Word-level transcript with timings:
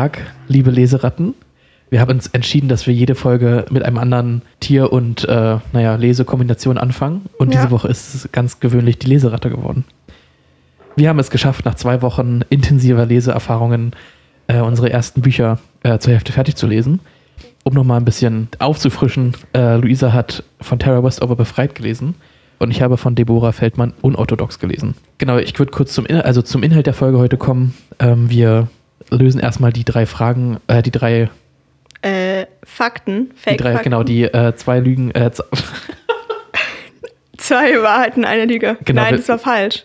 Tag, 0.00 0.22
liebe 0.48 0.70
Leseratten. 0.70 1.34
Wir 1.90 2.00
haben 2.00 2.12
uns 2.12 2.26
entschieden, 2.28 2.70
dass 2.70 2.86
wir 2.86 2.94
jede 2.94 3.14
Folge 3.14 3.66
mit 3.70 3.82
einem 3.82 3.98
anderen 3.98 4.40
Tier 4.58 4.90
und, 4.94 5.28
äh, 5.28 5.58
naja, 5.74 5.96
Lesekombination 5.96 6.78
anfangen. 6.78 7.26
Und 7.36 7.52
Ja. 7.52 7.60
diese 7.60 7.70
Woche 7.70 7.88
ist 7.88 8.14
es 8.14 8.32
ganz 8.32 8.60
gewöhnlich 8.60 8.98
die 8.98 9.08
Leseratte 9.08 9.50
geworden. 9.50 9.84
Wir 10.96 11.10
haben 11.10 11.18
es 11.18 11.28
geschafft, 11.30 11.66
nach 11.66 11.74
zwei 11.74 12.00
Wochen 12.00 12.40
intensiver 12.48 13.04
Leseerfahrungen 13.04 13.92
äh, 14.46 14.60
unsere 14.62 14.88
ersten 14.90 15.20
Bücher 15.20 15.58
äh, 15.82 15.98
zur 15.98 16.14
Hälfte 16.14 16.32
fertig 16.32 16.56
zu 16.56 16.66
lesen. 16.66 17.00
Um 17.64 17.74
nochmal 17.74 18.00
ein 18.00 18.06
bisschen 18.06 18.48
aufzufrischen, 18.58 19.34
äh, 19.54 19.76
Luisa 19.76 20.14
hat 20.14 20.44
von 20.62 20.78
Tara 20.78 21.04
Westover 21.04 21.36
befreit 21.36 21.74
gelesen 21.74 22.14
und 22.58 22.70
ich 22.70 22.80
habe 22.80 22.96
von 22.96 23.14
Deborah 23.16 23.52
Feldmann 23.52 23.92
unorthodox 24.00 24.58
gelesen. 24.58 24.94
Genau, 25.18 25.36
ich 25.36 25.58
würde 25.58 25.72
kurz 25.72 25.92
zum, 25.92 26.06
In 26.06 26.16
also 26.16 26.40
zum 26.40 26.62
Inhalt 26.62 26.86
der 26.86 26.94
Folge 26.94 27.18
heute 27.18 27.36
kommen. 27.36 27.74
Ähm, 27.98 28.30
wir 28.30 28.68
lösen 29.10 29.40
erstmal 29.40 29.72
die 29.72 29.84
drei 29.84 30.06
Fragen, 30.06 30.58
äh, 30.66 30.82
die 30.82 30.90
drei, 30.90 31.30
Äh, 32.02 32.46
Fakten, 32.64 33.30
die 33.30 33.36
Fake 33.40 33.58
drei 33.58 33.72
Fakten. 33.72 33.84
genau, 33.90 34.02
die 34.02 34.24
äh, 34.24 34.54
zwei 34.56 34.78
Lügen, 34.80 35.10
äh, 35.12 35.30
Zwei 37.36 37.82
Wahrheiten, 37.82 38.24
eine 38.24 38.44
Lüge. 38.44 38.76
Genau, 38.84 39.02
Nein, 39.02 39.16
das 39.16 39.28
war 39.28 39.38
falsch. 39.38 39.84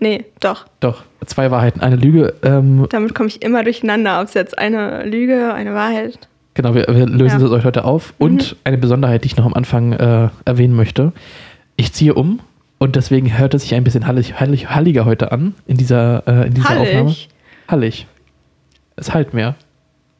Nee, 0.00 0.24
doch. 0.40 0.66
doch, 0.80 1.02
zwei 1.26 1.50
Wahrheiten, 1.50 1.80
eine 1.80 1.96
Lüge. 1.96 2.34
Ähm, 2.42 2.86
Damit 2.90 3.14
komme 3.14 3.28
ich 3.28 3.42
immer 3.42 3.62
durcheinander, 3.64 4.20
ob 4.20 4.28
es 4.28 4.34
jetzt 4.34 4.58
eine 4.58 5.04
Lüge, 5.04 5.52
eine 5.52 5.74
Wahrheit. 5.74 6.18
Genau, 6.54 6.74
wir, 6.74 6.86
wir 6.88 7.06
lösen 7.06 7.38
Ja. 7.40 7.44
das 7.46 7.50
euch 7.50 7.64
heute 7.64 7.84
auf. 7.84 8.14
Und 8.18 8.56
eine 8.64 8.78
Besonderheit, 8.78 9.24
die 9.24 9.26
ich 9.28 9.36
noch 9.36 9.44
am 9.46 9.54
Anfang 9.54 9.92
äh, 9.92 10.28
erwähnen 10.44 10.74
möchte. 10.74 11.12
Ich 11.76 11.92
ziehe 11.92 12.14
um 12.14 12.40
und 12.78 12.96
deswegen 12.96 13.36
hört 13.38 13.54
es 13.54 13.62
sich 13.62 13.74
ein 13.74 13.84
bisschen 13.84 14.06
hallig, 14.06 14.40
hallig, 14.40 14.68
halliger 14.70 15.04
heute 15.04 15.32
an 15.32 15.54
in 15.66 15.76
dieser, 15.76 16.22
äh, 16.26 16.46
in 16.48 16.54
dieser 16.54 16.80
Aufnahme. 16.80 17.14
Hallig. 17.68 18.06
Es 18.96 19.12
halt 19.14 19.34
mehr. 19.34 19.54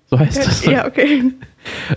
So 0.07 0.19
heißt 0.19 0.47
es. 0.47 0.65
Ja, 0.65 0.87
okay. 0.87 1.25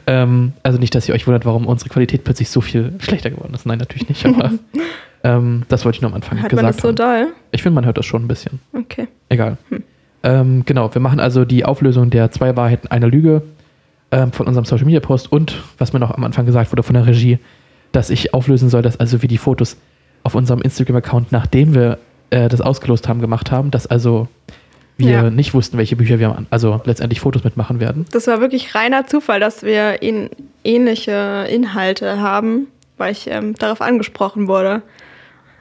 Ähm, 0.07 0.51
also 0.61 0.77
nicht, 0.77 0.93
dass 0.93 1.07
ihr 1.07 1.15
euch 1.15 1.25
wundert, 1.25 1.45
warum 1.45 1.67
unsere 1.67 1.89
Qualität 1.89 2.25
plötzlich 2.25 2.49
so 2.49 2.59
viel 2.59 2.91
schlechter 2.99 3.29
geworden 3.29 3.53
ist. 3.53 3.65
Nein, 3.65 3.79
natürlich 3.79 4.09
nicht. 4.09 4.25
Aber 4.25 4.51
ähm, 5.23 5.63
das 5.69 5.85
wollte 5.85 5.95
ich 5.95 6.01
nur 6.01 6.11
am 6.11 6.15
Anfang 6.15 6.37
Hat 6.41 6.51
man 6.51 6.57
gesagt 6.57 6.75
das 6.75 6.81
so 6.81 6.89
haben. 6.89 6.95
doll? 6.97 7.27
Ich 7.51 7.63
finde, 7.63 7.75
man 7.75 7.85
hört 7.85 7.97
das 7.97 8.05
schon 8.05 8.25
ein 8.25 8.27
bisschen. 8.27 8.59
Okay. 8.73 9.07
Egal. 9.29 9.57
Ähm, 10.21 10.63
genau, 10.65 10.93
wir 10.93 11.01
machen 11.01 11.21
also 11.21 11.45
die 11.45 11.63
Auflösung 11.63 12.09
der 12.09 12.29
zwei 12.31 12.57
Wahrheiten, 12.57 12.89
einer 12.91 13.07
Lüge 13.07 13.41
ähm, 14.11 14.33
von 14.33 14.47
unserem 14.47 14.65
Social 14.65 14.85
Media 14.85 14.99
Post 14.99 15.31
und 15.31 15.61
was 15.77 15.93
mir 15.93 15.99
noch 15.99 16.11
am 16.11 16.25
Anfang 16.25 16.45
gesagt 16.45 16.73
wurde 16.73 16.83
von 16.83 16.95
der 16.95 17.07
Regie, 17.07 17.39
dass 17.93 18.09
ich 18.09 18.33
auflösen 18.33 18.67
soll, 18.67 18.81
dass 18.81 18.99
also 18.99 19.21
wir 19.21 19.29
die 19.29 19.37
Fotos 19.37 19.77
auf 20.23 20.35
unserem 20.35 20.61
Instagram-Account, 20.61 21.31
nachdem 21.31 21.73
wir 21.73 21.99
äh, 22.29 22.49
das 22.49 22.59
ausgelost 22.59 23.07
haben, 23.07 23.21
gemacht 23.21 23.49
haben, 23.49 23.71
dass 23.71 23.87
also 23.87 24.27
wir 24.97 25.09
Ja. 25.11 25.29
nicht 25.29 25.53
wussten, 25.53 25.77
welche 25.77 25.95
Bücher 25.95 26.19
wir 26.19 26.35
an- 26.35 26.47
also 26.49 26.81
letztendlich 26.85 27.19
Fotos 27.19 27.43
mitmachen 27.43 27.79
werden. 27.79 28.05
Das 28.11 28.27
war 28.27 28.39
wirklich 28.41 28.75
reiner 28.75 29.07
Zufall, 29.07 29.39
dass 29.39 29.63
wir 29.63 30.01
in, 30.01 30.29
ähnliche 30.63 31.47
Inhalte 31.49 32.19
haben, 32.19 32.67
weil 32.97 33.11
ich 33.11 33.27
ähm, 33.29 33.55
darauf 33.55 33.81
angesprochen 33.81 34.47
wurde, 34.47 34.81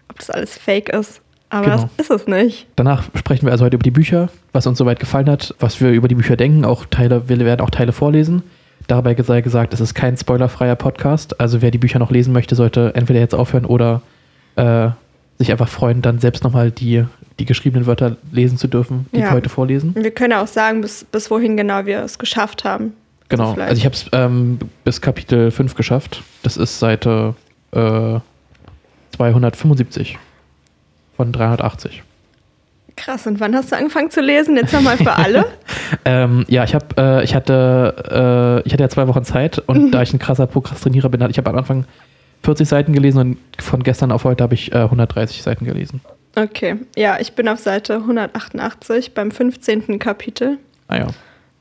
ob 0.08 0.18
das 0.18 0.30
alles 0.30 0.56
fake 0.58 0.88
ist. 0.90 1.20
Aber 1.50 1.64
Genau. 1.66 1.88
das 1.96 2.06
ist 2.06 2.10
es 2.10 2.26
nicht. 2.26 2.66
Danach 2.76 3.04
sprechen 3.14 3.44
wir 3.46 3.52
also 3.52 3.64
heute 3.64 3.76
über 3.76 3.82
die 3.82 3.90
Bücher, 3.90 4.28
was 4.52 4.66
uns 4.66 4.78
soweit 4.78 5.00
gefallen 5.00 5.28
hat, 5.28 5.54
was 5.60 5.80
wir 5.80 5.90
über 5.90 6.08
die 6.08 6.14
Bücher 6.14 6.36
denken. 6.36 6.64
Auch 6.64 6.86
Teile, 6.86 7.28
wir 7.28 7.38
werden 7.40 7.60
auch 7.60 7.68
Teile 7.70 7.92
vorlesen. 7.92 8.42
Dabei 8.88 9.14
sei 9.22 9.42
gesagt, 9.42 9.74
es 9.74 9.80
ist 9.80 9.94
kein 9.94 10.16
spoilerfreier 10.16 10.76
Podcast. 10.76 11.40
Also 11.40 11.60
wer 11.62 11.70
die 11.70 11.78
Bücher 11.78 11.98
noch 11.98 12.10
lesen 12.10 12.32
möchte, 12.32 12.54
sollte 12.54 12.92
entweder 12.94 13.20
jetzt 13.20 13.34
aufhören 13.34 13.64
oder 13.66 14.00
äh, 14.56 14.88
sich 15.38 15.50
einfach 15.52 15.68
freuen, 15.68 16.00
dann 16.02 16.18
selbst 16.20 16.42
nochmal 16.42 16.70
die, 16.70 17.04
die 17.38 17.44
geschriebenen 17.44 17.86
Wörter 17.86 18.16
lesen 18.30 18.58
zu 18.58 18.68
dürfen, 18.68 19.06
die 19.12 19.18
Ja. 19.20 19.24
wir 19.26 19.30
heute 19.32 19.48
vorlesen. 19.48 19.94
Wir 19.94 20.10
können 20.10 20.32
auch 20.34 20.46
sagen, 20.46 20.80
bis, 20.80 21.04
bis 21.04 21.30
wohin 21.30 21.56
genau 21.56 21.86
wir 21.86 22.00
es 22.00 22.18
geschafft 22.18 22.64
haben. 22.64 22.92
Genau. 23.28 23.54
vielleicht- 23.54 23.70
Also 23.70 23.78
ich 23.80 23.84
habe 23.86 23.94
es 23.94 24.06
ähm, 24.12 24.58
bis 24.84 25.00
Kapitel 25.00 25.50
5 25.50 25.74
geschafft. 25.74 26.22
Das 26.42 26.56
ist 26.58 26.78
Seite 26.78 27.34
äh, 27.72 28.18
275 29.16 30.18
von 31.16 31.32
380. 31.32 32.02
Krass, 32.96 33.26
und 33.26 33.40
wann 33.40 33.54
hast 33.54 33.72
du 33.72 33.76
angefangen 33.76 34.10
zu 34.10 34.20
lesen? 34.20 34.56
Jetzt 34.56 34.72
nochmal 34.72 34.96
für 34.98 35.12
alle. 35.12 35.44
Ähm, 36.06 36.46
ja, 36.48 36.64
ich 36.64 36.74
habe, 36.74 36.86
äh, 36.96 37.22
ich 37.22 37.34
hatte, 37.34 38.62
äh, 38.64 38.66
ich 38.66 38.72
hatte 38.72 38.82
ja 38.82 38.88
zwei 38.88 39.06
Wochen 39.08 39.24
Zeit 39.24 39.58
und 39.58 39.90
da 39.92 40.00
ich 40.02 40.12
ein 40.14 40.18
krasser 40.18 40.46
Prokrastinierer 40.46 41.10
bin, 41.10 41.20
ich 41.30 41.36
habe 41.36 41.50
am 41.50 41.56
Anfang 41.58 41.84
40 42.44 42.66
Seiten 42.66 42.92
gelesen 42.94 43.18
und 43.18 43.38
von 43.62 43.82
gestern 43.82 44.10
auf 44.10 44.24
heute 44.24 44.42
habe 44.42 44.54
ich 44.54 44.72
äh, 44.72 44.78
130 44.78 45.42
Seiten 45.42 45.66
gelesen. 45.66 46.00
Okay, 46.34 46.76
ja, 46.96 47.18
ich 47.20 47.32
bin 47.34 47.48
auf 47.48 47.58
Seite 47.58 47.96
188 47.96 49.12
beim 49.14 49.30
15. 49.30 49.98
Kapitel. 49.98 50.58
Ah 50.88 50.98
ja. 50.98 51.06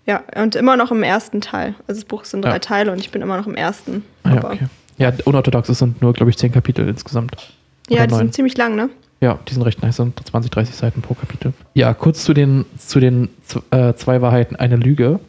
Ja, 0.07 0.23
und 0.41 0.55
immer 0.55 0.77
noch 0.77 0.91
im 0.91 1.03
ersten 1.03 1.41
Teil. 1.41 1.75
Also 1.87 2.01
das 2.01 2.05
Buch 2.05 2.25
sind 2.25 2.43
drei 2.43 2.53
Ja. 2.53 2.59
Teile 2.59 2.91
und 2.91 2.99
ich 2.99 3.11
bin 3.11 3.21
immer 3.21 3.37
noch 3.37 3.47
im 3.47 3.55
ersten. 3.55 4.03
Ah, 4.23 4.33
ja, 4.35 4.43
okay. 4.43 4.67
Ja, 4.97 5.11
unorthodox 5.25 5.67
sind 5.67 6.01
nur, 6.01 6.13
glaube 6.13 6.29
ich, 6.31 6.37
10 6.37 6.51
Kapitel 6.51 6.87
insgesamt. 6.87 7.53
ja 7.89 7.97
Oder 7.97 8.07
die 8.07 8.11
neun. 8.13 8.19
sind 8.19 8.33
ziemlich 8.33 8.57
lang, 8.57 8.75
ne? 8.75 8.89
Ja, 9.19 9.37
die 9.47 9.53
sind 9.53 9.61
recht 9.63 9.81
nice, 9.83 9.97
sind 9.97 10.19
20, 10.27 10.49
30 10.51 10.75
Seiten 10.75 11.01
pro 11.01 11.13
Kapitel. 11.13 11.53
Ja, 11.75 11.93
kurz 11.93 12.23
zu 12.23 12.33
den, 12.33 12.65
zu 12.77 12.99
den 12.99 13.29
äh, 13.69 13.93
zwei 13.93 14.21
Wahrheiten, 14.21 14.55
eine 14.55 14.77
Lüge. 14.77 15.19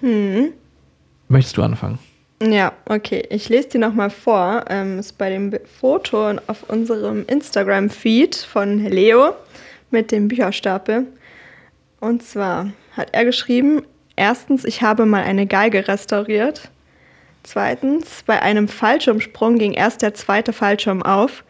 Hm. 0.00 0.48
Möchtest 1.28 1.56
du 1.56 1.62
anfangen? 1.62 1.98
Ja, 2.40 2.72
okay. 2.84 3.26
Ich 3.30 3.48
lese 3.48 3.70
die 3.70 3.78
nochmal 3.78 4.10
vor. 4.10 4.64
Ähm, 4.68 4.98
ist 4.98 5.18
bei 5.18 5.30
dem 5.30 5.52
Foto 5.80 6.30
auf 6.46 6.62
unserem 6.68 7.24
Instagram-Feed 7.26 8.36
von 8.36 8.84
Leo 8.84 9.34
mit 9.90 10.12
dem 10.12 10.28
Bücherstapel. 10.28 11.06
Und 12.00 12.22
zwar 12.22 12.70
hat 12.96 13.08
er 13.12 13.24
geschrieben: 13.24 13.82
Erstens, 14.14 14.64
ich 14.64 14.82
habe 14.82 15.04
mal 15.04 15.24
eine 15.24 15.46
Geige 15.46 15.88
restauriert. 15.88 16.70
Zweitens, 17.42 18.22
bei 18.26 18.42
einem 18.42 18.68
Fallschirmsprung 18.68 19.58
ging 19.58 19.72
erst 19.72 20.02
der 20.02 20.14
zweite 20.14 20.52
Fallschirm 20.52 21.02
auf. 21.02 21.44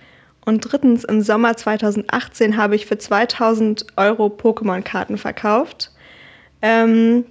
Und 0.44 0.60
drittens, 0.60 1.04
im 1.04 1.20
Sommer 1.20 1.56
2018 1.56 2.56
habe 2.56 2.76
ich 2.76 2.86
für 2.86 2.96
2000 2.96 3.86
Euro 3.96 4.26
Pokémon-Karten 4.28 5.18
verkauft. 5.18 5.90
Ähm, 6.62 7.26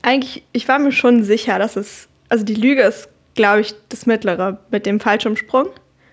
eigentlich, 0.00 0.42
ich 0.52 0.68
war 0.68 0.78
mir 0.78 0.92
schon 0.92 1.24
sicher, 1.24 1.58
dass 1.58 1.76
es, 1.76 2.08
also 2.32 2.44
die 2.44 2.54
Lüge 2.54 2.82
ist, 2.82 3.08
glaube 3.34 3.60
ich, 3.60 3.74
das 3.90 4.06
mittlere 4.06 4.58
mit 4.70 4.86
dem 4.86 4.98
Fallschirmsprung. 5.00 5.66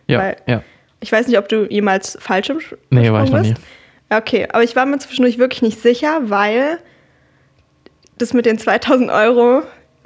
Ja, 0.08 0.20
Weil- 0.20 0.36
ja. 0.48 0.64
Ich 1.00 1.12
weiß 1.14 1.28
nicht, 1.28 1.38
ob 1.38 1.48
du 1.48 1.66
jemals 1.70 2.18
Fallschirmsprung 2.20 2.78
Nee, 2.90 3.10
war 3.10 3.24
ich 3.24 3.32
noch 3.32 3.42
nie. 3.42 3.54
Okay, 4.10 4.48
aber 4.52 4.64
ich 4.64 4.76
war 4.76 4.86
mir 4.86 4.98
zwischendurch 5.00 5.38
wirklich 5.38 5.62
nicht 5.62 5.82
sicher, 5.82 6.20
weil 6.24 6.78
das 8.18 8.34
mit 8.34 8.46
den 8.46 8.58
2000 8.58 9.10
Euro 9.10 9.62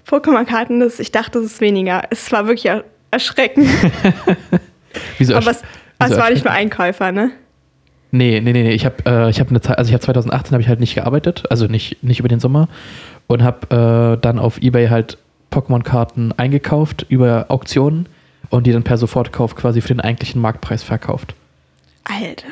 Pokémon-Karten, 0.07 0.79
das- 0.81 1.00
ich 1.00 1.12
dachte, 1.12 1.40
das 1.41 1.46
ist 1.53 1.62
weniger. 1.62 2.03
Es 2.12 2.31
war 2.31 2.45
wirklich 2.45 2.68
er 2.68 2.84
erschreckend. 3.09 3.68
Wieso 5.18 5.35
aber 5.35 5.50
es, 5.51 5.62
wieso 6.00 6.13
es 6.13 6.19
war 6.19 6.30
nicht 6.30 6.45
nur 6.45 6.53
Einkäufer, 6.53 7.12
ne? 7.12 7.31
Nee, 8.12 8.40
nee, 8.41 8.53
nee, 8.53 8.62
nee. 8.63 8.74
Ich 8.74 8.85
habe 8.85 8.97
äh, 9.07 9.30
ich 9.31 9.40
hab 9.40 9.50
eine 9.50 9.62
Zeit, 9.62 9.80
also 9.80 9.90
ich 9.90 9.94
habe 9.94 10.03
2018 10.03 10.51
habe 10.53 10.62
ich 10.62 10.68
halt 10.68 10.80
nicht 10.80 10.94
gearbeitet, 10.94 11.45
also 11.50 11.66
nicht, 11.66 12.03
nicht 12.03 12.19
über 12.19 12.28
den 12.28 12.40
Sommer 12.40 12.69
und 13.25 13.41
habe 13.41 14.16
äh, 14.16 14.22
dann 14.22 14.38
auf 14.38 14.59
Ebay 14.62 14.88
halt 14.90 15.18
Pokémon-Karten 15.53 16.31
eingekauft 16.37 17.05
über 17.09 17.45
Auktionen 17.49 18.07
und 18.49 18.65
die 18.67 18.71
dann 18.71 18.83
per 18.83 18.97
Sofortkauf 18.97 19.55
quasi 19.55 19.81
für 19.81 19.89
den 19.93 20.01
eigentlichen 20.01 20.41
Marktpreis 20.41 20.83
verkauft. 20.83 21.35
Alter. 22.03 22.47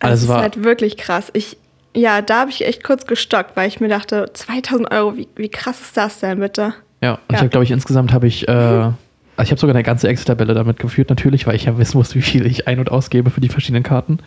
Also 0.00 0.12
es 0.14 0.20
das 0.20 0.22
ist 0.22 0.28
war- 0.28 0.42
halt 0.42 0.64
wirklich 0.64 0.96
krass. 0.96 1.30
Ich, 1.34 1.56
ja, 1.94 2.22
da 2.22 2.40
habe 2.40 2.50
ich 2.50 2.64
echt 2.66 2.84
kurz 2.84 3.06
gestockt, 3.06 3.56
weil 3.56 3.68
ich 3.68 3.80
mir 3.80 3.88
dachte, 3.88 4.30
2000 4.32 4.90
Euro, 4.92 5.16
wie, 5.16 5.28
wie 5.36 5.48
krass 5.48 5.80
ist 5.80 5.96
das 5.96 6.20
denn 6.20 6.40
bitte? 6.40 6.74
Ja, 7.02 7.12
und 7.14 7.18
Ja. 7.30 7.34
ich 7.34 7.36
habe, 7.38 7.48
glaube 7.50 7.64
ich, 7.64 7.70
insgesamt 7.70 8.12
habe 8.12 8.26
ich, 8.26 8.48
äh, 8.48 8.50
also 8.52 8.94
ich 9.42 9.50
habe 9.50 9.60
sogar 9.60 9.74
eine 9.74 9.82
ganze 9.84 10.08
Excel-Tabelle 10.08 10.54
damit 10.54 10.78
geführt, 10.78 11.10
natürlich, 11.10 11.46
weil 11.46 11.54
ich 11.56 11.64
ja 11.64 11.76
wissen 11.78 11.98
muss, 11.98 12.14
wie 12.14 12.22
viel 12.22 12.46
ich 12.46 12.66
ein- 12.68 12.78
und 12.78 12.90
ausgebe 12.90 13.30
für 13.30 13.40
die 13.40 13.48
verschiedenen 13.48 13.82
Karten. 13.82 14.18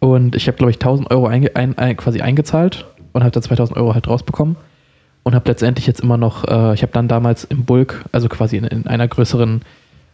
Und 0.00 0.34
ich 0.36 0.46
habe, 0.48 0.56
glaube 0.56 0.70
ich, 0.70 0.78
1000 0.78 1.10
Euro 1.10 1.26
einge 1.26 1.54
ein, 1.56 1.76
ein, 1.78 1.96
quasi 1.96 2.20
eingezahlt 2.20 2.86
und 3.12 3.22
habe 3.22 3.30
dann 3.30 3.42
2000 3.42 3.76
Euro 3.78 3.94
halt 3.94 4.06
rausbekommen. 4.08 4.56
Und 5.24 5.34
habe 5.34 5.48
letztendlich 5.48 5.86
jetzt 5.86 6.00
immer 6.00 6.18
noch, 6.18 6.44
äh, 6.46 6.74
ich 6.74 6.82
habe 6.82 6.92
dann 6.92 7.08
damals 7.08 7.44
im 7.44 7.64
Bulk, 7.64 8.04
also 8.12 8.28
quasi 8.28 8.58
in, 8.58 8.64
in 8.64 8.86
einer 8.86 9.08
größeren, 9.08 9.62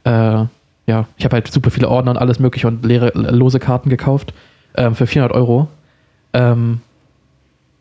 äh, 0.05 0.11
ja, 0.11 1.07
ich 1.17 1.25
habe 1.25 1.35
halt 1.35 1.53
super 1.53 1.71
viele 1.71 1.89
Ordner 1.89 2.13
und 2.13 2.17
alles 2.17 2.39
mögliche 2.39 2.69
und 2.69 2.85
leere, 2.85 3.11
lose 3.15 3.59
Karten 3.59 3.91
gekauft 3.91 4.33
ähm, 4.77 4.95
für 4.95 5.07
400 5.07 5.37
Euro. 5.37 5.69
Ähm, 6.33 6.81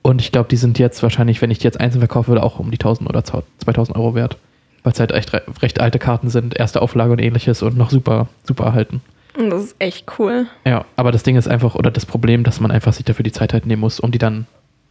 und 0.01 0.21
ich 0.21 0.31
glaube, 0.31 0.49
die 0.49 0.57
sind 0.57 0.79
jetzt 0.79 1.03
wahrscheinlich, 1.03 1.41
wenn 1.41 1.51
ich 1.51 1.59
die 1.59 1.65
jetzt 1.65 1.79
einzeln 1.79 2.01
verkaufen 2.01 2.29
würde, 2.29 2.43
auch 2.43 2.59
um 2.59 2.71
die 2.71 2.79
1000 2.79 3.07
oder 3.09 3.23
2000 3.23 3.95
Euro 3.95 4.15
wert. 4.15 4.37
Weil 4.83 4.93
es 4.93 4.99
halt 4.99 5.11
echt 5.11 5.33
re 5.33 5.43
recht 5.61 5.81
alte 5.81 5.99
Karten 5.99 6.29
sind, 6.29 6.57
erste 6.57 6.81
Auflage 6.81 7.11
und 7.11 7.19
ähnliches 7.19 7.61
und 7.61 7.77
noch 7.77 7.91
super, 7.91 8.27
super 8.43 8.65
erhalten. 8.65 9.01
Das 9.37 9.63
ist 9.63 9.75
echt 9.79 10.05
cool. 10.17 10.47
Ja, 10.65 10.85
aber 10.95 11.11
das 11.11 11.23
Ding 11.23 11.35
ist 11.35 11.47
einfach, 11.47 11.75
oder 11.75 11.91
das 11.91 12.05
Problem, 12.05 12.43
dass 12.43 12.59
man 12.59 12.71
einfach 12.71 12.93
sich 12.93 13.05
dafür 13.05 13.23
die 13.23 13.31
Zeit 13.31 13.53
halt 13.53 13.65
nehmen 13.65 13.81
muss, 13.81 13.99
um 13.99 14.11
die 14.11 14.17
dann 14.17 14.47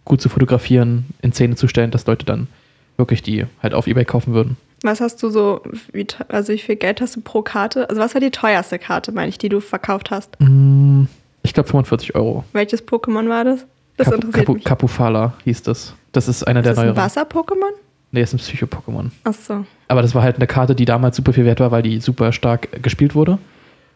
gut 0.08 0.20
zu 0.20 0.28
fotografieren, 0.28 1.06
in 1.22 1.32
Szene 1.32 1.54
zu 1.56 1.68
stellen, 1.68 1.90
dass 1.90 2.06
Leute 2.06 2.24
dann 2.26 2.48
wirklich 2.96 3.22
die 3.22 3.46
halt 3.62 3.74
auf 3.74 3.86
Ebay 3.86 4.04
kaufen 4.04 4.34
würden. 4.34 4.56
Was 4.82 5.00
hast 5.00 5.22
du 5.22 5.28
so, 5.30 5.62
wie, 5.92 6.06
also 6.28 6.52
wie 6.52 6.58
viel 6.58 6.76
Geld 6.76 7.00
hast 7.00 7.16
du 7.16 7.20
pro 7.20 7.42
Karte? 7.42 7.88
Also 7.88 8.00
was 8.00 8.14
war 8.14 8.20
die 8.20 8.30
teuerste 8.30 8.78
Karte, 8.78 9.12
meine 9.12 9.28
ich, 9.28 9.38
die 9.38 9.48
du 9.48 9.60
verkauft 9.60 10.10
hast? 10.10 10.36
Mm, 10.40 11.04
Ich 11.42 11.52
glaube 11.54 11.68
45 11.68 12.14
Euro. 12.14 12.44
Welches 12.52 12.86
Pokémon 12.86 13.28
war 13.28 13.44
das? 13.44 13.64
Das 13.96 14.06
Kapu- 14.08 14.14
interessiert 14.14 14.46
Kapu- 14.48 14.54
mich. 14.54 14.64
Kapufala 14.64 15.32
hieß 15.44 15.62
das. 15.64 15.94
Das 16.12 16.28
ist 16.28 16.46
einer 16.46 16.60
Ist 16.60 16.64
der 16.66 16.72
das 16.74 16.78
ein 16.78 16.86
neueren. 16.86 16.96
Wasser-Pokémon? 16.96 17.72
Nee, 18.12 18.22
ist 18.22 18.32
ein 18.32 18.38
Psycho-Pokémon. 18.38 19.10
Achso. 19.24 19.64
Aber 19.88 20.02
das 20.02 20.14
war 20.14 20.22
halt 20.22 20.36
eine 20.36 20.46
Karte, 20.46 20.74
die 20.74 20.84
damals 20.84 21.16
super 21.16 21.32
viel 21.32 21.44
wert 21.44 21.60
war, 21.60 21.70
weil 21.72 21.82
die 21.82 22.00
super 22.00 22.32
stark 22.32 22.82
gespielt 22.82 23.14
wurde. 23.14 23.38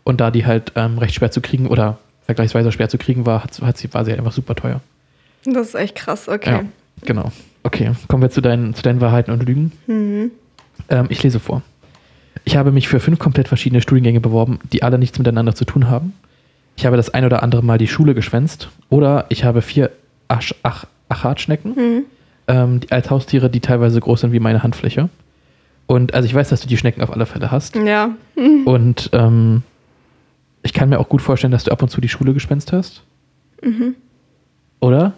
Und 0.04 0.20
da 0.20 0.30
die 0.32 0.44
halt 0.44 0.72
ähm, 0.74 0.98
recht 0.98 1.14
schwer 1.14 1.30
zu 1.30 1.40
kriegen 1.40 1.68
oder 1.68 1.98
vergleichsweise 2.26 2.72
schwer 2.72 2.88
zu 2.88 2.98
kriegen 2.98 3.24
war, 3.24 3.44
hat, 3.44 3.60
hat 3.62 3.78
sie, 3.78 3.92
war 3.94 4.04
sie 4.04 4.10
halt 4.10 4.18
einfach 4.20 4.32
super 4.32 4.54
teuer. 4.56 4.80
Das 5.44 5.68
ist 5.68 5.74
echt 5.74 5.94
krass, 5.96 6.28
okay. 6.28 6.50
Ja, 6.50 6.64
genau. 7.04 7.32
Okay, 7.64 7.92
kommen 8.08 8.22
wir 8.22 8.30
zu 8.30 8.40
deinen, 8.40 8.74
zu 8.74 8.82
deinen 8.82 9.00
Wahrheiten 9.00 9.30
und 9.32 9.42
Lügen. 9.44 9.72
Mhm. 9.86 10.30
Ähm, 10.88 11.06
ich 11.10 11.22
lese 11.22 11.40
vor. 11.40 11.62
Ich 12.44 12.56
habe 12.56 12.72
mich 12.72 12.88
für 12.88 12.98
fünf 13.00 13.18
komplett 13.18 13.48
verschiedene 13.48 13.80
Studiengänge 13.80 14.20
beworben, 14.20 14.58
die 14.72 14.82
alle 14.82 14.98
nichts 14.98 15.18
miteinander 15.18 15.54
zu 15.54 15.64
tun 15.64 15.88
haben. 15.88 16.12
Ich 16.76 16.86
habe 16.86 16.96
das 16.96 17.10
ein 17.10 17.24
oder 17.24 17.42
andere 17.42 17.62
Mal 17.62 17.78
die 17.78 17.86
Schule 17.86 18.14
geschwänzt. 18.14 18.68
Oder 18.88 19.26
ich 19.28 19.44
habe 19.44 19.62
vier 19.62 19.90
Asch, 20.28 20.54
Ach, 20.62 20.86
Achatschnecken 21.08 21.74
Mhm. 21.76 22.04
ähm, 22.48 22.80
als 22.90 23.10
Haustiere, 23.10 23.50
die 23.50 23.60
teilweise 23.60 24.00
groß 24.00 24.22
sind 24.22 24.32
wie 24.32 24.40
meine 24.40 24.62
Handfläche. 24.62 25.08
Und 25.86 26.14
also 26.14 26.26
ich 26.26 26.34
weiß, 26.34 26.48
dass 26.48 26.60
du 26.62 26.68
die 26.68 26.76
Schnecken 26.76 27.02
auf 27.02 27.12
alle 27.12 27.26
Fälle 27.26 27.50
hast. 27.50 27.76
Ja. 27.76 28.10
Und 28.64 29.10
ähm, 29.12 29.62
ich 30.62 30.72
kann 30.72 30.88
mir 30.88 30.98
auch 30.98 31.08
gut 31.08 31.20
vorstellen, 31.22 31.50
dass 31.50 31.64
du 31.64 31.70
ab 31.72 31.82
und 31.82 31.88
zu 31.90 32.00
die 32.00 32.08
Schule 32.08 32.32
geschwänzt 32.32 32.72
hast. 32.72 33.02
Mhm. 33.62 33.94
Oder? 34.80 35.12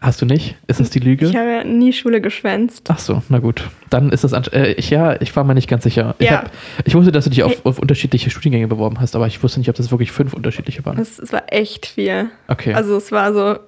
Hast 0.00 0.20
du 0.20 0.26
nicht? 0.26 0.56
Ist 0.66 0.78
das 0.78 0.90
die 0.90 0.98
Lüge? 0.98 1.26
Ich 1.26 1.36
habe 1.36 1.50
ja 1.50 1.64
nie 1.64 1.92
Schule 1.92 2.20
geschwänzt. 2.20 2.86
Ach 2.90 2.98
so, 2.98 3.22
na 3.30 3.38
gut. 3.38 3.62
Dann 3.88 4.10
ist 4.10 4.24
das 4.24 4.34
ansch- 4.34 4.52
äh, 4.52 4.72
ich 4.74 4.90
ja, 4.90 5.18
ich 5.22 5.34
war 5.34 5.42
mir 5.44 5.54
nicht 5.54 5.68
ganz 5.68 5.84
sicher. 5.84 6.14
Ich, 6.18 6.26
Ja. 6.26 6.42
hab, 6.42 6.50
ich 6.84 6.94
wusste, 6.94 7.12
dass 7.12 7.24
du 7.24 7.30
dich 7.30 7.42
auf, 7.42 7.64
auf 7.64 7.78
unterschiedliche 7.78 8.28
Studiengänge 8.30 8.68
beworben 8.68 9.00
hast, 9.00 9.16
aber 9.16 9.26
ich 9.26 9.42
wusste 9.42 9.58
nicht, 9.58 9.70
ob 9.70 9.76
das 9.76 9.90
wirklich 9.90 10.12
fünf 10.12 10.34
unterschiedliche 10.34 10.84
waren. 10.84 10.98
Es, 10.98 11.18
es 11.18 11.32
war 11.32 11.44
echt 11.50 11.86
viel. 11.86 12.28
Okay. 12.48 12.74
Also 12.74 12.96
es 12.96 13.10
war 13.10 13.32
so 13.32 13.58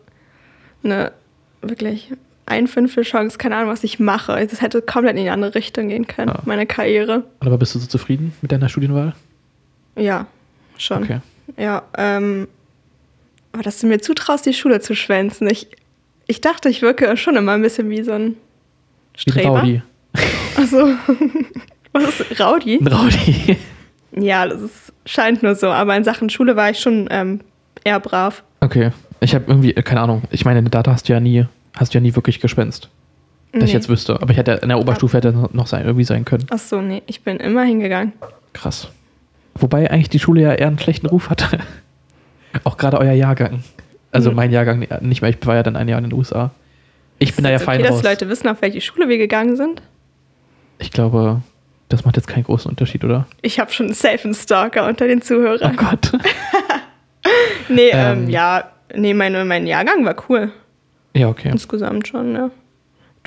eine 0.85 1.13
wirklich 1.63 2.13
ein 2.45 2.67
Fünftel 2.67 3.05
Chance, 3.05 3.37
keine 3.39 3.57
Ahnung, 3.57 3.71
was 3.71 3.83
ich 3.85 3.99
mache. 3.99 4.33
Es 4.39 4.61
hätte 4.61 4.81
komplett 4.83 5.17
in 5.17 5.25
die 5.25 5.31
andere 5.31 5.55
Richtung 5.55 5.89
gehen 5.89 6.07
können, 6.07 6.29
Ja. 6.29 6.41
meine 6.45 6.67
Karriere. 6.67 7.25
aber 7.41 7.57
bist 7.59 7.75
du 7.75 7.79
so 7.79 7.87
zufrieden 7.87 8.33
mit 8.43 8.53
deiner 8.53 8.69
Studienwahl? 8.69 9.15
Ja, 9.97 10.27
schon. 10.77 11.03
Okay. 11.05 11.21
Ja, 11.57 11.83
ähm, 11.97 12.49
aber 13.53 13.63
dass 13.63 13.81
du 13.81 13.87
mir 13.87 13.99
zutraust, 14.01 14.45
die 14.47 14.53
Schule 14.55 14.81
zu 14.81 14.95
schwänzen. 14.95 15.49
Ich, 15.51 15.69
ich 16.29 16.41
dachte, 16.41 16.69
ich 16.69 16.81
wirke 16.83 17.17
schon 17.17 17.35
immer 17.37 17.53
ein 17.53 17.63
bisschen 17.63 17.91
wie 17.91 18.03
so 18.05 18.13
ein 18.13 18.23
Wie 18.27 18.33
ein 18.33 18.37
Streber. 19.17 19.61
Rowdy. 19.61 19.83
Also, 20.57 20.77
was 21.93 22.21
ist 22.21 22.41
Raudi? 22.41 22.79
Ein 22.81 22.87
Rowdy. 22.87 23.57
Ja, 24.13 24.47
das 24.47 24.61
ist, 24.63 24.93
scheint 25.07 25.43
nur 25.43 25.55
so. 25.55 25.69
Aber 25.69 25.97
in 25.97 26.05
Sachen 26.05 26.31
Schule 26.31 26.55
war 26.57 26.71
ich 26.71 26.79
schon 26.79 27.09
ähm, 27.11 27.41
eher 27.85 27.99
brav. 28.01 28.43
Okay. 28.61 28.91
Ich 29.21 29.35
habe 29.35 29.45
irgendwie, 29.49 29.75
äh, 29.75 29.83
keine 29.83 30.01
Ahnung, 30.01 30.23
ich 30.31 30.45
meine, 30.45 30.63
Data 30.63 30.93
hast 30.93 31.09
du 31.09 31.13
ja 31.13 31.21
nie, 31.21 31.45
hast 31.77 31.93
du 31.93 31.99
ja 31.99 32.03
nie 32.03 32.15
wirklich 32.15 32.41
geschwänzt. 32.41 32.89
Dass 33.53 33.63
ich 33.65 33.69
Nee. 33.71 33.75
jetzt 33.75 33.89
wüsste. 33.89 34.21
Aber 34.21 34.31
ich 34.31 34.37
hätte 34.37 34.53
in 34.63 34.69
der 34.69 34.79
Oberstufe 34.79 35.17
hätte 35.17 35.33
noch 35.53 35.67
sein, 35.67 35.85
irgendwie 35.87 36.05
sein 36.05 36.25
können. 36.25 36.47
Ach 36.51 36.59
so, 36.59 36.81
nee, 36.83 37.03
ich 37.07 37.23
bin 37.23 37.39
immer 37.39 37.63
hingegangen. 37.63 38.13
Krass. 38.53 38.89
Wobei 39.55 39.91
eigentlich 39.91 40.11
die 40.11 40.19
Schule 40.19 40.43
ja 40.43 40.53
eher 40.55 40.67
einen 40.69 40.79
schlechten 40.79 41.07
Ruf 41.07 41.31
hatte. 41.31 41.59
Auch 42.65 42.77
gerade 42.77 42.99
euer 42.99 43.13
Jahrgang. 43.13 43.63
Also 44.13 44.31
Mhm. 44.31 44.37
mein 44.37 44.53
Jahrgang 44.53 44.79
nicht 45.01 45.21
mehr, 45.23 45.31
ich 45.31 45.47
war 45.47 45.57
ja 45.57 45.63
dann 45.63 45.77
ein 45.77 45.89
Jahr 45.89 45.99
in 45.99 46.05
den 46.09 46.13
USA. 46.13 46.51
Ich 47.19 47.35
bin 47.35 47.43
da 47.45 47.51
ja 47.51 47.57
Ist 47.57 47.65
fein 47.65 47.81
okay, 47.81 47.89
raus. 47.91 48.03
dass 48.03 48.11
Leute 48.11 48.29
wissen, 48.29 48.49
auf 48.49 48.63
welche 48.63 48.81
Schule 48.81 49.09
wir 49.09 49.19
gegangen 49.19 49.57
sind. 49.57 49.83
Ich 50.79 50.93
glaube, 50.93 51.43
das 51.89 52.05
macht 52.05 52.17
jetzt 52.17 52.29
keinen 52.29 52.45
großen 52.45 52.71
Unterschied, 52.71 53.03
oder? 53.05 53.27
Ich 53.43 53.59
habe 53.59 53.73
schon 53.73 53.93
safe 53.93 54.25
einen 54.25 54.35
Stalker 54.35 54.87
unter 54.87 55.07
den 55.09 55.19
Oh 55.19 55.23
Zuhörern. 55.23 55.77
Gott. 55.77 56.13
nee, 57.69 57.91
ähm, 57.91 58.25
Ähm. 58.25 58.31
ja, 58.31 58.71
nee, 58.95 59.15
meine, 59.15 59.45
mein 59.45 59.67
Jahrgang 59.67 60.05
war 60.05 60.15
cool. 60.29 60.53
ja, 61.15 61.29
okay. 61.29 61.49
Insgesamt 61.51 62.07
schon, 62.09 62.35
ja. 62.35 62.51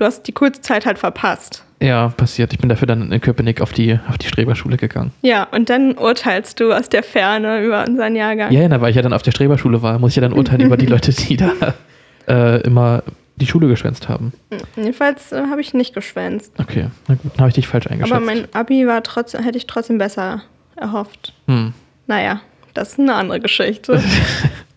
Du 0.01 0.07
hast 0.07 0.23
die 0.23 0.31
kurze 0.31 0.61
Zeit 0.61 0.87
halt 0.87 0.97
verpasst. 0.97 1.63
Ja, 1.79 2.07
passiert. 2.07 2.51
Ich 2.53 2.57
bin 2.57 2.69
dafür 2.69 2.87
dann 2.87 3.11
in 3.11 3.21
Köpenick 3.21 3.61
auf 3.61 3.71
die, 3.71 3.99
auf 4.09 4.17
die 4.17 4.25
Streberschule 4.25 4.75
gegangen. 4.75 5.11
Ja, 5.21 5.43
und 5.51 5.69
dann 5.69 5.95
urteilst 5.95 6.59
du 6.59 6.73
aus 6.73 6.89
der 6.89 7.03
Ferne 7.03 7.63
über 7.63 7.85
unseren 7.87 8.15
Jahrgang. 8.15 8.51
Ja, 8.51 8.61
ja, 8.61 8.81
weil 8.81 8.89
ich 8.89 8.95
ja 8.95 9.03
dann 9.03 9.13
auf 9.13 9.21
der 9.21 9.29
Streberschule 9.29 9.83
war, 9.83 9.99
muss 9.99 10.09
ich 10.09 10.15
ja 10.15 10.23
dann 10.23 10.33
urteilen 10.33 10.61
über 10.61 10.75
die 10.75 10.85
Leute, 10.87 11.13
die 11.13 11.37
da 11.37 11.51
äh, 12.27 12.61
immer 12.61 13.03
die 13.35 13.45
Schule 13.45 13.67
geschwänzt 13.67 14.09
haben. 14.09 14.33
Jedenfalls 14.75 15.33
äh, 15.33 15.43
habe 15.51 15.61
ich 15.61 15.75
nicht 15.75 15.93
geschwänzt. 15.93 16.51
Okay, 16.57 16.87
na 17.07 17.13
gut, 17.13 17.33
dann 17.33 17.41
habe 17.41 17.49
ich 17.49 17.53
dich 17.53 17.67
falsch 17.67 17.85
eingeschätzt. 17.85 18.11
Aber 18.11 18.25
mein 18.25 18.47
Abi 18.55 18.87
war 18.87 19.03
trotzdem, 19.03 19.43
hätte 19.43 19.59
ich 19.59 19.67
trotzdem 19.67 19.99
besser 19.99 20.41
erhofft. 20.77 21.33
hm. 21.45 21.75
Naja, 22.07 22.41
das 22.73 22.93
ist 22.93 22.99
eine 22.99 23.13
andere 23.13 23.39
Geschichte. 23.39 24.01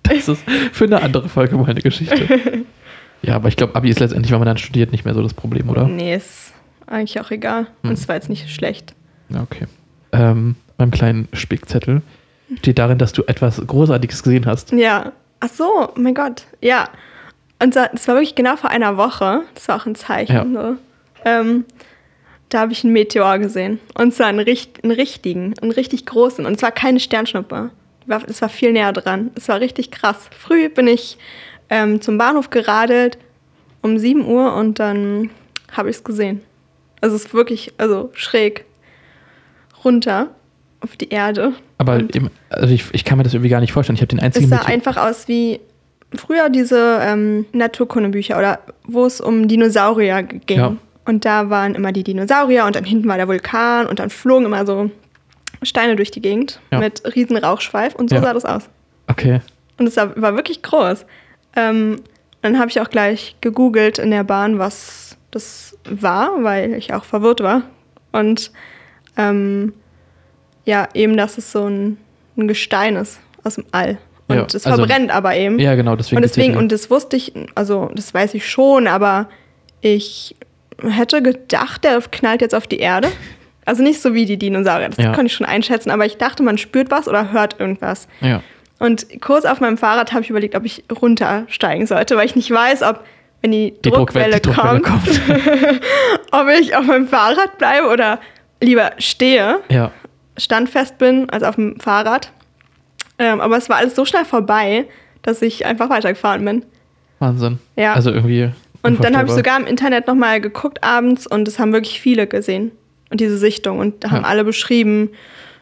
Das 0.06 0.28
ist 0.28 0.44
für 0.72 0.84
eine 0.84 1.00
andere 1.00 1.30
Folge 1.30 1.56
mal 1.56 1.70
eine 1.70 1.80
Geschichte. 1.80 2.28
Ja, 3.24 3.36
aber 3.36 3.48
ich 3.48 3.56
glaube, 3.56 3.74
Abi 3.74 3.90
ist 3.90 4.00
letztendlich, 4.00 4.30
wenn 4.32 4.38
man 4.38 4.46
dann 4.46 4.58
studiert, 4.58 4.92
nicht 4.92 5.04
mehr 5.04 5.14
so 5.14 5.22
das 5.22 5.34
Problem, 5.34 5.68
oder? 5.68 5.86
nee, 5.86 6.14
ist 6.14 6.52
eigentlich 6.86 7.20
auch 7.20 7.30
egal. 7.30 7.66
Und 7.82 7.92
es 7.92 8.06
war 8.08 8.14
jetzt 8.14 8.28
nicht 8.28 8.50
schlecht. 8.50 8.94
Ja, 9.30 9.42
okay. 9.42 9.66
Ähm, 10.12 10.56
beim 10.76 10.90
kleinen 10.90 11.28
Spickzettel 11.32 12.02
steht 12.58 12.78
darin, 12.78 12.98
dass 12.98 13.12
du 13.12 13.22
etwas 13.24 13.60
Großartiges 13.66 14.22
gesehen 14.22 14.46
hast. 14.46 14.72
Ja. 14.72 15.12
Ach 15.40 15.48
so, 15.48 15.88
mein 15.96 16.14
Gott. 16.14 16.44
Ja. 16.60 16.88
Und 17.62 17.74
da- 17.76 17.88
das 17.88 18.06
war 18.08 18.16
wirklich 18.16 18.34
genau 18.34 18.56
vor 18.56 18.70
einer 18.70 18.96
Woche. 18.96 19.42
Das 19.54 19.68
war 19.68 19.76
auch 19.76 19.86
ein 19.86 19.94
Zeichen. 19.94 20.34
Ja. 20.34 20.44
So. 20.72 20.76
Ähm, 21.24 21.64
da 22.50 22.60
habe 22.60 22.72
ich 22.72 22.84
einen 22.84 22.92
Meteor 22.92 23.38
gesehen. 23.38 23.80
Und 23.94 24.12
zwar 24.14 24.26
einen, 24.26 24.40
richt- 24.40 24.82
einen 24.84 24.92
richtigen, 24.92 25.54
einen 25.62 25.72
richtig 25.72 26.04
großen. 26.06 26.44
Und 26.46 26.58
zwar 26.60 26.70
keine 26.72 27.00
Sternschnuppe. 27.00 27.70
Es 28.28 28.42
war 28.42 28.48
viel 28.50 28.72
näher 28.72 28.92
dran. 28.92 29.30
Es 29.34 29.48
war 29.48 29.60
richtig 29.60 29.90
krass. 29.90 30.28
Früh 30.38 30.68
bin 30.68 30.86
ich 30.86 31.16
ähm, 31.74 32.00
zum 32.00 32.16
Bahnhof 32.18 32.50
geradelt 32.50 33.18
um 33.82 33.98
7 33.98 34.24
Uhr 34.24 34.54
und 34.54 34.78
dann 34.78 35.30
habe 35.72 35.90
ich 35.90 35.96
es 35.96 36.04
gesehen. 36.04 36.40
Also 37.00 37.16
es 37.16 37.24
ist 37.26 37.34
wirklich, 37.34 37.72
also 37.78 38.10
schräg 38.14 38.64
runter 39.84 40.28
auf 40.80 40.96
die 40.96 41.08
Erde. 41.10 41.52
Aber 41.78 41.98
eben, 42.00 42.30
also 42.50 42.72
ich, 42.72 42.84
ich 42.92 43.04
kann 43.04 43.18
mir 43.18 43.24
das 43.24 43.34
irgendwie 43.34 43.50
gar 43.50 43.60
nicht 43.60 43.72
vorstellen. 43.72 43.96
Ich 43.96 44.00
habe 44.02 44.08
den 44.08 44.20
einzigen 44.20 44.44
Es 44.44 44.50
sah 44.50 44.56
Meteor- 44.58 44.68
einfach 44.72 44.96
aus 44.96 45.28
wie 45.28 45.60
früher 46.14 46.48
diese 46.48 47.00
ähm, 47.02 47.46
Naturkundebücher 47.52 48.38
oder 48.38 48.60
wo 48.86 49.04
es 49.04 49.20
um 49.20 49.48
Dinosaurier 49.48 50.22
ging. 50.22 50.58
Ja. 50.58 50.76
Und 51.06 51.24
da 51.24 51.50
waren 51.50 51.74
immer 51.74 51.92
die 51.92 52.04
Dinosaurier 52.04 52.64
und 52.64 52.76
dann 52.76 52.84
hinten 52.84 53.08
war 53.08 53.16
der 53.16 53.28
Vulkan 53.28 53.86
und 53.86 53.98
dann 53.98 54.08
flogen 54.10 54.46
immer 54.46 54.64
so 54.64 54.90
Steine 55.62 55.96
durch 55.96 56.10
die 56.10 56.22
Gegend 56.22 56.60
Ja. 56.70 56.78
mit 56.78 57.02
riesen 57.16 57.36
Rauchschweif 57.36 57.94
und 57.94 58.08
so 58.08 58.16
Ja. 58.16 58.22
sah 58.22 58.32
das 58.32 58.44
aus. 58.44 58.68
Okay. 59.08 59.40
Und 59.78 59.86
es 59.88 59.96
war, 59.96 60.18
war 60.20 60.34
wirklich 60.36 60.62
groß. 60.62 61.04
Ähm, 61.56 62.00
dann 62.42 62.58
habe 62.58 62.70
ich 62.70 62.80
auch 62.80 62.90
gleich 62.90 63.36
gegoogelt 63.40 63.98
in 63.98 64.10
der 64.10 64.24
Bahn, 64.24 64.58
was 64.58 65.16
das 65.30 65.76
war, 65.88 66.30
weil 66.42 66.74
ich 66.74 66.92
auch 66.92 67.04
verwirrt 67.04 67.42
war. 67.42 67.62
Und 68.12 68.50
ähm, 69.16 69.72
ja, 70.64 70.88
eben, 70.94 71.16
dass 71.16 71.38
es 71.38 71.50
so 71.52 71.66
ein, 71.66 71.98
ein 72.36 72.48
Gestein 72.48 72.96
ist 72.96 73.20
aus 73.44 73.56
dem 73.56 73.64
All. 73.72 73.98
Und 74.28 74.36
Ja, 74.36 74.44
es 74.46 74.66
also- 74.66 74.78
verbrennt 74.78 75.10
aber 75.10 75.34
eben. 75.36 75.58
Ja, 75.58 75.74
genau, 75.74 75.96
deswegen. 75.96 76.16
und 76.16 76.22
deswegen, 76.22 76.56
und 76.56 76.72
das 76.72 76.90
wusste 76.90 77.16
ich, 77.16 77.32
also 77.54 77.90
das 77.94 78.12
weiß 78.14 78.34
ich 78.34 78.48
schon, 78.48 78.86
aber 78.86 79.28
ich 79.80 80.34
hätte 80.82 81.22
gedacht, 81.22 81.84
der 81.84 82.00
knallt 82.00 82.40
jetzt 82.40 82.54
auf 82.54 82.66
die 82.66 82.78
Erde. 82.78 83.08
Also 83.66 83.82
nicht 83.82 84.00
so 84.02 84.12
wie 84.14 84.26
die 84.26 84.36
Dinosaurier, 84.38 84.88
das 84.90 84.98
Ja. 84.98 85.12
konnte 85.12 85.26
ich 85.26 85.32
schon 85.34 85.46
einschätzen, 85.46 85.90
aber 85.90 86.04
ich 86.06 86.16
dachte, 86.18 86.42
man 86.42 86.58
spürt 86.58 86.90
was 86.90 87.08
oder 87.08 87.32
hört 87.32 87.58
irgendwas. 87.60 88.08
ja. 88.20 88.42
Und 88.78 89.06
kurz 89.20 89.44
auf 89.44 89.60
meinem 89.60 89.78
Fahrrad 89.78 90.12
habe 90.12 90.22
ich 90.22 90.30
überlegt, 90.30 90.54
ob 90.54 90.64
ich 90.64 90.84
runtersteigen 91.00 91.86
sollte, 91.86 92.16
weil 92.16 92.26
ich 92.26 92.36
nicht 92.36 92.50
weiß, 92.50 92.82
ob, 92.82 93.04
wenn 93.40 93.52
die, 93.52 93.72
Die 93.84 93.90
Druckwelle, 93.90 94.40
Druckwelle, 94.40 94.80
die 94.80 94.90
Druckwelle 95.20 95.40
kommt, 95.40 95.80
ob 96.32 96.48
ich 96.60 96.76
auf 96.76 96.84
meinem 96.84 97.08
Fahrrad 97.08 97.56
bleibe 97.58 97.88
oder 97.88 98.18
lieber 98.60 98.92
stehe, 98.98 99.60
ja. 99.70 99.90
standfest 100.36 100.98
bin, 100.98 101.30
als 101.30 101.42
auf 101.42 101.54
dem 101.54 101.78
Fahrrad. 101.78 102.30
Ähm, 103.18 103.40
aber 103.40 103.56
es 103.56 103.68
war 103.68 103.76
alles 103.76 103.94
so 103.94 104.04
schnell 104.04 104.24
vorbei, 104.24 104.86
dass 105.22 105.40
ich 105.40 105.64
einfach 105.66 105.88
weitergefahren 105.88 106.44
bin. 106.44 106.64
Wahnsinn. 107.20 107.58
Ja. 107.76 107.94
Also 107.94 108.10
irgendwie. 108.10 108.50
Und 108.82 109.02
dann 109.02 109.16
habe 109.16 109.28
ich 109.28 109.34
sogar 109.34 109.58
im 109.58 109.66
Internet 109.66 110.08
nochmal 110.08 110.40
geguckt 110.40 110.82
abends 110.84 111.26
und 111.26 111.48
es 111.48 111.58
haben 111.58 111.72
wirklich 111.72 112.00
viele 112.00 112.26
gesehen. 112.26 112.72
Und 113.10 113.20
diese 113.20 113.38
Sichtung. 113.38 113.78
Und 113.78 114.04
haben 114.10 114.22
Ja. 114.24 114.28
alle 114.28 114.44
beschrieben, 114.44 115.10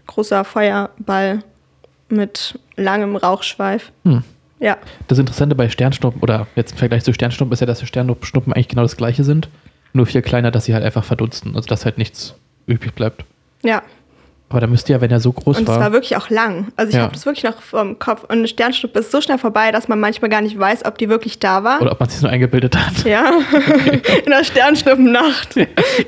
großer 0.06 0.44
Feuerball 0.44 1.44
mit 2.12 2.58
langem 2.76 3.16
Rauchschweif. 3.16 3.90
Hm. 4.04 4.22
Ja. 4.60 4.76
Das 5.08 5.18
Interessante 5.18 5.54
bei 5.56 5.68
Sternschnuppen, 5.68 6.20
oder 6.22 6.46
jetzt 6.54 6.72
im 6.72 6.78
Vergleich 6.78 7.02
zu 7.02 7.12
Sternschnuppen, 7.12 7.52
ist 7.52 7.60
ja, 7.60 7.66
dass 7.66 7.80
die 7.80 7.86
Sternschnuppen 7.86 8.52
eigentlich 8.52 8.68
genau 8.68 8.82
das 8.82 8.96
gleiche 8.96 9.24
sind. 9.24 9.48
Nur 9.92 10.06
viel 10.06 10.22
kleiner, 10.22 10.50
dass 10.50 10.66
sie 10.66 10.74
halt 10.74 10.84
einfach 10.84 11.04
verdunsten. 11.04 11.56
Also 11.56 11.66
dass 11.68 11.84
halt 11.84 11.98
nichts 11.98 12.34
übrig 12.66 12.94
bleibt. 12.94 13.24
Ja. 13.64 13.82
Aber 14.48 14.60
da 14.60 14.66
müsste 14.66 14.92
ja, 14.92 15.00
wenn 15.00 15.10
er 15.10 15.18
so 15.18 15.32
groß 15.32 15.56
Und 15.56 15.62
es 15.62 15.68
war. 15.68 15.80
war 15.80 15.92
wirklich 15.92 16.14
auch 16.16 16.28
lang. 16.30 16.68
Also 16.76 16.90
ich 16.90 16.96
Ja. 16.96 17.02
habe 17.02 17.12
das 17.14 17.24
wirklich 17.26 17.42
noch 17.44 17.60
vom 17.62 17.98
Kopf. 17.98 18.22
Und 18.24 18.30
eine 18.32 18.48
Sternschnuppe 18.48 18.98
ist 19.00 19.10
so 19.10 19.20
schnell 19.22 19.38
vorbei, 19.38 19.72
dass 19.72 19.88
man 19.88 19.98
manchmal 19.98 20.30
gar 20.30 20.42
nicht 20.42 20.58
weiß, 20.58 20.84
ob 20.84 20.98
die 20.98 21.08
wirklich 21.08 21.38
da 21.38 21.64
war. 21.64 21.80
oder 21.80 21.92
ob 21.92 22.00
man 22.00 22.08
sich 22.10 22.20
nur 22.22 22.30
eingebildet 22.30 22.76
hat. 22.76 23.04
ja, 23.04 23.30
in 24.24 24.30
der 24.30 24.44
Sternschnuppennacht. 24.44 25.56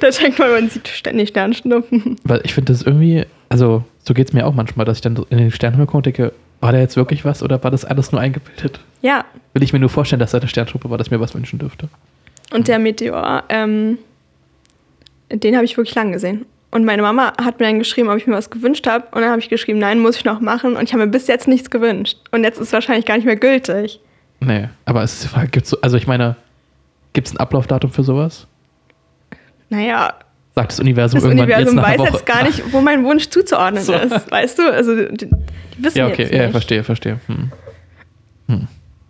da 0.01 0.11
denkt 0.11 0.39
man, 0.39 0.51
man 0.53 0.69
sieht 0.71 0.89
ständig 0.89 1.31
Sternschnuppen. 1.31 2.17
Weil 2.25 2.41
ich 2.45 2.53
finde 2.55 2.73
das 2.73 2.83
irgendwie, 2.83 3.25
also 3.49 3.83
so 4.07 4.15
geht 4.15 4.29
es 4.29 4.33
mir 4.33 4.47
auch 4.47 4.55
manchmal, 4.55 4.85
dass 4.87 4.99
ich 4.99 5.03
dann 5.03 5.17
in 5.31 5.39
den 5.39 5.51
Sternenhimmel 5.51 5.87
gucke 5.87 5.97
und 5.99 6.07
denke, 6.07 6.33
War 6.61 6.73
da 6.73 6.79
jetzt 6.79 6.97
wirklich 6.97 7.25
was 7.25 7.43
oder 7.43 7.63
war 7.65 7.71
das 7.71 7.85
alles 7.85 8.13
nur 8.13 8.21
eingebildet? 8.21 8.81
Ja, 9.03 9.25
Will 9.53 9.63
ich 9.63 9.73
mir 9.73 9.79
nur 9.81 9.89
vorstellen, 9.91 10.21
dass 10.21 10.31
da 10.33 10.39
eine 10.39 10.49
Sterntruppe 10.49 10.89
war, 10.91 10.99
dass 10.99 11.11
mir 11.11 11.21
was 11.21 11.35
wünschen 11.35 11.59
dürfte. 11.59 11.89
und 12.53 12.69
der 12.69 12.79
Meteor, 12.79 13.45
ähm, 13.49 13.99
den 15.31 15.57
habe 15.57 15.65
ich 15.65 15.77
wirklich 15.77 15.95
lang 15.95 16.13
gesehen. 16.13 16.47
Und 16.71 16.85
meine 16.85 17.03
Mama 17.03 17.33
hat 17.41 17.61
mir 17.61 17.67
dann 17.67 17.79
geschrieben, 17.79 18.09
ob 18.09 18.17
ich 18.17 18.27
mir 18.27 18.35
was 18.35 18.51
gewünscht 18.51 18.87
habe. 18.89 19.05
Und 19.13 19.23
dann 19.23 19.31
habe 19.31 19.41
ich 19.41 19.49
geschrieben, 19.49 19.79
nein, 19.79 20.01
muss 20.01 20.17
ich 20.17 20.25
noch 20.25 20.41
machen. 20.41 20.75
Und 20.77 20.83
ich 20.83 20.93
habe 20.93 21.05
mir 21.05 21.11
bis 21.11 21.29
jetzt 21.29 21.47
nichts 21.47 21.71
gewünscht. 21.71 22.19
Und 22.33 22.43
jetzt 22.43 22.59
ist 22.59 22.69
es 22.69 22.73
wahrscheinlich 22.73 23.07
gar 23.07 23.15
nicht 23.17 23.27
mehr 23.27 23.37
gültig. 23.37 24.01
Nee, 24.41 24.69
aber 24.85 25.03
es 25.05 25.25
ist 25.25 25.53
gibt's 25.53 25.71
so, 25.71 25.81
also 25.83 25.97
ich 25.97 26.09
meine, 26.09 26.35
gibt 27.13 27.29
es 27.29 27.33
ein 27.33 27.39
Ablaufdatum 27.39 27.93
für 27.93 28.03
sowas? 28.03 28.49
Naja, 29.71 30.15
Sagt 30.55 30.71
das 30.73 30.81
Universum 30.81 31.19
das 31.21 31.25
irgendwann 31.25 31.47
Universum 31.49 31.75
jetzt 31.77 31.83
nach 31.83 31.89
weiß 31.91 31.99
Woche? 31.99 32.09
jetzt 32.13 32.27
gar 32.27 32.43
nicht, 32.45 32.73
wo 32.73 32.81
mein 32.81 33.05
Wunsch 33.05 33.29
zuzuordnen 33.29 33.83
So. 33.83 33.93
ist. 33.93 34.31
Weißt 34.31 34.59
du? 34.59 34.73
Also, 34.73 34.95
die, 34.95 35.17
die 35.17 35.31
wissen 35.79 35.99
Ja, 35.99 36.07
okay, 36.07 36.23
jetzt 36.23 36.33
ja, 36.33 36.43
nicht. 36.43 36.53
verstehe, 36.53 36.85
verstehe. 36.85 37.21
Hm. 37.27 37.51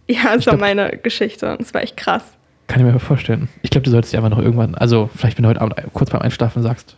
Ja, 0.09 0.35
das 0.37 0.47
war 0.47 0.57
meine 0.57 0.99
Geschichte. 1.03 1.51
Und 1.53 1.61
es 1.63 1.75
war 1.75 1.83
echt 1.83 1.97
krass. 1.97 2.23
Kann 2.67 2.81
ich 2.87 2.91
mir 2.93 2.99
vorstellen. 2.99 3.49
Ich 3.63 3.71
glaube, 3.71 3.85
du 3.85 3.91
solltest 3.91 4.13
dir 4.13 4.19
einfach 4.19 4.31
noch 4.31 4.39
irgendwann, 4.43 4.75
also 4.75 5.11
vielleicht, 5.15 5.37
wenn 5.37 5.43
du 5.43 5.49
heute 5.51 5.61
Abend 5.61 5.75
kurz 5.93 6.11
beim 6.11 6.23
Einschlafen 6.23 6.63
sagst, 6.63 6.97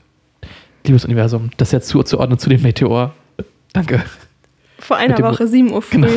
liebes 0.87 1.05
Universum, 1.05 1.51
das 1.57 1.73
jetzt 1.73 1.89
zuzuordnen 1.89 2.39
zu 2.39 2.49
dem 2.49 2.63
Meteor. 2.63 3.15
Danke. 3.73 4.03
Vor 4.79 4.97
einer 4.97 5.19
Woche, 5.19 5.49
7 5.49 5.73
Uhr 5.73 5.83
früh. 5.83 5.97
Genau. 6.03 6.09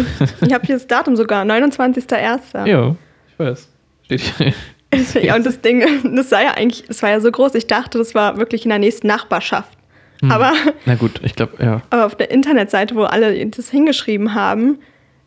Ich 0.41 0.53
habe 0.53 0.65
hier 0.67 0.75
das 0.75 0.85
Datum 0.85 1.15
sogar, 1.15 1.43
29.01. 1.45 2.67
Ja, 2.67 2.95
ich 3.27 3.39
weiß. 3.39 3.67
Steht 4.03 4.21
hier. 4.21 4.53
Ja, 5.21 5.35
und 5.35 5.45
das 5.45 5.61
Ding, 5.61 5.83
das 6.15 6.31
war 6.31 6.41
ja 6.41 6.51
eigentlich, 6.51 6.85
das 6.87 7.01
war 7.03 7.09
ja 7.09 7.19
so 7.19 7.31
groß. 7.31 7.55
Ich 7.55 7.67
dachte, 7.67 7.97
das 7.97 8.15
war 8.15 8.37
wirklich 8.37 8.65
in 8.65 8.69
der 8.69 8.79
nächsten 8.79 9.07
Nachbarschaft. 9.07 9.77
Hm. 10.21 10.31
Aber, 10.31 10.51
Na 10.85 10.95
gut, 10.95 11.21
ich 11.23 11.35
glaube, 11.35 11.63
ja. 11.63 11.81
aber 11.89 12.05
auf 12.05 12.15
der 12.15 12.31
Internetseite, 12.31 12.95
wo 12.95 13.03
alle 13.03 13.45
das 13.47 13.69
hingeschrieben 13.69 14.33
haben, 14.33 14.79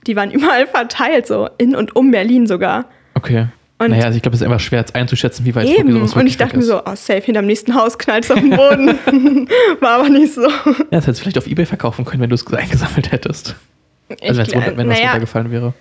die 0.06 0.16
waren 0.16 0.30
überall 0.32 0.66
verteilt, 0.66 1.26
so 1.26 1.48
in 1.58 1.76
und 1.76 1.96
um 1.96 2.10
Berlin 2.10 2.46
sogar. 2.46 2.86
Okay. 3.14 3.46
Und- 3.78 3.90
naja, 3.90 4.04
also 4.04 4.16
ich 4.16 4.22
glaube, 4.22 4.34
es 4.36 4.40
ist 4.40 4.46
einfach 4.46 4.60
schwer 4.60 4.80
jetzt 4.80 4.94
einzuschätzen, 4.94 5.44
wie 5.44 5.54
weit 5.54 5.68
Eben. 5.68 5.92
sowas 5.92 6.14
Und 6.14 6.26
ich 6.26 6.36
dachte 6.36 6.56
mir 6.56 6.62
so, 6.62 6.80
oh, 6.84 6.94
safe, 6.94 7.22
hinterm 7.22 7.46
nächsten 7.46 7.74
Haus 7.74 7.98
knallt 7.98 8.24
es 8.24 8.30
auf 8.30 8.38
den 8.38 8.50
Boden. 8.50 8.98
war 9.80 9.98
aber 10.00 10.08
nicht 10.08 10.34
so. 10.34 10.42
Ja, 10.42 10.74
das 10.90 11.06
hättest 11.06 11.20
du 11.20 11.22
vielleicht 11.24 11.38
auf 11.38 11.46
Ebay 11.46 11.66
verkaufen 11.66 12.04
können, 12.04 12.22
wenn 12.22 12.30
du 12.30 12.34
es 12.34 12.46
eingesammelt 12.52 13.10
hättest. 13.10 13.56
Also 14.20 14.42
Ich 14.42 14.54
wenn 14.54 14.88
das 14.88 14.98
naja, 14.98 15.10
runtergefallen 15.10 15.50
wäre. 15.50 15.74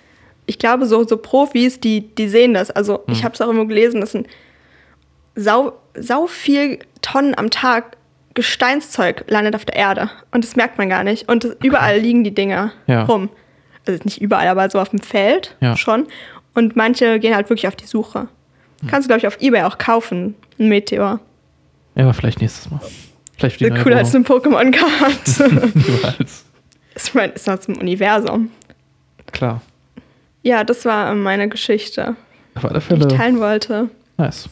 Ich 0.46 0.58
glaube, 0.58 0.86
so, 0.86 1.04
so 1.06 1.16
Profis, 1.16 1.80
die, 1.80 2.00
die 2.14 2.28
sehen 2.28 2.54
das. 2.54 2.70
Also, 2.70 2.98
Hm. 3.06 3.12
ich 3.14 3.24
habe 3.24 3.34
es 3.34 3.40
auch 3.40 3.48
immer 3.48 3.66
gelesen, 3.66 4.00
das 4.00 4.12
sind 4.12 4.26
sau, 5.34 5.72
sau 5.94 6.26
viel 6.26 6.78
Tonnen 7.00 7.36
am 7.36 7.50
Tag 7.50 7.96
Gesteinszeug 8.34 9.24
landet 9.28 9.54
auf 9.54 9.64
der 9.64 9.76
Erde. 9.76 10.10
Und 10.30 10.44
das 10.44 10.56
merkt 10.56 10.78
man 10.78 10.88
gar 10.88 11.04
nicht. 11.04 11.28
Und 11.28 11.44
das, 11.44 11.56
überall 11.62 11.98
liegen 11.98 12.24
die 12.24 12.34
Dinger 12.34 12.72
Ja. 12.86 13.04
rum. 13.04 13.28
Also 13.86 14.00
nicht 14.04 14.20
überall, 14.22 14.48
aber 14.48 14.68
so 14.70 14.78
auf 14.80 14.88
dem 14.90 15.00
Feld 15.00 15.56
Ja. 15.60 15.76
schon. 15.76 16.06
Und 16.54 16.76
manche 16.76 17.18
gehen 17.18 17.34
halt 17.34 17.48
wirklich 17.50 17.68
auf 17.68 17.76
die 17.76 17.86
Suche. 17.86 18.28
Hm. 18.80 18.88
Kannst 18.88 19.06
du, 19.06 19.08
glaube 19.08 19.18
ich, 19.20 19.26
auf 19.26 19.40
Ebay 19.40 19.62
auch 19.64 19.78
kaufen, 19.78 20.34
ein 20.58 20.68
Meteor. 20.68 21.20
Ja, 21.94 22.04
aber 22.04 22.14
vielleicht 22.14 22.40
nächstes 22.40 22.70
Mal. 22.70 22.80
Vielleicht 23.36 23.58
für 23.58 23.70
die 23.70 23.82
cooler 23.82 23.98
als 23.98 24.14
eine 24.14 24.24
Pokémon-Karte. 24.24 25.72
Niemals. 25.74 26.44
ich 26.94 27.14
meine, 27.14 27.32
ist 27.34 27.48
aus 27.48 27.60
dem 27.66 27.76
Universum. 27.78 28.50
Klar. 29.32 29.60
Ja, 30.42 30.64
das 30.64 30.84
war 30.84 31.14
meine 31.14 31.48
Geschichte, 31.48 32.16
Auf 32.54 32.64
alle 32.64 32.74
die 32.74 32.80
Fälle. 32.80 33.06
ich 33.06 33.12
teilen 33.14 33.38
wollte. 33.40 33.88
Nice. 34.18 34.48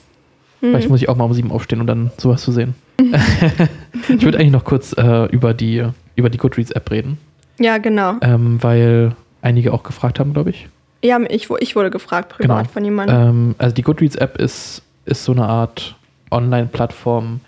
Mhm. 0.61 0.70
Vielleicht 0.70 0.88
muss 0.88 1.02
ich 1.02 1.09
auch 1.09 1.16
mal 1.16 1.25
um 1.25 1.32
sieben 1.35 1.50
aufstehen, 1.50 1.80
um 1.80 1.87
dann 1.87 2.11
sowas 2.16 2.42
zu 2.42 2.52
sehen. 2.52 2.75
ich 3.00 4.23
würde 4.23 4.38
eigentlich 4.38 4.50
noch 4.52 4.64
kurz 4.64 4.92
äh, 4.97 5.25
über 5.26 5.54
die, 5.54 5.85
über 6.16 6.30
die 6.30 6.38
Goodreads-App 6.38 6.90
reden, 6.90 7.18
Ja, 7.59 7.78
genau. 7.78 8.16
ähm, 8.20 8.59
weil 8.62 9.16
einige 9.42 9.73
auch 9.73 9.82
gefragt 9.82 10.20
haben, 10.20 10.32
glaube 10.35 10.50
ich. 10.50 10.68
Ja, 11.02 11.18
ich, 11.28 11.49
ich 11.61 11.76
wurde 11.76 11.90
gefragt, 11.90 12.28
privat 12.28 12.59
Genau. 12.64 12.73
von 12.73 12.85
jemandem. 12.85 13.16
Ähm, 13.16 13.54
also 13.59 13.75
die 13.75 13.82
Goodreads-App 13.82 14.37
ist, 14.38 14.82
ist 15.06 15.25
so 15.25 15.32
eine 15.32 15.47
Art 15.47 15.97
Online-Plattform, 16.30 17.40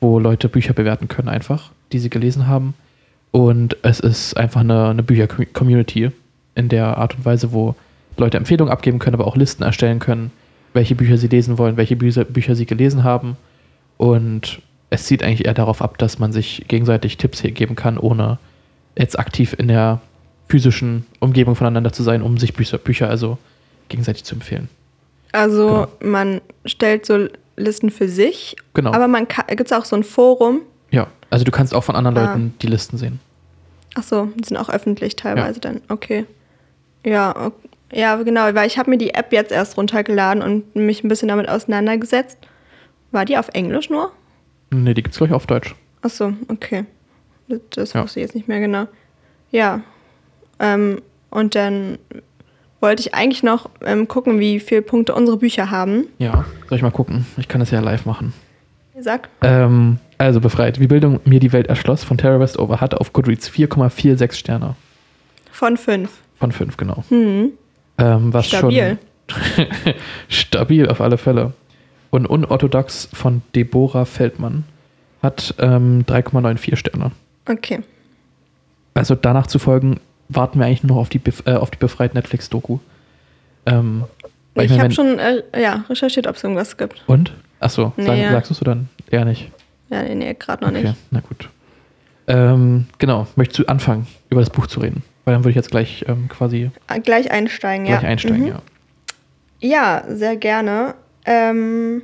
wo 0.00 0.18
Leute 0.18 0.48
Bücher 0.48 0.72
bewerten 0.72 1.08
können 1.08 1.28
einfach, 1.28 1.70
die 1.92 1.98
sie 1.98 2.08
gelesen 2.10 2.46
haben. 2.46 2.74
Und 3.32 3.76
es 3.82 4.00
ist 4.00 4.36
einfach 4.36 4.60
eine, 4.60 4.88
eine 4.88 5.02
Bücher-Community 5.02 6.10
in 6.54 6.68
der 6.68 6.98
Art 6.98 7.16
und 7.16 7.24
Weise, 7.24 7.52
wo 7.52 7.74
Leute 8.16 8.36
Empfehlungen 8.36 8.72
abgeben 8.72 8.98
können, 8.98 9.14
aber 9.14 9.26
auch 9.26 9.36
Listen 9.36 9.62
erstellen 9.62 9.98
können, 9.98 10.30
welche 10.72 10.94
Bücher 10.94 11.16
sie 11.18 11.28
lesen 11.28 11.58
wollen, 11.58 11.76
welche 11.76 11.96
Bücher, 11.96 12.24
Bücher 12.24 12.54
sie 12.54 12.66
gelesen 12.66 13.02
haben. 13.04 13.36
Und 13.96 14.60
es 14.90 15.04
zieht 15.04 15.22
eigentlich 15.22 15.46
eher 15.46 15.54
darauf 15.54 15.82
ab, 15.82 15.98
dass 15.98 16.18
man 16.18 16.32
sich 16.32 16.64
gegenseitig 16.68 17.16
Tipps 17.16 17.40
hier 17.40 17.52
geben 17.52 17.76
kann, 17.76 17.98
ohne 17.98 18.38
jetzt 18.96 19.18
aktiv 19.18 19.54
in 19.58 19.68
der 19.68 20.00
physischen 20.48 21.06
Umgebung 21.20 21.54
voneinander 21.54 21.92
zu 21.92 22.02
sein, 22.02 22.22
um 22.22 22.36
sich 22.38 22.54
Bücher, 22.54 22.78
Bücher 22.78 23.08
also 23.08 23.38
gegenseitig 23.88 24.24
zu 24.24 24.34
empfehlen. 24.34 24.68
Also 25.32 25.86
man 26.02 26.40
stellt 26.66 27.06
so 27.06 27.28
Listen 27.56 27.90
für 27.90 28.08
sich, 28.08 28.56
Genau. 28.74 28.92
aber 28.92 29.06
man 29.06 29.28
gibt 29.48 29.66
es 29.66 29.72
auch 29.72 29.84
so 29.84 29.94
ein 29.94 30.02
Forum. 30.02 30.62
Ja, 30.90 31.06
also 31.30 31.44
du 31.44 31.50
kannst 31.52 31.74
auch 31.74 31.84
von 31.84 31.94
anderen 31.94 32.16
Ah. 32.18 32.24
Leuten 32.32 32.54
die 32.62 32.66
Listen 32.66 32.96
sehen. 32.98 33.20
Ach 33.94 34.02
so, 34.02 34.28
die 34.36 34.44
sind 34.44 34.56
auch 34.56 34.68
öffentlich 34.70 35.14
teilweise 35.16 35.60
dann. 35.60 35.80
Okay. 35.88 36.24
Ja, 37.04 37.34
ok- 37.46 37.52
ja, 37.92 38.16
genau, 38.16 38.54
weil 38.54 38.66
ich 38.66 38.78
habe 38.78 38.90
mir 38.90 38.98
die 38.98 39.14
App 39.14 39.32
jetzt 39.32 39.52
erst 39.52 39.76
runtergeladen 39.76 40.42
und 40.42 40.74
mich 40.76 41.02
ein 41.04 41.08
bisschen 41.08 41.28
damit 41.28 41.48
auseinandergesetzt. 41.48 42.38
War 43.10 43.24
die 43.24 43.36
auf 43.38 43.48
Englisch 43.52 43.90
nur? 43.90 44.12
Ne, 44.70 44.94
die 44.94 45.02
gibt 45.02 45.12
es, 45.14 45.18
glaube 45.18 45.30
ich, 45.30 45.34
auf 45.34 45.46
Deutsch. 45.46 45.74
Ach 46.02 46.10
so, 46.10 46.32
okay. 46.48 46.84
Das, 47.74 47.92
Ja. 47.92 48.02
wusste 48.04 48.20
ich 48.20 48.24
jetzt 48.26 48.34
nicht 48.34 48.46
mehr 48.48 48.60
genau. 48.60 48.86
Ja. 49.50 49.80
Ähm, 50.60 51.02
und 51.30 51.54
dann 51.56 51.98
wollte 52.80 53.00
ich 53.02 53.14
eigentlich 53.14 53.42
noch 53.42 53.68
ähm, 53.84 54.06
gucken, 54.08 54.38
wie 54.38 54.60
viele 54.60 54.82
Punkte 54.82 55.14
unsere 55.14 55.36
Bücher 55.36 55.70
haben. 55.70 56.06
Ja, 56.18 56.44
soll 56.68 56.76
ich 56.76 56.82
mal 56.82 56.90
gucken? 56.92 57.26
Ich 57.36 57.48
kann 57.48 57.58
das 57.60 57.70
ja 57.72 57.80
live 57.80 58.06
machen. 58.06 58.32
Sag. 58.98 59.28
Ähm, 59.42 59.98
also 60.18 60.40
befreit. 60.40 60.78
Wie 60.78 60.86
Bildung 60.86 61.20
mir 61.24 61.40
die 61.40 61.52
Welt 61.52 61.66
erschloss 61.66 62.04
von 62.04 62.18
Terra 62.18 62.38
Westover 62.38 62.80
hat 62.80 62.94
auf 62.94 63.12
Goodreads 63.12 63.50
4,46 63.50 64.32
Sterne. 64.32 64.76
Von 65.50 65.76
fünf. 65.76 66.10
Von 66.38 66.52
5, 66.52 66.76
genau. 66.76 67.04
Hm. 67.08 67.52
Ähm, 68.00 68.32
was 68.32 68.46
Stabil. 68.46 68.98
schon. 69.28 69.66
stabil 70.28 70.88
auf 70.88 71.00
alle 71.00 71.18
Fälle. 71.18 71.52
Und 72.10 72.26
unorthodox 72.26 73.08
von 73.12 73.42
Deborah 73.54 74.04
Feldmann 74.04 74.64
hat 75.22 75.54
ähm, 75.58 76.04
3,94 76.08 76.76
Sterne. 76.76 77.12
Okay. 77.48 77.80
Also 78.94 79.14
danach 79.14 79.46
zu 79.46 79.58
folgen, 79.58 80.00
warten 80.28 80.58
wir 80.58 80.66
eigentlich 80.66 80.82
nur 80.82 80.96
noch 80.96 81.02
auf 81.02 81.08
die, 81.08 81.18
Bef 81.18 81.42
äh, 81.46 81.54
auf 81.54 81.70
die 81.70 81.78
befreit 81.78 82.14
Netflix-Doku. 82.14 82.78
Ähm, 83.66 84.04
weil 84.54 84.64
Ich, 84.64 84.70
meine, 84.72 84.82
habe 84.84 84.94
schon 84.94 85.18
äh, 85.18 85.42
ja, 85.60 85.84
recherchiert, 85.88 86.26
ob 86.26 86.36
es 86.36 86.42
irgendwas 86.42 86.76
gibt. 86.76 87.04
Und? 87.06 87.32
Achso, 87.60 87.92
sag, 87.96 88.16
Nee, 88.16 88.22
ja. 88.22 88.32
sagst 88.32 88.50
du 88.50 88.54
es 88.54 88.60
dann? 88.60 88.88
Eher 89.10 89.24
nicht. 89.24 89.50
Ja, 89.90 90.02
nee, 90.02 90.14
nee 90.14 90.34
gerade 90.34 90.64
noch 90.64 90.70
okay, 90.72 90.82
nicht. 90.82 90.94
na 91.10 91.20
gut. 91.20 91.48
Ähm, 92.26 92.86
genau, 92.98 93.26
möchtest 93.36 93.58
du 93.60 93.66
anfangen, 93.66 94.06
über 94.30 94.40
das 94.40 94.50
Buch 94.50 94.66
zu 94.66 94.80
reden? 94.80 95.02
Weil 95.24 95.34
dann 95.34 95.42
würde 95.42 95.50
ich 95.50 95.56
jetzt 95.56 95.70
gleich 95.70 96.04
ähm, 96.08 96.28
quasi 96.28 96.70
Ah, 96.86 96.98
Gleich 96.98 97.30
einsteigen, 97.30 97.86
gleich 97.86 98.02
ja. 98.02 98.08
einsteigen, 98.08 98.40
Mhm. 98.40 98.46
ja. 98.48 98.62
Ja, 99.60 100.04
sehr 100.08 100.36
gerne. 100.36 100.94
Ähm, 101.26 102.02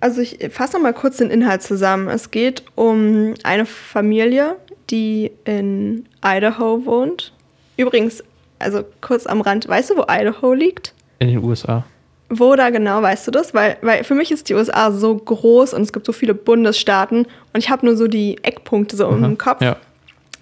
also 0.00 0.20
ich 0.20 0.38
fasse 0.50 0.74
noch 0.74 0.82
mal 0.82 0.92
kurz 0.92 1.18
den 1.18 1.30
Inhalt 1.30 1.62
zusammen. 1.62 2.08
Es 2.08 2.30
geht 2.30 2.64
um 2.74 3.34
eine 3.44 3.64
Familie, 3.64 4.56
die 4.90 5.30
in 5.44 6.06
Idaho 6.24 6.84
wohnt. 6.84 7.32
Übrigens, 7.76 8.24
also 8.58 8.82
kurz 9.00 9.26
am 9.26 9.40
Rand, 9.40 9.68
weißt 9.68 9.90
du, 9.90 9.96
wo 9.98 10.04
Idaho 10.08 10.52
liegt? 10.54 10.94
In 11.20 11.28
den 11.28 11.42
USA. 11.44 11.84
Wo 12.28 12.56
da 12.56 12.70
genau, 12.70 13.00
weißt 13.02 13.28
du 13.28 13.30
das? 13.30 13.54
Weil, 13.54 13.76
weil 13.82 14.02
für 14.02 14.14
mich 14.16 14.32
ist 14.32 14.48
die 14.48 14.54
USA 14.54 14.90
so 14.90 15.14
groß 15.14 15.74
und 15.74 15.82
es 15.82 15.92
gibt 15.92 16.06
so 16.06 16.12
viele 16.12 16.34
Bundesstaaten 16.34 17.18
und 17.20 17.58
ich 17.58 17.70
habe 17.70 17.86
nur 17.86 17.96
so 17.96 18.08
die 18.08 18.38
Eckpunkte 18.42 18.96
so 18.96 19.06
Aha, 19.06 19.24
im 19.24 19.38
Kopf 19.38 19.62
Ja. 19.62 19.76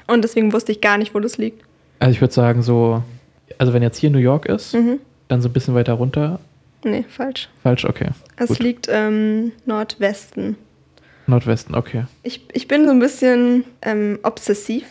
und 0.07 0.23
deswegen 0.25 0.53
wusste 0.55 0.73
ich 0.73 0.81
gar 0.81 0.97
nicht, 0.97 1.15
wo 1.15 1.21
das 1.21 1.37
liegt. 1.37 1.63
Also 1.99 2.13
ich 2.13 2.21
würde 2.21 2.35
sagen, 2.35 2.63
so, 2.63 3.03
also 3.59 3.73
wenn 3.73 3.83
jetzt 3.83 3.99
hier 3.99 4.11
New 4.11 4.19
York 4.19 4.47
ist, 4.47 4.75
Mhm. 4.75 5.01
dann 5.29 5.41
so 5.43 5.49
ein 5.49 5.53
bisschen 5.53 5.75
weiter 5.75 5.95
runter. 5.95 6.39
Nee, 6.85 7.05
falsch. 7.09 7.49
Falsch, 7.63 7.85
okay. 7.87 8.09
Es 8.37 8.49
Gut. 8.49 8.59
liegt 8.59 8.89
im 8.89 9.53
Nordwesten. 9.65 10.57
Nordwesten, 11.27 11.75
okay. 11.75 12.05
Ich, 12.23 12.43
ich 12.53 12.69
bin 12.69 12.85
so 12.85 12.91
ein 12.91 12.99
bisschen 12.99 13.65
ähm, 13.81 14.19
obsessiv. 14.23 14.85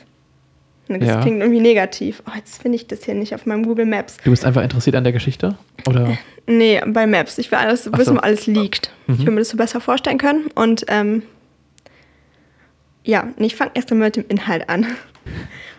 Das 0.88 1.08
Ja. 1.08 1.22
klingt 1.22 1.40
irgendwie 1.42 1.62
negativ. 1.62 2.24
Oh, 2.28 2.32
jetzt 2.36 2.62
finde 2.62 2.76
ich 2.78 2.88
das 2.88 3.04
hier 3.06 3.14
nicht 3.14 3.34
auf 3.36 3.46
meinem 3.46 3.64
Google 3.66 3.86
Maps. 3.86 4.18
Du 4.24 4.32
bist 4.32 4.44
einfach 4.44 4.64
interessiert 4.64 4.96
an 4.96 5.04
der 5.04 5.14
Geschichte? 5.14 5.56
Oder? 5.88 6.18
Nee, 6.48 6.82
bei 6.88 7.06
Maps. 7.08 7.38
Ich 7.38 7.52
will 7.52 7.60
alles 7.60 7.88
Ach 7.92 7.98
wissen, 7.98 8.16
so. 8.16 8.16
wo 8.16 8.20
alles 8.20 8.48
liegt. 8.48 8.92
Mhm. 9.08 9.14
Ich 9.20 9.26
will 9.26 9.34
mir 9.34 9.40
das 9.42 9.50
so 9.50 9.58
besser 9.58 9.80
vorstellen 9.80 10.18
können. 10.18 10.48
Und 10.56 10.86
ähm, 10.90 11.22
ja, 13.06 13.28
ich 13.38 13.56
fange 13.56 13.72
erst 13.76 13.92
einmal 13.92 14.08
mit 14.08 14.16
dem 14.18 14.26
Inhalt 14.28 14.68
an. 14.70 14.88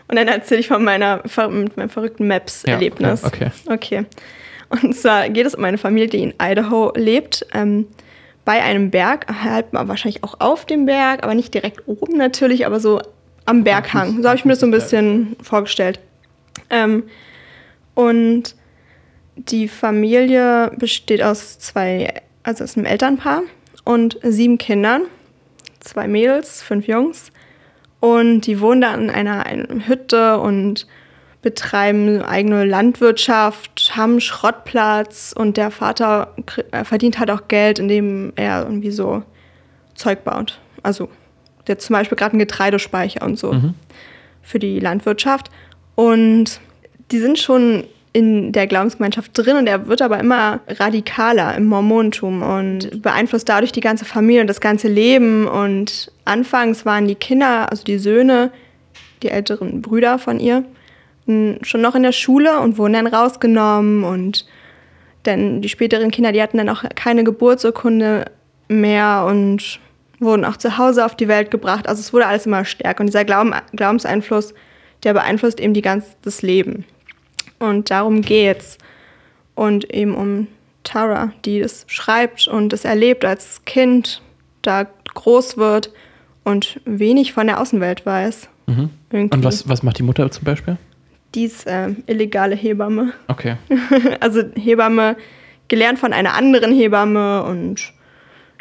Und 0.08 0.16
dann 0.16 0.28
erzähle 0.28 0.60
ich 0.60 0.68
von 0.68 0.84
meiner, 0.84 1.22
mit 1.50 1.76
meinem 1.76 1.88
verrückten 1.88 2.26
Maps-Erlebnis. 2.28 3.22
Ja, 3.22 3.28
okay. 3.28 3.50
Okay. 3.66 4.06
Und 4.68 4.94
zwar 4.94 5.28
geht 5.28 5.46
es 5.46 5.54
um 5.54 5.64
eine 5.64 5.78
Familie, 5.78 6.08
die 6.08 6.22
in 6.22 6.34
Idaho 6.40 6.92
lebt, 6.96 7.46
ähm, 7.54 7.86
bei 8.44 8.62
einem 8.62 8.90
Berg, 8.90 9.26
halt 9.42 9.66
wahrscheinlich 9.70 10.22
auch 10.22 10.40
auf 10.40 10.66
dem 10.66 10.84
Berg, 10.84 11.22
aber 11.22 11.34
nicht 11.34 11.54
direkt 11.54 11.88
oben 11.88 12.18
natürlich, 12.18 12.66
aber 12.66 12.78
so 12.78 13.00
am 13.46 13.64
Berghang. 13.64 14.22
So 14.22 14.28
habe 14.28 14.36
ich 14.36 14.44
mir 14.44 14.52
das 14.52 14.60
so 14.60 14.66
ein 14.66 14.70
bisschen 14.70 15.36
vorgestellt. 15.42 16.00
Ähm, 16.70 17.04
und 17.94 18.54
die 19.36 19.68
Familie 19.68 20.72
besteht 20.76 21.22
aus 21.22 21.58
zwei, 21.58 22.22
also 22.42 22.64
aus 22.64 22.76
einem 22.76 22.86
Elternpaar 22.86 23.42
und 23.84 24.18
sieben 24.22 24.58
Kindern. 24.58 25.02
Zwei 25.80 26.08
Mädels, 26.08 26.62
fünf 26.62 26.86
Jungs. 26.86 27.30
Und 28.04 28.42
die 28.42 28.60
wohnen 28.60 28.82
da 28.82 28.94
in 28.94 29.08
einer, 29.08 29.46
einer 29.46 29.88
Hütte 29.88 30.38
und 30.38 30.86
betreiben 31.40 32.20
eigene 32.20 32.66
Landwirtschaft, 32.66 33.92
haben 33.96 34.12
einen 34.12 34.20
Schrottplatz 34.20 35.34
und 35.34 35.56
der 35.56 35.70
Vater 35.70 36.34
äh, 36.70 36.84
verdient 36.84 37.18
halt 37.18 37.30
auch 37.30 37.48
Geld, 37.48 37.78
indem 37.78 38.34
er 38.36 38.64
irgendwie 38.64 38.90
so 38.90 39.22
Zeug 39.94 40.22
baut. 40.22 40.60
Also 40.82 41.08
der 41.66 41.78
zum 41.78 41.94
Beispiel 41.94 42.16
gerade 42.16 42.32
einen 42.32 42.40
Getreidespeicher 42.40 43.22
und 43.24 43.38
so 43.38 43.52
Mhm. 43.54 43.74
für 44.42 44.58
die 44.58 44.80
Landwirtschaft. 44.80 45.50
Und 45.94 46.60
die 47.10 47.18
sind 47.20 47.38
schon 47.38 47.84
in 48.14 48.52
der 48.52 48.68
Glaubensgemeinschaft 48.68 49.32
drin 49.34 49.56
und 49.56 49.66
er 49.66 49.88
wird 49.88 50.00
aber 50.00 50.20
immer 50.20 50.60
radikaler 50.68 51.56
im 51.56 51.66
Mormonentum 51.66 52.42
und 52.42 53.02
beeinflusst 53.02 53.48
dadurch 53.48 53.72
die 53.72 53.80
ganze 53.80 54.04
Familie 54.04 54.40
und 54.40 54.46
das 54.46 54.60
ganze 54.60 54.86
Leben. 54.86 55.48
Und 55.48 56.12
anfangs 56.24 56.86
waren 56.86 57.08
die 57.08 57.16
Kinder, 57.16 57.70
also 57.72 57.82
die 57.82 57.98
Söhne, 57.98 58.52
die 59.24 59.30
älteren 59.30 59.82
Brüder 59.82 60.20
von 60.20 60.38
ihr, 60.38 60.64
schon 61.26 61.80
noch 61.80 61.96
in 61.96 62.04
der 62.04 62.12
Schule 62.12 62.60
und 62.60 62.78
wurden 62.78 62.92
dann 62.92 63.08
rausgenommen 63.08 64.04
und 64.04 64.46
dann 65.24 65.60
die 65.60 65.68
späteren 65.68 66.12
Kinder, 66.12 66.30
die 66.30 66.40
hatten 66.40 66.58
dann 66.58 66.68
auch 66.68 66.84
keine 66.94 67.24
Geburtsurkunde 67.24 68.26
mehr 68.68 69.26
und 69.26 69.80
wurden 70.20 70.44
auch 70.44 70.56
zu 70.56 70.78
Hause 70.78 71.04
auf 71.04 71.16
die 71.16 71.26
Welt 71.26 71.50
gebracht. 71.50 71.88
Also 71.88 71.98
es 71.98 72.12
wurde 72.12 72.26
alles 72.26 72.46
immer 72.46 72.64
stärker. 72.64 73.00
Und 73.00 73.06
dieser 73.06 73.24
Glauben, 73.24 73.54
Glaubenseinfluss, 73.72 74.54
der 75.02 75.14
beeinflusst 75.14 75.58
eben 75.58 75.74
die 75.74 75.82
ganz, 75.82 76.16
das 76.22 76.42
Leben. 76.42 76.84
Und 77.58 77.90
darum 77.90 78.22
geht's. 78.22 78.78
Und 79.54 79.92
eben 79.92 80.14
um 80.14 80.48
Tara, 80.82 81.32
die 81.44 81.60
das 81.60 81.84
schreibt 81.88 82.48
und 82.48 82.72
es 82.72 82.84
erlebt 82.84 83.24
als 83.24 83.64
Kind, 83.64 84.20
da 84.62 84.86
groß 85.14 85.56
wird 85.56 85.92
und 86.42 86.80
wenig 86.84 87.32
von 87.32 87.46
der 87.46 87.60
Außenwelt 87.60 88.04
weiß. 88.04 88.48
Mhm. 88.66 88.90
Und 89.10 89.44
was, 89.44 89.68
was 89.68 89.82
macht 89.82 89.98
die 89.98 90.02
Mutter 90.02 90.30
zum 90.30 90.44
Beispiel? 90.44 90.76
Die 91.34 91.44
ist 91.44 91.66
äh, 91.66 91.90
illegale 92.06 92.54
Hebamme. 92.54 93.12
Okay. 93.28 93.56
also 94.20 94.42
Hebamme, 94.56 95.16
gelernt 95.68 95.98
von 95.98 96.12
einer 96.12 96.34
anderen 96.34 96.72
Hebamme 96.72 97.44
und 97.44 97.92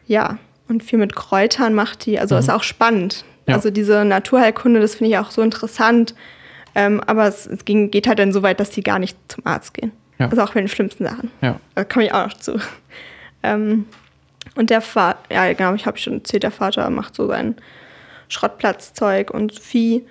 ja, 0.08 0.38
und 0.70 0.84
viel 0.84 1.00
mit 1.00 1.16
Kräutern 1.16 1.74
macht 1.74 2.06
die. 2.06 2.20
Also 2.20 2.36
Mhm. 2.36 2.40
ist 2.40 2.50
auch 2.50 2.64
spannend. 2.64 3.26
Ja. 3.48 3.56
Also 3.56 3.70
diese 3.70 4.06
Naturheilkunde, 4.06 4.80
das 4.80 4.96
finde 4.96 5.12
ich 5.12 5.18
auch 5.18 5.32
so 5.32 5.42
interessant. 5.42 6.16
Ähm, 6.76 7.02
aber 7.06 7.28
es, 7.28 7.46
es 7.46 7.66
ging, 7.66 7.92
geht 7.92 8.08
halt 8.08 8.20
dann 8.20 8.34
so 8.34 8.42
weit, 8.44 8.60
dass 8.60 8.72
die 8.72 8.82
gar 8.82 9.00
nicht 9.00 9.18
zum 9.28 9.46
Arzt 9.46 9.74
gehen. 9.74 9.92
Ja. 10.20 10.30
Also 10.30 10.42
auch 10.42 10.54
bei 10.54 10.62
den 10.62 10.70
schlimmsten 10.70 11.04
Sachen. 11.04 11.32
Ja. 11.42 11.60
Da 11.76 11.84
komme 11.84 12.06
ich 12.06 12.14
auch 12.14 12.28
noch 12.28 12.38
zu. 12.38 12.60
Ähm, 13.44 13.86
und 14.56 14.70
der 14.70 14.82
Vater, 14.82 15.20
ja 15.32 15.52
genau, 15.54 15.74
ich 15.74 15.86
habe 15.86 15.98
schon 15.98 16.14
erzählt, 16.14 16.44
der 16.44 16.52
Vater 16.52 16.90
macht 16.90 17.16
so 17.16 17.28
sein 17.28 17.56
Schrottplatzzeug 18.30 19.32
und 19.32 19.60
Vieh. 19.60 20.04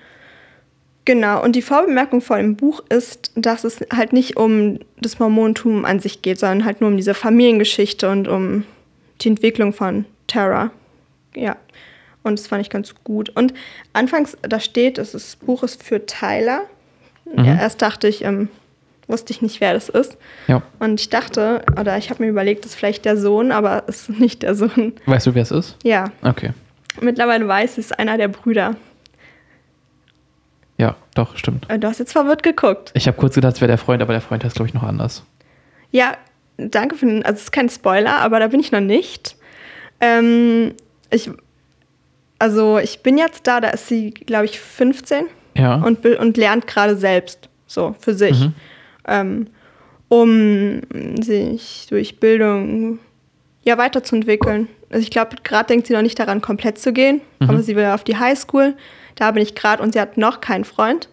Genau, 1.05 1.43
und 1.43 1.57
die 1.57 1.63
Vorbemerkung 1.63 2.21
vor 2.21 2.37
dem 2.37 2.57
Buch 2.57 2.81
ist, 2.89 3.33
dass 3.35 3.65
es 3.65 3.81
halt 3.93 4.13
nicht 4.13 4.37
um 4.37 4.79
das 5.01 5.19
Mormontum 5.19 5.85
an 5.85 5.99
sich 5.99 6.23
geht, 6.23 6.39
sondern 6.39 6.65
halt 6.65 6.81
nur 6.81 6.91
um 6.91 6.97
diese 6.97 7.15
Familiengeschichte 7.15 8.09
und 8.09 8.29
um 8.29 8.65
die 9.21 9.29
Entwicklung 9.29 9.73
von 9.73 10.05
Tara. 10.29 10.71
Ja, 11.35 11.57
und 12.23 12.39
das 12.39 12.47
fand 12.47 12.63
ich 12.63 12.71
ganz 12.71 12.95
gut. 13.05 13.31
Und 13.31 13.53
anfangs, 13.93 14.37
da 14.43 14.61
steht, 14.61 14.99
dass 14.99 15.13
das 15.13 15.37
Buch 15.37 15.63
ist 15.63 15.83
für 15.83 16.05
Tyler. 16.07 16.63
Mhm. 17.25 17.45
Ja, 17.45 17.55
erst 17.57 17.83
dachte 17.83 18.09
ich, 18.09 18.25
ähm, 18.25 18.49
wusste 19.09 19.33
ich 19.33 19.43
nicht, 19.43 19.61
wer 19.61 19.75
das 19.75 19.89
ist. 19.89 20.17
Ja. 20.49 20.63
Und 20.79 21.01
ich 21.01 21.11
dachte, 21.11 21.63
oder 21.79 21.99
ich 21.99 22.11
habe 22.11 22.23
mir 22.23 22.31
überlegt, 22.31 22.65
das 22.65 22.73
ist 22.73 22.79
vielleicht 22.79 23.05
der 23.05 23.17
Sohn, 23.17 23.53
aber 23.53 23.85
es 23.87 24.09
ist 24.09 24.21
nicht 24.21 24.43
der 24.43 24.55
Sohn. 24.55 24.93
Weißt 25.07 25.27
du, 25.27 25.35
wer 25.35 25.43
es 25.43 25.51
ist? 25.51 25.77
Ja, 25.83 26.11
Okay. 26.23 26.51
mittlerweile 27.01 27.47
weiß 27.49 27.73
ich, 27.73 27.79
es 27.79 27.87
ist 27.91 27.99
einer 27.99 28.17
der 28.17 28.29
Brüder. 28.29 28.77
Ja, 30.79 30.97
doch, 31.15 31.37
stimmt. 31.37 31.69
Äh, 31.69 31.79
Du 31.79 31.87
hast 31.89 31.99
jetzt 31.99 32.13
verwirrt 32.13 32.43
geguckt. 32.43 32.91
Ich 32.95 33.07
habe 33.07 33.17
kurz 33.17 33.35
gedacht, 33.35 33.55
es 33.55 33.61
wäre 33.61 33.69
der 33.69 33.79
Freund, 33.79 34.03
aber 34.03 34.13
der 34.13 34.23
Freund 34.23 34.45
heißt, 34.45 34.57
glaube 34.57 34.69
ich, 34.69 34.75
noch 34.75 34.83
anders. 34.83 35.23
Ja, 35.91 36.17
danke 36.57 36.97
für 36.97 37.07
den, 37.07 37.25
also 37.25 37.37
es 37.37 37.43
ist 37.45 37.53
kein 37.53 37.69
Spoiler, 37.69 38.17
aber 38.19 38.41
da 38.41 38.49
bin 38.49 38.61
ich 38.61 38.73
noch 38.73 38.81
nicht. 38.81 39.37
Ähm, 40.01 40.75
ich, 41.11 41.31
also 42.43 42.79
ich 42.79 43.01
bin 43.05 43.19
jetzt 43.19 43.47
da, 43.47 43.61
da 43.61 43.69
ist 43.71 43.87
sie, 43.87 44.11
glaube 44.11 44.47
ich, 44.47 44.59
15 44.59 45.27
Ja. 45.57 45.77
und, 45.77 46.05
und 46.05 46.37
lernt 46.37 46.67
gerade 46.67 46.97
selbst, 46.97 47.49
so 47.69 47.95
für 48.01 48.15
sich, 48.15 48.39
Mhm. 48.41 48.55
ähm, 49.07 49.47
um 50.09 50.81
sich 51.23 51.87
durch 51.89 52.19
Bildung 52.19 52.99
ja 53.63 53.79
weiterzuentwickeln. 53.79 54.67
Also 54.91 55.03
ich 55.05 55.11
glaube, 55.11 55.37
gerade 55.45 55.69
denkt 55.69 55.87
sie 55.87 55.93
noch 55.95 56.03
nicht 56.03 56.19
daran, 56.19 56.41
komplett 56.43 56.79
zu 56.79 56.93
gehen, 56.93 57.21
Mhm. 57.41 57.51
aber 57.51 57.63
sie 57.63 57.77
will 57.77 57.87
auf 57.87 58.03
die 58.05 58.17
Highschool. 58.19 58.75
Da 59.15 59.31
bin 59.31 59.43
ich 59.43 59.55
gerade 59.55 59.83
und 59.83 59.93
sie 59.93 60.01
hat 60.01 60.17
noch 60.19 60.41
keinen 60.41 60.65
Freund. 60.65 61.09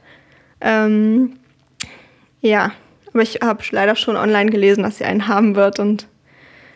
Ähm, 0.61 1.33
ja, 2.41 2.71
aber 3.13 3.21
ich 3.21 3.39
habe 3.43 3.61
leider 3.71 3.95
schon 3.95 4.17
online 4.17 4.49
gelesen, 4.49 4.83
dass 4.83 4.97
sie 4.97 5.05
einen 5.05 5.27
haben 5.27 5.55
wird 5.55 5.79
und 5.79 6.07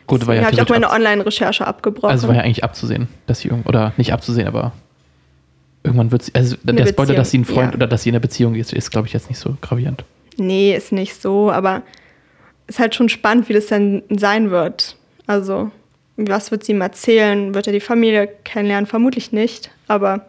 Gut, 0.08 0.22
war 0.28 0.36
deswegen 0.36 0.42
ja 0.42 0.46
habe 0.46 0.56
ich 0.56 0.62
auch 0.62 0.70
meine 0.70 0.89
Online-Recherche 0.89 1.66
abgebrochen. 1.66 2.10
Also 2.10 2.28
war 2.28 2.36
ja 2.36 2.42
eigentlich 2.42 2.63
abzusehen, 2.63 3.08
dass 3.26 3.39
sie 3.39 3.52
oder 3.52 3.94
nicht 3.98 4.13
abzusehen, 4.13 4.48
aber 4.48 4.74
irgendwann 5.84 6.12
wird 6.12 6.24
sie, 6.24 6.36
also 6.36 6.56
der 6.63 6.76
Eine 6.76 6.88
Spoiler, 6.88 7.13
dass 7.13 7.32
sie 7.32 7.39
Beziehung, 7.39 7.56
Freund 7.56 7.72
ja. 7.72 7.78
oder 7.78 7.88
dass 7.88 8.04
sie 8.04 8.10
in 8.10 8.16
einer 8.16 8.22
Beziehung 8.22 8.56
ist, 8.56 8.74
ist 8.74 8.92
glaube 8.92 9.08
ich 9.08 9.13
jetzt 9.13 9.30
nicht 9.30 9.39
so 9.39 9.58
gravierend. 9.62 10.04
Nee, 10.38 10.76
ist 10.76 10.92
nicht 10.92 11.22
so, 11.22 11.52
aber 11.52 11.84
ist 12.68 12.80
halt 12.80 12.96
schon 12.96 13.10
spannend, 13.10 13.50
wie 13.50 13.54
das 13.54 13.68
dann 13.68 14.04
sein 14.10 14.52
wird. 14.52 14.98
Also, 15.28 15.72
was 16.18 16.52
wird 16.52 16.63
sie 16.63 16.72
ihm 16.72 16.82
erzählen? 16.82 17.54
Wird 17.54 17.68
er 17.68 17.74
die 17.74 17.80
Familie 17.80 18.28
kennenlernen? 18.44 18.88
Vermutlich 18.88 19.32
nicht, 19.32 19.72
aber 19.88 20.26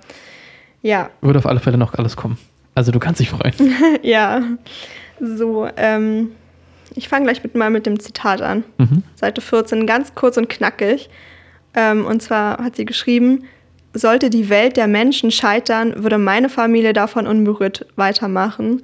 ja, 0.83 1.11
Würde 1.23 1.39
auf 1.39 1.47
alle 1.47 1.61
Fälle 1.61 1.79
noch 1.79 1.95
alles 1.95 2.17
kommen. 2.17 2.39
Also 2.75 2.93
du 2.93 2.99
kannst 2.99 3.21
dich 3.21 3.31
freuen. 3.31 3.55
ja. 4.03 4.43
So, 5.21 5.67
ähm, 5.77 6.33
ich 6.95 7.09
fange 7.09 7.25
gleich 7.25 7.43
mit, 7.43 7.55
mal 7.55 7.71
mit 7.71 7.87
dem 7.87 7.99
Zitat 8.01 8.43
an. 8.43 8.65
Mhm. 8.79 9.03
Seite 9.15 9.41
14, 9.41 9.87
ganz 9.87 10.15
kurz 10.15 10.37
und 10.37 10.49
knackig. 10.49 11.09
Ähm, 11.75 12.07
und 12.07 12.23
zwar 12.23 12.59
hat 12.59 12.77
sie 12.77 12.85
geschrieben, 12.85 13.45
sollte 13.93 14.31
die 14.31 14.49
Welt 14.49 14.77
der 14.77 14.87
Menschen 14.87 15.31
scheitern, 15.31 16.03
würde 16.03 16.19
meine 16.19 16.49
Familie 16.49 16.93
davon 16.93 17.27
unberührt 17.27 17.87
weitermachen. 17.97 18.83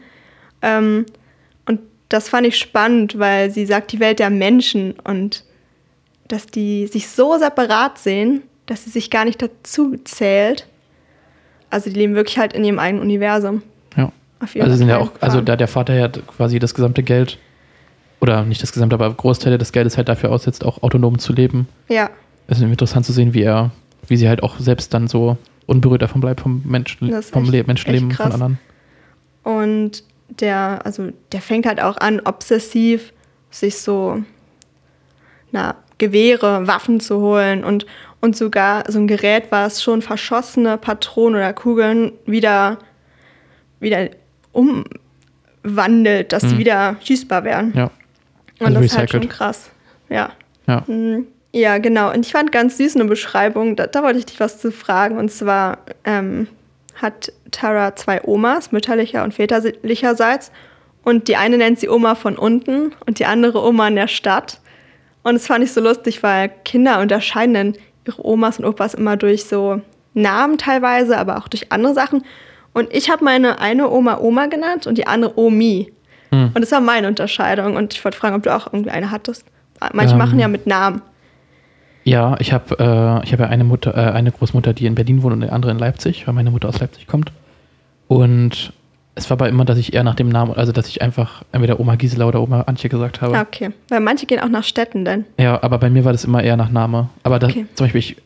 Ähm, 0.63 1.07
und 1.67 1.81
das 2.09 2.29
fand 2.29 2.47
ich 2.47 2.59
spannend, 2.59 3.19
weil 3.19 3.51
sie 3.51 3.67
sagt, 3.67 3.93
die 3.93 4.01
Welt 4.01 4.19
der 4.19 4.31
Menschen 4.31 4.95
und 5.05 5.45
dass 6.29 6.47
die 6.47 6.87
sich 6.87 7.09
so 7.09 7.39
separat 7.39 7.99
sehen, 7.99 8.43
dass 8.67 8.85
sie 8.85 8.91
sich 8.91 9.11
gar 9.11 9.25
nicht 9.25 9.43
dazu 9.43 9.97
zählt. 10.05 10.67
Also 11.71 11.91
die 11.91 11.99
leben 11.99 12.15
wirklich 12.15 12.39
halt 12.39 12.53
in 12.53 12.65
ihrem 12.65 12.79
eigenen 12.79 13.03
Universum. 13.03 13.63
Ja. 13.97 14.13
Also 14.39 14.77
sind 14.77 14.89
ja 14.89 14.99
auch, 14.99 15.13
also 15.21 15.41
da 15.41 15.57
der 15.57 15.69
Vater 15.69 15.95
ja 15.95 16.09
quasi 16.09 16.59
das 16.59 16.75
gesamte 16.75 17.03
Geld, 17.03 17.39
oder 18.21 18.45
nicht 18.45 18.63
das 18.63 18.73
gesamte, 18.73 18.95
aber 18.95 19.13
Großteile 19.13 19.59
des 19.59 19.73
Geldes 19.73 19.97
halt 19.97 20.09
dafür 20.09 20.31
aussetzt, 20.33 20.65
auch 20.65 20.83
autonom 20.83 21.19
zu 21.19 21.33
leben. 21.33 21.69
Ja, 21.89 22.11
Es 22.47 22.59
ist 22.59 22.65
interessant 22.65 23.07
zu 23.07 23.13
sehen, 23.13 23.33
wie 23.35 23.43
er, 23.43 23.71
wie 24.09 24.17
sie 24.17 24.29
halt 24.29 24.43
auch 24.43 24.59
selbst 24.59 24.93
dann 24.95 25.09
so 25.09 25.37
unberührt 25.67 26.03
davon 26.03 26.21
bleibt 26.21 26.41
vom 26.41 26.63
Menschen, 26.65 27.11
vom 27.23 27.45
echt- 27.45 27.53
Le 27.53 27.65
Menschenleben 27.65 28.11
von 28.13 28.33
anderen. 28.33 28.59
Und 29.43 30.03
der, 30.41 30.81
also 30.85 31.11
der 31.33 31.41
fängt 31.41 31.67
halt 31.67 31.81
auch 31.83 31.97
an, 31.97 32.21
obsessiv 32.21 33.13
sich 33.51 33.79
so, 33.79 34.23
na, 35.53 35.75
Gewehre, 35.99 36.67
Waffen 36.67 36.99
zu 37.01 37.21
holen 37.21 37.63
und, 37.65 37.85
und 38.21 38.37
sogar 38.37 38.85
so 38.91 38.99
ein 38.99 39.07
Gerät, 39.07 39.45
was 39.51 39.83
schon 39.83 40.03
verschossene 40.03 40.77
Patronen 40.79 41.37
oder 41.37 41.53
Kugeln 41.53 42.13
wieder, 42.27 42.79
wieder 43.81 44.09
umwandelt, 44.53 46.33
dass 46.33 46.43
sie 46.43 46.55
Mhm. 46.55 46.59
wieder 46.59 46.97
schießbar 47.03 47.45
werden. 47.45 47.73
Ja. 47.77 47.91
Und 48.61 48.75
das 48.75 48.85
ist 48.85 48.99
halt 48.99 49.11
schon 49.11 49.29
krass. 49.29 49.71
Ja. 50.09 50.31
Ja. 50.67 50.85
Mhm. 50.87 51.27
Ja, 51.53 51.79
genau. 51.79 52.13
Und 52.13 52.25
ich 52.25 52.33
fand 52.33 52.53
ganz 52.53 52.77
süß 52.77 52.95
eine 52.95 53.07
Beschreibung, 53.07 53.75
da, 53.75 53.87
da 53.87 54.03
wollte 54.03 54.19
ich 54.21 54.27
dich 54.27 54.39
was 54.39 54.61
zu 54.61 54.71
fragen. 54.71 55.19
Und 55.19 55.33
zwar 55.33 55.79
ähm, 56.05 56.47
hat 56.95 57.33
Tara 57.51 57.97
zwei 57.97 58.23
Omas, 58.25 58.71
mütterlicher 58.71 59.25
und 59.25 59.35
väterlicherseits. 59.35 60.53
Und 61.03 61.29
die 61.29 61.37
eine 61.37 61.57
nennt 61.57 61.81
sie 61.81 61.89
Oma 61.89 62.15
von 62.15 62.37
unten 62.37 62.93
und 63.07 63.19
die 63.19 63.27
andere 63.27 63.65
Oma 63.65 63.89
in 63.89 63.97
der 63.97 64.09
Stadt. 64.09 64.61
Und 65.23 65.35
das 65.35 65.47
fand 65.47 65.65
ich 65.65 65.73
so 65.73 65.81
lustig, 65.81 66.23
weil 66.23 66.51
Kinder 66.65 67.01
unterscheiden 67.01 67.55
dann 67.55 67.75
ihre 68.07 68.25
Omas 68.25 68.59
und 68.59 68.65
Opas 68.65 68.95
immer 68.95 69.17
durch 69.17 69.45
so 69.45 69.81
Namen 70.15 70.59
teilweise, 70.59 71.19
aber 71.19 71.39
auch 71.39 71.49
durch 71.49 71.73
andere 71.73 71.95
Sachen. 71.95 72.25
Und 72.73 72.93
ich 72.93 73.11
habe 73.11 73.25
meine 73.25 73.59
eine 73.59 73.91
Oma 73.91 74.19
Oma 74.21 74.47
genannt 74.47 74.87
und 74.87 74.99
die 74.99 75.07
andere 75.07 75.39
Omi. 75.39 75.93
Hm. 76.31 76.51
Und 76.55 76.61
das 76.61 76.71
war 76.73 76.81
meine 76.81 77.09
Unterscheidung. 77.09 77.77
Und 77.77 77.95
ich 77.95 78.05
wollte 78.05 78.17
fragen, 78.19 78.35
ob 78.37 78.43
du 78.43 78.55
auch 78.55 78.67
irgendwie 78.73 78.91
eine 78.91 79.11
hattest. 79.11 79.45
Manche 79.93 80.13
Ähm, 80.13 80.19
machen 80.19 80.39
ja 80.39 80.49
mit 80.49 80.67
Namen. 80.67 81.03
Ja, 82.05 82.37
ich 82.41 82.53
habe 82.53 82.77
äh, 82.79 83.25
ich 83.25 83.33
hab 83.33 83.41
ja 83.41 83.47
eine 83.47 83.65
Mutter, 83.65 83.95
äh, 83.97 84.13
eine 84.13 84.33
Großmutter, 84.33 84.73
die 84.73 84.87
in 84.87 84.95
Berlin 84.95 85.23
wohnt 85.23 85.35
und 85.35 85.43
eine 85.43 85.53
andere 85.53 85.71
in 85.71 85.79
Leipzig, 85.79 86.27
weil 86.27 86.35
meine 86.35 86.51
Mutter 86.51 86.69
aus 86.69 86.81
Leipzig 86.81 87.07
kommt. 87.07 87.31
Und 88.09 88.73
Es 89.17 89.29
war 89.29 89.37
aber 89.37 89.49
immer, 89.49 89.65
dass 89.65 89.77
ich 89.77 89.93
eher 89.93 90.05
nach 90.05 90.15
dem 90.15 90.29
Namen, 90.29 90.55
also 90.55 90.73
dass 90.73 90.87
ich 90.89 91.03
einfach 91.03 91.43
entweder 91.53 91.79
Oma 91.81 91.97
Gisela 91.97 92.27
oder 92.27 92.41
Oma 92.41 92.63
Antje 92.63 92.89
gesagt 92.89 93.21
habe. 93.21 93.37
Ah, 93.37 93.43
okay. 93.43 93.71
Weil 93.89 94.01
manche 94.01 94.25
gehen 94.25 94.41
auch 94.41 94.49
nach 94.49 94.65
Städten 94.65 95.05
denn. 95.05 95.25
Ja, 95.39 95.63
aber 95.63 95.79
bei 95.79 95.91
mir 95.91 96.05
war 96.05 96.13
das 96.13 96.25
immer 96.25 96.43
eher 96.43 96.57
nach 96.57 96.71
Name. 96.71 97.09
Aber 97.25 97.39
das, 97.39 97.51
Okay. 97.51 97.67
zum 97.75 97.85
Beispiel, 97.85 97.99
ich, 97.99 98.17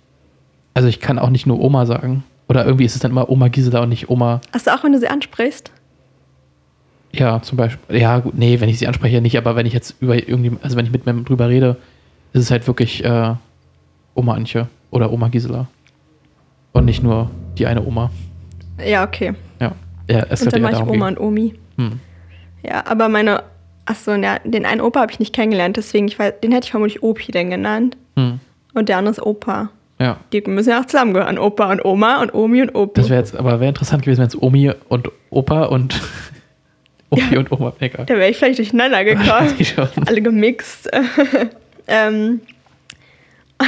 also 0.74 0.86
ich 0.88 1.00
kann 1.00 1.18
auch 1.18 1.30
nicht 1.30 1.46
nur 1.46 1.58
Oma 1.60 1.86
sagen. 1.86 2.22
Oder 2.48 2.64
irgendwie 2.66 2.84
ist 2.84 2.94
es 2.94 3.00
dann 3.00 3.10
immer 3.10 3.28
Oma 3.30 3.48
Gisela 3.48 3.80
und 3.80 3.88
nicht 3.88 4.08
Oma. 4.10 4.40
Hast 4.52 4.66
du 4.66 4.74
auch, 4.74 4.84
wenn 4.84 4.92
du 4.92 4.98
sie 5.00 5.08
ansprichst? 5.08 5.72
Ja, 7.18 7.40
zum 7.42 7.56
Beispiel. 7.56 7.96
Ja, 7.96 8.18
gut, 8.18 8.34
nee, 8.34 8.60
wenn 8.60 8.68
ich 8.68 8.78
sie 8.78 8.86
anspreche, 8.86 9.20
nicht, 9.20 9.38
aber 9.38 9.56
wenn 9.56 9.66
ich 9.66 9.72
jetzt 9.72 9.96
über 10.00 10.16
irgendwie, 10.16 10.52
also 10.62 10.76
wenn 10.76 10.84
ich 10.84 10.92
mit 10.92 11.06
mir 11.06 11.14
drüber 11.22 11.48
rede, 11.48 11.76
ist 12.32 12.42
es 12.42 12.50
halt 12.50 12.66
wirklich 12.66 13.04
äh, 13.04 13.34
Oma 14.14 14.34
Antje 14.34 14.68
oder 14.90 15.12
Oma 15.12 15.28
Gisela. 15.28 15.66
Und 16.72 16.86
nicht 16.86 17.02
nur 17.02 17.30
die 17.56 17.66
eine 17.66 17.84
Oma. 17.84 18.10
Ja, 18.84 19.04
okay. 19.04 19.34
Ja. 19.60 19.72
Ja, 20.10 20.26
es 20.28 20.42
Und 20.42 20.52
dann 20.52 20.62
mache 20.62 20.74
ich 20.74 20.82
Oma 20.82 21.08
gehen. 21.08 21.18
und 21.18 21.20
Omi. 21.20 21.54
Hm. 21.76 22.00
Ja, 22.64 22.84
aber 22.86 23.08
meine, 23.08 23.42
achso, 23.84 24.12
ja, 24.14 24.38
den 24.44 24.66
einen 24.66 24.80
Opa 24.80 25.00
habe 25.00 25.12
ich 25.12 25.20
nicht 25.20 25.32
kennengelernt, 25.32 25.76
deswegen, 25.76 26.08
ich 26.08 26.18
weiß, 26.18 26.34
den 26.42 26.50
hätte 26.52 26.64
ich 26.64 26.70
vermutlich 26.72 27.02
Opi 27.02 27.30
denn 27.30 27.50
genannt. 27.50 27.96
Hm. 28.16 28.40
Und 28.74 28.88
der 28.88 28.98
andere 28.98 29.12
ist 29.12 29.22
Opa. 29.22 29.70
Ja. 30.00 30.16
Die 30.32 30.40
müssen 30.40 30.70
ja 30.70 30.80
auch 30.80 30.86
zusammengehören. 30.86 31.38
Opa 31.38 31.70
und 31.70 31.84
Oma 31.84 32.20
und 32.20 32.34
Omi 32.34 32.62
und 32.62 32.74
Opi. 32.74 33.00
Das 33.00 33.08
wäre 33.10 33.20
jetzt, 33.20 33.36
aber 33.36 33.60
wäre 33.60 33.68
interessant 33.68 34.02
gewesen, 34.02 34.20
wenn 34.20 34.26
es 34.26 34.42
Omi 34.42 34.72
und 34.88 35.08
Opa 35.30 35.66
und 35.66 36.00
Omi 37.14 37.32
Ja. 37.34 37.38
und 37.38 37.52
Oma. 37.52 37.72
Egal. 37.80 38.06
da 38.06 38.14
wäre 38.16 38.30
ich 38.30 38.36
vielleicht 38.36 38.58
durcheinander 38.58 39.04
gekommen. 39.04 39.54
Alle 40.06 40.22
gemixt. 40.22 40.88
ähm, 41.86 42.40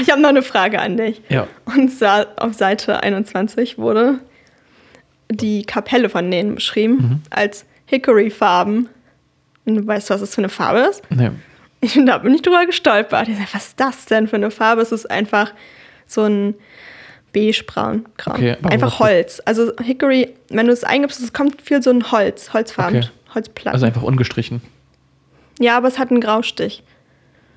ich 0.01 0.11
habe 0.11 0.21
noch 0.21 0.29
eine 0.31 0.43
Frage 0.43 0.81
an 0.81 0.97
dich. 0.97 1.23
Ja. 1.29 1.47
Und 1.65 1.91
zwar 1.91 2.27
auf 2.37 2.55
Seite 2.55 3.03
21 3.03 3.79
wurde 3.79 4.19
die 5.31 5.65
Kapelle 5.65 6.09
von 6.09 6.31
denen 6.31 6.55
beschrieben 6.57 6.95
Mhm. 6.97 7.21
als 7.31 7.65
Hickory-Farben. 7.87 8.89
Und 9.65 9.75
du 9.75 9.87
weißt, 9.87 10.11
was 10.11 10.21
das 10.21 10.35
für 10.35 10.41
eine 10.43 10.49
Farbe 10.49 10.81
ist? 10.81 11.03
Nee. 11.11 11.31
Ich, 11.81 11.99
da 12.05 12.19
bin 12.19 12.35
ich 12.35 12.43
drüber 12.43 12.65
gestolpert. 12.67 13.29
Ich 13.29 13.37
sag, 13.37 13.53
was 13.55 13.67
ist 13.69 13.81
das 13.81 14.05
denn 14.07 14.29
für 14.29 14.37
eine 14.37 14.51
Farbe? 14.51 14.83
Es 14.83 14.93
ist 14.93 15.11
einfach 15.11 15.53
so 16.07 16.23
ein 16.23 16.55
beigebraun. 17.35 18.07
Grau. 18.17 18.33
Okay, 18.33 18.57
einfach 18.71 18.99
Holz. 18.99 19.43
Also 19.45 19.73
Hickory, 19.83 20.35
wenn 20.51 20.67
du 20.67 20.73
es 20.73 20.85
eingibst, 20.85 21.21
es 21.21 21.33
kommt 21.33 21.61
viel 21.61 21.83
so 21.83 21.91
ein 21.91 22.11
Holz, 22.13 22.53
Holzfarben, 22.55 22.99
Okay. 22.99 23.09
Holzplatten. 23.37 23.73
Also 23.75 23.87
einfach 23.87 24.03
ungestrichen. 24.03 24.61
ja, 25.61 25.77
aber 25.77 25.87
es 25.89 25.99
hat 26.01 26.11
einen 26.11 26.21
Graustich. 26.21 26.83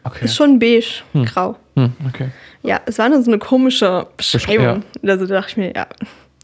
Okay. 0.03 0.25
Ist 0.25 0.35
schon 0.35 0.59
beige, 0.59 1.01
Hm. 1.13 1.25
grau. 1.25 1.55
Hm, 1.75 1.93
okay. 2.07 2.29
Ja, 2.63 2.79
es 2.85 2.97
war 2.99 3.09
nur 3.09 3.21
so 3.23 3.29
eine 3.31 3.39
komische 3.39 4.07
Beschreibung. 4.17 4.83
Ja. 5.01 5.11
Also 5.11 5.25
da 5.25 5.35
dachte 5.35 5.49
ich 5.51 5.57
mir, 5.57 5.73
ja, 5.75 5.87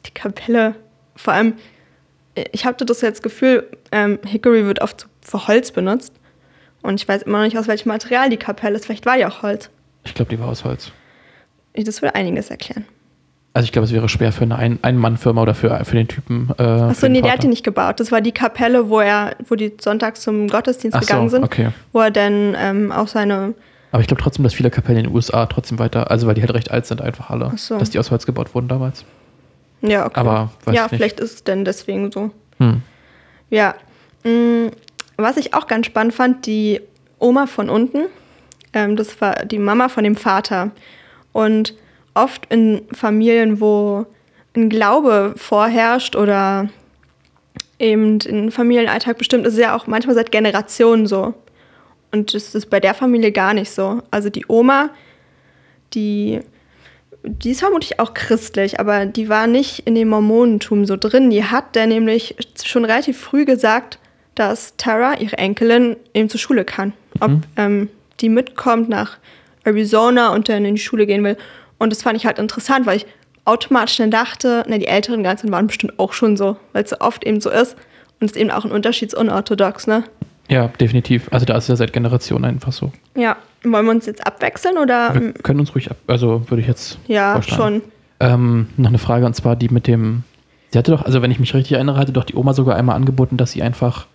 die 0.06 0.12
Kapelle, 0.12 0.76
vor 1.16 1.34
allem, 1.34 1.54
ich 2.52 2.66
hatte 2.66 2.86
das 2.86 3.02
jetzt 3.02 3.24
Gefühl, 3.24 3.70
ähm, 3.92 4.20
Hickory 4.26 4.66
wird 4.66 4.82
oft 4.82 5.08
für 5.22 5.48
Holz 5.48 5.72
benutzt. 5.72 6.14
Und 6.82 7.02
ich 7.02 7.08
weiß 7.08 7.24
immer 7.24 7.38
noch 7.40 7.46
nicht, 7.46 7.58
aus 7.58 7.68
welchem 7.68 7.90
Material 7.90 8.30
die 8.30 8.38
Kapelle 8.38 8.76
ist. 8.76 8.86
Vielleicht 8.86 9.06
war 9.06 9.18
die 9.18 9.26
auch 9.26 9.42
Holz. 9.42 9.70
Ich 10.04 10.14
glaube, 10.14 10.30
die 10.30 10.40
war 10.40 10.48
aus 10.50 10.64
Holz. 10.66 10.92
Das 11.74 12.02
würde 12.02 12.14
einiges 12.16 12.50
erklären. 12.50 12.86
Also 13.56 13.66
ich 13.68 13.72
glaube, 13.72 13.86
es 13.86 13.94
wäre 13.94 14.10
schwer 14.10 14.34
für 14.34 14.44
eine 14.44 14.58
Ein- 14.58 14.80
Ein-Mann-Firma 14.82 15.42
oder 15.42 15.56
für, 15.56 15.86
für 15.86 15.96
den 15.96 16.10
Typen. 16.10 16.50
Äh, 16.58 16.64
Achso, 16.64 17.08
nee, 17.08 17.22
der 17.22 17.32
hat 17.32 17.38
Vater. 17.38 17.42
die 17.44 17.48
nicht 17.48 17.64
gebaut. 17.64 18.02
Das 18.02 18.12
war 18.12 18.20
die 18.20 18.34
Kapelle, 18.34 18.90
wo 18.90 19.00
er, 19.00 19.38
wo 19.48 19.56
die 19.56 19.72
sonntags 19.80 20.20
zum 20.20 20.50
Gottesdienst 20.50 20.94
Ach 20.98 21.02
so, 21.02 21.08
gegangen 21.08 21.30
sind, 21.30 21.44
okay. 21.46 21.70
wo 21.94 22.02
er 22.02 22.12
dann 22.12 22.54
ähm, 22.60 22.92
auch 22.92 23.08
seine. 23.08 23.54
Aber 23.94 24.02
ich 24.02 24.08
glaube 24.08 24.22
trotzdem, 24.22 24.44
dass 24.44 24.54
viele 24.54 24.70
Kapellen 24.72 24.98
in 25.00 25.04
den 25.06 25.16
USA 25.16 25.46
trotzdem 25.46 25.80
weiter, 25.80 26.12
also 26.12 26.28
weil 26.28 26.34
die 26.36 26.42
halt 26.42 26.54
recht 26.54 26.70
alt 26.70 26.86
sind, 26.86 27.02
einfach 27.02 27.30
alle, 27.30 27.54
so. 27.56 27.78
dass 27.80 27.90
die 27.90 27.98
aus 27.98 28.12
Holz 28.12 28.26
gebaut 28.26 28.54
wurden 28.54 28.68
damals. 28.68 29.06
Ja, 29.82 30.06
okay. 30.06 30.20
Aber 30.20 30.52
ja, 30.70 30.90
vielleicht 30.90 31.22
ist 31.22 31.34
es 31.34 31.44
denn 31.46 31.64
deswegen 31.64 32.12
so. 32.12 32.32
Hm. 32.60 32.82
Ja. 33.50 33.76
Mm, 34.26 34.68
Was 35.16 35.38
ich 35.38 35.54
auch 35.54 35.68
ganz 35.68 35.86
spannend 35.86 36.14
fand, 36.14 36.46
die 36.46 36.82
Oma 37.20 37.48
von 37.48 37.70
unten, 37.70 38.08
ähm, 38.74 38.98
das 38.98 39.22
war 39.22 39.46
die 39.46 39.60
Mama 39.60 39.88
von 39.88 40.04
dem 40.04 40.18
Vater. 40.18 40.72
Und 41.32 41.74
oft 42.16 42.48
in 42.52 42.82
Familien, 42.92 43.62
wo 43.62 44.06
ein 44.56 44.70
Glaube 44.70 45.34
vorherrscht 45.38 46.16
oder 46.16 46.70
eben 47.78 48.20
den 48.20 48.52
Familienalltag 48.52 49.18
bestimmt, 49.18 49.46
ist 49.46 49.54
es 49.54 49.60
ja 49.60 49.76
auch 49.76 49.86
manchmal 49.86 50.16
seit 50.16 50.32
Generationen 50.32 51.08
so. 51.08 51.34
Und 52.12 52.34
das 52.34 52.56
ist 52.56 52.70
bei 52.70 52.80
der 52.80 52.94
Familie 52.94 53.32
gar 53.32 53.54
nicht 53.54 53.70
so. 53.70 54.02
Also 54.12 54.30
die 54.30 54.46
Oma, 54.48 54.90
die, 55.94 56.40
die 57.24 57.52
ist 57.52 57.60
vermutlich 57.60 58.00
auch 58.00 58.14
christlich, 58.14 58.80
aber 58.80 59.06
die 59.06 59.28
war 59.28 59.48
nicht 59.48 59.80
in 59.80 59.96
dem 59.96 60.08
Mormonentum 60.08 60.86
so 60.86 60.96
drin. 60.96 61.30
Die 61.30 61.44
hat 61.44 61.76
der 61.76 61.88
nämlich 61.88 62.36
schon 62.64 62.86
relativ 62.86 63.20
früh 63.20 63.44
gesagt, 63.44 64.00
dass 64.36 64.76
Tara, 64.78 65.20
ihre 65.20 65.38
Enkelin, 65.38 65.98
eben 66.14 66.30
zur 66.30 66.40
Schule 66.40 66.64
kann. 66.64 66.94
Ob 67.20 67.32
Mhm. 67.32 67.42
ähm, 67.58 67.90
die 68.22 68.30
mitkommt 68.30 68.88
nach 68.88 69.18
Arizona 69.66 70.34
und 70.34 70.48
dann 70.48 70.64
in 70.64 70.76
die 70.76 70.82
Schule 70.82 71.06
gehen 71.06 71.24
will. 71.24 71.38
Und 71.78 71.92
das 71.92 72.04
fand 72.04 72.18
ich 72.18 72.26
halt 72.26 72.40
interessant, 72.40 72.86
weil 72.86 72.98
ich 72.98 73.06
automatisch 73.46 73.98
dann 73.98 74.12
dachte, 74.12 74.64
na, 74.68 74.78
die 74.78 74.88
älteren 74.88 75.24
Ganzen 75.24 75.52
waren 75.52 75.68
bestimmt 75.68 76.00
auch 76.00 76.14
schon 76.14 76.36
so, 76.38 76.58
weil 76.74 76.84
es 76.84 76.90
so 76.90 76.98
oft 77.00 77.24
eben 77.26 77.42
so 77.42 77.50
ist. 77.50 77.76
Und 78.20 78.28
es 78.28 78.32
ist 78.32 78.38
eben 78.38 78.52
auch 78.52 78.66
ein 78.66 78.72
Unterschied 78.72 79.12
zu 79.12 79.18
unorthodox, 79.18 79.88
ne? 79.88 80.04
Ja, 80.48 80.68
definitiv. 80.80 81.28
Also 81.32 81.46
da 81.46 81.58
ist 81.58 81.64
es 81.66 81.68
ja 81.70 81.76
seit 81.76 81.94
Generationen 81.94 82.46
einfach 82.46 82.72
so. 82.72 82.92
Ja. 83.16 83.38
Wollen 83.64 83.86
wir 83.86 83.92
uns 83.92 84.06
jetzt 84.06 84.26
abwechseln 84.26 84.78
oder? 84.78 85.14
Wir 85.14 85.34
können 85.34 85.60
uns 85.60 85.74
ruhig 85.74 85.90
ab, 85.90 85.98
also 86.08 86.50
würde 86.50 86.62
ich 86.62 86.68
jetzt 86.68 87.00
ja, 87.08 87.34
vorschlagen. 87.34 87.82
schon. 87.82 87.92
Ähm, 88.20 88.70
noch 88.78 88.90
eine 88.90 89.00
Frage 89.00 89.26
und 89.26 89.36
zwar 89.36 89.56
die 89.56 89.70
mit 89.70 89.88
dem. 89.88 90.24
Sie 90.72 90.78
hatte 90.78 90.92
doch, 90.92 91.04
also 91.04 91.22
wenn 91.22 91.32
ich 91.32 91.40
mich 91.40 91.54
richtig 91.54 91.74
erinnere, 91.74 91.98
hatte 91.98 92.12
doch 92.12 92.26
die 92.26 92.36
Oma 92.36 92.54
sogar 92.54 92.76
einmal 92.76 92.96
angeboten, 92.96 93.38
dass 93.38 93.52
sie 93.52 93.64
einfach 93.64 94.06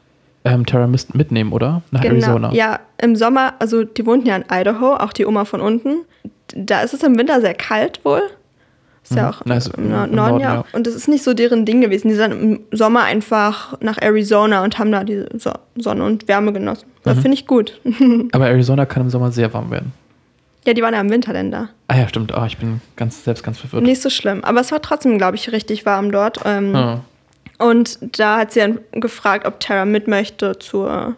ähm, 0.45 0.67
Terra 0.67 0.87
Mist 0.87 1.15
mitnehmen, 1.15 1.53
oder? 1.53 1.83
Nach 1.91 2.05
Arizona. 2.05 2.49
Genau. 2.49 2.59
Ja, 2.59 2.81
im 2.99 3.17
Sommer, 3.17 3.55
also 3.59 3.85
die 3.85 4.07
wohnten 4.07 4.27
ja 4.27 4.37
in 4.37 4.45
Idaho, 4.51 4.95
auch 4.95 5.13
die 5.13 5.27
Oma 5.27 5.45
von 5.45 5.61
unten. 5.61 6.05
Da 6.55 6.83
ist 6.83 6.95
es 6.95 7.03
im 7.03 7.17
Winter 7.19 7.41
sehr 7.41 7.55
kalt 7.55 8.05
wohl. 8.05 8.23
Ist 9.03 9.15
ja 9.15 9.23
Mhm. 9.23 9.29
auch 9.29 9.43
Na, 9.45 9.57
ist 9.57 9.69
im, 9.77 9.85
im- 9.85 9.91
Nor- 9.91 10.05
im 10.05 10.15
Norden, 10.15 10.31
Norden, 10.33 10.41
ja. 10.41 10.55
ja. 10.57 10.65
Und 10.73 10.87
das 10.87 10.95
ist 10.95 11.09
nicht 11.09 11.25
so 11.25 11.33
deren 11.35 11.65
Ding 11.65 11.81
gewesen. 11.81 12.09
Die 12.09 12.15
sind 12.15 12.33
im 12.33 12.61
Sommer 12.71 13.05
einfach 13.05 13.81
nach 13.81 13.97
Arizona 14.01 14.63
und 14.63 14.79
haben 14.79 14.93
da 14.93 15.05
die 15.05 15.25
so 15.39 15.53
Sonne 15.77 16.05
und 16.05 16.29
Wärme 16.29 16.53
genossen. 16.53 16.87
Das 17.03 17.17
Mhm. 17.17 17.23
finde 17.23 17.35
ich 17.37 17.47
gut. 17.47 17.81
Aber 18.33 18.49
Arizona 18.49 18.85
kann 18.87 19.03
im 19.05 19.11
Sommer 19.11 19.33
sehr 19.33 19.53
warm 19.55 19.71
werden. 19.71 19.93
ja, 20.67 20.75
die 20.75 20.83
waren 20.83 20.93
ja 20.93 21.01
im 21.01 21.11
Winter 21.11 21.33
denn 21.33 21.51
da. 21.51 21.71
Ah 21.89 21.97
ja, 21.97 22.07
stimmt. 22.09 22.33
Ah, 22.35 22.45
ich 22.47 22.59
bin 22.59 22.83
ganz, 22.97 23.25
selbst 23.25 23.43
ganz 23.43 23.59
verwirrt. 23.59 23.83
Nicht 23.83 24.03
so 24.03 24.11
schlimm. 24.11 24.45
Aber 24.45 24.61
es 24.61 24.71
war 24.71 24.83
trotzdem, 24.83 25.17
glaube 25.17 25.37
ich, 25.37 25.51
richtig 25.53 25.87
warm 25.87 26.13
dort. 26.13 26.41
Ähm, 26.45 26.75
Ah, 26.77 27.01
Und 27.59 27.99
da 28.19 28.39
hat 28.39 28.53
sie 28.53 28.61
dann 28.61 28.79
gefragt, 28.93 29.47
ob 29.47 29.61
Tara 29.61 29.85
mit 29.87 30.07
möchte 30.09 30.59
zur 30.59 31.17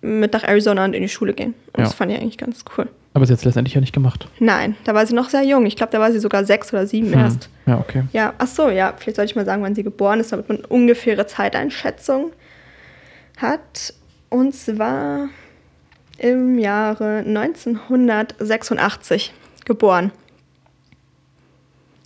mit 0.00 0.32
nach 0.32 0.44
Arizona 0.44 0.84
und 0.84 0.94
in 0.94 1.02
die 1.02 1.08
Schule 1.08 1.32
gehen. 1.32 1.54
Und 1.72 1.78
Ja. 1.80 1.84
das 1.84 1.94
fand 1.94 2.12
ich 2.12 2.18
eigentlich 2.18 2.38
ganz 2.38 2.64
cool. 2.78 2.86
Aber 3.16 3.26
sie 3.26 3.32
hat 3.32 3.38
es 3.40 3.44
letztendlich 3.44 3.74
ja 3.74 3.80
nicht 3.80 3.92
gemacht. 3.94 4.28
Nein, 4.38 4.76
da 4.84 4.94
war 4.94 5.04
sie 5.06 5.14
noch 5.14 5.28
sehr 5.30 5.42
jung. 5.42 5.66
Ich 5.66 5.74
glaube, 5.74 5.90
da 5.90 5.98
war 5.98 6.12
sie 6.12 6.20
sogar 6.20 6.44
sechs 6.44 6.72
oder 6.72 6.86
sieben 6.86 7.12
Hm. 7.12 7.18
erst. 7.18 7.48
Ja, 7.66 7.78
okay. 7.78 8.04
Ja, 8.12 8.34
ach 8.38 8.46
so, 8.46 8.68
ja. 8.70 8.94
Vielleicht 8.96 9.16
sollte 9.16 9.30
ich 9.30 9.36
mal 9.36 9.44
sagen, 9.44 9.62
wann 9.62 9.74
sie 9.74 9.82
geboren 9.82 10.20
ist, 10.20 10.30
damit 10.32 10.48
man 10.48 10.58
eine 10.58 10.66
ungefähre 10.68 11.26
Zeiteinschätzung 11.26 12.30
hat. 13.38 13.94
Und 14.28 14.54
zwar 14.54 15.28
im 16.18 16.58
Jahre 16.58 17.24
1986 17.26 19.32
geboren. 19.64 20.12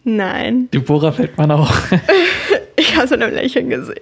Nein, 0.05 0.69
Deborah 0.73 1.13
fällt 1.13 1.37
man 1.37 1.51
auch. 1.51 1.71
ich 2.77 2.95
habe 2.97 3.05
es 3.05 3.13
an 3.13 3.23
einem 3.23 3.35
Lächeln 3.35 3.69
gesehen. 3.69 4.01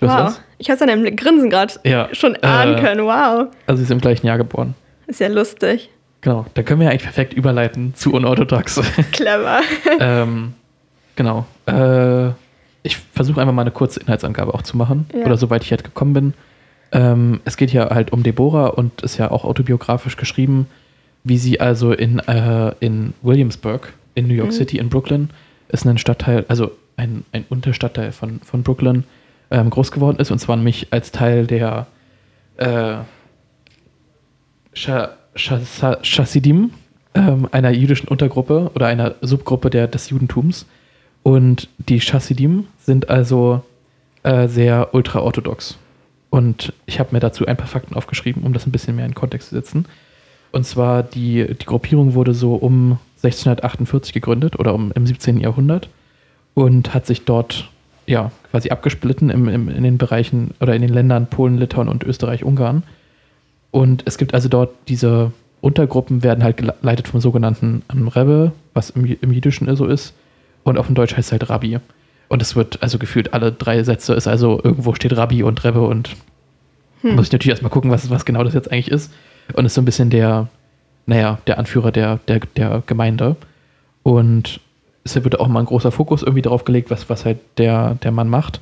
Was 0.00 0.10
wow, 0.10 0.18
war's? 0.18 0.40
ich 0.58 0.70
habe 0.70 0.76
es 0.76 0.82
an 0.82 0.90
einem 0.90 1.16
Grinsen 1.16 1.50
gerade 1.50 1.74
Ja, 1.84 2.08
schon 2.12 2.36
ahnen 2.36 2.78
äh, 2.78 2.80
können. 2.80 3.04
Wow, 3.04 3.48
Also 3.66 3.78
sie 3.78 3.84
ist 3.84 3.90
im 3.90 4.00
gleichen 4.00 4.26
Jahr 4.26 4.38
geboren. 4.38 4.74
ist 5.06 5.20
ja 5.20 5.28
lustig. 5.28 5.90
Genau. 6.26 6.44
Da 6.54 6.64
können 6.64 6.80
wir 6.80 6.86
ja 6.86 6.90
eigentlich 6.90 7.04
perfekt 7.04 7.34
überleiten 7.34 7.94
zu 7.94 8.12
unorthodox. 8.12 8.80
Clever. 9.12 9.60
ähm, 10.00 10.54
genau. 11.14 11.46
Äh, 11.66 12.30
ich 12.82 12.96
versuche 12.96 13.40
einfach 13.40 13.54
mal 13.54 13.62
eine 13.62 13.70
kurze 13.70 14.00
Inhaltsangabe 14.00 14.52
auch 14.52 14.62
zu 14.62 14.76
machen. 14.76 15.06
Ja. 15.14 15.24
Oder 15.24 15.36
soweit 15.36 15.62
ich 15.62 15.70
halt 15.70 15.84
gekommen 15.84 16.14
bin. 16.14 16.34
Ähm, 16.90 17.40
es 17.44 17.56
geht 17.56 17.70
hier 17.70 17.90
halt 17.90 18.12
um 18.12 18.24
Deborah 18.24 18.66
und 18.66 19.02
ist 19.02 19.18
ja 19.18 19.30
auch 19.30 19.44
autobiografisch 19.44 20.16
geschrieben, 20.16 20.66
wie 21.22 21.38
sie 21.38 21.60
also 21.60 21.92
in, 21.92 22.18
äh, 22.18 22.74
in 22.80 23.12
Williamsburg, 23.22 23.92
in 24.16 24.26
New 24.26 24.34
York 24.34 24.48
Mhm. 24.48 24.54
City, 24.54 24.78
in 24.78 24.88
Brooklyn, 24.88 25.30
ist 25.68 25.86
ein 25.86 25.96
Stadtteil, 25.96 26.44
also 26.48 26.72
ein, 26.96 27.24
ein 27.30 27.44
Unterstadtteil 27.48 28.10
von, 28.10 28.40
von 28.40 28.64
Brooklyn, 28.64 29.04
ähm, 29.52 29.70
groß 29.70 29.92
geworden 29.92 30.18
ist. 30.18 30.32
Und 30.32 30.40
zwar 30.40 30.56
nämlich 30.56 30.88
als 30.90 31.12
Teil 31.12 31.46
der 31.46 31.86
äh, 32.56 32.96
Chassidim, 35.36 36.70
ähm, 37.14 37.48
einer 37.52 37.70
jüdischen 37.70 38.08
Untergruppe 38.08 38.70
oder 38.74 38.86
einer 38.86 39.14
Subgruppe 39.20 39.70
der, 39.70 39.88
des 39.88 40.10
Judentums. 40.10 40.66
Und 41.22 41.68
die 41.78 42.00
Chassidim 42.00 42.66
sind 42.78 43.08
also 43.08 43.62
äh, 44.22 44.48
sehr 44.48 44.94
ultraorthodox. 44.94 45.78
Und 46.30 46.72
ich 46.86 46.98
habe 46.98 47.10
mir 47.12 47.20
dazu 47.20 47.46
ein 47.46 47.56
paar 47.56 47.66
Fakten 47.66 47.94
aufgeschrieben, 47.94 48.42
um 48.42 48.52
das 48.52 48.66
ein 48.66 48.72
bisschen 48.72 48.96
mehr 48.96 49.06
in 49.06 49.14
Kontext 49.14 49.48
zu 49.48 49.54
setzen. 49.54 49.86
Und 50.52 50.64
zwar, 50.64 51.02
die, 51.02 51.46
die 51.46 51.66
Gruppierung 51.66 52.14
wurde 52.14 52.34
so 52.34 52.54
um 52.54 52.98
1648 53.22 54.12
gegründet 54.12 54.58
oder 54.58 54.74
um, 54.74 54.92
im 54.92 55.06
17. 55.06 55.40
Jahrhundert 55.40 55.88
und 56.54 56.94
hat 56.94 57.06
sich 57.06 57.24
dort 57.24 57.70
ja, 58.06 58.30
quasi 58.50 58.70
abgesplitten 58.70 59.30
im, 59.30 59.48
im, 59.48 59.68
in 59.68 59.82
den 59.82 59.98
Bereichen 59.98 60.52
oder 60.60 60.74
in 60.74 60.82
den 60.82 60.92
Ländern 60.92 61.26
Polen, 61.26 61.58
Litauen 61.58 61.88
und 61.88 62.04
Österreich, 62.04 62.44
Ungarn. 62.44 62.82
Und 63.76 64.04
es 64.06 64.16
gibt 64.16 64.32
also 64.32 64.48
dort 64.48 64.70
diese 64.88 65.32
Untergruppen, 65.60 66.22
werden 66.22 66.42
halt 66.42 66.56
geleitet 66.56 67.08
vom 67.08 67.20
sogenannten 67.20 67.82
ähm, 67.92 68.08
Rebbe, 68.08 68.52
was 68.72 68.88
im, 68.88 69.04
im 69.04 69.30
Jiddischen 69.30 69.76
so 69.76 69.84
ist. 69.84 70.14
Und 70.64 70.78
auf 70.78 70.86
dem 70.86 70.94
Deutsch 70.94 71.14
heißt 71.14 71.28
es 71.28 71.32
halt 71.32 71.50
Rabbi. 71.50 71.78
Und 72.30 72.40
es 72.40 72.56
wird 72.56 72.82
also 72.82 72.96
gefühlt 72.96 73.34
alle 73.34 73.52
drei 73.52 73.82
Sätze 73.82 74.14
ist 74.14 74.28
also 74.28 74.62
irgendwo 74.64 74.94
steht 74.94 75.14
Rabbi 75.14 75.42
und 75.42 75.62
Rebbe 75.62 75.82
und 75.82 76.16
hm. 77.02 77.16
muss 77.16 77.26
ich 77.26 77.32
natürlich 77.32 77.50
erstmal 77.50 77.70
gucken, 77.70 77.90
was, 77.90 78.08
was 78.08 78.24
genau 78.24 78.42
das 78.44 78.54
jetzt 78.54 78.72
eigentlich 78.72 78.90
ist. 78.90 79.12
Und 79.52 79.66
ist 79.66 79.74
so 79.74 79.82
ein 79.82 79.84
bisschen 79.84 80.08
der, 80.08 80.48
naja, 81.04 81.38
der 81.46 81.58
Anführer 81.58 81.92
der, 81.92 82.18
der, 82.28 82.40
der 82.56 82.82
Gemeinde. 82.86 83.36
Und 84.02 84.58
es 85.04 85.22
wird 85.22 85.38
auch 85.38 85.48
mal 85.48 85.60
ein 85.60 85.66
großer 85.66 85.92
Fokus 85.92 86.22
irgendwie 86.22 86.40
darauf 86.40 86.64
gelegt, 86.64 86.90
was, 86.90 87.10
was 87.10 87.26
halt 87.26 87.40
der, 87.58 87.96
der 87.96 88.10
Mann 88.10 88.30
macht. 88.30 88.58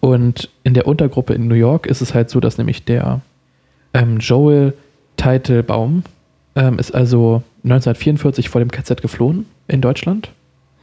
Und 0.00 0.48
in 0.62 0.72
der 0.72 0.86
Untergruppe 0.86 1.34
in 1.34 1.48
New 1.48 1.54
York 1.54 1.84
ist 1.86 2.00
es 2.00 2.14
halt 2.14 2.30
so, 2.30 2.40
dass 2.40 2.56
nämlich 2.56 2.86
der 2.86 3.20
ähm, 3.94 4.18
Joel 4.18 4.74
Teitelbaum 5.16 6.02
ähm, 6.56 6.78
ist 6.78 6.94
also 6.94 7.42
1944 7.64 8.48
vor 8.48 8.60
dem 8.60 8.70
KZ 8.70 9.00
geflohen 9.00 9.46
in 9.68 9.80
Deutschland. 9.80 10.30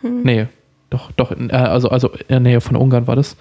Hm. 0.02 0.24
Nee, 0.24 0.47
doch, 0.89 1.12
doch, 1.12 1.32
äh, 1.32 1.52
also, 1.52 1.89
also 1.89 2.10
in 2.10 2.28
der 2.30 2.39
Nähe 2.39 2.62
von 2.62 2.76
Ungarn 2.76 3.08
war 3.08 3.15
das. 3.15 3.36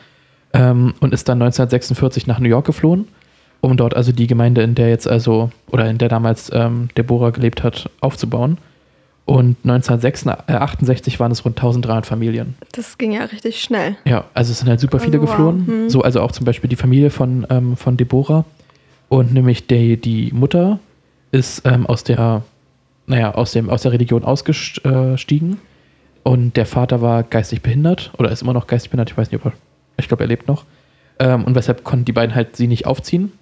Ähm, 0.52 0.94
und 1.00 1.14
ist 1.14 1.28
dann 1.28 1.40
1946 1.40 2.26
nach 2.26 2.40
New 2.40 2.48
York 2.48 2.66
geflohen, 2.66 3.06
um 3.61 3.76
dort 3.76 3.94
also 3.94 4.11
die 4.11 4.26
Gemeinde, 4.26 4.62
in 4.62 4.74
der 4.74 4.88
jetzt 4.88 5.06
also, 5.06 5.50
oder 5.70 5.88
in 5.88 5.98
der 5.98 6.09
damals 6.09 6.50
ähm, 6.52 6.88
Deborah 6.96 7.30
gelebt 7.30 7.62
hat, 7.62 7.88
aufzubauen. 8.00 8.59
Und 9.26 9.56
1968 9.62 11.14
äh, 11.14 11.18
waren 11.20 11.30
es 11.30 11.44
rund 11.44 11.56
1300 11.56 12.04
Familien. 12.04 12.56
Das 12.72 12.98
ging 12.98 13.12
ja 13.12 13.24
richtig 13.24 13.62
schnell. 13.62 13.96
Ja, 14.04 14.24
also 14.35 14.50
es 14.50 14.59
sind 14.59 14.68
halt 14.68 14.80
super 14.80 14.98
viele 14.98 15.20
also, 15.20 15.30
geflohen. 15.30 15.61
Wow. 15.61 15.74
Hm. 15.74 15.90
So, 15.90 16.02
also 16.02 16.20
auch 16.20 16.33
zum 16.33 16.44
Beispiel 16.44 16.68
die 16.68 16.76
Familie 16.76 17.11
von, 17.11 17.46
ähm, 17.48 17.76
von 17.76 17.96
Deborah. 17.96 18.44
Und 19.10 19.34
nämlich 19.34 19.66
die, 19.66 19.96
die 19.96 20.30
Mutter 20.32 20.78
ist 21.32 21.66
ähm, 21.66 21.84
aus 21.84 22.04
der, 22.04 22.44
naja, 23.06 23.34
aus, 23.34 23.50
dem, 23.50 23.68
aus 23.68 23.82
der 23.82 23.90
Religion 23.90 24.24
ausgestiegen. 24.24 25.58
Und 26.22 26.56
der 26.56 26.64
Vater 26.64 27.02
war 27.02 27.24
geistig 27.24 27.60
behindert 27.60 28.12
oder 28.18 28.30
ist 28.30 28.42
immer 28.42 28.52
noch 28.52 28.68
geistig 28.68 28.90
behindert. 28.90 29.10
Ich 29.10 29.18
weiß 29.18 29.32
nicht, 29.32 29.44
ob 29.44 29.52
er, 29.52 29.58
ich 29.96 30.06
glaube, 30.06 30.22
er 30.22 30.28
lebt 30.28 30.46
noch. 30.46 30.64
Ähm, 31.18 31.42
und 31.42 31.56
weshalb 31.56 31.82
konnten 31.82 32.04
die 32.04 32.12
beiden 32.12 32.36
halt 32.36 32.54
sie 32.54 32.68
nicht 32.68 32.86
aufziehen. 32.86 33.32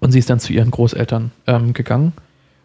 Und 0.00 0.12
sie 0.12 0.18
ist 0.18 0.28
dann 0.28 0.38
zu 0.38 0.52
ihren 0.52 0.70
Großeltern 0.70 1.32
ähm, 1.46 1.72
gegangen 1.72 2.12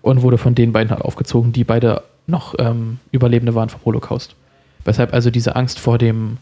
und 0.02 0.24
wurde 0.24 0.38
von 0.38 0.56
den 0.56 0.74
beiden 0.74 0.92
halt 0.92 1.02
aufgezogen, 1.02 1.54
die 1.54 1.64
beide 1.64 2.04
noch 2.28 2.54
ähm, 2.60 3.00
Überlebende 3.14 3.56
waren 3.56 3.70
vom 3.70 3.80
Holocaust. 3.86 4.36
Weshalb 4.84 5.14
also 5.14 5.32
diese 5.32 5.56
Angst 5.56 5.80
vor 5.80 5.98
dem, 5.98 6.38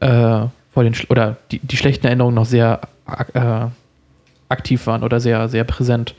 äh, 0.00 0.46
vor 0.72 0.82
den, 0.82 0.96
oder 1.10 1.36
die, 1.52 1.60
die 1.60 1.76
schlechten 1.76 2.08
Erinnerungen 2.08 2.34
noch 2.34 2.44
sehr 2.44 2.80
äh, 3.34 3.66
aktiv 4.48 4.86
waren 4.86 5.02
oder 5.02 5.20
sehr, 5.20 5.48
sehr 5.48 5.64
präsent. 5.64 6.14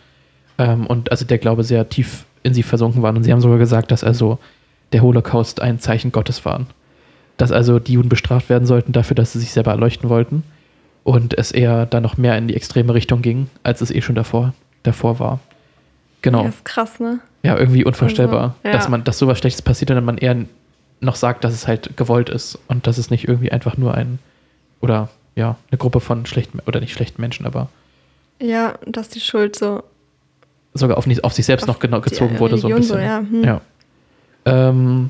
Ähm, 0.58 0.88
und 0.88 1.12
also 1.12 1.26
der 1.26 1.38
Glaube 1.38 1.63
sehr 1.63 1.90
tief 1.90 2.26
in 2.44 2.54
sie 2.54 2.63
versunken 2.63 3.02
waren. 3.02 3.18
Und 3.18 3.24
sie 3.24 3.32
haben 3.32 3.42
sogar 3.42 3.58
gesagt, 3.58 3.92
dass 3.92 4.04
also 4.04 4.40
der 4.94 5.02
Holocaust 5.02 5.62
ein 5.62 5.80
Zeichen 5.80 6.12
Gottes 6.12 6.46
war. 6.46 6.66
Dass 7.38 7.52
also 7.52 7.80
die 7.80 7.94
Juden 7.94 8.10
bestraft 8.10 8.50
werden 8.50 8.66
sollten 8.66 8.94
dafür, 8.94 9.16
dass 9.16 9.34
sie 9.34 9.40
sich 9.40 9.52
selber 9.52 9.72
erleuchten 9.72 10.10
wollten. 10.10 10.44
Und 11.04 11.38
es 11.38 11.52
eher 11.52 11.86
dann 11.86 12.04
noch 12.04 12.18
mehr 12.18 12.38
in 12.38 12.48
die 12.48 12.56
extreme 12.56 12.94
Richtung 12.94 13.22
ging, 13.22 13.50
als 13.63 13.82
es 13.82 13.92
eh 13.92 14.02
schon 14.02 14.16
davor, 14.16 14.54
davor 14.84 15.20
war. 15.20 15.40
Genau. 16.22 16.44
Das 16.44 16.56
ist 16.56 16.66
krass, 16.66 17.00
ne? 17.00 17.20
Ja, 17.44 17.58
irgendwie 17.58 17.86
unvorstellbar, 17.86 18.42
also, 18.42 18.56
ja. 18.66 18.72
dass 18.72 18.90
man, 18.90 19.04
dass 19.04 19.20
sowas 19.20 19.38
Schlechtes 19.38 19.62
passiert 19.62 19.92
und 19.92 19.96
dann 19.96 20.04
man 20.04 20.18
eher 20.18 20.36
noch 21.00 21.16
sagt, 21.16 21.44
dass 21.44 21.54
es 21.54 21.68
halt 21.68 21.96
gewollt 21.96 22.30
ist 22.30 22.60
und 22.68 22.88
dass 22.88 22.98
es 22.98 23.10
nicht 23.10 23.28
irgendwie 23.28 23.52
einfach 23.52 23.78
nur 23.78 23.94
ein 23.94 24.20
oder 24.82 25.10
ja, 25.36 25.56
eine 25.70 25.78
Gruppe 25.78 26.00
von 26.00 26.26
schlechten 26.26 26.60
oder 26.66 26.80
nicht 26.80 26.94
schlechten 26.94 27.22
Menschen, 27.22 27.46
aber 27.46 27.70
ja, 28.41 28.76
dass 28.86 29.10
die 29.10 29.19
Schuld 29.19 29.56
so 29.56 29.84
sogar 30.73 30.97
auf, 30.97 31.08
auf 31.23 31.34
sich 31.34 31.45
selbst 31.45 31.63
auf 31.63 31.76
noch 31.76 31.80
genau 31.80 32.02
gezogen 32.02 32.39
wurde, 32.39 32.58
so 32.58 32.67
ein 32.67 32.76
bisschen. 32.76 32.97
So, 32.97 33.02
ja. 33.02 33.19
Hm. 33.19 33.43
ja. 33.43 33.62
Ähm, 34.45 35.10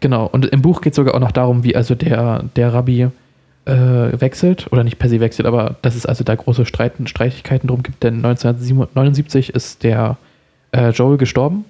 genau, 0.00 0.26
und 0.26 0.46
im 0.46 0.62
Buch 0.62 0.80
geht 0.80 0.92
es 0.92 0.96
sogar 0.96 1.14
auch 1.14 1.20
noch 1.20 1.32
darum, 1.32 1.64
wie 1.64 1.76
also 1.76 1.94
der, 1.94 2.44
der 2.56 2.74
Rabbi 2.74 3.08
äh, 3.64 4.20
wechselt, 4.20 4.70
oder 4.72 4.84
nicht 4.84 4.98
per 4.98 5.08
se 5.08 5.20
wechselt, 5.20 5.46
aber 5.46 5.76
dass 5.82 5.94
es 5.94 6.04
also 6.04 6.24
da 6.24 6.34
große 6.34 6.66
Streiten, 6.66 7.06
Streitigkeiten 7.06 7.68
drum 7.68 7.82
gibt, 7.82 8.02
denn 8.02 8.16
1979 8.16 9.54
ist 9.54 9.82
der 9.82 10.18
äh, 10.72 10.90
Joel 10.90 11.16
gestorben 11.16 11.64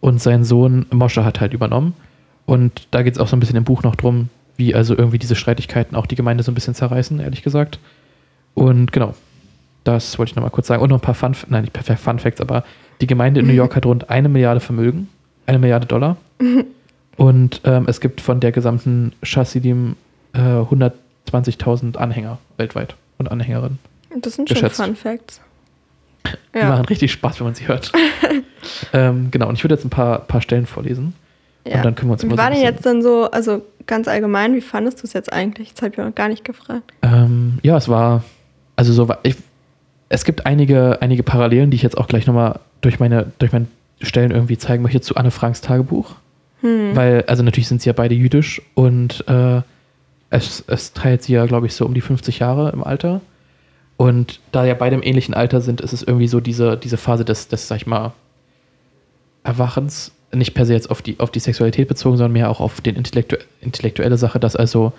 und 0.00 0.20
sein 0.22 0.44
Sohn 0.44 0.86
Moshe 0.90 1.24
hat 1.24 1.40
halt 1.40 1.52
übernommen. 1.52 1.94
Und 2.46 2.88
da 2.90 3.02
geht 3.02 3.14
es 3.14 3.18
auch 3.18 3.28
so 3.28 3.36
ein 3.36 3.40
bisschen 3.40 3.56
im 3.56 3.64
Buch 3.64 3.82
noch 3.82 3.96
drum, 3.96 4.28
wie 4.56 4.74
also 4.74 4.96
irgendwie 4.96 5.18
diese 5.18 5.34
Streitigkeiten 5.34 5.96
auch 5.96 6.06
die 6.06 6.14
Gemeinde 6.14 6.44
so 6.44 6.52
ein 6.52 6.54
bisschen 6.54 6.74
zerreißen, 6.74 7.20
ehrlich 7.20 7.42
gesagt. 7.42 7.78
Und 8.54 8.92
genau, 8.92 9.14
das 9.84 10.18
wollte 10.18 10.30
ich 10.30 10.36
nochmal 10.36 10.50
kurz 10.50 10.66
sagen. 10.66 10.82
Und 10.82 10.90
noch 10.90 10.98
ein 10.98 11.02
paar 11.02 11.14
Fun, 11.14 11.36
nein, 11.48 11.62
nicht 11.62 11.72
perfekt 11.72 12.00
Fun 12.00 12.18
Facts, 12.18 12.40
aber 12.40 12.64
die 13.00 13.06
Gemeinde 13.06 13.40
in 13.40 13.46
New 13.46 13.52
York 13.52 13.76
hat 13.76 13.86
rund 13.86 14.10
eine 14.10 14.28
Milliarde 14.28 14.60
Vermögen, 14.60 15.08
eine 15.46 15.58
Milliarde 15.58 15.86
Dollar. 15.86 16.16
Und 17.16 17.60
ähm, 17.64 17.84
es 17.86 18.00
gibt 18.00 18.20
von 18.20 18.40
der 18.40 18.50
gesamten 18.50 19.12
Chassidim 19.22 19.94
äh, 20.32 20.38
120.000 20.38 21.96
Anhänger 21.96 22.38
weltweit 22.56 22.96
und 23.18 23.30
Anhängerinnen. 23.30 23.78
Das 24.20 24.34
sind 24.34 24.48
geschätzt. 24.48 24.76
schon 24.76 24.86
Fun 24.86 24.96
Facts. 24.96 25.40
Die 26.54 26.58
ja. 26.58 26.70
machen 26.70 26.86
richtig 26.86 27.12
Spaß, 27.12 27.38
wenn 27.38 27.46
man 27.46 27.54
sie 27.54 27.68
hört. 27.68 27.92
ähm, 28.92 29.28
genau, 29.30 29.48
und 29.48 29.54
ich 29.54 29.64
würde 29.64 29.74
jetzt 29.74 29.84
ein 29.84 29.90
paar, 29.90 30.20
paar 30.20 30.40
Stellen 30.40 30.66
vorlesen. 30.66 31.14
Ja. 31.66 31.76
Und 31.76 31.84
dann 31.84 31.94
können 31.94 32.10
wir 32.10 32.14
uns 32.14 32.24
mal 32.24 32.32
Wie 32.32 32.38
war 32.38 32.50
denn 32.50 32.62
jetzt 32.62 32.84
dann 32.84 33.02
so, 33.02 33.30
also 33.30 33.62
ganz 33.86 34.08
allgemein, 34.08 34.54
wie 34.54 34.60
fandest 34.60 35.02
du 35.02 35.06
es 35.06 35.12
jetzt 35.12 35.32
eigentlich? 35.32 35.72
Das 35.74 35.82
habe 35.82 35.94
ich 35.94 36.00
auch 36.00 36.14
gar 36.14 36.28
nicht 36.28 36.44
gefragt. 36.44 36.92
Ähm, 37.02 37.58
ja, 37.62 37.76
es 37.76 37.88
war, 37.88 38.24
also 38.76 38.92
so 38.92 39.08
war, 39.08 39.18
ich, 39.22 39.36
es 40.14 40.24
gibt 40.24 40.46
einige, 40.46 41.02
einige 41.02 41.24
Parallelen, 41.24 41.72
die 41.72 41.76
ich 41.76 41.82
jetzt 41.82 41.98
auch 41.98 42.06
gleich 42.06 42.26
nochmal 42.26 42.60
durch 42.82 43.00
meine, 43.00 43.32
durch 43.40 43.52
meine 43.52 43.66
Stellen 44.00 44.30
irgendwie 44.30 44.56
zeigen 44.56 44.84
möchte 44.84 45.00
zu 45.00 45.16
Anne 45.16 45.32
Franks 45.32 45.60
Tagebuch. 45.60 46.14
Hm. 46.60 46.94
Weil, 46.94 47.24
also 47.26 47.42
natürlich 47.42 47.66
sind 47.66 47.82
sie 47.82 47.88
ja 47.88 47.94
beide 47.94 48.14
jüdisch 48.14 48.62
und 48.74 49.26
äh, 49.26 49.62
es, 50.30 50.62
es 50.68 50.92
teilt 50.92 51.24
sie 51.24 51.32
ja, 51.32 51.46
glaube 51.46 51.66
ich, 51.66 51.74
so 51.74 51.84
um 51.84 51.94
die 51.94 52.00
50 52.00 52.38
Jahre 52.38 52.70
im 52.70 52.84
Alter. 52.84 53.22
Und 53.96 54.38
da 54.52 54.64
ja 54.64 54.74
beide 54.74 54.94
im 54.94 55.02
ähnlichen 55.02 55.34
Alter 55.34 55.60
sind, 55.60 55.80
ist 55.80 55.92
es 55.92 56.04
irgendwie 56.04 56.28
so 56.28 56.38
diese, 56.38 56.76
diese 56.76 56.96
Phase 56.96 57.24
des, 57.24 57.48
des, 57.48 57.66
sag 57.66 57.78
ich 57.78 57.86
mal, 57.86 58.12
Erwachens, 59.42 60.12
nicht 60.32 60.54
per 60.54 60.64
se 60.64 60.74
jetzt 60.74 60.90
auf 60.90 61.02
die, 61.02 61.18
auf 61.18 61.32
die 61.32 61.40
Sexualität 61.40 61.88
bezogen, 61.88 62.16
sondern 62.16 62.32
mehr 62.32 62.50
auch 62.50 62.60
auf 62.60 62.80
die 62.80 62.90
Intellektu 62.90 63.36
intellektuelle 63.60 64.16
Sache, 64.16 64.38
dass 64.38 64.54
also 64.54 64.92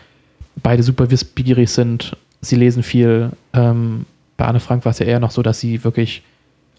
beide 0.61 0.83
super 0.83 1.09
wissbegierig 1.09 1.71
sind, 1.71 2.17
sie 2.41 2.57
lesen 2.57 2.83
viel. 2.83 3.31
Ähm, 3.53 4.05
bei 4.37 4.45
Anne 4.45 4.59
Frank 4.59 4.85
war 4.85 4.91
es 4.91 4.99
ja 4.99 5.05
eher 5.05 5.19
noch 5.19 5.31
so, 5.31 5.41
dass 5.41 5.59
sie 5.59 5.83
wirklich 5.83 6.23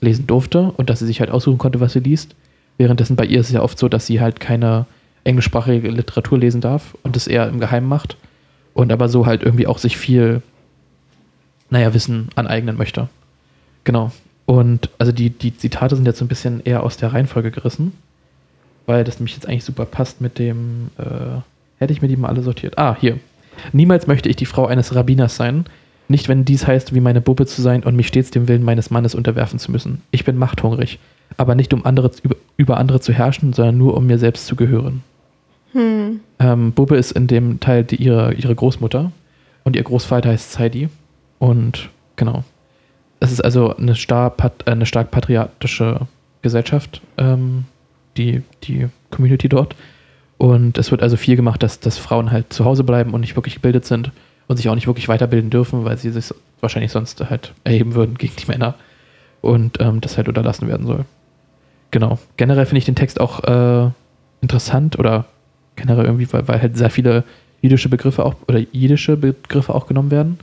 lesen 0.01 0.27
durfte 0.27 0.73
und 0.77 0.91
dass 0.91 0.99
sie 0.99 1.07
sich 1.07 1.21
halt 1.21 1.31
aussuchen 1.31 1.59
konnte, 1.59 1.81
was 1.81 1.93
sie 1.93 2.01
liest. 2.01 2.35
Währenddessen 2.79 3.17
bei 3.17 3.25
ihr 3.25 3.41
ist 3.41 3.47
es 3.47 3.55
ja 3.55 3.63
oft 3.63 3.79
so, 3.79 3.89
dass 3.89 4.07
sie 4.07 4.21
halt 4.21 4.41
keine 4.41 4.87
englischsprachige 5.25 5.89
Literatur 5.89 6.39
lesen 6.39 6.61
darf 6.61 6.97
und 7.03 7.17
es 7.17 7.27
eher 7.27 7.49
im 7.49 7.59
Geheimen 7.59 7.89
macht 7.89 8.17
und 8.75 8.93
aber 8.93 9.09
so 9.09 9.27
halt 9.27 9.43
irgendwie 9.43 9.67
auch 9.67 9.79
sich 9.79 9.97
viel 9.97 10.43
naja, 11.71 11.93
Wissen 11.95 12.29
aneignen 12.37 12.77
möchte. 12.77 13.09
Genau. 13.85 14.13
Und 14.45 14.91
also 14.99 15.13
die, 15.13 15.31
die 15.31 15.57
Zitate 15.57 15.97
sind 15.97 16.07
jetzt 16.07 16.19
so 16.19 16.25
ein 16.25 16.29
bisschen 16.29 16.61
eher 16.65 16.83
aus 16.83 16.97
der 16.97 17.13
Reihenfolge 17.13 17.51
gerissen, 17.51 17.93
weil 18.87 19.03
das 19.03 19.19
nämlich 19.19 19.35
jetzt 19.35 19.49
eigentlich 19.49 19.65
super 19.65 19.85
passt 19.85 20.21
mit 20.21 20.39
dem, 20.39 20.91
äh, 20.99 21.41
hätte 21.79 21.93
ich 21.93 22.03
mir 22.03 22.09
die 22.09 22.17
mal 22.17 22.29
alle 22.29 22.43
sortiert. 22.43 22.79
Ah, 22.79 22.97
hier. 23.01 23.19
Niemals 23.73 24.07
möchte 24.07 24.29
ich 24.29 24.37
die 24.37 24.47
Frau 24.47 24.67
eines 24.67 24.95
Rabbiners 24.95 25.37
sein, 25.37 25.65
nicht 26.09 26.29
wenn 26.29 26.45
dies 26.45 26.67
heißt, 26.67 26.95
wie 26.95 27.01
meine 27.01 27.21
Bubbe 27.21 27.47
zu 27.47 27.63
sein 27.63 27.83
und 27.83 27.97
mich 27.97 28.09
stets 28.09 28.31
dem 28.31 28.49
Willen 28.49 28.63
meines 28.63 28.91
Mannes 28.91 29.15
unterwerfen 29.15 29.59
zu 29.59 29.73
müssen. 29.73 30.03
Ich 30.11 30.25
bin 30.25 30.37
machthungrig, 30.37 30.99
aber 31.37 31.55
nicht 31.55 31.75
um 31.75 31.85
andere, 31.85 32.11
über, 32.57 32.77
andere 32.77 33.01
zu 33.01 33.13
herrschen, 33.13 33.53
sondern 33.53 33.79
nur 33.79 33.97
um 33.97 34.07
mir 34.07 34.19
selbst 34.19 34.47
zu 34.47 34.57
gehören. 34.57 35.03
Hm. 35.73 36.21
Ähm, 36.39 36.73
Bubbe 36.73 36.97
ist 36.97 37.13
in 37.13 37.27
dem 37.27 37.61
Teil 37.61 37.85
die, 37.85 37.97
ihre, 37.97 38.35
ihre 38.35 38.55
Großmutter 38.55 39.11
und 39.65 39.77
ihr 39.77 39.83
Großvater 39.83 40.31
heißt 40.31 40.53
Zeidi. 40.53 40.89
Und 41.39 41.91
genau. 42.15 42.45
Es 43.19 43.33
ist 43.33 43.41
also 43.41 43.75
eine, 43.77 43.95
star 43.95 44.35
eine 44.67 44.87
stark 44.87 45.11
patriotische 45.11 46.01
Gesellschaft, 46.43 47.01
ähm, 47.19 47.65
die, 48.17 48.43
die 48.63 48.87
Community 49.11 49.49
dort. 49.49 49.75
Und 50.39 50.79
es 50.79 50.91
wird 50.91 51.03
also 51.03 51.17
viel 51.17 51.35
gemacht, 51.35 51.63
dass, 51.63 51.81
dass 51.81 51.99
Frauen 51.99 52.31
halt 52.31 52.53
zu 52.53 52.65
Hause 52.65 52.85
bleiben 52.85 53.15
und 53.15 53.23
nicht 53.23 53.37
wirklich 53.37 53.55
gebildet 53.55 53.87
sind 53.87 54.13
und 54.49 54.57
sich 54.57 54.69
auch 54.69 54.75
nicht 54.75 54.87
wirklich 54.87 55.09
weiterbilden 55.09 55.51
dürfen, 55.51 55.85
weil 55.85 55.97
sie 55.99 56.11
sich 56.11 56.33
wahrscheinlich 56.61 56.93
sonst 56.93 57.29
halt 57.29 57.53
erheben 57.65 57.95
würden 57.95 58.17
gegen 58.17 58.35
die 58.37 58.47
Männer 58.47 58.75
und 59.41 59.81
ähm, 59.81 60.01
das 60.01 60.17
halt 60.17 60.29
unterlassen 60.29 60.69
werden 60.69 60.87
soll. 60.87 61.05
Genau. 61.91 62.19
Generell 62.37 62.67
finde 62.67 62.79
ich 62.79 62.85
den 62.85 62.95
Text 62.95 63.21
auch 63.21 63.45
äh, 63.45 63.91
interessant 64.41 64.99
oder 64.99 65.27
generell 65.77 66.05
irgendwie, 66.05 66.33
weil, 66.33 66.47
weil 66.49 66.61
halt 66.61 66.77
sehr 66.77 66.91
viele 66.91 67.25
jüdische 67.63 67.89
Begriffe 67.89 68.25
auch 68.25 68.35
oder 68.49 68.59
jiddische 68.59 69.17
Begriffe 69.17 69.75
auch 69.75 69.87
genommen 69.87 70.11
werden. 70.11 70.39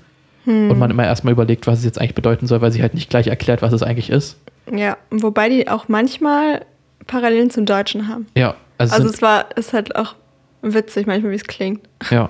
Hm. 0.46 0.72
Und 0.72 0.80
man 0.80 0.92
immer 0.92 1.06
erstmal 1.06 1.32
überlegt, 1.32 1.68
was 1.68 1.80
es 1.80 1.86
jetzt 1.86 2.00
eigentlich 2.00 2.16
bedeuten 2.16 2.48
soll, 2.48 2.62
weil 2.62 2.72
sie 2.72 2.82
halt 2.82 2.94
nicht 2.94 3.10
gleich 3.10 3.28
erklärt, 3.28 3.62
was 3.62 3.74
es 3.74 3.82
eigentlich 3.84 4.10
ist. 4.10 4.38
Ja, 4.72 4.98
wobei 5.10 5.50
die 5.50 5.70
auch 5.70 5.88
manchmal 5.88 6.66
Parallelen 7.08 7.50
zum 7.50 7.66
Deutschen 7.66 8.08
haben. 8.08 8.28
Ja, 8.36 8.56
also, 8.78 8.96
also 8.96 9.10
es 9.10 9.22
war, 9.22 9.46
ist 9.58 9.74
halt 9.74 9.96
auch 9.96 10.16
witzig 10.62 11.08
manchmal, 11.08 11.32
wie 11.32 11.36
es 11.36 11.46
klingt. 11.46 11.88
Ja. 12.10 12.30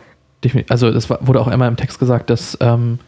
Also 0.69 0.93
war, 1.09 1.25
wurde 1.25 1.39
auch 1.39 1.47
einmal 1.47 1.67
im 1.67 1.77
Text 1.77 1.99
gesagt, 1.99 2.29
dass 2.29 2.57
ähm, 2.61 2.99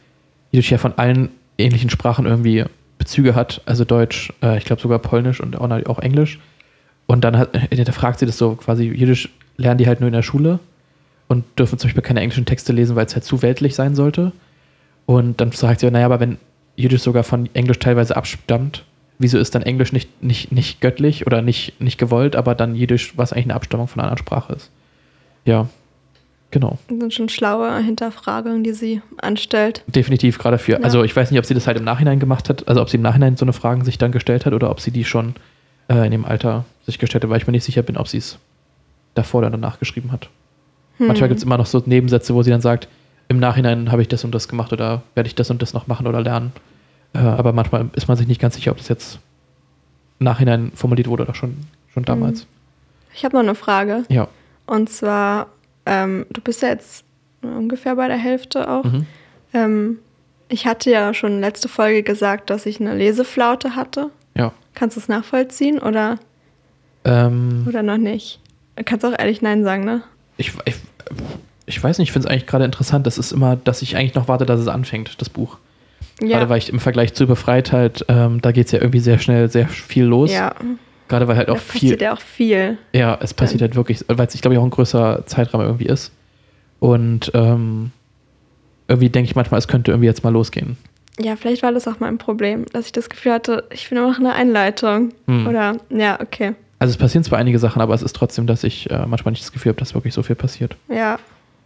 Jiddisch 0.52 0.72
ja 0.72 0.78
von 0.78 0.98
allen 0.98 1.30
ähnlichen 1.58 1.90
Sprachen 1.90 2.26
irgendwie 2.26 2.66
Bezüge 2.98 3.36
hat. 3.36 3.62
Also 3.66 3.86
Deutsch, 3.86 4.32
äh, 4.42 4.58
ich 4.58 4.66
glaube 4.66 4.82
sogar 4.82 5.00
Polnisch 5.00 5.42
und 5.42 5.58
auch, 5.58 5.70
auch 5.88 6.00
Englisch. 6.00 6.40
Und 7.08 7.24
dann 7.24 7.38
hat, 7.38 7.50
da 7.72 7.92
fragt 7.92 8.20
sie 8.20 8.26
das 8.26 8.38
so 8.38 8.56
quasi, 8.56 8.86
Jiddisch 8.86 9.30
lernen 9.58 9.78
die 9.78 9.88
halt 9.88 10.00
nur 10.00 10.08
in 10.08 10.14
der 10.14 10.24
Schule 10.24 10.60
und 11.28 11.44
dürfen 11.58 11.78
zum 11.80 11.88
Beispiel 11.88 12.04
keine 12.04 12.22
englischen 12.22 12.46
Texte 12.46 12.74
lesen, 12.74 12.96
weil 12.96 13.06
es 13.06 13.16
halt 13.16 13.26
zu 13.26 13.42
weltlich 13.42 13.76
sein 13.76 13.96
sollte. 13.96 14.32
Und 15.06 15.40
dann 15.40 15.52
sagt 15.52 15.80
sie, 15.82 15.92
naja, 15.92 16.06
aber 16.06 16.20
wenn 16.20 16.38
Jiddisch 16.76 17.02
sogar 17.02 17.24
von 17.24 17.50
Englisch 17.54 17.80
teilweise 17.80 18.18
abstammt, 18.18 18.84
wieso 19.18 19.38
ist 19.38 19.56
dann 19.56 19.62
Englisch 19.62 19.94
nicht, 19.94 20.24
nicht, 20.24 20.52
nicht 20.52 20.82
göttlich 20.82 21.26
oder 21.26 21.42
nicht, 21.42 21.80
nicht 21.80 21.98
gewollt, 21.98 22.36
aber 22.36 22.56
dann 22.56 22.76
Jiddisch, 22.76 23.18
was 23.18 23.32
eigentlich 23.32 23.46
eine 23.46 23.56
Abstammung 23.56 23.88
von 23.88 24.00
einer 24.00 24.12
anderen 24.12 24.26
Sprache 24.26 24.54
ist. 24.54 24.72
Ja, 25.46 25.70
genau. 26.56 26.78
Das 26.88 26.98
sind 26.98 27.14
schon 27.14 27.30
schlaue 27.30 27.78
Hinterfragungen, 27.80 28.64
die 28.64 28.72
sie 28.72 29.02
anstellt. 29.22 29.84
Definitiv, 29.88 30.38
gerade 30.40 30.58
für, 30.58 30.74
Ja. 30.74 30.80
also 30.80 31.04
ich 31.04 31.14
weiß 31.16 31.30
nicht, 31.32 31.40
ob 31.40 31.46
sie 31.46 31.54
das 31.54 31.68
halt 31.68 31.78
im 31.78 31.84
Nachhinein 31.84 32.20
gemacht 32.20 32.48
hat, 32.50 32.68
also 32.68 32.82
ob 32.82 32.90
sie 32.90 32.96
im 32.98 33.04
Nachhinein 33.04 33.36
so 33.36 33.44
eine 33.44 33.52
Fragen 33.54 33.84
sich 33.84 33.98
dann 33.98 34.12
gestellt 34.14 34.46
hat 34.46 34.54
oder 34.54 34.72
ob 34.72 34.80
sie 34.80 34.92
die 34.92 35.04
schon 35.04 35.36
äh, 35.90 36.06
in 36.06 36.12
dem 36.12 36.24
Alter 36.26 36.64
sich 36.86 36.98
gestellt 36.98 37.24
hat, 37.26 37.30
weil 37.30 37.38
ich 37.42 37.46
mir 37.48 37.52
nicht 37.52 37.66
sicher 37.66 37.82
bin, 37.82 37.98
ob 37.98 38.08
sie 38.08 38.18
es 38.20 38.38
davor 39.16 39.40
oder 39.40 39.50
danach 39.50 39.80
geschrieben 39.80 40.12
hat. 40.14 40.30
Hm. 40.98 41.08
Manchmal 41.08 41.28
gibt 41.30 41.40
es 41.40 41.44
immer 41.44 41.58
noch 41.58 41.66
so 41.66 41.84
Nebensätze, 41.86 42.34
wo 42.34 42.42
sie 42.42 42.52
dann 42.52 42.62
sagt, 42.62 42.88
im 43.28 43.40
Nachhinein 43.40 43.92
habe 43.92 44.02
ich 44.02 44.08
das 44.08 44.24
und 44.24 44.34
das 44.34 44.48
gemacht 44.48 44.72
oder 44.72 45.02
werde 45.14 45.28
ich 45.28 45.36
das 45.36 45.50
und 45.50 45.62
das 45.62 45.74
noch 45.74 45.88
machen 45.88 46.08
oder 46.08 46.22
lernen. 46.22 46.54
Äh, 47.14 47.20
aber 47.20 47.52
manchmal 47.52 47.90
ist 47.96 48.08
man 48.08 48.16
sich 48.16 48.28
nicht 48.28 48.40
ganz 48.40 48.56
sicher, 48.56 48.72
ob 48.72 48.78
das 48.78 48.88
jetzt 48.88 49.20
im 50.20 50.24
Nachhinein 50.26 50.72
formuliert 50.74 51.10
wurde 51.10 51.24
oder 51.24 51.36
schon, 51.36 51.58
schon 51.94 52.04
damals. 52.04 52.48
Ich 53.14 53.26
habe 53.26 53.36
noch 53.36 53.44
eine 53.44 53.56
Frage. 53.56 54.04
Ja. 54.10 54.28
Und 54.68 54.90
zwar, 54.90 55.48
ähm, 55.86 56.26
du 56.30 56.42
bist 56.42 56.62
ja 56.62 56.70
jetzt 56.70 57.04
ungefähr 57.42 57.96
bei 57.96 58.08
der 58.08 58.18
Hälfte 58.18 58.70
auch. 58.70 58.84
Mhm. 58.84 59.06
Ähm, 59.54 60.00
ich 60.50 60.66
hatte 60.68 60.92
ja 60.92 61.14
schon 61.14 61.40
letzte 61.42 61.68
Folge 61.68 62.04
gesagt, 62.04 62.50
dass 62.50 62.66
ich 62.66 62.80
eine 62.80 62.96
Leseflaute 62.96 63.76
hatte. 63.76 64.10
Ja. 64.36 64.52
Kannst 64.74 64.96
du 64.98 65.02
es 65.02 65.08
nachvollziehen 65.08 65.80
oder, 65.80 66.18
Ähm, 67.04 67.66
oder 67.68 67.84
noch 67.84 67.98
nicht? 67.98 68.40
Du 68.76 68.84
kannst 68.84 69.06
auch 69.06 69.18
ehrlich 69.18 69.42
Nein 69.42 69.64
sagen, 69.64 69.86
ne? 69.86 70.04
ich, 70.38 70.52
ich, 70.66 70.76
ich 71.66 71.84
weiß 71.84 71.98
nicht, 71.98 72.10
ich 72.10 72.12
finde 72.14 72.28
es 72.28 72.32
eigentlich 72.32 72.48
gerade 72.48 72.66
interessant. 72.66 73.08
Das 73.08 73.18
ist 73.18 73.32
immer, 73.32 73.56
dass 73.56 73.82
ich 73.82 73.96
eigentlich 73.96 74.16
noch 74.16 74.28
warte, 74.28 74.46
dass 74.46 74.60
es 74.60 74.68
anfängt, 74.68 75.22
das 75.22 75.30
Buch. 75.30 75.58
Gerade 76.20 76.48
weil 76.50 76.60
ich 76.60 76.70
im 76.70 76.80
Vergleich 76.80 77.14
zu 77.14 77.28
Befreitheit, 77.28 78.06
ähm, 78.08 78.42
da 78.42 78.52
geht 78.52 78.68
es 78.68 78.72
ja 78.72 78.80
irgendwie 78.80 79.00
sehr 79.00 79.20
schnell, 79.20 79.50
sehr 79.50 79.68
viel 79.68 80.06
los. 80.06 80.32
ja, 80.32 80.54
Gerade 81.08 81.28
weil 81.28 81.38
halt 81.38 81.50
auch 81.50 81.58
viel. 81.58 81.82
passiert 81.82 82.02
ja 82.02 82.14
auch 82.14 82.22
viel. 82.22 82.78
Ja, 82.94 83.18
es 83.22 83.34
passiert 83.34 83.62
halt 83.62 83.76
wirklich, 83.76 84.04
weil 84.08 84.26
es, 84.26 84.36
ich 84.36 84.42
glaube, 84.42 84.60
auch 84.60 84.64
ein 84.64 84.70
größerer 84.72 85.26
Zeitraum 85.26 85.62
irgendwie 85.62 85.86
ist. 85.86 86.12
Und 86.80 87.32
ähm, 87.34 87.92
irgendwie 88.88 89.10
denke 89.10 89.30
ich 89.30 89.36
manchmal, 89.36 89.60
es 89.60 89.68
könnte 89.68 89.92
irgendwie 89.92 90.08
jetzt 90.08 90.24
mal 90.24 90.32
losgehen. 90.32 90.78
Ja, 91.20 91.36
vielleicht 91.36 91.64
war 91.64 91.72
das 91.72 91.88
auch 91.88 92.00
mein 92.00 92.18
Problem, 92.18 92.66
dass 92.74 92.88
ich 92.88 92.92
das 92.92 93.10
Gefühl 93.10 93.32
hatte, 93.32 93.64
ich 93.72 93.88
bin 93.88 93.98
immer 93.98 94.10
noch 94.10 94.20
eine 94.20 94.34
Einleitung. 94.34 95.14
Hm. 95.28 95.48
Oder, 95.48 95.78
ja, 95.90 96.20
okay. 96.20 96.56
Also 96.80 96.92
es 96.92 96.98
passieren 96.98 97.24
zwar 97.24 97.40
einige 97.40 97.58
Sachen, 97.58 97.82
aber 97.82 97.94
es 97.94 98.02
ist 98.02 98.16
trotzdem, 98.16 98.48
dass 98.48 98.64
ich 98.64 98.90
äh, 98.90 99.06
manchmal 99.06 99.32
nicht 99.32 99.44
das 99.44 99.54
Gefühl 99.54 99.70
habe, 99.72 99.80
dass 99.80 99.94
wirklich 99.94 100.14
so 100.14 100.24
viel 100.24 100.36
passiert. 100.36 100.76
Ja, 100.90 101.20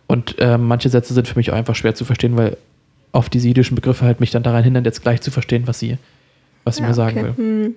Und 0.07 0.37
äh, 0.39 0.57
manche 0.57 0.89
Sätze 0.89 1.13
sind 1.13 1.27
für 1.27 1.37
mich 1.37 1.51
auch 1.51 1.55
einfach 1.55 1.75
schwer 1.75 1.95
zu 1.95 2.05
verstehen, 2.05 2.37
weil 2.37 2.57
oft 3.11 3.33
diese 3.33 3.47
jüdischen 3.47 3.75
Begriffe 3.75 4.05
halt 4.05 4.19
mich 4.19 4.31
dann 4.31 4.43
daran 4.43 4.63
hindern, 4.63 4.85
jetzt 4.85 5.01
gleich 5.01 5.21
zu 5.21 5.31
verstehen, 5.31 5.67
was 5.67 5.79
sie, 5.79 5.97
was 6.63 6.75
sie 6.75 6.83
ja 6.83 6.89
mir 6.89 6.93
sagen 6.93 7.17
okay. 7.17 7.27
will. 7.27 7.37
Hm. 7.37 7.75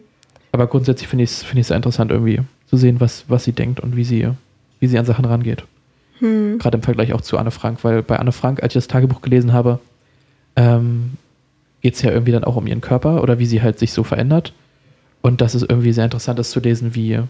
Aber 0.53 0.67
grundsätzlich 0.67 1.09
finde 1.09 1.25
ich 1.25 1.31
es 1.31 1.43
find 1.43 1.65
sehr 1.65 1.77
interessant, 1.77 2.11
irgendwie 2.11 2.41
zu 2.67 2.77
sehen, 2.77 3.01
was, 3.01 3.25
was 3.29 3.45
sie 3.45 3.53
denkt 3.53 3.81
und 3.81 3.97
wie 3.97 4.05
sie, 4.05 4.29
wie 4.81 4.87
sie 4.87 4.99
an 4.99 5.07
Sachen 5.07 5.25
rangeht. 5.25 5.65
Hm. 6.19 6.59
Gerade 6.59 6.77
im 6.77 6.83
Vergleich 6.83 7.13
auch 7.15 7.23
zu 7.23 7.39
Anne 7.39 7.51
Frank, 7.51 7.83
weil 7.85 8.03
bei 8.03 8.19
Anne 8.19 8.33
Frank, 8.33 8.63
als 8.63 8.73
ich 8.73 8.75
das 8.75 8.89
Tagebuch 8.89 9.23
gelesen 9.23 9.53
habe, 9.53 9.81
ähm, 10.57 11.13
geht 11.81 11.95
es 11.95 12.03
ja 12.03 12.11
irgendwie 12.11 12.33
dann 12.33 12.45
auch 12.45 12.57
um 12.57 12.67
ihren 12.67 12.81
Körper 12.81 13.23
oder 13.23 13.39
wie 13.39 13.47
sie 13.47 13.63
halt 13.63 13.79
sich 13.79 13.93
so 13.93 14.05
verändert. 14.05 14.53
Und 15.23 15.41
das 15.41 15.55
ist 15.55 15.63
irgendwie 15.69 15.93
sehr 15.93 16.05
interessant, 16.05 16.39
das 16.39 16.51
zu 16.51 16.61
lesen, 16.61 16.95
wie 16.95 17.21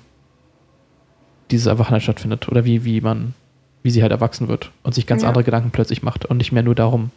dieses 1.51 1.67
Erwachen 1.67 1.93
halt 1.93 2.03
stattfindet 2.03 2.49
oder 2.49 2.65
wie, 2.65 2.85
wie 2.85 3.01
man, 3.01 3.35
wie 3.83 3.91
sie 3.91 4.03
halt 4.03 4.13
erwachsen 4.13 4.49
wird 4.49 4.71
und 4.83 4.95
sich 4.95 5.07
ganz 5.07 5.23
Ja. 5.23 5.29
andere 5.29 5.45
Gedanken 5.45 5.71
plötzlich 5.71 6.03
macht 6.03 6.25
und 6.25 6.39
nicht 6.39 6.53
mehr 6.53 6.63
nur 6.63 6.75
darum, 6.75 7.11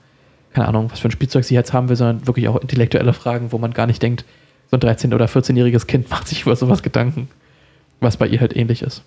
keine 0.53 0.67
Ahnung, 0.67 0.91
was 0.91 0.99
für 0.99 1.07
ein 1.07 1.11
Spielzeug 1.11 1.43
sie 1.45 1.55
jetzt 1.55 1.73
haben 1.73 1.89
will, 1.89 1.95
sondern 1.95 2.27
wirklich 2.27 2.47
auch 2.47 2.57
intellektuelle 2.57 3.13
Fragen, 3.13 3.51
wo 3.51 3.57
man 3.57 3.73
gar 3.73 3.87
nicht 3.87 4.01
denkt, 4.01 4.25
so 4.71 4.78
ein 4.78 4.80
13- 4.82 5.13
oder 5.13 5.25
14-jähriges 5.25 5.86
Kind 5.88 6.10
macht 6.12 6.28
sich 6.28 6.43
über 6.43 6.56
sowas 6.56 6.84
Gedanken, 6.84 7.28
was 7.99 8.17
bei 8.17 8.28
ihr 8.28 8.39
halt 8.39 8.56
ähnlich 8.56 8.82
ist. 8.82 9.04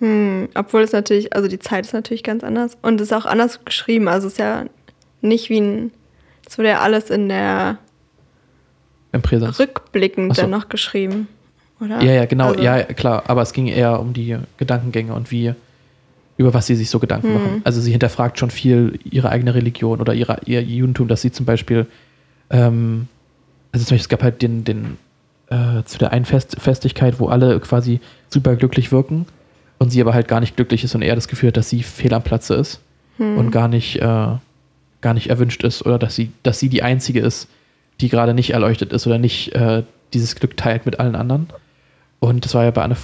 Hm. 0.00 0.48
Obwohl 0.54 0.82
es 0.82 0.92
natürlich, 0.92 1.34
also 1.34 1.48
die 1.48 1.58
Zeit 1.58 1.84
ist 1.86 1.92
natürlich 1.92 2.22
ganz 2.22 2.44
anders. 2.44 2.76
Und 2.82 3.00
es 3.00 3.08
ist 3.08 3.12
auch 3.12 3.26
anders 3.26 3.64
geschrieben. 3.64 4.06
Also 4.08 4.26
es 4.28 4.34
ist 4.34 4.38
ja 4.38 4.64
nicht 5.22 5.50
wie 5.50 5.60
ein, 5.60 5.90
es 6.46 6.56
wurde 6.56 6.68
ja 6.68 6.78
alles 6.80 7.10
in 7.10 7.28
der 7.28 7.78
Im 9.12 9.22
Präsens. 9.22 9.58
rückblickend 9.58 10.36
so. 10.36 10.42
dann 10.42 10.50
noch 10.50 10.68
geschrieben. 10.68 11.26
Oder? 11.80 12.00
Ja, 12.02 12.12
ja, 12.12 12.26
genau, 12.26 12.48
Also- 12.50 12.62
ja, 12.62 12.82
klar, 12.84 13.24
aber 13.28 13.42
es 13.42 13.52
ging 13.52 13.66
eher 13.66 13.98
um 14.00 14.12
die 14.12 14.36
Gedankengänge 14.56 15.14
und 15.14 15.30
wie, 15.30 15.52
über 16.36 16.54
was 16.54 16.66
sie 16.66 16.76
sich 16.76 16.90
so 16.90 16.98
Gedanken 17.00 17.28
Hm. 17.28 17.34
machen. 17.34 17.60
Also 17.64 17.80
sie 17.80 17.90
hinterfragt 17.90 18.38
schon 18.38 18.50
viel 18.50 19.00
ihre 19.04 19.30
eigene 19.30 19.54
Religion 19.54 20.00
oder 20.00 20.14
ihre, 20.14 20.38
ihr 20.44 20.62
Judentum, 20.62 21.08
dass 21.08 21.22
sie 21.22 21.32
zum 21.32 21.44
Beispiel, 21.46 21.86
ähm, 22.50 23.08
also 23.72 23.84
zum 23.84 23.94
Beispiel, 23.94 24.04
es 24.04 24.08
gab 24.08 24.22
halt 24.22 24.42
den, 24.42 24.64
den, 24.64 24.96
äh, 25.50 25.82
zu 25.84 25.98
der 25.98 26.12
einen 26.12 26.24
Fest 26.24 26.56
Festigkeit, 26.60 27.20
wo 27.20 27.28
alle 27.28 27.58
quasi 27.60 28.00
super 28.30 28.56
glücklich 28.56 28.92
wirken 28.92 29.26
und 29.78 29.90
sie 29.90 30.00
aber 30.00 30.14
halt 30.14 30.28
gar 30.28 30.40
nicht 30.40 30.56
glücklich 30.56 30.84
ist 30.84 30.94
und 30.94 31.02
eher 31.02 31.14
das 31.14 31.28
Gefühl 31.28 31.48
hat, 31.48 31.56
dass 31.56 31.68
sie 31.70 31.82
fehl 31.82 32.12
am 32.14 32.22
Platze 32.22 32.54
ist 32.54 32.80
Hm. 33.18 33.36
und 33.38 33.50
gar 33.50 33.68
nicht, 33.68 33.96
äh, 33.96 34.00
gar 35.00 35.14
nicht 35.14 35.28
erwünscht 35.30 35.62
ist 35.64 35.84
oder 35.84 35.98
dass 35.98 36.14
sie, 36.14 36.30
dass 36.42 36.58
sie 36.60 36.68
die 36.68 36.82
Einzige 36.82 37.20
ist, 37.20 37.48
die 38.00 38.08
gerade 38.08 38.32
nicht 38.34 38.50
erleuchtet 38.50 38.92
ist 38.92 39.06
oder 39.06 39.18
nicht 39.18 39.54
äh, 39.54 39.82
dieses 40.12 40.36
Glück 40.36 40.56
teilt 40.56 40.86
mit 40.86 41.00
allen 41.00 41.16
anderen. 41.16 41.48
Und 42.20 42.44
das 42.44 42.54
war 42.54 42.64
ja 42.64 42.70
bei 42.70 42.82
Anne, 42.82 42.96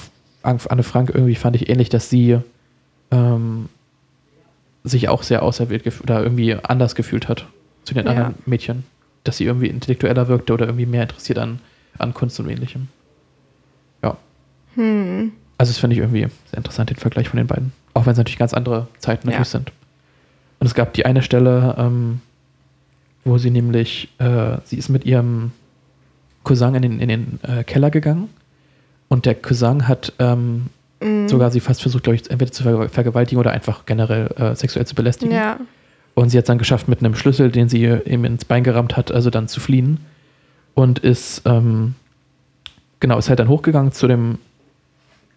Anne 0.43 0.83
Frank 0.83 1.11
irgendwie, 1.13 1.35
fand 1.35 1.57
ich 1.57 1.69
ähnlich, 1.69 1.89
dass 1.89 2.11
sie 2.11 2.39
ähm, 3.11 3.69
sich 4.85 5.09
auch 5.09 5.23
sehr 5.23 5.43
auserwählt 5.43 5.85
oder 6.03 6.23
irgendwie 6.23 6.55
anders 6.55 6.95
gefühlt 6.95 7.29
hat 7.29 7.47
zu 7.85 7.95
den 7.95 8.05
Ja. 8.07 8.13
anderen 8.13 8.35
Mädchen. 8.47 8.85
Dass 9.25 9.39
sie 9.39 9.45
irgendwie 9.45 9.67
intellektueller 9.69 10.29
wirkte 10.29 10.53
oder 10.53 10.67
irgendwie 10.67 10.87
mehr 10.87 11.03
interessiert 11.03 11.39
an, 11.39 11.59
an 11.99 12.15
Kunst 12.15 12.39
und 12.41 12.49
ähnlichem. 12.49 12.89
Ja. 14.03 14.17
Hm. 14.75 15.33
Also 15.59 15.71
das 15.71 15.79
finde 15.79 15.95
ich 15.95 16.01
irgendwie 16.01 16.27
sehr 16.51 16.59
interessant, 16.59 16.91
den 16.91 16.97
Vergleich 16.97 17.29
von 17.29 17.37
den 17.39 17.47
beiden. 17.47 17.73
Auch 17.95 18.07
wenn 18.07 18.13
es 18.13 18.19
natürlich 18.19 18.39
ganz 18.39 18.55
andere 18.55 18.89
Zeiten 18.99 19.27
natürlich 19.29 19.47
Ja. 19.49 19.59
sind. 19.59 19.73
Und 20.61 20.67
es 20.67 20.75
gab 20.75 20.93
die 20.95 21.07
eine 21.07 21.23
Stelle, 21.23 21.75
ähm, 21.79 22.21
wo 23.25 23.39
sie 23.39 23.51
nämlich, 23.51 24.09
äh, 24.19 24.59
sie 24.65 24.77
ist 24.77 24.89
mit 24.89 25.05
ihrem 25.05 25.53
Cousin 26.43 26.75
in 26.75 26.83
den, 26.83 27.01
in 27.01 27.09
den 27.09 27.39
äh, 27.43 27.65
Keller 27.65 27.91
gegangen 27.91 28.29
und 29.09 29.27
der 29.27 29.35
Cousin 29.35 29.89
hat 29.89 30.13
ähm, 30.19 30.67
Mhm. 31.01 31.29
sogar 31.29 31.51
sie 31.51 31.61
fast 31.61 31.83
versucht, 31.83 32.05
glaube 32.05 32.17
ich, 32.17 32.31
entweder 32.31 32.51
zu 32.51 32.63
ver 32.63 32.89
vergewaltigen 32.89 33.39
oder 33.39 33.51
einfach 33.51 33.85
generell 33.85 34.29
äh, 34.39 34.55
sexuell 34.55 34.87
zu 34.87 34.95
belästigen. 34.95 35.35
Ja. 35.35 35.59
Und 36.15 36.29
sie 36.29 36.39
hat 36.39 36.45
es 36.45 36.49
dann 36.49 36.59
geschafft, 36.59 36.89
mit 36.89 37.01
einem 37.01 37.15
Schlüssel, 37.15 37.51
den 37.51 37.69
sie 37.69 37.81
ihr 37.81 38.07
eben 38.07 38.25
ins 38.25 38.45
Bein 38.45 38.63
gerammt 38.63 38.97
hat, 38.97 39.11
also 39.11 39.31
dann 39.31 39.49
zu 39.49 39.61
fliehen. 39.61 39.99
Und 40.75 41.01
ist, 41.01 41.43
ähm, 41.45 41.95
genau, 43.01 43.19
ist 43.19 43.29
halt 43.29 43.41
dann 43.41 43.49
hochgegangen 43.49 43.93
zu 43.93 44.07
dem, 44.07 44.39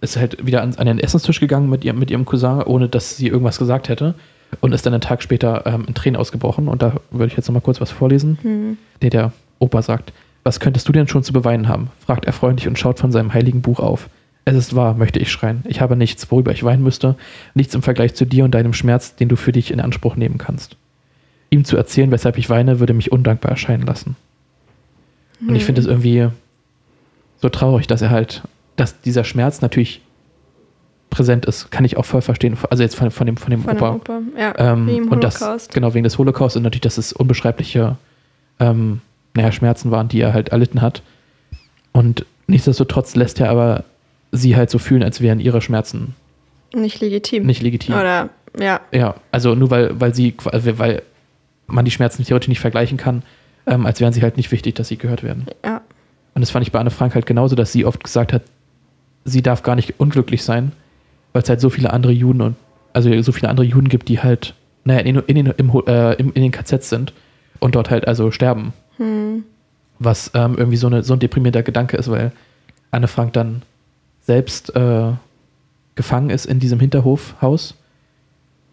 ist 0.01 0.17
halt 0.17 0.45
wieder 0.45 0.61
an, 0.61 0.75
an 0.75 0.85
den 0.85 0.99
Essenstisch 0.99 1.39
gegangen 1.39 1.69
mit, 1.69 1.83
ihrem 1.83 1.97
mit 1.97 2.11
ihrem 2.11 2.25
Cousin, 2.25 2.61
ohne 2.61 2.89
dass 2.89 3.17
sie 3.17 3.27
irgendwas 3.27 3.57
gesagt 3.57 3.89
hätte. 3.89 4.13
Und 4.61 4.71
ist 4.71 4.85
dann 4.85 4.93
einen 4.93 5.01
Tag 5.01 5.21
später 5.21 5.65
ähm, 5.65 5.85
in 5.87 5.93
Tränen 5.93 6.19
ausgebrochen. 6.19 6.67
Und 6.67 6.81
da 6.81 6.93
würde 7.11 7.27
ich 7.27 7.37
jetzt 7.37 7.47
nochmal 7.47 7.61
kurz 7.61 7.81
was 7.81 7.91
vorlesen. 7.91 8.37
Hm. 8.41 8.77
Der, 9.01 9.09
der 9.09 9.31
Opa 9.59 9.81
sagt, 9.81 10.13
was 10.43 10.59
könntest 10.59 10.87
du 10.87 10.93
denn 10.93 11.07
schon 11.07 11.23
zu 11.23 11.33
beweinen 11.33 11.67
haben? 11.67 11.89
fragt 11.99 12.25
er 12.25 12.33
freundlich 12.33 12.67
und 12.67 12.79
schaut 12.79 12.99
von 12.99 13.11
seinem 13.11 13.33
heiligen 13.33 13.61
Buch 13.61 13.79
auf. 13.79 14.09
Es 14.47 14.55
ist 14.55 14.75
wahr, 14.77 14.93
möchte 14.93 15.19
ich 15.19 15.29
schreien. 15.29 15.61
Ich 15.67 15.81
habe 15.81 15.97
nichts, 15.97 16.31
worüber 16.31 16.53
ich 16.53 16.63
weinen 16.63 16.81
müsste, 16.81 17.15
nichts 17.53 17.75
im 17.75 17.81
Vergleich 17.81 18.15
zu 18.15 18.23
dir 18.23 18.45
und 18.45 18.51
deinem 18.51 18.71
Schmerz, 18.71 19.13
den 19.13 19.27
du 19.27 19.35
für 19.35 19.51
dich 19.51 19.71
in 19.71 19.81
Anspruch 19.81 20.15
nehmen 20.15 20.37
kannst. 20.37 20.77
Ihm 21.49 21.65
zu 21.65 21.75
erzählen, 21.75 22.11
weshalb 22.11 22.37
ich 22.37 22.49
weine, 22.49 22.79
würde 22.79 22.93
mich 22.93 23.11
undankbar 23.11 23.51
erscheinen 23.51 23.85
lassen. 23.85 24.15
Und 25.45 25.53
ich 25.57 25.65
finde 25.65 25.81
es 25.81 25.87
irgendwie 25.87 26.29
so 27.41 27.49
traurig, 27.49 27.87
dass 27.87 28.01
er 28.01 28.09
halt, 28.09 28.43
dass 28.77 29.01
dieser 29.01 29.25
Schmerz 29.25 29.59
natürlich 29.59 29.99
präsent 31.09 31.45
ist, 31.45 31.69
kann 31.69 31.83
ich 31.83 31.97
auch 31.97 32.05
voll 32.05 32.21
verstehen. 32.21 32.57
Also 32.69 32.83
jetzt 32.83 32.95
von, 32.95 33.11
von 33.11 33.27
dem, 33.27 33.35
von 33.35 33.51
dem 33.51 33.63
Von 33.63 33.75
Opa. 33.75 33.95
Opa. 33.95 34.21
Ja, 34.39 34.53
Ähm, 34.57 35.09
und 35.09 35.25
das, 35.25 35.67
genau, 35.73 35.93
wegen 35.93 36.05
des 36.05 36.17
Holocaust 36.17 36.55
und 36.55 36.63
natürlich, 36.63 36.81
dass 36.81 36.97
es 36.97 37.11
unbeschreibliche 37.11 37.97
ähm, 38.61 39.01
naja, 39.33 39.51
Schmerzen 39.51 39.91
waren, 39.91 40.07
die 40.07 40.21
er 40.21 40.33
halt 40.33 40.49
erlitten 40.49 40.81
hat. 40.81 41.01
Und 41.91 42.25
nichtsdestotrotz 42.47 43.17
lässt 43.17 43.41
er 43.41 43.49
aber 43.49 43.83
sie 44.31 44.55
halt 44.55 44.69
so 44.69 44.79
fühlen, 44.79 45.03
als 45.03 45.21
wären 45.21 45.39
ihre 45.39 45.61
Schmerzen 45.61 46.15
Nicht 46.73 47.01
legitim. 47.01 47.45
nicht 47.45 47.61
legitim. 47.61 47.95
Oder, 47.95 48.29
ja. 48.59 48.81
Ja, 48.91 49.15
also 49.31 49.55
nur 49.55 49.71
weil, 49.71 49.99
weil 49.99 50.13
sie, 50.13 50.35
also 50.45 50.77
weil 50.79 51.01
man 51.67 51.85
die 51.85 51.91
Schmerzen 51.91 52.23
theoretisch 52.23 52.49
nicht 52.49 52.59
vergleichen 52.59 52.97
kann, 52.97 53.23
ähm, 53.65 53.85
als 53.85 53.99
wären 53.99 54.13
sie 54.13 54.21
halt 54.21 54.37
nicht 54.37 54.51
wichtig, 54.51 54.75
dass 54.75 54.87
sie 54.87 54.97
gehört 54.97 55.23
werden. 55.23 55.47
Ja. 55.63 55.81
Und 56.33 56.41
das 56.41 56.49
fand 56.51 56.65
ich 56.65 56.71
bei 56.71 56.79
Anne 56.79 56.91
Frank 56.91 57.15
halt 57.15 57.25
genauso, 57.25 57.55
dass 57.55 57.71
sie 57.71 57.85
oft 57.85 58.03
gesagt 58.03 58.31
hat, 58.31 58.43
sie 59.25 59.41
darf 59.41 59.63
gar 59.63 59.75
nicht 59.75 59.99
unglücklich 59.99 60.43
sein, 60.43 60.71
weil 61.33 61.41
es 61.41 61.49
halt 61.49 61.61
so 61.61 61.69
viele 61.69 61.91
andere 61.91 62.13
Juden 62.13 62.41
und 62.41 62.55
also 62.93 63.21
so 63.21 63.31
viele 63.31 63.49
andere 63.49 63.65
Juden 63.65 63.89
gibt, 63.89 64.07
die 64.09 64.21
halt 64.21 64.53
naja, 64.85 65.01
in, 65.01 65.17
in, 65.17 65.35
in, 65.37 65.45
im, 65.45 65.83
äh, 65.85 66.13
im, 66.13 66.31
in 66.33 66.41
den 66.43 66.51
KZs 66.51 66.89
sind 66.89 67.13
und 67.59 67.75
dort 67.75 67.89
halt 67.89 68.07
also 68.07 68.31
sterben. 68.31 68.73
Was 69.99 70.31
ähm, 70.33 70.55
irgendwie 70.57 70.77
so, 70.77 70.87
eine, 70.87 71.03
so 71.03 71.13
ein 71.13 71.19
deprimierender 71.19 71.63
Gedanke 71.63 71.97
ist, 71.97 72.09
weil 72.09 72.31
Anne 72.91 73.07
Frank 73.07 73.33
dann 73.33 73.63
selbst 74.27 74.75
äh, 74.75 75.13
gefangen 75.95 76.29
ist 76.29 76.45
in 76.45 76.59
diesem 76.59 76.79
Hinterhofhaus 76.79 77.75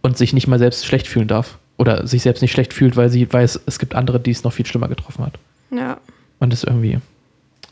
und 0.03 0.19
sich 0.19 0.33
nicht 0.35 0.49
mal 0.49 0.59
selbst 0.59 0.85
schlecht 0.85 1.07
fühlen 1.07 1.29
darf. 1.29 1.59
Oder 1.77 2.07
sich 2.07 2.23
selbst 2.23 2.41
nicht 2.41 2.53
schlecht 2.53 2.73
fühlt, 2.73 2.97
weil 2.97 3.09
sie 3.09 3.33
weiß, 3.33 3.63
es 3.67 3.81
gibt 3.81 3.97
andere, 3.97 4.21
die 4.21 4.31
es 4.31 4.45
noch 4.45 4.53
viel 4.53 4.67
schlimmer 4.67 4.89
getroffen 4.89 5.25
hat. 5.25 5.39
Ja. 5.71 5.99
Und 6.39 6.53
das 6.53 6.63
ist 6.63 6.69
irgendwie 6.69 6.99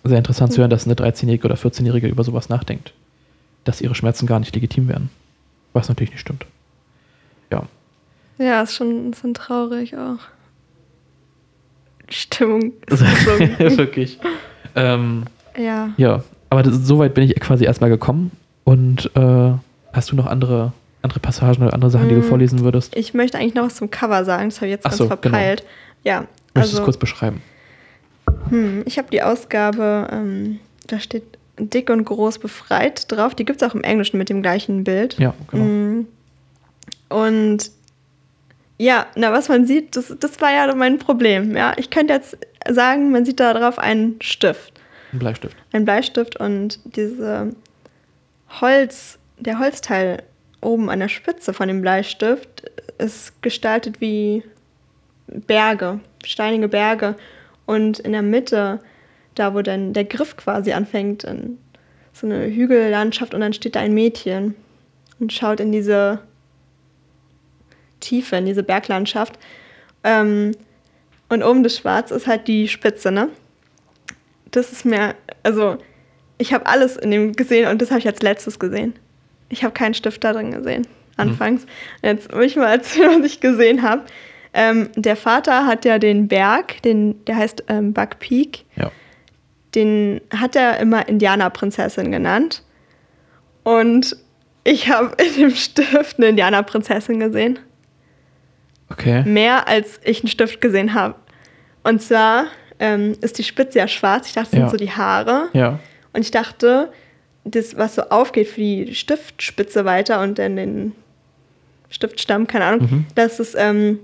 sehr 0.02 0.18
interessant 0.18 0.52
zu 0.52 0.58
hören, 0.58 0.70
dass 0.70 0.86
eine 0.86 0.94
13-Jährige 0.94 1.44
oder 1.44 1.54
14-Jährige 1.54 2.08
über 2.08 2.24
sowas 2.24 2.48
nachdenkt. 2.48 2.92
Dass 3.64 3.80
ihre 3.80 3.94
Schmerzen 3.94 4.26
gar 4.26 4.40
nicht 4.40 4.54
legitim 4.54 4.88
wären. 4.88 5.10
Was 5.72 5.88
natürlich 5.88 6.10
nicht 6.10 6.20
stimmt. 6.20 6.46
Ja. 7.50 7.64
Ja, 8.38 8.62
ist 8.62 8.74
schon 8.74 9.06
ein 9.06 9.10
bisschen 9.12 9.34
traurig 9.34 9.96
auch. 9.96 10.18
Stimmung 12.08 12.72
ist. 12.86 13.00
Wirklich. 13.76 14.18
Ähm, 14.74 15.24
ja. 15.56 15.90
ja, 15.96 16.24
aber 16.52 16.62
das, 16.62 16.86
so 16.86 16.98
weit 16.98 17.14
bin 17.14 17.24
ich 17.24 17.34
quasi 17.40 17.64
erstmal 17.64 17.88
gekommen. 17.88 18.30
Und 18.64 19.10
äh, 19.16 19.52
hast 19.94 20.10
du 20.12 20.16
noch 20.16 20.26
andere, 20.26 20.72
andere 21.00 21.18
Passagen 21.18 21.62
oder 21.62 21.72
andere 21.72 21.90
Sachen, 21.90 22.10
die 22.10 22.14
du 22.14 22.20
Mm. 22.20 22.24
vorlesen 22.24 22.60
würdest? 22.60 22.94
Ich 22.94 23.14
möchte 23.14 23.38
eigentlich 23.38 23.54
noch 23.54 23.64
was 23.64 23.76
zum 23.76 23.90
Cover 23.90 24.24
sagen, 24.26 24.50
das 24.50 24.56
habe 24.58 24.66
ich 24.66 24.72
jetzt 24.72 24.84
Ach 24.84 24.90
ganz 24.90 24.98
so, 24.98 25.06
verpeilt. 25.06 25.64
Ja, 26.04 26.26
Möchtest 26.54 26.54
du 26.54 26.60
also 26.60 26.76
es 26.78 26.84
kurz 26.84 26.96
beschreiben? 26.98 27.40
hm, 28.50 28.82
ich 28.84 28.98
habe 28.98 29.08
die 29.10 29.22
Ausgabe, 29.22 30.08
ähm, 30.12 30.58
da 30.88 31.00
steht 31.00 31.24
dick 31.58 31.88
und 31.88 32.04
groß 32.04 32.38
befreit 32.38 33.10
drauf. 33.10 33.34
Die 33.34 33.46
gibt 33.46 33.62
es 33.62 33.68
auch 33.68 33.74
im 33.74 33.82
Englischen 33.82 34.18
mit 34.18 34.28
dem 34.28 34.42
gleichen 34.42 34.84
Bild. 34.84 35.18
Ja, 35.18 35.32
genau. 35.50 35.64
Mm. 35.64 36.06
Und 37.08 37.70
ja, 38.76 39.06
na, 39.16 39.32
was 39.32 39.48
man 39.48 39.66
sieht, 39.66 39.96
das, 39.96 40.14
das 40.20 40.38
war 40.42 40.52
ja 40.52 40.74
mein 40.74 40.98
Problem. 40.98 41.56
Ja, 41.56 41.72
ich 41.78 41.88
könnte 41.88 42.12
jetzt 42.12 42.36
sagen, 42.68 43.10
man 43.10 43.24
sieht 43.24 43.40
da 43.40 43.54
drauf 43.54 43.78
einen 43.78 44.16
Stift, 44.20 44.72
Ein 45.12 45.18
Bleistift. 45.18 45.56
einen 45.72 45.84
Bleistift 45.84 46.36
und 46.36 46.80
diese 46.84 47.54
Holz, 48.60 49.18
der 49.38 49.58
Holzteil 49.58 50.22
oben 50.60 50.88
an 50.90 51.00
der 51.00 51.08
Spitze 51.08 51.52
von 51.52 51.68
dem 51.68 51.82
Bleistift 51.82 52.70
ist 52.98 53.42
gestaltet 53.42 54.00
wie 54.00 54.42
Berge, 55.26 56.00
steinige 56.24 56.68
Berge. 56.68 57.16
Und 57.66 57.98
in 57.98 58.12
der 58.12 58.22
Mitte, 58.22 58.80
da 59.34 59.54
wo 59.54 59.62
dann 59.62 59.92
der 59.92 60.04
Griff 60.04 60.36
quasi 60.36 60.72
anfängt, 60.72 61.24
in 61.24 61.58
so 62.12 62.26
eine 62.26 62.46
Hügellandschaft 62.46 63.34
und 63.34 63.40
dann 63.40 63.52
steht 63.52 63.76
da 63.76 63.80
ein 63.80 63.94
Mädchen 63.94 64.54
und 65.18 65.32
schaut 65.32 65.60
in 65.60 65.72
diese 65.72 66.20
Tiefe, 68.00 68.36
in 68.36 68.46
diese 68.46 68.62
Berglandschaft. 68.62 69.38
Ähm, 70.04 70.52
und 71.28 71.42
oben 71.42 71.62
das 71.62 71.78
Schwarz 71.78 72.10
ist 72.10 72.26
halt 72.26 72.48
die 72.48 72.68
Spitze, 72.68 73.10
ne? 73.10 73.28
Das 74.52 74.70
ist 74.72 74.84
mir, 74.84 75.14
also 75.42 75.78
ich 76.38 76.52
habe 76.54 76.66
alles 76.66 76.96
in 76.96 77.10
dem 77.10 77.32
gesehen 77.32 77.68
und 77.68 77.82
das 77.82 77.90
habe 77.90 77.98
ich 78.00 78.06
als 78.06 78.22
letztes 78.22 78.58
gesehen. 78.58 78.94
Ich 79.48 79.64
habe 79.64 79.74
keinen 79.74 79.94
Stift 79.94 80.22
da 80.24 80.32
drin 80.32 80.50
gesehen, 80.52 80.86
anfangs. 81.16 81.66
Jetzt 82.02 82.32
will 82.32 82.44
ich 82.44 82.56
mal 82.56 82.70
erzählen, 82.72 83.10
was 83.22 83.26
ich 83.32 83.40
gesehen 83.40 83.82
habe. 83.82 84.02
Ähm, 84.54 84.90
der 84.96 85.16
Vater 85.16 85.66
hat 85.66 85.84
ja 85.84 85.98
den 85.98 86.28
Berg, 86.28 86.80
den, 86.82 87.24
der 87.24 87.36
heißt 87.36 87.64
ähm, 87.68 87.92
Buck 87.92 88.18
Peak, 88.18 88.64
Ja. 88.76 88.90
den 89.74 90.20
hat 90.34 90.54
er 90.56 90.78
immer 90.78 91.08
Indianerprinzessin 91.08 92.12
genannt. 92.12 92.62
Und 93.62 94.16
ich 94.64 94.88
habe 94.90 95.14
in 95.24 95.34
dem 95.40 95.50
Stift 95.54 96.18
eine 96.18 96.28
Indianerprinzessin 96.28 97.20
gesehen. 97.20 97.58
Okay. 98.90 99.22
Mehr 99.24 99.68
als 99.68 100.00
ich 100.04 100.20
einen 100.20 100.28
Stift 100.28 100.60
gesehen 100.60 100.92
habe. 100.92 101.14
Und 101.82 102.02
zwar 102.02 102.44
ähm, 102.82 103.14
ist 103.20 103.38
die 103.38 103.44
Spitze 103.44 103.78
ja 103.78 103.86
schwarz. 103.88 104.26
Ich 104.26 104.34
dachte, 104.34 104.50
das 104.50 104.58
Ja. 104.58 104.68
sind 104.68 104.78
so 104.78 104.84
die 104.84 104.90
Haare. 104.90 105.48
Ja. 105.52 105.78
Und 106.12 106.20
ich 106.22 106.30
dachte, 106.32 106.90
das, 107.44 107.76
was 107.76 107.94
so 107.94 108.02
aufgeht 108.02 108.48
für 108.48 108.60
die 108.60 108.94
Stiftspitze 108.94 109.84
weiter 109.84 110.20
und 110.20 110.38
dann 110.38 110.56
den 110.56 110.92
Stiftstamm, 111.90 112.46
keine 112.46 112.64
Ahnung, 112.64 112.80
Mhm. 112.90 113.06
dass 113.14 113.38
es 113.38 113.54
ähm, 113.54 113.98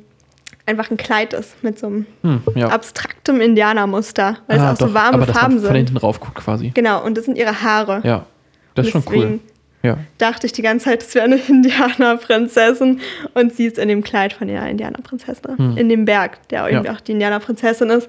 einfach 0.67 0.91
ein 0.91 0.97
Kleid 0.97 1.33
ist 1.33 1.63
mit 1.65 1.79
so 1.79 1.87
einem 1.87 2.07
Hm, 2.23 2.43
ja. 2.55 2.69
abstraktem 2.69 3.41
Indianermuster, 3.41 4.39
weil 4.47 4.59
Ah, 4.61 4.73
es 4.73 4.75
auch 4.75 4.79
doch, 4.79 4.89
so 4.89 4.95
warme 4.95 5.15
aber 5.15 5.27
dass 5.27 5.37
Farben 5.37 5.55
man 5.55 5.65
von 5.65 5.75
sind. 5.75 5.77
hinten 5.77 5.97
rauf 5.97 6.21
guckt 6.21 6.37
quasi. 6.37 6.71
Genau, 6.75 7.03
und 7.05 7.17
das 7.17 7.25
sind 7.25 7.37
ihre 7.39 7.63
Haare. 7.63 8.01
Ja. 8.05 8.27
Das 8.75 8.87
ist 8.87 8.93
schon 8.93 9.03
cool. 9.09 9.15
Deswegen 9.15 9.41
Ja. 9.83 9.99
dachte 10.19 10.47
ich 10.47 10.53
die 10.53 10.63
ganze 10.63 10.87
Zeit, 10.87 11.03
das 11.03 11.15
wäre 11.15 11.25
eine 11.25 11.37
Indianerprinzessin 11.49 13.01
und 13.35 13.55
sie 13.55 13.67
ist 13.67 13.79
in 13.79 13.89
dem 13.89 14.03
Kleid 14.03 14.33
von 14.33 14.49
der 14.49 14.67
Indianerprinzessin. 14.69 15.57
Hm. 15.57 15.77
In 15.79 15.89
dem 15.89 16.05
Berg, 16.05 16.47
der 16.49 16.61
Ja. 16.63 16.69
irgendwie 16.69 16.91
auch 16.91 17.01
die 17.01 17.13
Indianerprinzessin 17.13 17.89
ist. 17.91 18.09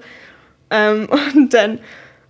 Ähm, 0.70 1.08
und 1.34 1.52
dann 1.54 1.80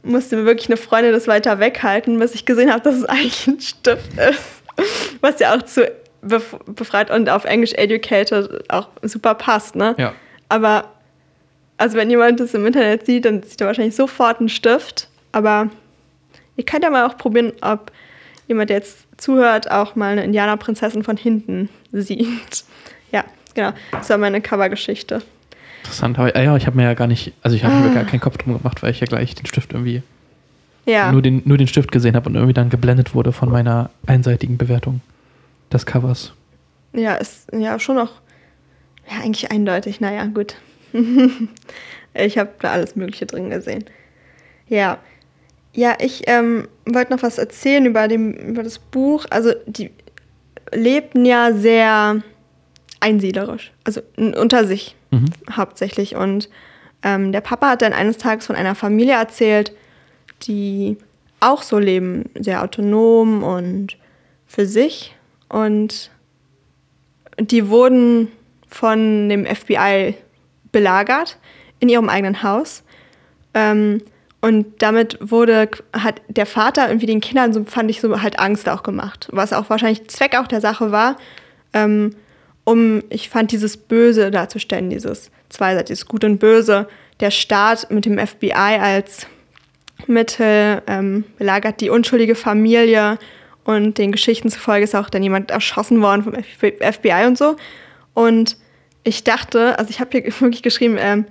musste 0.03 0.36
mir 0.36 0.47
wirklich 0.47 0.68
eine 0.68 0.76
Freundin 0.76 1.12
das 1.12 1.28
weiter 1.28 1.59
weghalten, 1.61 2.18
bis 2.18 2.34
ich 2.34 2.47
gesehen 2.47 2.72
habe, 2.72 2.82
dass 2.82 2.97
es 2.97 3.05
eigentlich 3.05 3.47
ein 3.47 3.61
Stift 3.61 4.18
ist. 4.18 4.62
Was 5.20 5.38
ja 5.41 5.55
auch 5.55 5.62
zu 5.62 5.91
bef 6.22 6.57
befreit 6.66 7.11
und 7.11 7.28
auf 7.28 7.45
Englisch 7.45 7.72
educated 7.74 8.70
auch 8.70 8.88
super 9.03 9.34
passt, 9.34 9.74
ne? 9.74 9.95
Ja. 9.99 10.14
Aber, 10.49 10.91
also 11.76 11.97
wenn 11.97 12.11
jemand 12.11 12.41
das 12.41 12.55
im 12.55 12.66
Internet 12.66 13.07
sieht, 13.07 13.24
dann 13.24 13.43
sieht 13.43 13.61
er 13.61 13.66
wahrscheinlich 13.66 13.95
sofort 13.95 14.41
einen 14.41 14.49
Stift. 14.49 15.09
Aber 15.32 15.70
ihr 16.57 16.64
könnt 16.64 16.84
ja 16.84 16.91
mal 16.91 17.07
auch 17.07 17.16
probieren, 17.16 17.53
ob 17.61 17.93
jemand, 18.49 18.70
der 18.70 18.78
jetzt 18.78 19.07
zuhört, 19.16 19.70
auch 19.70 19.95
mal 19.97 20.12
eine 20.12 20.24
Indianerprinzessin 20.24 21.05
von 21.05 21.16
hinten 21.16 21.68
sieht. 21.93 22.64
Ja, 23.12 23.24
genau. 23.55 23.72
Das 23.93 24.11
war 24.11 24.18
meine 24.18 24.41
Covergeschichte. 24.41 25.22
Interessant. 25.82 26.18
Aber, 26.18 26.34
äh, 26.36 26.44
ja, 26.44 26.56
ich 26.56 26.66
habe 26.66 26.76
mir 26.76 26.84
ja 26.84 26.94
gar 26.94 27.06
nicht, 27.06 27.32
also 27.42 27.56
ich 27.56 27.64
habe 27.64 27.74
mir 27.76 27.90
Ah. 27.90 27.94
gar 27.94 28.04
keinen 28.04 28.20
Kopf 28.20 28.36
drum 28.38 28.56
gemacht, 28.58 28.82
weil 28.82 28.90
ich 28.92 29.00
ja 29.00 29.06
gleich 29.06 29.34
den 29.34 29.46
Stift 29.46 29.72
irgendwie, 29.72 30.02
Ja. 30.86 31.10
nur, 31.12 31.22
den, 31.22 31.42
nur 31.44 31.58
den 31.58 31.66
Stift 31.66 31.90
gesehen 31.92 32.14
habe 32.16 32.28
und 32.28 32.34
irgendwie 32.34 32.54
dann 32.54 32.70
geblendet 32.70 33.14
wurde 33.14 33.32
von 33.32 33.50
meiner 33.50 33.90
einseitigen 34.06 34.56
Bewertung 34.58 35.00
des 35.72 35.86
Covers. 35.86 36.32
Ja, 36.92 37.14
ist 37.14 37.46
ja 37.52 37.78
schon 37.78 37.96
noch, 37.96 38.12
ja, 39.10 39.22
eigentlich 39.24 39.50
eindeutig. 39.50 40.00
Naja, 40.00 40.26
gut. 40.26 40.56
ich 42.14 42.38
habe 42.38 42.50
da 42.60 42.72
alles 42.72 42.96
Mögliche 42.96 43.26
drin 43.26 43.50
gesehen. 43.50 43.84
Ja. 44.68 44.98
Ja, 45.72 45.96
ich 46.00 46.24
ähm, 46.26 46.66
wollte 46.84 47.12
noch 47.12 47.22
was 47.22 47.38
erzählen 47.38 47.86
über, 47.86 48.08
dem, 48.08 48.32
über 48.32 48.64
das 48.64 48.80
Buch. 48.80 49.24
Also, 49.30 49.52
die 49.66 49.90
lebten 50.72 51.24
ja 51.24 51.52
sehr 51.52 52.22
einsiedlerisch, 52.98 53.72
also 53.84 54.00
unter 54.16 54.66
sich 54.66 54.94
Mhm. 55.11 55.26
hauptsächlich. 55.56 56.16
Und 56.16 56.48
ähm, 57.02 57.32
der 57.32 57.40
Papa 57.40 57.70
hat 57.70 57.82
dann 57.82 57.92
eines 57.92 58.18
Tages 58.18 58.46
von 58.46 58.56
einer 58.56 58.74
Familie 58.74 59.14
erzählt, 59.14 59.72
die 60.42 60.98
auch 61.40 61.62
so 61.62 61.78
leben, 61.78 62.30
sehr 62.38 62.62
autonom 62.62 63.42
und 63.42 63.96
für 64.46 64.66
sich. 64.66 65.16
Und 65.48 66.11
die 67.38 67.68
wurden 67.68 68.28
von 68.68 69.28
dem 69.28 69.46
FBI 69.46 70.14
belagert 70.70 71.38
in 71.80 71.88
ihrem 71.88 72.08
eigenen 72.08 72.42
Haus. 72.42 72.84
Ähm, 73.54 74.02
und 74.42 74.82
damit 74.82 75.18
wurde, 75.20 75.68
hat 75.92 76.22
der 76.28 76.46
Vater 76.46 76.88
irgendwie 76.88 77.06
den 77.06 77.20
Kindern, 77.20 77.52
so 77.52 77.64
fand 77.64 77.90
ich 77.90 78.00
so 78.00 78.22
halt 78.22 78.38
Angst 78.38 78.68
auch 78.68 78.82
gemacht. 78.82 79.28
Was 79.32 79.52
auch 79.52 79.68
wahrscheinlich 79.68 80.08
Zweck 80.08 80.36
auch 80.36 80.46
der 80.46 80.61
Sache 80.61 80.92
war, 80.92 81.16
ähm, 81.72 82.14
um, 82.70 83.02
ich 83.10 83.28
fand, 83.28 83.52
dieses 83.52 83.76
Böse 83.76 84.30
darzustellen, 84.30 84.90
dieses 84.90 85.30
zweiseitige 85.48 86.04
Gut 86.06 86.24
und 86.24 86.38
Böse. 86.38 86.88
Der 87.20 87.30
Staat 87.30 87.90
mit 87.90 88.04
dem 88.04 88.18
FBI 88.18 88.52
als 88.52 89.26
Mittel 90.06 90.82
ähm, 90.86 91.24
belagert 91.38 91.80
die 91.80 91.90
unschuldige 91.90 92.34
Familie 92.34 93.18
und 93.64 93.98
den 93.98 94.12
Geschichten 94.12 94.48
zufolge 94.48 94.84
ist 94.84 94.94
auch 94.94 95.10
dann 95.10 95.22
jemand 95.22 95.50
erschossen 95.50 96.00
worden 96.00 96.22
vom 96.22 96.34
FBI 96.34 97.26
und 97.26 97.36
so. 97.36 97.56
Und 98.14 98.56
ich 99.04 99.24
dachte, 99.24 99.78
also 99.78 99.90
ich 99.90 100.00
habe 100.00 100.10
hier 100.12 100.32
wirklich 100.40 100.62
geschrieben, 100.62 100.96
ähm, 100.98 101.26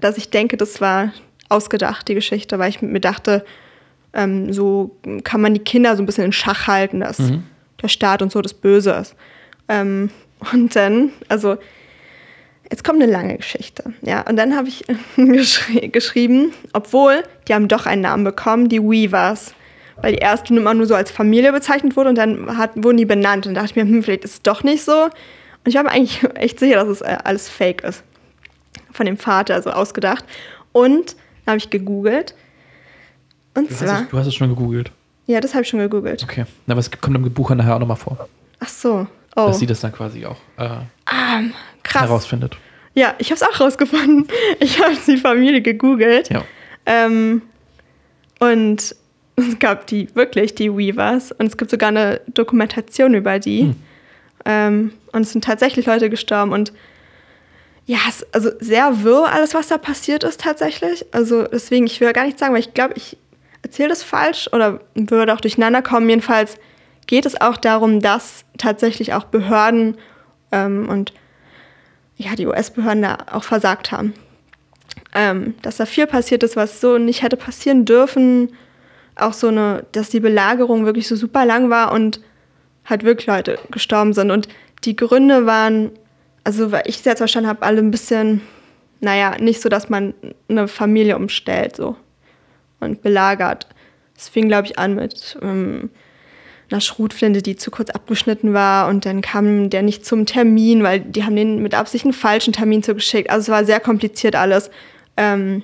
dass 0.00 0.16
ich 0.16 0.30
denke, 0.30 0.56
das 0.56 0.80
war 0.80 1.12
ausgedacht, 1.48 2.08
die 2.08 2.14
Geschichte, 2.14 2.58
weil 2.58 2.70
ich 2.70 2.82
mir 2.82 3.00
dachte, 3.00 3.44
ähm, 4.12 4.52
so 4.52 4.96
kann 5.24 5.40
man 5.40 5.54
die 5.54 5.60
Kinder 5.60 5.96
so 5.96 6.02
ein 6.02 6.06
bisschen 6.06 6.24
in 6.24 6.32
Schach 6.32 6.66
halten, 6.66 7.00
dass 7.00 7.18
Mhm. 7.18 7.44
der 7.82 7.88
Staat 7.88 8.22
und 8.22 8.32
so 8.32 8.40
das 8.40 8.54
Böse 8.54 8.92
ist. 8.92 9.14
Ähm, 9.68 10.10
und 10.52 10.74
dann, 10.76 11.12
also 11.28 11.56
Jetzt 12.68 12.82
kommt 12.82 13.00
eine 13.00 13.10
lange 13.10 13.36
Geschichte. 13.36 13.92
Ja, 14.02 14.22
und 14.28 14.34
dann 14.34 14.56
habe 14.56 14.66
ich 14.66 14.84
geschri 15.16 15.88
geschrieben, 15.88 16.52
obwohl 16.72 17.22
die 17.46 17.54
haben 17.54 17.68
doch 17.68 17.86
einen 17.86 18.02
Namen 18.02 18.24
bekommen, 18.24 18.68
die 18.68 18.82
Weavers. 18.82 19.54
Weil 20.02 20.14
die 20.14 20.18
erste 20.18 20.52
immer 20.52 20.74
nur 20.74 20.86
so 20.86 20.96
als 20.96 21.12
Familie 21.12 21.52
bezeichnet 21.52 21.96
wurde 21.96 22.08
und 22.08 22.16
dann 22.16 22.58
hat, 22.58 22.72
wurden 22.74 22.96
die 22.96 23.04
benannt. 23.04 23.46
Und 23.46 23.54
da 23.54 23.60
dachte 23.60 23.70
ich 23.70 23.76
mir, 23.76 23.88
hm, 23.88 24.02
vielleicht 24.02 24.24
ist 24.24 24.32
es 24.32 24.42
doch 24.42 24.64
nicht 24.64 24.82
so. 24.82 25.04
Und 25.04 25.12
ich 25.64 25.76
war 25.76 25.84
mir 25.84 25.90
eigentlich 25.92 26.22
echt 26.34 26.58
sicher, 26.58 26.74
dass 26.74 26.88
es 26.88 27.02
äh, 27.02 27.16
alles 27.22 27.48
fake 27.48 27.84
ist. 27.84 28.02
Von 28.90 29.06
dem 29.06 29.16
Vater, 29.16 29.54
also 29.54 29.70
ausgedacht. 29.70 30.24
Und 30.72 31.14
dann 31.44 31.52
habe 31.52 31.58
ich 31.58 31.70
gegoogelt. 31.70 32.34
Und 33.54 33.70
Du 33.70 33.74
hast, 33.74 33.78
zwar, 33.86 34.02
es, 34.02 34.08
du 34.08 34.18
hast 34.18 34.26
es 34.26 34.34
schon 34.34 34.48
gegoogelt. 34.48 34.90
ja, 35.26 35.40
das 35.40 35.54
habe 35.54 35.62
ich 35.62 35.68
schon 35.68 35.78
gegoogelt. 35.78 36.24
Okay. 36.24 36.46
Na, 36.66 36.76
was 36.76 36.90
kommt 36.90 37.16
im 37.16 37.32
Buch 37.32 37.50
nachher 37.50 37.76
auch 37.76 37.80
nochmal 37.80 37.96
vor? 37.96 38.28
Ach 38.58 38.68
so, 38.68 39.06
Oh. 39.36 39.48
dass 39.48 39.58
sie 39.58 39.66
das 39.66 39.80
dann 39.80 39.92
quasi 39.92 40.24
auch 40.24 40.38
äh, 40.56 40.68
Ah, 41.04 41.40
krass. 41.82 42.02
herausfindet. 42.02 42.56
Ja, 42.94 43.14
ich 43.18 43.30
habe 43.30 43.34
es 43.36 43.42
auch 43.42 43.60
rausgefunden. 43.60 44.26
Ich 44.60 44.82
habe 44.82 44.96
die 45.06 45.18
Familie 45.18 45.60
gegoogelt. 45.60 46.30
Ja. 46.30 46.42
Ähm, 46.86 47.42
und 48.40 48.96
es 49.36 49.58
gab 49.58 49.86
die 49.86 50.08
wirklich, 50.14 50.54
die 50.54 50.74
Weavers. 50.74 51.32
Und 51.32 51.46
es 51.46 51.56
gibt 51.58 51.70
sogar 51.70 51.90
eine 51.90 52.22
Dokumentation 52.32 53.12
über 53.14 53.38
die. 53.38 53.60
Hm. 53.62 53.76
Ähm, 54.46 54.92
und 55.12 55.22
es 55.22 55.32
sind 55.32 55.44
tatsächlich 55.44 55.84
Leute 55.84 56.08
gestorben. 56.08 56.52
Und 56.52 56.72
ja, 57.84 57.98
es, 58.08 58.24
also 58.32 58.50
sehr 58.60 59.04
wirr 59.04 59.30
alles, 59.30 59.52
was 59.52 59.68
da 59.68 59.76
passiert 59.76 60.24
ist 60.24 60.40
tatsächlich. 60.40 61.04
Also 61.12 61.42
deswegen, 61.44 61.84
ich 61.86 62.00
will 62.00 62.12
gar 62.14 62.24
nicht 62.24 62.38
sagen, 62.38 62.54
weil 62.54 62.60
ich 62.60 62.72
glaube, 62.72 62.94
ich 62.96 63.18
erzähle 63.62 63.90
das 63.90 64.02
falsch 64.02 64.48
oder 64.52 64.80
würde 64.94 65.34
auch 65.34 65.40
durcheinander 65.42 65.82
kommen. 65.82 66.08
Jedenfalls 66.08 66.56
geht 67.06 67.26
es 67.26 67.40
auch 67.40 67.56
darum, 67.56 68.00
dass 68.00 68.44
tatsächlich 68.58 69.14
auch 69.14 69.24
Behörden 69.24 69.96
ähm, 70.52 70.88
und 70.88 71.12
ja, 72.16 72.34
die 72.34 72.46
US-Behörden 72.46 73.02
da 73.02 73.18
auch 73.30 73.44
versagt 73.44 73.92
haben. 73.92 74.14
Ähm, 75.14 75.54
dass 75.62 75.76
da 75.76 75.86
viel 75.86 76.06
passiert 76.06 76.42
ist, 76.42 76.56
was 76.56 76.80
so 76.80 76.98
nicht 76.98 77.22
hätte 77.22 77.36
passieren 77.36 77.84
dürfen. 77.84 78.52
Auch 79.14 79.32
so 79.32 79.48
eine, 79.48 79.84
dass 79.92 80.10
die 80.10 80.20
Belagerung 80.20 80.84
wirklich 80.84 81.08
so 81.08 81.16
super 81.16 81.44
lang 81.44 81.70
war 81.70 81.92
und 81.92 82.20
halt 82.84 83.04
wirklich 83.04 83.26
Leute 83.26 83.58
gestorben 83.70 84.12
sind. 84.12 84.30
Und 84.30 84.48
die 84.84 84.96
Gründe 84.96 85.46
waren, 85.46 85.90
also 86.44 86.72
weil 86.72 86.82
ich 86.86 86.98
es 86.98 87.04
jetzt 87.04 87.18
verstanden 87.18 87.48
habe, 87.48 87.62
alle 87.62 87.78
ein 87.78 87.90
bisschen, 87.90 88.42
naja, 89.00 89.36
nicht 89.38 89.60
so, 89.60 89.68
dass 89.68 89.88
man 89.88 90.14
eine 90.48 90.68
Familie 90.68 91.16
umstellt 91.16 91.76
so 91.76 91.96
und 92.80 93.02
belagert. 93.02 93.66
Es 94.16 94.28
fing, 94.28 94.48
glaube 94.48 94.68
ich, 94.68 94.78
an 94.78 94.94
mit 94.94 95.38
ähm, 95.42 95.90
einer 96.70 96.80
Schrotflinte, 96.80 97.42
die 97.42 97.56
zu 97.56 97.70
kurz 97.70 97.90
abgeschnitten 97.90 98.52
war 98.52 98.88
und 98.88 99.06
dann 99.06 99.20
kam 99.20 99.70
der 99.70 99.82
nicht 99.82 100.04
zum 100.04 100.26
Termin, 100.26 100.82
weil 100.82 101.00
die 101.00 101.24
haben 101.24 101.36
den 101.36 101.62
mit 101.62 101.74
Absicht 101.74 102.04
einen 102.04 102.12
falschen 102.14 102.52
Termin 102.52 102.82
zugeschickt. 102.82 103.30
Also 103.30 103.42
es 103.42 103.48
war 103.50 103.64
sehr 103.64 103.80
kompliziert 103.80 104.34
alles. 104.34 104.70
Ähm, 105.16 105.62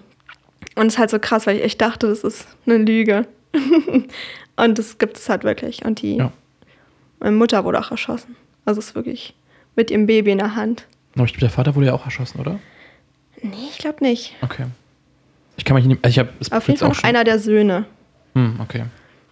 und 0.77 0.87
es 0.87 0.95
ist 0.95 0.99
halt 0.99 1.11
so 1.11 1.19
krass, 1.19 1.47
weil 1.47 1.57
ich 1.57 1.65
echt 1.65 1.81
dachte, 1.81 2.07
das 2.09 2.23
ist 2.25 2.47
eine 2.67 2.79
Lüge. 2.79 3.27
und 4.57 4.79
das 4.79 4.99
gibt 4.99 5.17
es 5.17 5.29
halt 5.29 5.45
wirklich. 5.45 5.85
Und 5.85 6.03
die 6.03 6.17
Ja. 6.17 6.33
meine 7.19 7.37
Mutter 7.37 7.65
wurde 7.65 7.81
auch 7.81 7.91
erschossen. 7.91 8.37
Also 8.65 8.79
es 8.79 8.89
ist 8.89 8.95
wirklich 8.95 9.35
mit 9.75 9.91
ihrem 9.91 10.07
Baby 10.07 10.31
in 10.31 10.39
der 10.39 10.55
Hand. 10.55 10.87
Aber 11.17 11.25
ich 11.25 11.33
glaube, 11.33 11.41
der 11.41 11.51
Vater 11.51 11.75
wurde 11.75 11.87
ja 11.87 11.95
auch 11.95 12.05
erschossen, 12.05 12.41
oder? 12.41 12.59
Nee, 13.43 13.69
ich 13.71 13.79
glaube 13.79 14.05
nicht. 14.05 14.37
Okay. 14.41 14.67
Ich 15.57 15.65
kann 15.65 15.75
mich 15.75 15.85
nicht. 15.85 16.03
Also 16.05 16.13
ich 16.13 16.19
habe 16.21 16.31
es 16.41 16.53
Auf 16.53 16.69
jeden 16.69 16.79
Fall 16.79 16.89
noch 16.89 17.03
einer 17.03 17.25
der 17.25 17.39
Söhne. 17.39 17.85
Hm, 18.35 18.59
okay. 18.61 18.85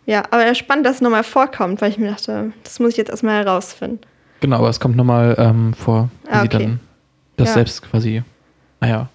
Ja, 0.06 0.24
aber 0.30 0.54
spannend, 0.54 0.86
dass 0.86 0.96
es 0.96 1.00
nochmal 1.02 1.22
vorkommt, 1.24 1.80
weil 1.80 1.90
ich 1.90 1.98
mir 1.98 2.10
dachte, 2.10 2.52
das 2.64 2.80
muss 2.80 2.90
ich 2.92 2.96
jetzt 2.96 3.10
erstmal 3.10 3.44
herausfinden. 3.44 4.00
Genau, 4.40 4.56
aber 4.58 4.68
es 4.70 4.80
kommt 4.80 4.96
nochmal 4.96 5.34
ähm, 5.38 5.74
vor, 5.74 6.10
wie 6.24 6.28
Ah, 6.30 6.40
sie 6.40 6.46
okay. 6.46 6.58
dann 6.58 6.80
das 7.36 7.48
Ja. 7.48 7.54
selbst 7.54 7.82
quasi, 7.82 8.22
naja, 8.80 9.08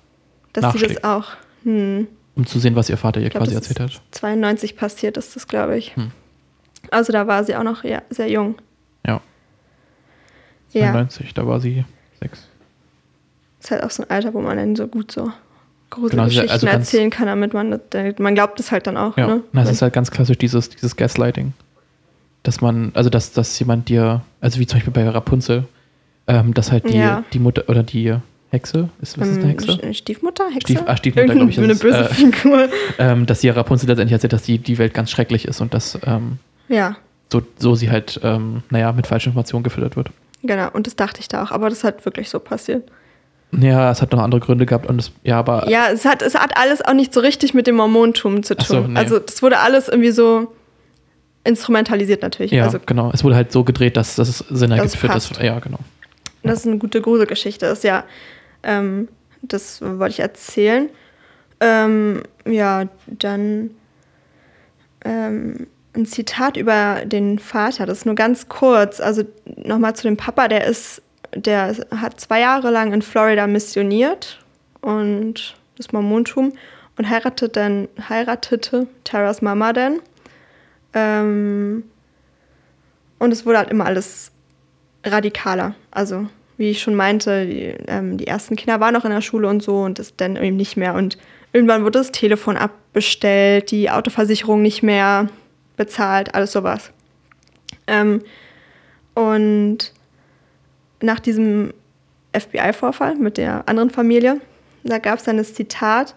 Dass 0.54 0.64
sie 0.74 0.80
das 0.80 0.82
Nachschlägt. 0.82 1.04
auch, 1.04 1.28
hm, 1.64 2.08
um 2.36 2.46
zu 2.46 2.60
sehen, 2.60 2.76
was 2.76 2.90
ihr 2.90 2.98
Vater 2.98 3.20
ihr 3.22 3.30
glaub, 3.30 3.44
quasi 3.44 3.56
erzählt 3.56 3.80
hat. 3.80 4.02
92 4.12 4.76
passiert 4.78 5.18
ist 5.18 5.36
das, 5.36 5.48
glaube 5.48 5.78
ich. 5.78 5.96
Hm. 5.96 6.12
Also 6.92 7.12
da 7.12 7.26
war 7.28 7.44
sie 7.44 7.56
auch 7.56 7.64
noch 7.64 7.84
ja, 7.84 8.02
sehr 8.10 8.30
jung. 8.30 8.56
Ja, 9.06 9.20
Ja, 10.72 10.92
92, 10.92 11.34
da 11.34 11.48
war 11.48 11.60
sie 11.60 11.84
sechs. 12.22 12.48
ist 13.60 13.72
halt 13.72 13.84
auch 13.84 13.90
so 13.90 14.04
ein 14.04 14.10
Alter, 14.12 14.34
wo 14.34 14.42
man 14.42 14.58
dann 14.58 14.76
so 14.76 14.88
gut 14.88 15.12
so 15.12 15.32
große 15.96 16.12
Genau, 16.12 16.24
also- 16.24 16.42
ganz- 16.46 16.64
erzählen 16.64 17.10
kann, 17.10 17.26
damit 17.28 17.54
man, 17.54 17.80
das- 17.90 18.20
man 18.20 18.36
glaubt 18.36 18.60
es 18.60 18.72
halt 18.72 18.88
dann 18.88 18.98
auch. 18.98 19.18
Ja, 19.18 19.28
Ne? 19.28 19.44
na, 19.52 19.64
es 19.64 19.70
ist 19.72 19.82
halt 19.82 19.94
ganz 19.94 20.12
klassisch 20.12 20.38
dieses, 20.38 20.70
dieses 20.70 20.96
Gaslighting. 20.96 21.54
Dass 22.44 22.62
man, 22.62 22.92
also 22.94 23.10
dass, 23.10 23.32
dass 23.32 23.58
jemand 23.60 23.90
dir, 23.90 24.22
also 24.40 24.60
wie 24.60 24.68
zum 24.68 24.78
Beispiel 24.78 24.94
bei 24.94 25.08
Rapunzel, 25.10 25.64
ähm, 26.28 26.54
dass 26.54 26.72
halt 26.72 26.88
die, 26.88 26.98
Ja. 26.98 27.24
die 27.34 27.40
Mutter 27.40 27.64
oder 27.68 27.82
die 27.84 28.16
Hexe, 28.52 28.90
ist, 29.02 29.20
was 29.20 29.28
ist 29.30 29.36
eine 29.38 29.44
Ähm, 29.46 29.50
Hexe? 29.50 29.72
St- 29.72 29.94
Stiefmutter, 29.96 30.46
Hexe? 30.54 30.74
Stief- 30.74 30.84
ah, 30.86 30.96
Stiefmutter, 30.96 31.34
glaub 31.36 31.50
ich, 31.50 31.58
ist 31.58 31.70
es, 31.72 31.80
böse 31.80 31.98
äh, 32.02 32.14
Figur. 32.14 32.70
Ähm, 33.00 33.26
dass 33.26 33.42
sie 33.42 33.50
Rapunzel 33.50 33.88
letztendlich 33.90 34.14
erzählt, 34.14 34.34
dass 34.34 34.44
die, 34.44 34.60
die 34.60 34.78
Welt 34.78 34.94
ganz 34.94 35.10
schrecklich 35.10 35.46
ist 35.48 35.60
und 35.62 35.74
dass 35.74 35.98
ähm, 36.06 36.38
Ja, 36.70 36.96
so, 37.32 37.42
so 37.58 37.74
sie 37.76 37.90
halt, 37.90 38.20
ähm, 38.24 38.62
naja, 38.70 38.92
mit 38.92 39.08
falschen 39.08 39.30
Informationen 39.30 39.64
gefüttert 39.64 39.96
wird. 39.98 40.10
genau. 40.44 40.70
Und 40.72 40.86
das 40.86 40.96
dachte 40.96 41.20
ich 41.22 41.28
da 41.28 41.44
auch. 41.44 41.52
Aber 41.52 41.70
das 41.70 41.84
hat 41.84 42.06
wirklich 42.06 42.30
so 42.30 42.40
passiert. 42.40 42.84
Ja, 43.52 43.92
es 43.92 44.02
hat 44.02 44.12
noch 44.12 44.20
andere 44.20 44.42
Gründe 44.42 44.66
gehabt 44.66 44.88
und 44.88 45.00
es, 45.00 45.12
ja, 45.24 45.40
aber 45.40 45.70
Ja, 45.70 45.88
es 45.92 46.04
hat, 46.06 46.22
es 46.22 46.36
hat 46.36 46.58
alles 46.58 46.82
auch 46.84 46.94
nicht 46.94 47.14
so 47.14 47.20
richtig 47.22 47.54
mit 47.54 47.68
dem 47.68 47.76
Mormontum 47.76 48.44
zu 48.44 48.56
tun. 48.56 48.66
So, 48.66 48.80
nee. 48.82 49.00
Also 49.00 49.20
das 49.20 49.42
wurde 49.42 49.60
alles 49.60 49.88
irgendwie 49.88 50.12
so 50.12 50.54
instrumentalisiert 51.46 52.22
natürlich. 52.22 52.52
ja, 52.52 52.64
Also 52.64 52.80
genau. 52.86 53.12
Es 53.14 53.24
wurde 53.24 53.36
halt 53.36 53.52
so 53.52 53.64
gedreht, 53.64 53.98
dass, 53.98 54.16
dass 54.16 54.28
es 54.28 54.40
Sinn 54.50 54.72
ergibt 54.72 54.88
es 54.88 54.96
für 54.96 55.08
das. 55.08 55.30
Ja, 55.42 55.60
genau. 55.60 55.80
das 56.44 56.60
ist 56.60 56.68
eine 56.68 56.78
gute 56.80 57.02
Gruselgeschichte 57.02 57.66
ist, 57.68 57.84
ja. 57.84 58.04
Ähm, 58.64 59.08
das 59.42 59.82
wollte 59.82 60.14
ich 60.14 60.20
erzählen. 60.20 60.90
Ähm, 61.60 62.24
ja, 62.48 62.86
dann 63.08 63.70
ähm, 65.06 65.68
ein 65.96 66.06
Zitat 66.06 66.58
über 66.58 67.04
den 67.06 67.40
Vater, 67.40 67.86
das 67.86 68.00
ist 68.00 68.06
nur 68.06 68.16
ganz 68.16 68.50
kurz. 68.50 69.00
Also 69.00 69.24
nochmal 69.64 69.96
zu 69.96 70.04
dem 70.04 70.18
Papa, 70.18 70.48
der 70.48 70.66
ist, 70.66 71.02
der 71.36 71.76
hat 71.92 72.20
zwei 72.20 72.40
Jahre 72.40 72.72
lang 72.72 72.94
in 72.94 73.02
Florida 73.02 73.46
missioniert 73.48 74.40
und 74.82 75.56
das 75.78 75.92
Mormontum 75.92 76.54
und 76.98 77.10
heiratet 77.10 77.56
dann, 77.56 77.88
heiratete 78.10 78.88
Taras 79.04 79.42
Mama 79.42 79.74
dann. 79.74 80.00
Ähm, 80.94 81.84
und 83.20 83.32
es 83.32 83.46
wurde 83.46 83.58
halt 83.60 83.70
immer 83.70 83.86
alles 83.86 84.32
radikaler. 85.04 85.76
Also, 85.92 86.28
wie 86.58 86.70
ich 86.70 86.82
schon 86.82 86.96
meinte, 86.96 87.46
die, 87.46 87.76
ähm, 87.88 88.18
die 88.18 88.28
ersten 88.28 88.56
Kinder 88.56 88.80
waren 88.80 88.94
noch 88.94 89.06
in 89.06 89.12
der 89.12 89.22
Schule 89.22 89.48
und 89.50 89.62
so 89.62 89.82
und 89.82 90.00
das 90.00 90.16
dann 90.16 90.38
eben 90.38 90.56
nicht 90.56 90.78
mehr. 90.78 90.94
Und 90.94 91.18
irgendwann 91.52 91.84
wurde 91.84 92.00
das 92.00 92.12
Telefon 92.12 92.56
abbestellt, 92.56 93.72
die 93.72 93.90
Autoversicherung 93.90 94.62
nicht 94.62 94.84
mehr 94.84 95.28
bezahlt, 95.76 96.34
alles 96.34 96.54
sowas. 96.54 96.92
Ähm, 97.88 98.22
und 99.14 99.94
nach 101.06 101.20
diesem 101.20 101.74
FBI-Vorfall 102.34 103.16
mit 103.16 103.38
der 103.38 103.68
anderen 103.68 103.90
Familie, 103.90 104.42
da 104.84 104.98
gab 105.00 105.20
es 105.20 105.26
dann 105.26 105.38
das 105.38 105.54
Zitat 105.54 106.16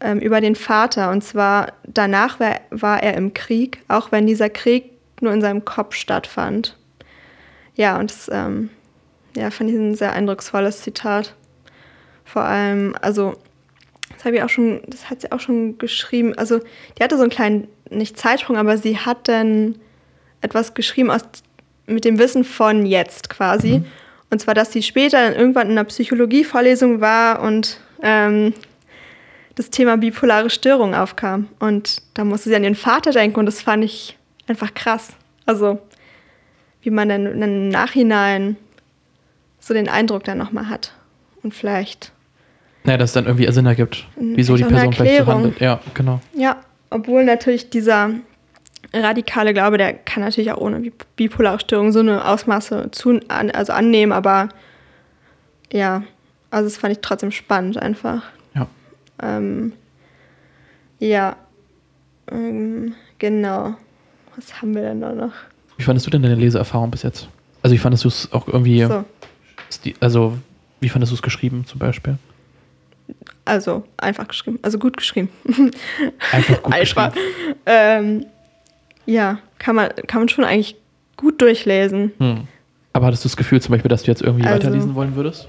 ähm, 0.00 0.18
über 0.18 0.40
den 0.40 0.56
Vater. 0.56 1.10
Und 1.10 1.22
zwar, 1.22 1.72
danach 1.86 2.40
war, 2.40 2.60
war 2.70 3.02
er 3.02 3.14
im 3.14 3.34
Krieg, 3.34 3.82
auch 3.88 4.12
wenn 4.12 4.26
dieser 4.26 4.50
Krieg 4.50 4.90
nur 5.20 5.32
in 5.32 5.40
seinem 5.40 5.64
Kopf 5.64 5.94
stattfand. 5.94 6.76
Ja, 7.74 7.98
und 7.98 8.10
das 8.10 8.30
ähm, 8.32 8.70
ja, 9.36 9.50
fand 9.50 9.70
ich 9.70 9.76
ein 9.76 9.94
sehr 9.94 10.12
eindrucksvolles 10.12 10.82
Zitat. 10.82 11.34
Vor 12.24 12.42
allem, 12.42 12.94
also, 13.00 13.34
das 14.12 14.24
habe 14.24 14.36
ich 14.36 14.42
auch 14.42 14.48
schon, 14.48 14.80
das 14.86 15.10
hat 15.10 15.20
sie 15.20 15.32
auch 15.32 15.40
schon 15.40 15.78
geschrieben. 15.78 16.34
Also, 16.36 16.60
die 16.98 17.02
hatte 17.02 17.16
so 17.16 17.22
einen 17.22 17.30
kleinen, 17.30 17.68
nicht 17.90 18.18
Zeitsprung, 18.18 18.56
aber 18.56 18.78
sie 18.78 18.98
hat 18.98 19.28
dann 19.28 19.76
etwas 20.40 20.74
geschrieben 20.74 21.10
aus, 21.10 21.22
mit 21.86 22.04
dem 22.04 22.18
Wissen 22.18 22.44
von 22.44 22.86
jetzt 22.86 23.28
quasi. 23.28 23.80
Mhm. 23.80 23.86
Und 24.34 24.40
zwar, 24.40 24.54
dass 24.54 24.72
sie 24.72 24.82
später 24.82 25.18
dann 25.18 25.36
irgendwann 25.38 25.68
in 25.68 25.78
einer 25.78 25.84
Psychologievorlesung 25.84 27.00
war 27.00 27.40
und 27.40 27.78
ähm, 28.02 28.52
das 29.54 29.70
Thema 29.70 29.96
bipolare 29.96 30.50
Störung 30.50 30.92
aufkam. 30.92 31.46
Und 31.60 32.02
da 32.14 32.24
musste 32.24 32.48
sie 32.48 32.56
an 32.56 32.64
ihren 32.64 32.74
Vater 32.74 33.12
denken 33.12 33.38
und 33.38 33.46
das 33.46 33.62
fand 33.62 33.84
ich 33.84 34.18
einfach 34.48 34.74
krass. 34.74 35.12
Also, 35.46 35.78
wie 36.82 36.90
man 36.90 37.10
dann 37.10 37.26
im 37.26 37.68
Nachhinein 37.68 38.56
so 39.60 39.72
den 39.72 39.88
Eindruck 39.88 40.24
dann 40.24 40.38
nochmal 40.38 40.68
hat. 40.68 40.92
Und 41.44 41.54
vielleicht, 41.54 42.10
Naja, 42.82 42.98
dass 42.98 43.10
es 43.10 43.14
dann 43.14 43.26
irgendwie 43.26 43.48
Sinn 43.52 43.66
ergibt, 43.66 44.04
wieso 44.16 44.56
die 44.56 44.64
Person 44.64 44.92
vielleicht 44.94 45.26
so 45.26 45.32
handelt. 45.32 45.60
Ja, 45.60 45.78
genau. 45.94 46.20
ja, 46.36 46.56
obwohl 46.90 47.24
natürlich 47.24 47.70
dieser 47.70 48.10
radikale 48.92 49.54
Glaube, 49.54 49.78
der 49.78 49.94
kann 49.94 50.22
natürlich 50.22 50.52
auch 50.52 50.58
ohne 50.60 50.80
Bip- 50.80 51.06
bipolare 51.16 51.60
Störung 51.60 51.92
so 51.92 52.00
eine 52.00 52.26
Ausmaße 52.26 52.90
zu, 52.92 53.20
also 53.28 53.72
annehmen, 53.72 54.12
aber 54.12 54.48
ja, 55.72 56.02
also 56.50 56.68
das 56.68 56.76
fand 56.76 56.92
ich 56.92 57.00
trotzdem 57.00 57.30
spannend 57.30 57.78
einfach. 57.78 58.22
Ja. 58.54 58.66
Ähm, 59.22 59.72
ja, 60.98 61.36
ähm, 62.30 62.94
genau. 63.18 63.74
Was 64.36 64.60
haben 64.60 64.74
wir 64.74 64.82
denn 64.82 65.00
da 65.00 65.12
noch? 65.12 65.32
Wie 65.76 65.82
fandest 65.82 66.06
du 66.06 66.10
denn 66.10 66.22
deine 66.22 66.34
Leseerfahrung 66.36 66.90
bis 66.90 67.02
jetzt? 67.02 67.28
Also, 67.62 67.74
wie 67.74 67.78
fandest 67.78 68.04
du 68.04 68.08
es 68.08 68.30
auch 68.32 68.46
irgendwie, 68.46 68.84
So, 68.84 69.04
also, 70.00 70.38
wie 70.80 70.88
fandest 70.88 71.10
du 71.12 71.14
es 71.16 71.22
geschrieben 71.22 71.64
zum 71.66 71.78
Beispiel? 71.78 72.18
also 73.46 73.84
einfach 73.98 74.26
geschrieben, 74.28 74.58
also 74.62 74.78
gut 74.78 74.96
geschrieben. 74.96 75.28
Einfach 76.32 76.62
gut 76.62 76.72
Einfach. 76.72 77.12
geschrieben. 77.12 77.56
Ähm, 77.66 78.26
ja, 79.06 79.38
kann 79.58 79.76
man, 79.76 79.90
kann 80.06 80.20
man 80.20 80.28
schon 80.28 80.44
eigentlich 80.44 80.76
gut 81.16 81.40
durchlesen. 81.40 82.12
Hm. 82.18 82.46
Aber 82.92 83.06
hattest 83.06 83.24
du 83.24 83.28
das 83.28 83.36
Gefühl 83.36 83.60
zum 83.60 83.72
Beispiel, 83.72 83.88
dass 83.88 84.02
du 84.04 84.10
jetzt 84.10 84.22
irgendwie 84.22 84.44
Also- 84.46 84.56
weiterlesen 84.56 84.94
wollen 84.94 85.16
würdest? 85.16 85.48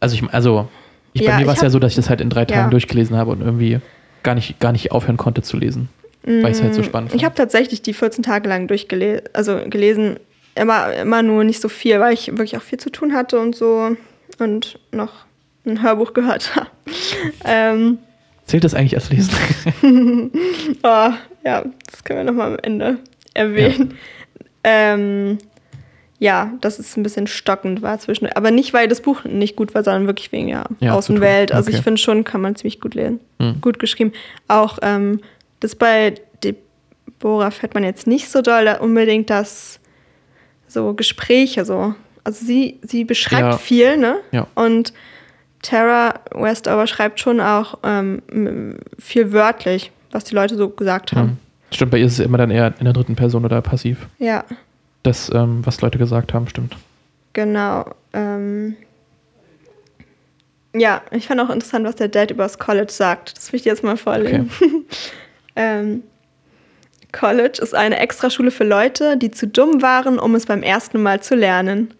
Also, 0.00 0.16
ich, 0.16 0.24
also, 0.34 0.68
ich, 1.12 1.22
Ja, 1.22 1.32
bei 1.32 1.40
mir 1.40 1.46
war 1.46 1.54
es 1.54 1.60
ja 1.62 1.70
so, 1.70 1.78
dass 1.78 1.92
ich 1.92 1.96
das 1.96 2.10
halt 2.10 2.20
in 2.20 2.28
drei 2.30 2.44
Tagen 2.44 2.62
Ja. 2.66 2.68
durchgelesen 2.70 3.16
habe 3.16 3.30
und 3.30 3.40
irgendwie 3.40 3.78
gar 4.22 4.34
nicht, 4.34 4.58
gar 4.60 4.72
nicht 4.72 4.92
aufhören 4.92 5.16
konnte 5.16 5.42
zu 5.42 5.56
lesen. 5.56 5.88
Weil 6.22 6.46
ich 6.52 6.56
es 6.56 6.62
halt 6.62 6.74
so 6.74 6.82
spannend 6.82 7.10
fand. 7.10 7.14
Mm, 7.14 7.16
Ich 7.20 7.24
habe 7.26 7.34
tatsächlich 7.34 7.82
die 7.82 7.92
14 7.92 8.22
Tage 8.22 8.48
lang 8.48 8.66
durchgelesen, 8.66 9.24
also 9.34 9.60
gelesen 9.68 10.16
immer, 10.54 10.92
immer 10.94 11.22
nur 11.22 11.44
nicht 11.44 11.60
so 11.60 11.68
viel, 11.68 12.00
weil 12.00 12.14
ich 12.14 12.28
wirklich 12.28 12.56
auch 12.56 12.62
viel 12.62 12.78
zu 12.78 12.90
tun 12.90 13.12
hatte 13.12 13.38
und 13.38 13.54
so 13.54 13.94
und 14.38 14.78
noch 14.90 15.12
ein 15.66 15.82
Hörbuch 15.82 16.14
gehört 16.14 16.56
habe. 16.56 16.68
ähm, 17.44 17.98
Zählt 18.46 18.64
das 18.64 18.74
eigentlich 18.74 18.94
als 18.94 19.10
Lesen? 19.10 20.30
oh, 20.82 21.10
ja, 21.44 21.64
das 21.90 22.04
können 22.04 22.20
wir 22.20 22.24
nochmal 22.24 22.52
am 22.52 22.58
Ende 22.62 22.98
erwähnen. 23.34 23.90
Ja. 24.64 24.92
Ähm, 24.94 25.38
ja, 26.18 26.52
dass 26.60 26.78
es 26.78 26.96
ein 26.96 27.02
bisschen 27.02 27.26
stockend 27.26 27.82
war 27.82 27.98
zwischen. 27.98 28.28
Aber 28.32 28.50
nicht, 28.50 28.72
weil 28.72 28.88
das 28.88 29.00
Buch 29.02 29.24
nicht 29.24 29.56
gut 29.56 29.74
war, 29.74 29.82
sondern 29.84 30.06
wirklich 30.06 30.30
wegen 30.32 30.48
ja, 30.48 30.64
Ja, 30.80 30.94
Außenwelt. 30.94 31.52
Also 31.52 31.68
ich 31.70 31.76
Okay. 31.76 31.84
finde 31.84 32.00
schon, 32.00 32.24
kann 32.24 32.40
man 32.40 32.54
ziemlich 32.56 32.80
gut 32.80 32.94
lesen. 32.94 33.20
Hm. 33.40 33.60
Gut 33.60 33.78
geschrieben. 33.78 34.12
Auch 34.48 34.78
ähm, 34.82 35.20
das 35.60 35.74
bei 35.74 36.14
Deborah 36.42 37.50
fällt 37.50 37.74
man 37.74 37.84
jetzt 37.84 38.06
nicht 38.06 38.30
so 38.30 38.40
doll 38.42 38.64
da 38.64 38.76
unbedingt 38.76 39.28
das 39.28 39.80
so 40.68 40.94
Gespräche 40.94 41.64
so. 41.64 41.94
Also 42.22 42.44
sie, 42.46 42.78
sie 42.82 43.04
beschreibt 43.04 43.42
Ja. 43.42 43.58
viel, 43.58 43.96
ne? 43.98 44.16
Ja. 44.32 44.46
Und 44.54 44.94
Tara 45.64 46.20
Westover 46.32 46.86
schreibt 46.86 47.18
schon 47.18 47.40
auch 47.40 47.78
ähm, 47.82 48.78
viel 48.98 49.32
wörtlich, 49.32 49.90
was 50.12 50.24
die 50.24 50.34
Leute 50.34 50.56
so 50.56 50.68
gesagt 50.68 51.12
haben. 51.12 51.30
Hm. 51.30 51.36
Stimmt, 51.72 51.90
bei 51.90 51.98
ihr 51.98 52.06
ist 52.06 52.20
es 52.20 52.20
immer 52.20 52.38
dann 52.38 52.50
eher 52.50 52.74
in 52.78 52.84
der 52.84 52.92
dritten 52.92 53.16
Person 53.16 53.44
oder 53.44 53.60
passiv. 53.62 54.06
Ja. 54.18 54.44
Das, 55.02 55.30
ähm, 55.34 55.64
was 55.64 55.80
Leute 55.80 55.98
gesagt 55.98 56.34
haben, 56.34 56.48
stimmt. 56.48 56.76
Genau. 57.32 57.86
Ähm 58.12 58.76
ja, 60.74 61.02
ich 61.10 61.26
fand 61.26 61.40
auch 61.40 61.50
interessant, 61.50 61.86
was 61.86 61.96
der 61.96 62.08
Dad 62.08 62.30
über 62.30 62.42
das 62.42 62.58
College 62.58 62.92
sagt. 62.92 63.36
Das 63.36 63.50
will 63.50 63.56
ich 63.56 63.62
dir 63.62 63.70
jetzt 63.70 63.82
mal 63.82 63.96
vorlesen. 63.96 64.50
ähm, 65.56 66.02
College 67.12 67.60
ist 67.62 67.74
eine 67.74 67.98
Extraschule 67.98 68.50
für 68.50 68.64
Leute, 68.64 69.16
die 69.16 69.30
zu 69.30 69.46
dumm 69.46 69.80
waren, 69.82 70.18
um 70.18 70.34
es 70.34 70.46
beim 70.46 70.62
ersten 70.62 71.02
Mal 71.02 71.22
zu 71.22 71.34
lernen. 71.34 71.94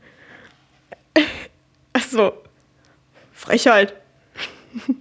Achso. 1.95 2.35
Frechheit. 3.45 3.95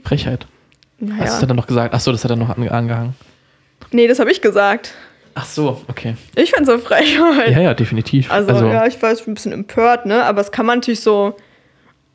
Frechheit. 0.03 0.45
Hast 0.99 1.09
du 1.09 1.13
Naja. 1.15 1.45
dann 1.47 1.55
noch 1.57 1.67
gesagt? 1.67 1.93
Achso, 1.93 2.11
das 2.11 2.23
hat 2.23 2.31
er 2.31 2.37
noch 2.37 2.49
ange 2.55 2.71
angehangen. 2.71 3.15
Nee, 3.91 4.07
das 4.07 4.19
habe 4.19 4.31
ich 4.31 4.41
gesagt. 4.41 4.93
Ach 5.35 5.45
so, 5.45 5.81
okay. 5.87 6.15
Ich 6.35 6.51
fand 6.51 6.65
so 6.67 6.77
Frechheit. 6.77 7.49
Ja, 7.49 7.59
ja, 7.59 7.73
definitiv. 7.73 8.31
Also, 8.31 8.67
ja, 8.67 8.85
ich 8.85 9.01
war 9.01 9.09
jetzt 9.09 9.27
ein 9.27 9.33
bisschen 9.33 9.51
empört, 9.51 10.05
ne? 10.05 10.23
Aber 10.23 10.41
es 10.41 10.51
kann 10.51 10.65
man 10.65 10.77
natürlich 10.77 11.01
so, 11.01 11.35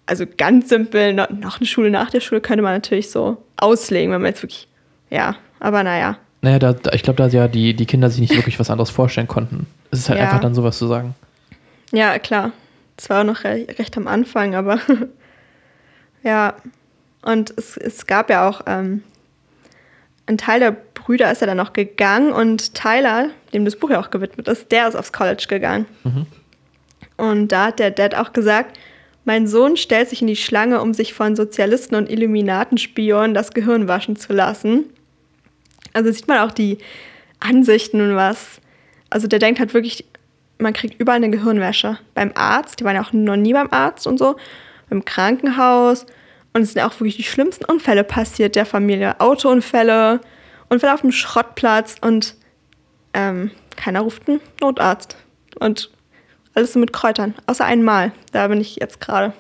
also 0.07 0.25
ganz 0.37 0.69
simpel, 0.69 1.13
na- 1.15 1.29
nach 1.31 1.59
der 1.59 1.67
Schule, 1.67 1.91
nach 1.91 2.11
der 2.11 2.21
Schule 2.21 2.41
könnte 2.41 2.63
man 2.63 2.75
natürlich 2.75 3.11
so 3.11 3.37
auslegen, 3.57 4.13
wenn 4.13 4.23
man 4.23 4.31
jetzt 4.31 4.43
wirklich, 4.43 4.69
ja, 5.11 5.35
aber 5.59 5.83
naja. 5.83 6.17
Naja, 6.43 6.61
da, 6.61 6.77
ich 6.93 7.03
glaube, 7.03 7.17
da 7.17 7.27
ja 7.27 7.49
die, 7.49 7.75
die 7.75 7.87
Kinder 7.87 8.09
sich 8.09 8.21
nicht 8.21 8.37
wirklich 8.37 8.61
was 8.61 8.71
anderes 8.71 8.91
vorstellen 8.91 9.27
konnten. 9.27 9.67
Es 9.91 9.99
ist 9.99 10.09
halt 10.09 10.21
Ja. 10.21 10.27
einfach 10.27 10.41
dann 10.41 10.55
sowas 10.55 10.79
zu 10.79 10.87
sagen. 10.87 11.17
Ja, 11.93 12.19
klar. 12.21 12.53
Das 12.97 13.11
war 13.11 13.21
auch 13.21 13.25
noch 13.25 13.43
re 13.43 13.67
recht 13.79 13.97
am 13.97 14.07
Anfang, 14.07 14.55
aber 14.55 14.79
ja. 16.23 16.55
Und 17.23 17.53
es, 17.57 17.77
es 17.77 18.07
gab 18.07 18.31
ja 18.31 18.49
auch, 18.49 18.63
ähm, 18.67 19.03
ein 20.27 20.39
Teil 20.39 20.61
der 20.61 20.77
Brüder 20.95 21.33
ist 21.33 21.41
ja 21.41 21.47
dann 21.47 21.57
noch 21.57 21.73
gegangen 21.73 22.33
und 22.33 22.75
Tyler, 22.75 23.31
dem 23.53 23.65
das 23.65 23.77
Buch 23.77 23.91
ja 23.91 24.01
auch 24.01 24.11
gewidmet 24.11 24.47
ist, 24.47 24.71
der 24.71 24.87
ist 24.89 24.95
aufs 24.95 25.13
College 25.13 25.47
gegangen. 25.49 25.87
Mhm. 26.05 26.27
Und 27.17 27.49
da 27.49 27.67
hat 27.67 27.79
der 27.79 27.91
Dad 27.91 28.15
auch 28.15 28.33
gesagt, 28.33 28.79
mein 29.25 29.47
Sohn 29.47 29.77
stellt 29.77 30.09
sich 30.09 30.23
in 30.23 30.27
die 30.27 30.37
Schlange, 30.37 30.81
um 30.81 30.95
sich 30.95 31.13
von 31.13 31.37
Sozialisten 31.37 31.97
und 31.97 32.11
Illuminatenspionen 32.11 33.35
das 33.35 33.53
Gehirn 33.53 33.89
waschen 33.89 34.17
zu 34.17 34.33
lassen. 34.33 34.85
Also 35.93 36.13
sieht 36.13 36.29
man 36.29 36.39
auch 36.39 36.53
die 36.53 36.79
Ansichten 37.41 38.01
und 38.01 38.17
was. 38.17 38.61
Also 39.11 39.27
der 39.27 39.39
denkt 39.39 39.61
halt 39.61 39.75
wirklich, 39.75 40.05
man 40.59 40.73
kriegt 40.73 41.01
überall 41.01 41.17
eine 41.17 41.31
Gehirnwäsche. 41.31 41.99
Beim 42.15 42.33
Arzt, 42.35 42.81
die 42.81 42.85
waren 42.85 42.97
ja 42.97 43.03
auch 43.03 43.13
noch 43.13 43.37
nie 43.37 43.53
beim 43.53 43.69
Arzt 43.71 44.07
und 44.07 44.19
so, 44.19 44.37
beim 44.91 45.05
Krankenhaus. 45.05 46.07
Und 46.53 46.63
es 46.63 46.73
sind 46.73 46.83
auch 46.83 46.93
wirklich 46.95 47.17
die 47.17 47.23
schlimmsten 47.25 47.65
Unfälle 47.67 48.05
passiert 48.05 48.57
der 48.57 48.67
Familie. 48.67 49.21
Autounfälle, 49.21 50.21
Unfälle 50.69 50.95
auf 50.95 51.03
dem 51.03 51.13
Schrottplatz 51.13 51.97
und 52.01 52.35
ähm, 53.15 53.51
keiner 53.77 54.01
ruft 54.01 54.29
einen 54.29 54.41
Notarzt. 54.61 55.17
Und 55.61 55.91
alles 56.55 56.73
so 56.73 56.79
mit 56.79 56.93
Kräutern. 56.93 57.35
Außer 57.47 57.65
einmal. 57.65 58.13
Da 58.33 58.49
bin 58.49 58.61
ich 58.61 58.77
jetzt 58.77 59.01
gerade. 59.01 59.33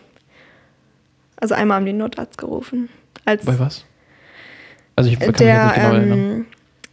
Also 1.36 1.54
einmal 1.54 1.76
haben 1.76 1.86
die 1.86 1.92
Notarzt 1.92 2.38
gerufen. 2.38 2.88
Als 3.24 3.44
Bei 3.44 3.58
was? 3.58 3.84
Also 4.96 5.10
ich 5.10 5.18
kann 5.18 5.28
mich 5.28 5.36
der 5.38 5.46
jetzt 5.54 5.64
nicht 5.66 5.74
genau 5.76 5.94
erinnern. 5.94 6.18
ähm, 6.18 6.46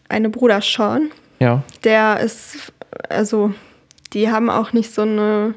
eine 0.09 0.29
Bruder 0.29 0.61
Sean, 0.61 1.09
Ja. 1.39 1.63
der 1.83 2.19
ist, 2.19 2.71
also 3.09 3.53
die 4.13 4.29
haben 4.31 4.49
auch 4.51 4.71
nicht 4.73 4.93
so 4.93 5.01
eine, 5.01 5.55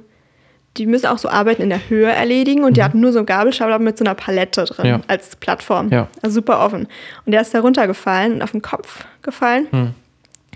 die 0.79 0.87
müssen 0.87 1.07
auch 1.07 1.19
so 1.19 1.29
Arbeiten 1.29 1.61
in 1.63 1.69
der 1.71 1.89
Höhe 1.91 2.07
erledigen 2.11 2.65
und 2.65 2.77
die 2.77 2.83
hatten 2.83 3.01
nur 3.01 3.13
so 3.13 3.19
einen 3.19 3.27
Gabelstapler 3.27 3.79
mit 3.79 3.99
so 3.99 4.05
einer 4.05 4.15
Palette 4.15 4.65
drin 4.65 4.87
Mhm. 4.87 4.91
Ja. 4.93 5.01
als 5.09 5.37
Plattform. 5.37 5.91
Ja. 5.91 6.09
Also 6.23 6.35
super 6.37 6.61
offen. 6.61 6.87
Und 7.27 7.33
der 7.33 7.41
ist 7.43 7.53
da 7.53 7.61
runtergefallen 7.61 8.35
und 8.35 8.43
auf 8.43 8.53
den 8.53 8.63
Kopf 8.63 9.05
gefallen. 9.23 9.67
Hm. 9.71 9.91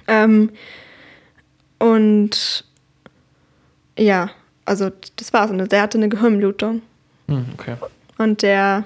Ähm, 0.08 0.50
und 1.78 2.64
ja, 3.98 4.30
also 4.64 4.90
das 5.16 5.32
war's. 5.32 5.50
Und 5.50 5.70
der 5.72 5.82
hatte 5.82 5.98
eine 5.98 6.08
Gehirnblutung. 6.08 6.82
Hm, 7.28 7.46
okay. 7.58 7.74
Und 8.18 8.42
der, 8.42 8.84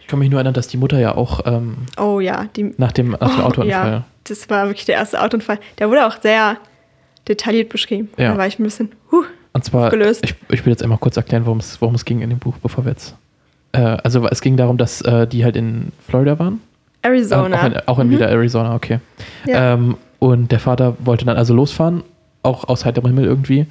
Ich 0.00 0.06
kann 0.06 0.18
mich 0.18 0.30
nur 0.30 0.38
erinnern, 0.38 0.54
dass 0.54 0.68
die 0.68 0.76
Mutter 0.76 0.98
ja 0.98 1.14
auch 1.14 1.40
ähm, 1.46 1.76
oh 1.98 2.20
ja, 2.20 2.46
die, 2.56 2.74
nach 2.76 2.92
dem, 2.92 3.10
nach 3.10 3.18
dem 3.34 3.40
Oh, 3.40 3.46
Autounfall. 3.46 3.68
Ja, 3.68 4.04
das 4.24 4.48
war 4.50 4.66
wirklich 4.66 4.84
der 4.86 4.96
erste 4.96 5.20
Autounfall. 5.20 5.58
Der 5.78 5.88
wurde 5.90 6.06
auch 6.06 6.20
sehr 6.20 6.58
detailliert 7.28 7.70
beschrieben. 7.70 8.10
Ja. 8.18 8.32
Da 8.32 8.38
war 8.38 8.46
ich 8.46 8.58
ein 8.58 8.64
bisschen, 8.64 8.92
huh, 9.10 9.24
Und 9.54 9.64
zwar, 9.64 9.88
gelöst. 9.90 10.20
ich, 10.24 10.34
ich 10.50 10.66
will 10.66 10.72
jetzt 10.72 10.82
einmal 10.82 10.98
kurz 10.98 11.16
erklären, 11.16 11.46
worum 11.46 11.58
es, 11.60 11.80
worum 11.80 11.94
es 11.94 12.04
ging 12.04 12.20
in 12.20 12.28
dem 12.30 12.38
Buch, 12.40 12.56
bevor 12.62 12.84
wir 12.84 12.90
jetzt. 12.92 13.14
Äh, 13.72 13.78
also 13.80 14.26
es 14.28 14.40
ging 14.42 14.56
darum, 14.56 14.76
dass 14.76 15.00
äh, 15.02 15.26
die 15.26 15.44
halt 15.44 15.56
in 15.56 15.92
Florida 16.06 16.38
waren. 16.38 16.60
Arizona. 17.02 17.56
Äh, 17.56 17.60
auch 17.60 17.64
in, 17.66 17.88
auch 17.88 17.98
in 18.00 18.10
wieder 18.10 18.28
Arizona, 18.28 18.74
okay. 18.74 18.98
Ja. 19.46 19.74
Ähm, 19.74 19.96
und 20.18 20.50
der 20.52 20.58
Vater 20.60 20.96
wollte 21.00 21.24
dann 21.24 21.36
also 21.36 21.54
losfahren, 21.54 22.02
auch 22.42 22.64
aus 22.68 22.84
heiterem 22.84 23.06
Himmel 23.08 23.24
irgendwie. 23.26 23.66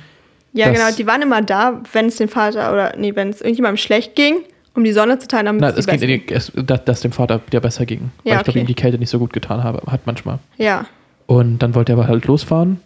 ja, 0.53 0.71
genau. 0.71 0.89
Die 0.97 1.05
waren 1.05 1.21
immer 1.21 1.41
da, 1.41 1.81
wenn 1.91 2.05
es 2.07 2.15
dem 2.15 2.29
Vater 2.29 2.71
oder, 2.71 2.93
nee, 2.97 3.13
wenn 3.15 3.29
es 3.29 3.41
irgendjemandem 3.41 3.77
schlecht 3.77 4.15
ging, 4.15 4.37
um 4.75 4.83
die 4.83 4.91
Sonne 4.93 5.19
zu 5.19 5.27
teilen, 5.27 5.45
damit 5.47 5.61
Na, 5.61 5.69
es 5.69 5.77
es 5.79 5.85
die 5.85 5.97
ging, 6.07 6.25
Besten- 6.27 6.59
es, 6.59 6.65
dass, 6.65 6.85
dass 6.85 7.01
dem 7.01 7.11
Vater 7.11 7.41
wieder 7.47 7.59
besser 7.59 7.85
ging. 7.85 8.11
Weil 8.23 8.33
Ja, 8.33 8.37
ich 8.39 8.43
glaube, 8.45 8.49
okay. 8.51 8.59
ihm 8.61 8.67
die 8.67 8.73
Kälte 8.73 8.97
nicht 8.99 9.09
so 9.09 9.19
gut 9.19 9.33
getan 9.33 9.63
habe, 9.63 9.81
hat 9.91 10.01
manchmal. 10.05 10.39
Ja, 10.57 10.85
Und 11.25 11.59
dann 11.59 11.75
wollte 11.75 11.91
er 11.93 11.97
aber 11.97 12.07
halt 12.07 12.25
losfahren. 12.25 12.79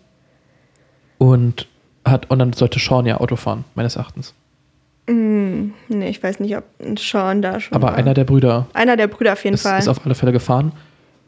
Und 1.17 1.67
hat, 2.09 2.29
und 2.29 2.39
dann 2.39 2.53
sollte 2.53 2.79
Sean 2.79 3.05
ja 3.05 3.19
Auto 3.19 3.35
fahren, 3.35 3.63
meines 3.75 3.95
Erachtens. 3.95 4.33
Hm, 5.07 5.73
nee, 5.87 6.09
ich 6.09 6.21
weiß 6.21 6.39
nicht, 6.41 6.57
ob 6.57 6.63
ein 6.83 6.97
Sean 6.97 7.41
da 7.41 7.59
schon 7.59 7.75
Aber 7.75 7.87
war. 7.87 7.95
einer 7.95 8.13
der 8.13 8.25
Brüder 8.25 8.67
einer 8.73 8.97
der 8.97 9.07
Brüder 9.07 9.33
auf 9.33 9.43
jeden 9.43 9.53
ist, 9.53 9.63
Fall. 9.63 9.79
ist 9.79 9.87
auf 9.87 10.05
alle 10.05 10.15
Fälle 10.15 10.31
gefahren. 10.33 10.71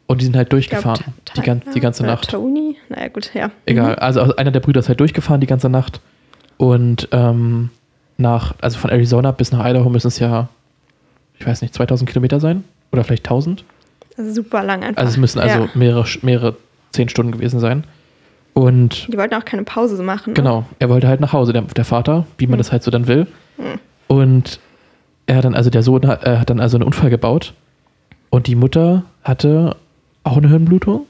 Und 0.07 0.21
die 0.21 0.25
sind 0.25 0.35
halt 0.35 0.49
glaub, 0.49 0.57
durchgefahren. 0.57 1.03
Ta- 1.23 1.33
die, 1.35 1.41
gan 1.41 1.61
die 1.75 1.79
ganze 1.79 2.01
oder 2.03 2.13
Nacht. 2.13 2.29
Tony? 2.31 2.75
Naja, 2.89 3.09
gut, 3.09 3.31
ja. 3.35 3.51
Egal. 3.67 3.95
Also 3.95 4.35
einer 4.37 4.49
der 4.51 4.59
Brüder 4.59 4.79
ist 4.79 4.89
halt 4.89 4.99
durchgefahren 4.99 5.39
die 5.39 5.45
ganze 5.47 5.69
Nacht. 5.69 6.01
Und 6.57 7.07
ähm, 7.11 7.69
nach, 8.17 8.55
also 8.59 8.79
von 8.79 8.89
Arizona 8.89 9.31
bis 9.31 9.51
nach 9.51 9.63
Idaho 9.69 9.87
müssen 9.89 10.07
es 10.07 10.17
ja, 10.17 10.49
ich 11.39 11.45
weiß 11.45 11.61
nicht, 11.61 11.75
2000 11.75 12.09
Kilometer 12.09 12.39
sein. 12.39 12.63
Oder 12.91 13.03
vielleicht 13.03 13.27
1000. 13.27 13.63
Also 14.17 14.33
super 14.33 14.63
lang 14.63 14.83
einfach. 14.83 14.99
Also 14.99 15.11
es 15.11 15.17
müssen 15.17 15.39
also 15.39 15.59
Ja. 15.59 15.69
mehrere, 15.75 16.05
mehrere 16.23 16.55
zehn 16.91 17.07
Stunden 17.07 17.31
gewesen 17.31 17.59
sein. 17.59 17.83
Und 18.59 19.07
Die 19.11 19.17
wollten 19.17 19.35
auch 19.35 19.45
keine 19.45 19.63
Pause 19.63 20.01
machen. 20.03 20.31
Ne? 20.31 20.33
genau, 20.33 20.65
er 20.79 20.89
wollte 20.89 21.07
halt 21.07 21.21
nach 21.21 21.33
Hause, 21.33 21.53
der, 21.53 21.61
der 21.61 21.85
Vater, 21.85 22.25
wie 22.37 22.45
man 22.47 22.53
Hm. 22.53 22.57
das 22.59 22.71
halt 22.71 22.83
so 22.83 22.91
dann 22.91 23.07
will. 23.07 23.27
Hm. 23.57 23.79
Und 24.07 24.59
er 25.27 25.37
hat 25.37 25.45
dann, 25.45 25.55
also 25.55 25.69
der 25.69 25.83
Sohn 25.83 26.05
hat, 26.07 26.23
er 26.23 26.39
hat 26.41 26.49
dann 26.49 26.59
also 26.59 26.77
einen 26.77 26.83
Unfall 26.85 27.09
gebaut. 27.09 27.53
Und 28.29 28.47
die 28.47 28.55
Mutter 28.55 29.03
hatte 29.23 29.75
auch 30.23 30.37
eine 30.37 30.49
Hirnblutung. 30.49 31.05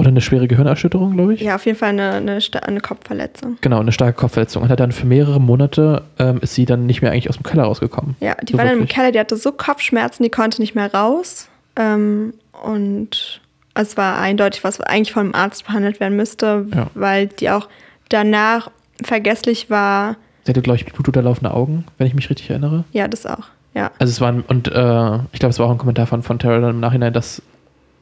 Oder 0.00 0.08
eine 0.08 0.20
schwere 0.20 0.46
Gehirnerschütterung, 0.46 1.14
glaube 1.14 1.34
ich. 1.34 1.40
Ja, 1.40 1.56
auf 1.56 1.66
jeden 1.66 1.76
Fall 1.76 1.88
eine, 1.88 2.12
eine, 2.12 2.38
eine 2.62 2.80
Kopfverletzung. 2.80 3.58
Genau, 3.62 3.80
eine 3.80 3.90
starke 3.90 4.16
Kopfverletzung. 4.16 4.62
Und 4.62 4.68
hat 4.68 4.78
dann 4.78 4.92
für 4.92 5.06
mehrere 5.06 5.40
Monate 5.40 6.02
ähm, 6.20 6.38
ist 6.40 6.54
sie 6.54 6.66
dann 6.66 6.86
nicht 6.86 7.02
mehr 7.02 7.10
eigentlich 7.10 7.28
aus 7.28 7.36
dem 7.36 7.42
Keller 7.42 7.64
rausgekommen. 7.64 8.14
Ja, 8.20 8.36
die 8.44 8.52
So 8.52 8.58
war 8.58 8.64
dann 8.64 8.74
im 8.74 8.78
wirklich. 8.82 8.94
Keller, 8.94 9.10
die 9.10 9.18
hatte 9.18 9.36
so 9.36 9.50
Kopfschmerzen, 9.50 10.22
die 10.22 10.30
konnte 10.30 10.60
nicht 10.62 10.76
mehr 10.76 10.94
raus. 10.94 11.48
Ähm, 11.74 12.32
und 12.64 13.40
es 13.80 13.96
war 13.96 14.18
eindeutig, 14.18 14.64
was 14.64 14.80
eigentlich 14.80 15.12
vom 15.12 15.34
Arzt 15.34 15.66
behandelt 15.66 16.00
werden 16.00 16.16
müsste, 16.16 16.66
Ja. 16.74 16.88
weil 16.94 17.28
die 17.28 17.50
auch 17.50 17.68
danach 18.08 18.70
vergesslich 19.02 19.70
war. 19.70 20.16
Sie 20.44 20.50
hatte, 20.50 20.62
glaube 20.62 20.78
ich, 20.78 20.86
blutunterlaufende 20.86 21.52
Augen, 21.52 21.84
wenn 21.98 22.06
ich 22.06 22.14
mich 22.14 22.28
richtig 22.30 22.50
erinnere. 22.50 22.84
Ja, 22.92 23.06
das 23.08 23.26
auch. 23.26 23.48
Ja. 23.74 23.90
Also 23.98 24.10
es 24.10 24.20
war, 24.20 24.32
ein, 24.32 24.42
und 24.42 24.68
äh, 24.68 25.16
ich 25.32 25.38
glaube, 25.38 25.50
es 25.50 25.58
war 25.58 25.66
auch 25.66 25.70
ein 25.70 25.78
Kommentar 25.78 26.06
von, 26.06 26.22
von 26.22 26.38
Tara 26.38 26.58
dann 26.60 26.70
im 26.70 26.80
Nachhinein, 26.80 27.12
dass 27.12 27.42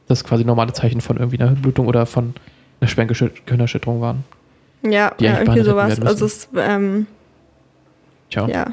das 0.07 0.23
quasi 0.23 0.45
normale 0.45 0.73
Zeichen 0.73 1.01
von 1.01 1.17
irgendwie 1.17 1.39
einer 1.39 1.49
Hirnblutung 1.49 1.87
oder 1.87 2.05
von 2.05 2.33
einer 2.79 2.87
schweren 2.87 3.07
Gehirnerschütterung 3.09 4.01
waren. 4.01 4.23
Ja, 4.83 5.11
ja 5.19 5.39
irgendwie 5.39 5.61
sowas. 5.61 5.99
Also 6.01 6.25
es, 6.25 6.47
ähm, 6.55 7.05
Tja. 8.29 8.47
ja, 8.47 8.65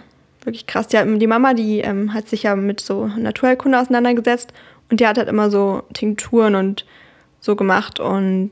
wirklich 0.45 0.67
krass. 0.67 0.87
Die, 0.89 1.19
die 1.19 1.27
Mama, 1.27 1.55
die 1.55 1.81
ähm, 1.81 2.15
hat 2.15 2.29
sich 2.29 2.45
ja 2.45 2.55
mit 2.57 2.81
so 2.81 3.07
Naturheilkunde 3.19 3.79
auseinandergesetzt 3.79 4.53
und 4.91 5.01
die 5.01 5.07
hat 5.07 5.19
halt 5.19 5.29
immer 5.29 5.51
so 5.51 5.83
Tinkturen 5.93 6.55
und 6.55 6.85
so 7.41 7.57
gemacht. 7.57 8.01
Und 8.01 8.51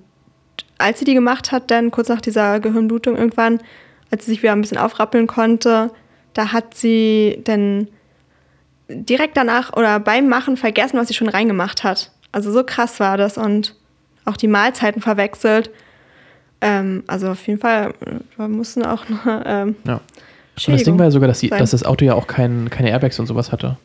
als 0.78 0.99
sie 0.99 1.05
die 1.05 1.14
gemacht 1.14 1.53
hat, 1.53 1.70
dann 1.70 1.91
kurz 1.91 2.09
nach 2.09 2.20
dieser 2.20 2.61
Gehirnblutung 2.61 3.16
irgendwann, 3.16 3.61
als 4.11 4.24
sie 4.24 4.33
sich 4.33 4.43
wieder 4.43 4.53
ein 4.53 4.61
bisschen 4.61 4.78
aufrappeln 4.78 5.26
konnte, 5.26 5.91
da 6.35 6.53
hat 6.53 6.74
sie 6.74 7.41
dann 7.45 7.89
direkt 8.89 9.37
danach 9.37 9.72
oder 9.74 10.01
beim 10.01 10.28
Machen 10.28 10.57
vergessen, 10.57 10.99
was 10.99 11.09
sie 11.09 11.14
schon 11.14 11.28
reingemacht 11.28 11.85
hat. 11.85 12.11
Also 12.33 12.51
so 12.51 12.64
krass 12.64 13.01
war 13.01 13.16
das 13.16 13.39
und 13.39 13.74
auch 14.24 14.37
die 14.37 14.49
Mahlzeiten 14.49 15.03
verwechselt. 15.03 15.70
Ähm, 16.61 17.05
also 17.07 17.30
auf 17.30 17.47
jeden 17.47 17.61
Fall, 17.61 17.95
wir 18.37 18.49
mussten 18.49 18.85
auch 18.85 19.09
noch. 19.09 19.26
Ähm, 19.45 19.76
ja. 19.87 20.01
Und 20.66 20.74
das 20.74 20.83
Ding 20.83 20.99
war 20.99 21.07
ja 21.07 21.11
sogar, 21.11 21.28
dass, 21.28 21.41
die, 21.41 21.49
dass 21.49 21.70
das 21.70 21.85
Auto 21.85 22.05
ja 22.05 22.14
auch 22.14 22.26
kein, 22.26 22.68
keine 22.70 22.91
Airbags 22.91 23.18
und 23.18 23.26
sowas 23.26 23.53
hatte. 23.53 23.78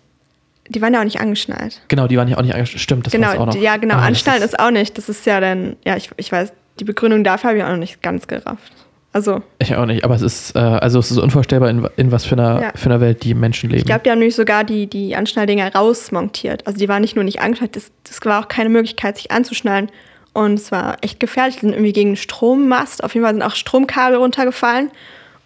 Die 0.70 0.82
waren 0.82 0.94
ja 0.94 1.00
auch 1.00 1.04
nicht 1.06 1.20
angeschnallt. 1.20 1.82
Genau, 1.88 2.08
die 2.08 2.18
waren 2.18 2.28
ja 2.28 2.38
auch 2.38 2.42
nicht 2.42 2.54
angeschnallt. 2.54 2.82
Stimmt, 2.82 3.06
das 3.06 3.14
genau, 3.14 3.32
auch 3.34 3.46
noch. 3.48 3.56
Ja, 3.56 3.78
genau, 3.78 3.96
Ah, 3.96 4.06
anschnallen 4.06 4.42
ist- 4.44 4.54
ist 4.54 4.60
auch 4.60 4.72
nicht. 4.72 4.98
Das 4.98 5.10
ist 5.10 5.26
ja 5.26 5.40
dann, 5.40 5.76
ja, 5.86 5.96
ich, 5.98 6.10
ich 6.18 6.32
weiß, 6.32 6.52
die 6.80 6.84
Begründung 6.84 7.24
dafür 7.24 7.50
habe 7.50 7.58
ich 7.60 7.64
auch 7.66 7.70
noch 7.70 7.78
nicht 7.78 8.02
ganz 8.04 8.28
gerafft. 8.28 8.72
Also, 9.14 9.42
Ich 9.60 9.74
auch 9.76 9.86
nicht, 9.86 10.04
aber 10.04 10.14
es 10.16 10.22
ist, 10.22 10.56
äh, 10.56 10.60
also 10.60 11.00
es 11.00 11.10
ist 11.10 11.18
unvorstellbar, 11.18 11.70
in, 11.70 11.88
in 11.96 12.12
was 12.12 12.26
für 12.26 12.36
einer, 12.36 12.62
Ja. 12.62 12.72
für 12.76 12.88
einer 12.90 13.02
Welt 13.02 13.24
die 13.24 13.34
Menschen 13.34 13.70
leben. 13.70 13.80
ich 13.80 13.86
glaube, 13.86 14.02
die 14.04 14.12
haben 14.12 14.20
nämlich 14.20 14.36
sogar 14.36 14.64
die, 14.64 14.86
die 14.88 15.16
Anschnalldinger 15.16 15.74
rausmontiert. 15.74 16.68
Also, 16.68 16.78
die 16.78 16.88
waren 16.88 17.02
nicht 17.02 17.16
nur 17.16 17.24
nicht 17.24 17.42
angeschnallt, 17.42 17.76
das, 17.76 17.92
das 18.04 18.24
war 18.26 18.44
auch 18.44 18.48
keine 18.48 18.70
Möglichkeit, 18.70 19.18
sich 19.18 19.32
anzuschnallen. 19.32 19.90
Und 20.34 20.56
es 20.60 20.72
war 20.72 20.98
echt 21.02 21.20
gefährlich. 21.20 21.56
Die 21.56 21.62
sind 21.62 21.72
irgendwie 21.74 21.94
gegen 21.94 22.10
einen 22.10 22.16
Strommast. 22.18 23.04
Auf 23.04 23.16
jeden 23.16 23.26
Fall 23.26 23.34
sind 23.34 23.42
auch 23.42 23.56
Stromkabel 23.56 24.18
runtergefallen. 24.20 24.92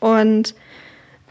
Und 0.01 0.53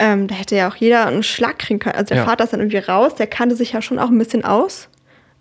ähm, 0.00 0.26
da 0.26 0.34
hätte 0.34 0.56
ja 0.56 0.68
auch 0.68 0.74
jeder 0.74 1.06
einen 1.06 1.22
Schlag 1.22 1.58
kriegen 1.60 1.78
können. 1.78 1.94
Also 1.94 2.08
der 2.08 2.18
Ja. 2.18 2.24
Vater 2.24 2.44
ist 2.44 2.52
dann 2.52 2.60
irgendwie 2.60 2.78
raus, 2.78 3.14
der 3.14 3.26
kannte 3.28 3.54
sich 3.54 3.72
ja 3.72 3.82
schon 3.82 3.98
auch 4.00 4.08
ein 4.08 4.18
bisschen 4.18 4.44
aus. 4.44 4.88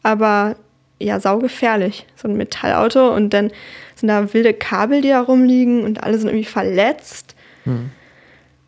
Aber 0.03 0.55
ja, 0.99 1.19
saugefährlich. 1.19 2.05
So 2.15 2.27
ein 2.27 2.35
Metallauto 2.37 3.09
und 3.15 3.31
dann 3.33 3.51
sind 3.95 4.09
da 4.09 4.33
wilde 4.33 4.53
Kabel, 4.53 5.01
die 5.01 5.09
da 5.09 5.21
rumliegen 5.21 5.83
und 5.83 6.03
alle 6.03 6.17
sind 6.17 6.27
irgendwie 6.27 6.45
verletzt. 6.45 7.35
Hm. 7.63 7.89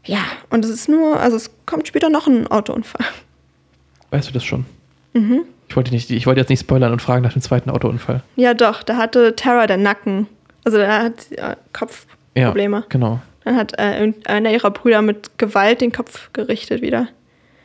Ja, 0.06 0.24
und 0.50 0.66
es 0.66 0.72
ist 0.72 0.90
nur, 0.90 1.20
also 1.20 1.38
es 1.38 1.52
kommt 1.66 1.88
später 1.88 2.10
noch 2.10 2.26
ein 2.28 2.48
Autounfall. 2.48 3.06
Weißt 4.10 4.30
du 4.30 4.34
das 4.34 4.44
schon? 4.44 4.66
Mhm. 5.14 5.44
Ich 5.70 5.76
wollte, 5.76 5.92
nicht, 5.92 6.10
ich 6.10 6.26
wollte 6.26 6.40
jetzt 6.42 6.50
nicht 6.50 6.62
spoilern 6.62 6.92
und 6.92 7.02
fragen 7.02 7.24
nach 7.24 7.34
dem 7.34 7.42
zweiten 7.42 7.70
Autounfall. 7.70 8.24
Ja, 8.36 8.54
doch, 8.54 8.84
da 8.84 8.98
hatte 8.98 9.36
Tara 9.36 9.68
den 9.68 9.84
Nacken. 9.84 10.28
Also 10.66 10.78
da 10.78 11.04
hat 11.04 11.22
sie 11.22 11.38
äh, 11.38 11.56
Kopfprobleme. 11.74 12.78
Ja, 12.78 12.84
genau. 12.90 13.22
Dann 13.44 13.56
hat 13.56 13.78
äh, 13.80 14.00
irgendeiner 14.00 14.52
ihrer 14.52 14.72
Brüder 14.72 15.02
mit 15.02 15.38
Gewalt 15.38 15.82
den 15.82 15.92
Kopf 15.92 16.30
gerichtet 16.34 16.82
wieder. 16.82 17.08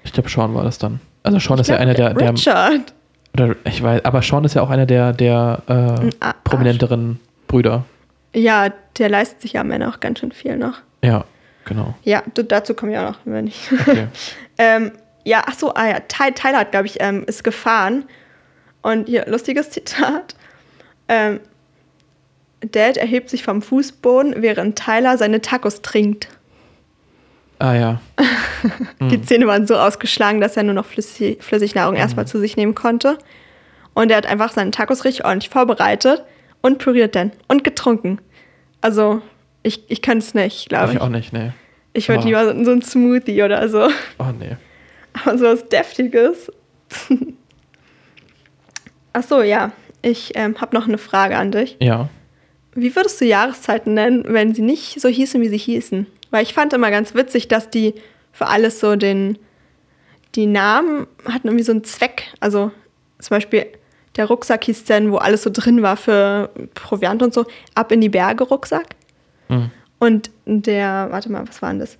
Ich 0.04 0.12
glaube, 0.12 0.28
Sean 0.28 0.54
war 0.54 0.64
das 0.64 0.78
dann. 0.78 1.00
Also 1.22 1.38
Sean 1.38 1.58
ist 1.58 1.68
Ich 1.68 1.74
ja 1.74 1.78
einer 1.80 1.94
glaub, 1.94 2.16
der, 2.16 2.24
der 2.26 2.32
Richard. 2.32 2.94
oder 3.34 3.56
ich 3.64 3.82
weiß, 3.82 4.04
aber 4.04 4.22
Sean 4.22 4.44
ist 4.44 4.54
ja 4.54 4.62
auch 4.62 4.70
einer 4.70 4.86
der, 4.86 5.12
der 5.12 5.62
äh, 6.20 6.32
prominenteren 6.44 7.20
Brüder. 7.48 7.84
Ja, 8.34 8.68
der 8.98 9.08
leistet 9.08 9.40
sich 9.42 9.54
ja 9.54 9.60
am 9.62 9.70
Ende 9.70 9.88
auch 9.88 10.00
ganz 10.00 10.20
schön 10.20 10.32
viel 10.32 10.56
noch. 10.56 10.78
Ja, 11.02 11.24
genau. 11.64 11.94
Ja, 12.04 12.22
dazu 12.34 12.74
komme 12.74 12.92
ich 12.92 12.98
auch 12.98 13.10
noch, 13.10 13.18
wenn 13.24 13.46
ich. 13.48 13.68
Okay. 13.72 14.06
ähm, 14.58 14.92
ja, 15.24 15.42
ach 15.46 15.54
so, 15.54 15.74
ah 15.74 15.88
ja, 15.88 16.00
Ty- 16.00 16.32
Tyler 16.34 16.58
hat, 16.60 16.70
glaube 16.70 16.86
ich, 16.86 16.98
ähm, 17.00 17.24
ist 17.26 17.42
gefahren. 17.44 18.04
Und 18.82 19.08
hier, 19.08 19.26
lustiges 19.26 19.70
Zitat. 19.70 20.36
Ähm, 21.08 21.40
Dad 22.70 22.96
erhebt 22.96 23.30
sich 23.30 23.42
vom 23.42 23.62
Fußboden, 23.62 24.34
während 24.42 24.78
Tyler 24.78 25.18
seine 25.18 25.40
Tacos 25.40 25.82
trinkt. 25.82 26.28
ah 27.58 27.74
ja. 27.74 28.00
Die 29.00 29.20
Zähne 29.22 29.46
waren 29.46 29.66
so 29.66 29.76
ausgeschlagen, 29.76 30.40
dass 30.40 30.56
er 30.56 30.62
nur 30.62 30.74
noch 30.74 30.86
Flüssig 30.86 31.42
Flüssignahrung 31.42 31.94
erstmal 31.96 32.26
zu 32.26 32.38
sich 32.38 32.56
nehmen 32.56 32.74
konnte. 32.74 33.18
Und 33.94 34.10
er 34.10 34.16
hat 34.18 34.26
einfach 34.26 34.52
seine 34.52 34.70
Tacos 34.72 35.04
richtig 35.04 35.24
ordentlich 35.24 35.50
vorbereitet 35.50 36.24
und 36.62 36.78
püriert 36.78 37.14
dann 37.14 37.32
und 37.48 37.64
getrunken. 37.64 38.18
Also, 38.80 39.22
ich, 39.62 39.82
ich 39.90 40.02
kann 40.02 40.18
es 40.18 40.34
nicht, 40.34 40.68
glaube 40.68 40.90
Ich 40.90 40.96
ich. 40.96 41.00
auch 41.00 41.08
nicht, 41.08 41.32
nee. 41.32 41.52
Ich 41.92 42.08
würde 42.08 42.24
lieber 42.24 42.44
so, 42.54 42.64
so 42.64 42.70
ein 42.72 42.82
Smoothie 42.82 43.42
oder 43.42 43.68
so. 43.68 43.88
Oh 44.18 44.32
nee. 44.38 44.56
Aber 45.24 45.38
so 45.38 45.44
was 45.46 45.66
Deftiges. 45.68 46.52
Ach 49.12 49.22
so, 49.22 49.42
ja. 49.42 49.72
Ich 50.02 50.32
ähm, 50.34 50.60
habe 50.60 50.76
noch 50.76 50.86
eine 50.86 50.98
Frage 50.98 51.36
an 51.38 51.50
dich. 51.52 51.76
Ja. 51.80 52.08
Wie 52.76 52.94
würdest 52.94 53.20
du 53.20 53.24
Jahreszeiten 53.24 53.94
nennen, 53.94 54.24
wenn 54.28 54.54
sie 54.54 54.62
nicht 54.62 55.00
so 55.00 55.08
hießen, 55.08 55.40
wie 55.40 55.48
sie 55.48 55.56
hießen? 55.56 56.06
Weil 56.30 56.42
ich 56.42 56.54
fand 56.54 56.72
immer 56.72 56.90
ganz 56.90 57.14
witzig, 57.14 57.48
dass 57.48 57.70
die 57.70 57.94
für 58.32 58.46
alles 58.46 58.80
so 58.80 58.96
den, 58.96 59.38
die 60.34 60.46
Namen 60.46 61.06
hatten 61.24 61.48
irgendwie 61.48 61.64
so 61.64 61.72
einen 61.72 61.84
Zweck. 61.84 62.24
Also 62.40 62.70
zum 63.18 63.34
Beispiel 63.34 63.66
der 64.16 64.26
Rucksack 64.26 64.64
hieß 64.64 64.84
dann, 64.84 65.10
wo 65.10 65.16
alles 65.16 65.42
so 65.42 65.50
drin 65.52 65.82
war 65.82 65.96
für 65.96 66.50
Proviant 66.74 67.22
und 67.22 67.32
so, 67.34 67.46
ab 67.74 67.92
in 67.92 68.00
die 68.00 68.08
Berge 68.08 68.44
Rucksack. 68.44 68.94
Hm. 69.48 69.70
Und 69.98 70.30
der, 70.44 71.08
warte 71.10 71.32
mal, 71.32 71.46
was 71.48 71.62
war 71.62 71.70
denn 71.70 71.80
das? 71.80 71.96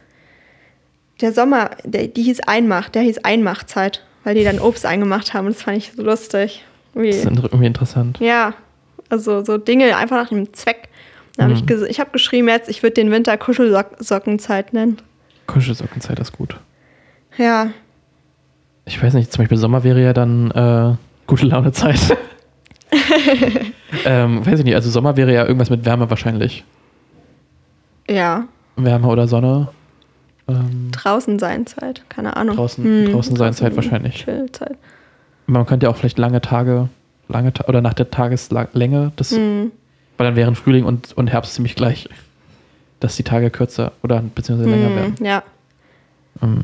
Der 1.22 1.32
Sommer, 1.32 1.70
der, 1.84 2.08
die 2.08 2.22
hieß 2.22 2.40
Einmach, 2.40 2.90
der 2.90 3.02
hieß 3.02 3.18
Einmachzeit, 3.18 4.04
weil 4.24 4.34
die 4.34 4.44
dann 4.44 4.58
Obst 4.58 4.84
eingemacht 4.84 5.32
haben. 5.32 5.46
Und 5.46 5.54
das 5.54 5.62
fand 5.62 5.78
ich 5.78 5.92
so 5.96 6.02
lustig. 6.02 6.64
Wie, 6.92 7.08
Das 7.10 7.18
ist 7.18 7.26
irgendwie 7.26 7.66
interessant. 7.66 8.18
ja, 8.20 8.54
also 9.10 9.44
so 9.44 9.58
Dinge 9.58 9.96
einfach 9.96 10.16
nach 10.22 10.28
dem 10.30 10.52
Zweck. 10.52 10.88
Hab 11.38 11.48
Mhm. 11.48 11.54
ich 11.68 11.70
ich 11.90 12.00
habe 12.00 12.10
geschrieben 12.12 12.48
jetzt, 12.48 12.68
ich 12.70 12.82
würde 12.82 12.94
den 12.94 13.10
Winter 13.10 13.36
Kuschelsockenzeit 13.36 14.72
nennen. 14.72 14.98
Kuschelsockenzeit 15.46 16.18
ist 16.18 16.32
gut. 16.32 16.56
Ja, 17.36 17.68
Ich 18.86 19.02
weiß 19.02 19.14
nicht, 19.14 19.32
zum 19.32 19.42
Beispiel 19.42 19.58
Sommer 19.58 19.84
wäre 19.84 20.00
ja 20.02 20.12
dann 20.12 20.50
äh, 20.52 20.94
gute 21.26 21.44
Launezeit. 21.46 22.16
ähm, 24.04 24.44
weiß 24.46 24.60
ich 24.60 24.64
nicht, 24.64 24.74
also 24.74 24.90
Sommer 24.90 25.16
wäre 25.16 25.32
ja 25.32 25.44
irgendwas 25.44 25.70
mit 25.70 25.84
Wärme 25.84 26.08
wahrscheinlich. 26.10 26.64
ja, 28.08 28.44
Wärme 28.76 29.08
oder 29.08 29.26
Sonne. 29.28 29.68
Ähm, 30.48 30.90
draußen 30.92 31.38
sein 31.38 31.66
Zeit, 31.66 32.04
keine 32.08 32.36
Ahnung. 32.36 32.56
Hm, 32.56 32.62
Draußen- 32.64 33.12
draußen 33.12 33.36
sein 33.36 33.52
Zeit 33.52 33.74
wahrscheinlich. 33.74 34.24
Chillzeit. 34.24 34.76
man 35.46 35.66
könnte 35.66 35.86
ja 35.86 35.90
auch 35.90 35.96
vielleicht 35.96 36.18
lange 36.18 36.40
Tage, 36.40 36.88
lange 37.28 37.52
oder 37.66 37.80
nach 37.80 37.94
der 37.94 38.10
Tageslänge, 38.10 39.12
das, 39.16 39.32
Hm. 39.32 39.72
weil 40.16 40.26
dann 40.26 40.36
wären 40.36 40.54
Frühling 40.54 40.84
und, 40.84 41.12
und 41.16 41.28
Herbst 41.28 41.54
ziemlich 41.54 41.74
gleich, 41.74 42.08
dass 43.00 43.16
die 43.16 43.22
Tage 43.24 43.50
kürzer 43.50 43.92
oder 44.02 44.22
beziehungsweise 44.34 44.70
länger 44.70 44.88
Hm, 44.88 44.94
werden. 44.96 45.14
ja, 45.24 45.42
Ähm, 46.42 46.62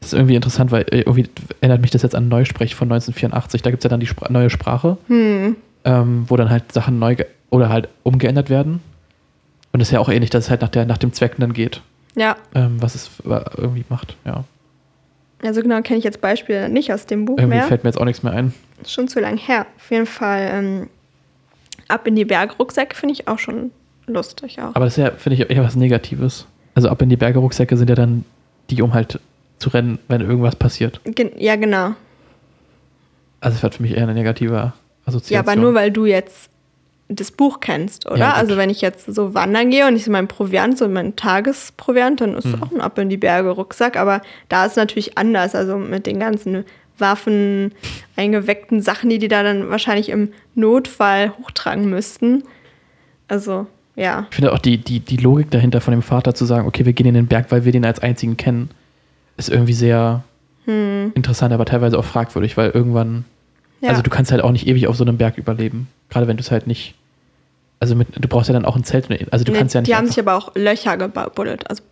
Das 0.00 0.12
ist 0.12 0.18
irgendwie 0.18 0.36
interessant, 0.36 0.70
weil 0.70 0.82
äh, 0.90 1.00
irgendwie 1.00 1.28
erinnert 1.60 1.80
mich 1.80 1.90
das 1.90 2.02
jetzt 2.02 2.14
an 2.14 2.28
Neusprech 2.28 2.74
von 2.74 2.86
1984. 2.86 3.62
Da 3.62 3.70
gibt 3.70 3.80
es 3.80 3.84
ja 3.84 3.90
dann 3.90 4.00
die 4.00 4.06
Spra 4.06 4.30
neue 4.30 4.48
Sprache, 4.50 4.96
hm. 5.08 5.56
ähm, 5.84 6.24
wo 6.28 6.36
dann 6.36 6.50
halt 6.50 6.70
Sachen 6.72 6.98
neu 6.98 7.16
oder 7.50 7.68
halt 7.68 7.88
umgeändert 8.04 8.48
werden. 8.50 8.80
Und 9.72 9.80
es 9.80 9.88
ist 9.88 9.92
ja 9.92 10.00
auch 10.00 10.08
ähnlich, 10.08 10.30
dass 10.30 10.44
es 10.44 10.50
halt 10.50 10.60
nach, 10.62 10.68
der, 10.70 10.86
nach 10.86 10.98
dem 10.98 11.12
Zweck 11.12 11.34
dann 11.38 11.52
geht, 11.52 11.82
ja. 12.16 12.36
ähm, 12.54 12.76
was 12.80 12.94
es 12.94 13.10
irgendwie 13.26 13.84
macht. 13.88 14.16
Ja. 14.24 14.44
Also 15.42 15.62
genau 15.62 15.80
kenne 15.82 15.98
ich 15.98 16.04
jetzt 16.04 16.20
Beispiele 16.20 16.68
nicht 16.68 16.92
aus 16.92 17.06
dem 17.06 17.24
Buch 17.24 17.38
Irgendwie 17.38 17.58
mehr. 17.58 17.64
fällt 17.66 17.84
mir 17.84 17.90
jetzt 17.90 17.98
auch 18.00 18.04
nichts 18.04 18.22
mehr 18.22 18.32
ein. 18.32 18.52
Ist 18.82 18.92
schon 18.92 19.08
zu 19.08 19.20
lang 19.20 19.36
her. 19.36 19.66
Auf 19.76 19.90
jeden 19.90 20.06
Fall 20.06 20.48
ähm, 20.52 20.88
ab 21.88 22.06
in 22.06 22.16
die 22.16 22.24
Bergrucksäcke 22.24 22.96
finde 22.96 23.12
ich 23.14 23.28
auch 23.28 23.38
schon 23.38 23.70
lustig 24.06 24.60
auch. 24.60 24.74
Aber 24.74 24.84
das 24.84 24.98
ist 24.98 25.04
ja, 25.04 25.10
finde 25.12 25.42
ich, 25.42 25.50
eher 25.50 25.62
was 25.62 25.76
Negatives. 25.76 26.46
Also 26.74 26.88
ab 26.88 27.02
in 27.02 27.08
die 27.08 27.16
Berge 27.16 27.38
Rucksäcke 27.38 27.76
sind 27.76 27.88
ja 27.90 27.96
dann 27.96 28.24
die, 28.70 28.82
um 28.82 28.94
halt 28.94 29.20
zu 29.58 29.70
rennen, 29.70 29.98
wenn 30.08 30.20
irgendwas 30.20 30.56
passiert. 30.56 31.00
Gen 31.04 31.32
ja, 31.36 31.56
genau. 31.56 31.94
Also 33.40 33.56
es 33.56 33.62
hat 33.62 33.74
für 33.74 33.82
mich 33.82 33.92
eher 33.92 34.04
eine 34.04 34.14
negative 34.14 34.72
Assoziation. 35.04 35.34
Ja, 35.34 35.40
aber 35.40 35.60
nur 35.60 35.74
weil 35.74 35.90
du 35.90 36.06
jetzt 36.06 36.50
das 37.08 37.30
Buch 37.30 37.60
kennst, 37.60 38.06
oder? 38.06 38.18
Ja, 38.18 38.32
also 38.34 38.56
wenn 38.56 38.68
ich 38.70 38.80
jetzt 38.82 39.06
so 39.14 39.32
wandern 39.34 39.70
gehe 39.70 39.86
und 39.88 39.96
ich 39.96 40.04
so 40.04 40.10
mein 40.10 40.28
Proviant, 40.28 40.76
so 40.76 40.88
mein 40.88 41.16
Tagesproviant, 41.16 42.20
dann 42.20 42.34
ist 42.34 42.46
Mhm. 42.46 42.62
auch 42.62 42.70
ein 42.70 42.80
Ab 42.80 42.98
in 42.98 43.08
die 43.08 43.16
Berge 43.16 43.50
Rucksack, 43.50 43.96
aber 43.96 44.20
da 44.48 44.64
ist 44.66 44.72
es 44.72 44.76
natürlich 44.76 45.16
anders, 45.16 45.54
also 45.54 45.78
mit 45.78 46.06
den 46.06 46.20
ganzen 46.20 46.64
Waffen, 46.98 47.72
eingeweckten 48.16 48.82
Sachen, 48.82 49.08
die 49.08 49.18
die 49.18 49.28
da 49.28 49.42
dann 49.42 49.70
wahrscheinlich 49.70 50.08
im 50.10 50.32
Notfall 50.54 51.32
hochtragen 51.38 51.88
müssten. 51.88 52.42
Also, 53.28 53.66
ja. 53.96 54.26
Ich 54.30 54.36
finde 54.36 54.52
auch 54.52 54.58
die, 54.58 54.78
die, 54.78 55.00
die 55.00 55.16
Logik 55.16 55.50
dahinter 55.50 55.80
von 55.80 55.92
dem 55.92 56.02
Vater 56.02 56.34
zu 56.34 56.44
sagen, 56.44 56.66
okay, 56.66 56.84
wir 56.84 56.92
gehen 56.92 57.06
in 57.06 57.14
den 57.14 57.26
Berg, 57.26 57.50
weil 57.50 57.64
wir 57.64 57.72
den 57.72 57.84
als 57.86 58.00
einzigen 58.00 58.36
kennen, 58.36 58.70
ist 59.36 59.48
irgendwie 59.48 59.72
sehr 59.74 60.24
Hm, 60.64 61.12
interessant, 61.14 61.54
aber 61.54 61.64
teilweise 61.64 61.98
auch 61.98 62.04
fragwürdig, 62.04 62.56
weil 62.58 62.70
irgendwann, 62.70 63.24
ja. 63.80 63.90
also 63.90 64.02
du 64.02 64.10
kannst 64.10 64.30
halt 64.32 64.42
auch 64.42 64.52
nicht 64.52 64.66
ewig 64.66 64.86
auf 64.88 64.96
so 64.96 65.04
einem 65.04 65.16
Berg 65.16 65.38
überleben. 65.38 65.88
Gerade 66.10 66.26
wenn 66.26 66.36
du 66.36 66.42
es 66.42 66.50
halt 66.50 66.66
nicht, 66.66 66.94
also 67.80 67.94
mit, 67.94 68.08
du 68.14 68.28
brauchst 68.28 68.48
ja 68.48 68.54
dann 68.54 68.64
auch 68.64 68.76
ein 68.76 68.84
Zelt, 68.84 69.08
also 69.32 69.44
du 69.44 69.52
Nee, 69.52 69.58
kannst 69.58 69.74
ja 69.74 69.80
nicht 69.80 69.88
die 69.90 69.94
haben 69.94 70.06
sich 70.06 70.18
aber 70.18 70.34
auch 70.34 70.54
Löcher 70.54 70.96
gebuddelt, 70.96 71.68
also 71.68 71.82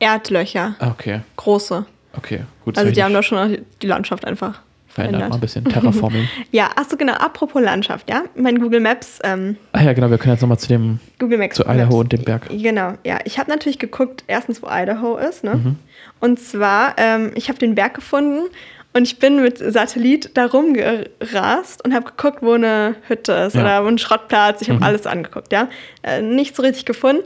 Erdlöcher, 0.00 0.74
ah, 0.80 0.88
okay, 0.90 1.20
große. 1.36 1.84
okay, 2.16 2.40
gut. 2.64 2.76
Also 2.76 2.90
die 2.90 3.02
haben 3.02 3.14
doch 3.14 3.22
schon 3.22 3.58
die 3.80 3.86
Landschaft 3.86 4.24
einfach 4.26 4.60
verändert, 4.88 5.20
mal 5.20 5.24
ein 5.26 5.30
verändert. 5.32 5.40
bisschen 5.40 5.64
Terraforming. 5.64 6.28
Ja, 6.52 6.70
achso, 6.76 6.96
genau, 6.96 7.14
apropos 7.14 7.62
Landschaft, 7.62 8.10
ja. 8.10 8.24
Mein 8.36 8.58
Google 8.60 8.80
Maps, 8.80 9.18
ähm, 9.24 9.56
ah 9.72 9.82
ja, 9.82 9.92
genau, 9.92 10.10
wir 10.10 10.18
können 10.18 10.34
jetzt 10.34 10.42
nochmal 10.42 10.58
zu 10.58 10.68
dem, 10.68 10.98
Google 11.18 11.38
Maps. 11.38 11.56
zu 11.56 11.62
Idaho 11.62 11.76
Maps. 11.84 11.94
und 11.94 12.12
dem 12.12 12.22
Berg. 12.24 12.48
Genau, 12.50 12.94
ja. 13.04 13.18
Ich 13.24 13.38
habe 13.38 13.50
natürlich 13.50 13.78
geguckt, 13.78 14.24
erstens, 14.26 14.62
wo 14.62 14.66
Idaho 14.68 15.16
ist, 15.16 15.44
ne? 15.44 15.54
Mhm. 15.54 15.76
Und 16.20 16.40
zwar, 16.40 16.94
ähm, 16.98 17.32
ich 17.34 17.48
habe 17.48 17.58
den 17.58 17.74
Berg 17.74 17.94
gefunden 17.94 18.48
und 18.94 19.02
ich 19.02 19.18
bin 19.18 19.42
mit 19.42 19.58
Satellit 19.58 20.30
da 20.34 20.46
rumgerast 20.46 21.84
und 21.84 21.94
habe 21.94 22.06
geguckt, 22.06 22.38
wo 22.42 22.52
eine 22.52 22.94
Hütte 23.08 23.32
ist 23.32 23.54
Ja. 23.54 23.60
oder 23.62 23.84
wo 23.84 23.88
ein 23.88 23.98
Schrottplatz. 23.98 24.62
Ich 24.62 24.68
habe 24.68 24.78
Mhm. 24.78 24.84
alles 24.84 25.06
angeguckt, 25.06 25.52
ja. 25.52 25.68
Äh, 26.02 26.22
nicht 26.22 26.56
so 26.56 26.62
richtig 26.62 26.84
gefunden. 26.86 27.22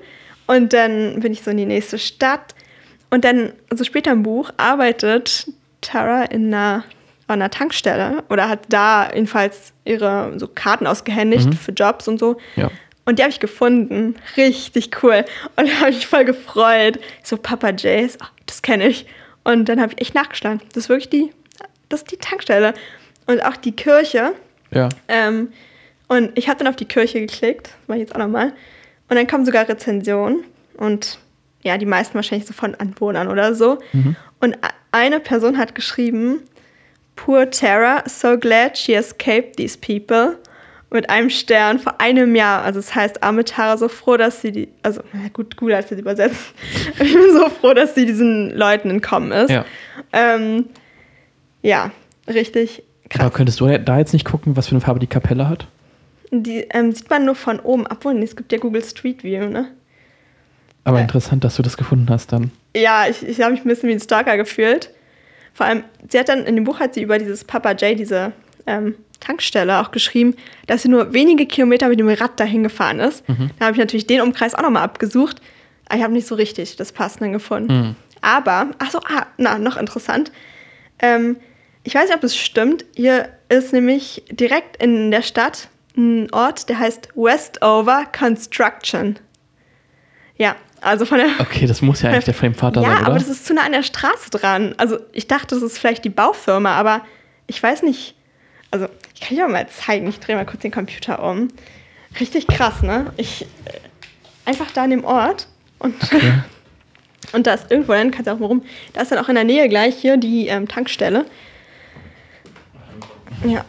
Und 0.47 0.73
dann 0.73 1.21
bin 1.21 1.33
ich 1.33 1.43
so 1.43 1.51
in 1.51 1.59
die 1.59 1.67
nächste 1.67 1.99
Stadt. 1.99 2.55
Und 3.11 3.25
dann, 3.25 3.53
also 3.71 3.85
später 3.85 4.13
im 4.13 4.23
Buch, 4.23 4.51
arbeitet 4.57 5.47
Tara 5.83 6.25
in 6.25 6.53
einer, 6.53 6.85
an 7.27 7.43
einer 7.43 7.51
Tankstelle 7.51 8.25
oder 8.31 8.49
hat 8.49 8.61
da 8.71 9.11
jedenfalls 9.13 9.73
ihre 9.85 10.33
so 10.39 10.49
Karten 10.49 10.87
ausgehändigt 10.87 11.47
Mhm. 11.47 11.53
für 11.53 11.73
Jobs 11.73 12.09
und 12.09 12.19
so. 12.19 12.39
Ja. 12.57 12.71
Und 13.05 13.19
die 13.19 13.23
habe 13.23 13.31
ich 13.31 13.41
gefunden. 13.41 14.17
Richtig 14.37 14.91
cool. 15.03 15.25
Und 15.57 15.69
da 15.69 15.81
habe 15.81 15.91
ich 15.91 16.07
voll 16.07 16.25
gefreut. 16.25 16.99
So, 17.23 17.37
Papa 17.37 17.71
Jays, 17.71 18.19
ah, 18.21 18.29
das 18.47 18.63
kenne 18.63 18.87
ich. 18.89 19.07
Und 19.45 19.69
dann 19.69 19.81
habe 19.81 19.93
ich 19.95 20.01
echt 20.03 20.15
nachgeschlagen. 20.15 20.61
Das 20.75 20.85
ist 20.85 20.89
wirklich 20.91 21.09
die, 21.09 21.31
das 21.89 22.01
ist 22.03 22.11
die 22.13 22.17
Tankstelle. 22.17 22.75
Und 23.27 23.45
auch 23.45 23.57
die 23.57 23.73
Kirche. 23.73 24.33
Ja. 24.71 24.89
Ähm, 25.09 25.53
und 26.09 26.37
ich 26.39 26.49
habe 26.49 26.59
dann 26.59 26.69
auf 26.69 26.77
die 26.77 26.87
Kirche 26.87 27.21
geklickt. 27.21 27.67
Das 27.69 27.89
mache 27.89 27.99
ich 27.99 28.03
jetzt 28.05 28.15
auch 28.15 28.19
nochmal. 28.19 28.53
Und 29.09 29.17
dann 29.17 29.27
kommen 29.27 29.45
sogar 29.45 29.69
Rezensionen. 29.69 30.45
Und 30.77 31.19
ja, 31.63 31.77
die 31.77 31.87
meisten 31.87 32.15
wahrscheinlich 32.15 32.47
so 32.47 32.55
von 32.55 32.75
Anwohnern 32.75 33.29
oder 33.29 33.55
so. 33.55 33.79
Und 34.41 34.55
a- 34.65 34.69
eine 34.93 35.21
Person 35.21 35.59
hat 35.59 35.75
geschrieben, 35.75 36.41
Poor 37.17 37.51
Tara, 37.51 38.05
so 38.07 38.39
glad 38.39 38.79
she 38.79 38.95
escaped 38.95 39.57
these 39.57 39.77
people. 39.77 40.39
Mit 40.91 41.11
einem 41.11 41.29
Stern 41.29 41.79
vor 41.81 42.01
einem 42.01 42.35
Jahr. 42.35 42.63
Also 42.63 42.79
es 42.79 42.95
heißt, 42.95 43.23
arme 43.23 43.45
Tara, 43.45 43.77
so 43.77 43.89
froh, 43.89 44.17
dass 44.17 44.41
sie 44.41 44.53
die, 44.53 44.69
also 44.83 45.03
gut, 45.35 45.57
gut 45.57 45.73
hat 45.73 45.89
sie 45.89 45.97
das 45.97 46.01
übersetzt. 46.01 46.55
Ich 47.01 47.13
bin 47.13 47.33
so 47.33 47.51
froh, 47.51 47.75
dass 47.75 47.95
sie 47.95 48.07
diesen 48.07 48.57
Leuten 48.57 48.89
entkommen 48.89 49.33
ist. 49.33 49.51
Ja. 49.51 49.67
Ähm, 50.15 50.67
ja, 51.63 51.91
richtig 52.29 52.83
krass. 53.09 53.27
Aber 53.27 53.35
könntest 53.35 53.61
du 53.61 53.79
da 53.79 53.99
jetzt 53.99 54.13
nicht 54.13 54.25
gucken, 54.25 54.57
was 54.57 54.67
für 54.69 54.73
eine 54.73 54.81
Farbe 54.81 55.01
die 55.01 55.07
Kapelle 55.07 55.49
hat? 55.49 55.67
Die 56.31 56.67
ähm, 56.71 56.93
sieht 56.93 57.09
man 57.09 57.25
nur 57.25 57.35
von 57.35 57.59
oben. 57.61 57.87
Obwohl, 57.87 58.15
nee, 58.15 58.25
es 58.25 58.37
gibt 58.37 58.53
ja 58.53 58.59
Google 58.59 58.85
Street 58.85 59.25
View, 59.25 59.47
ne? 59.49 59.69
Aber 60.85 60.99
Ja. 60.99 61.03
interessant, 61.03 61.45
dass 61.45 61.57
du 61.57 61.63
das 61.63 61.77
gefunden 61.77 62.09
hast 62.11 62.33
dann. 62.33 62.51
Ja, 62.77 63.07
ich, 63.09 63.23
ich 63.27 63.41
habe 63.41 63.53
mich 63.53 63.65
ein 63.65 63.69
bisschen 63.69 63.89
wie 63.89 63.95
ein 63.95 64.01
Stalker 64.01 64.37
gefühlt. 64.37 64.91
Vor 65.55 65.67
allem, 65.67 65.85
sie 66.09 66.19
hat 66.19 66.29
dann 66.29 66.45
in 66.45 66.55
dem 66.55 66.65
Buch 66.65 66.81
hat 66.81 66.95
sie 66.95 67.03
über 67.03 67.19
dieses 67.19 67.45
Papa 67.45 67.73
J, 67.73 67.99
diese 67.99 68.33
ähm, 68.67 68.95
Tankstelle 69.21 69.81
auch 69.81 69.91
geschrieben, 69.91 70.35
dass 70.67 70.83
sie 70.83 70.89
nur 70.89 71.13
wenige 71.13 71.47
Kilometer 71.47 71.89
mit 71.89 71.99
dem 71.99 72.09
Rad 72.09 72.39
dahin 72.39 72.63
gefahren 72.63 73.01
ist. 73.01 73.25
Da 73.59 73.65
habe 73.65 73.73
ich 73.73 73.79
natürlich 73.79 74.07
den 74.07 74.21
Umkreis 74.21 74.55
auch 74.55 74.63
nochmal 74.63 74.85
abgesucht. 74.85 75.41
Aber 75.89 75.99
ich 75.99 76.05
habe 76.05 76.13
nicht 76.13 76.29
so 76.29 76.35
richtig 76.35 76.77
das 76.77 76.93
Passende 76.93 77.31
gefunden. 77.33 77.73
Mhm. 77.73 77.97
Aber, 78.21 78.69
ach 78.79 78.91
so, 78.91 78.99
ah, 79.01 79.27
na, 79.39 79.59
noch 79.59 79.77
interessant. 79.79 80.31
Ähm, 81.01 81.37
ich 81.89 81.95
weiß 81.95 82.09
nicht, 82.09 82.19
ob 82.19 82.23
es 82.23 82.37
stimmt. 82.37 82.85
Hier 82.95 83.31
ist 83.49 83.73
nämlich 83.73 84.23
direkt 84.31 84.77
in 84.77 85.11
der 85.11 85.23
Stadt 85.23 85.69
ein 85.97 86.31
Ort, 86.35 86.69
der 86.69 86.79
heißt 86.79 87.09
Westover 87.15 88.05
Construction. 88.13 89.19
Ja, 90.37 90.55
also 90.83 91.07
von 91.07 91.17
der. 91.17 91.29
Okay, 91.39 91.67
das 91.67 91.81
muss 91.81 92.03
ja 92.03 92.11
eigentlich 92.11 92.27
der 92.27 92.35
Framevater 92.35 92.83
ja, 92.83 92.89
sein, 92.89 92.99
oder? 92.99 93.07
aber 93.07 93.19
das 93.19 93.29
ist 93.29 93.47
zu 93.47 93.55
nah 93.55 93.63
an 93.63 93.73
der 93.73 93.83
Straße 93.83 94.29
dran. 94.29 94.75
Also 94.77 94.99
ich 95.13 95.29
dachte, 95.29 95.55
das 95.55 95.63
ist 95.63 95.79
vielleicht 95.79 96.05
die 96.05 96.11
Baufirma, 96.11 96.75
aber 96.75 97.07
ich 97.47 97.63
weiß 97.63 97.83
nicht. 97.85 98.15
Also 98.71 98.87
ich 99.15 99.23
kann 99.23 99.39
dir 99.39 99.49
mal 99.49 99.67
zeigen. 99.71 100.09
Ich 100.09 100.21
drehe 100.21 100.37
mal 100.37 100.45
kurz 100.45 100.61
den 100.61 100.73
Computer 100.73 101.23
um. 101.25 101.49
Richtig 102.21 102.49
krass, 102.49 102.83
ne? 102.83 103.15
Ich 103.17 103.47
äh, 103.65 103.71
einfach 104.45 104.71
da 104.73 104.85
an 104.85 104.91
dem 104.91 105.05
Ort 105.07 105.49
und 105.79 105.95
okay. 106.03 106.35
und 107.33 107.47
da 107.47 107.55
ist 107.55 107.71
irgendwo 107.71 107.95
dann 107.95 108.11
kannst 108.11 108.27
du 108.27 108.33
auch 108.33 108.39
mal 108.39 108.47
rum. 108.49 108.63
Da 108.93 109.01
ist 109.01 109.11
dann 109.11 109.21
auch 109.21 109.31
in 109.31 109.37
der 109.37 109.45
Nähe 109.45 109.71
gleich 109.71 109.97
hier 109.97 110.19
die 110.19 110.49
ähm, 110.49 110.69
Tankstelle. 110.69 111.25
Ja, 113.45 113.65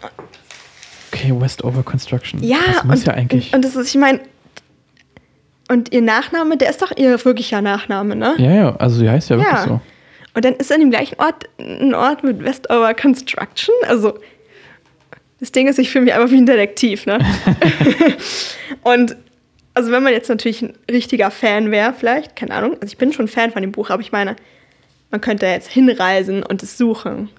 okay, 1.11 1.33
Westover 1.39 1.83
Construction. 1.83 2.43
ja. 2.43 2.57
Das 2.65 2.83
muss 2.83 2.99
und, 2.99 3.07
ja 3.07 3.13
eigentlich. 3.13 3.53
Und, 3.53 3.63
das 3.63 3.75
ist, 3.75 3.89
ich 3.89 3.99
meine, 3.99 4.19
und 5.69 5.93
ihr 5.93 6.01
Nachname, 6.01 6.57
der 6.57 6.69
ist 6.69 6.81
doch 6.81 6.91
ihr 6.97 7.23
wirklicher 7.23 7.61
Nachname, 7.61 8.15
ne? 8.15 8.35
ja, 8.37 8.51
ja, 8.51 8.75
also 8.77 8.97
sie 8.97 9.09
heißt 9.09 9.29
ja 9.29 9.37
wirklich 9.37 9.53
Ja. 9.53 9.65
so. 9.65 9.81
Und 10.35 10.45
dann 10.45 10.53
ist 10.55 10.71
an 10.71 10.79
dem 10.79 10.89
gleichen 10.91 11.19
Ort 11.19 11.45
ein 11.59 11.93
Ort 11.93 12.23
mit 12.23 12.43
Westover 12.43 12.93
Construction. 12.93 13.73
Also, 13.87 14.19
das 15.39 15.51
Ding 15.51 15.67
ist, 15.67 15.79
ich 15.79 15.89
fühle 15.89 16.05
mich 16.05 16.13
einfach 16.13 16.31
wie 16.31 16.37
ein 16.37 16.45
Detektiv, 16.45 17.05
ne? 17.05 17.19
und 18.83 19.15
also, 19.73 19.91
wenn 19.91 20.03
man 20.03 20.13
jetzt 20.13 20.29
natürlich 20.29 20.61
ein 20.61 20.73
richtiger 20.89 21.31
Fan 21.31 21.71
wäre, 21.71 21.93
vielleicht, 21.93 22.35
keine 22.35 22.53
Ahnung, 22.53 22.73
also 22.73 22.85
ich 22.85 22.97
bin 22.97 23.13
schon 23.13 23.27
Fan 23.27 23.51
von 23.51 23.61
dem 23.61 23.71
Buch, 23.71 23.89
aber 23.89 24.01
ich 24.01 24.11
meine, 24.11 24.35
man 25.11 25.21
könnte 25.21 25.45
jetzt 25.45 25.69
hinreisen 25.69 26.43
und 26.43 26.61
es 26.63 26.77
suchen. 26.77 27.29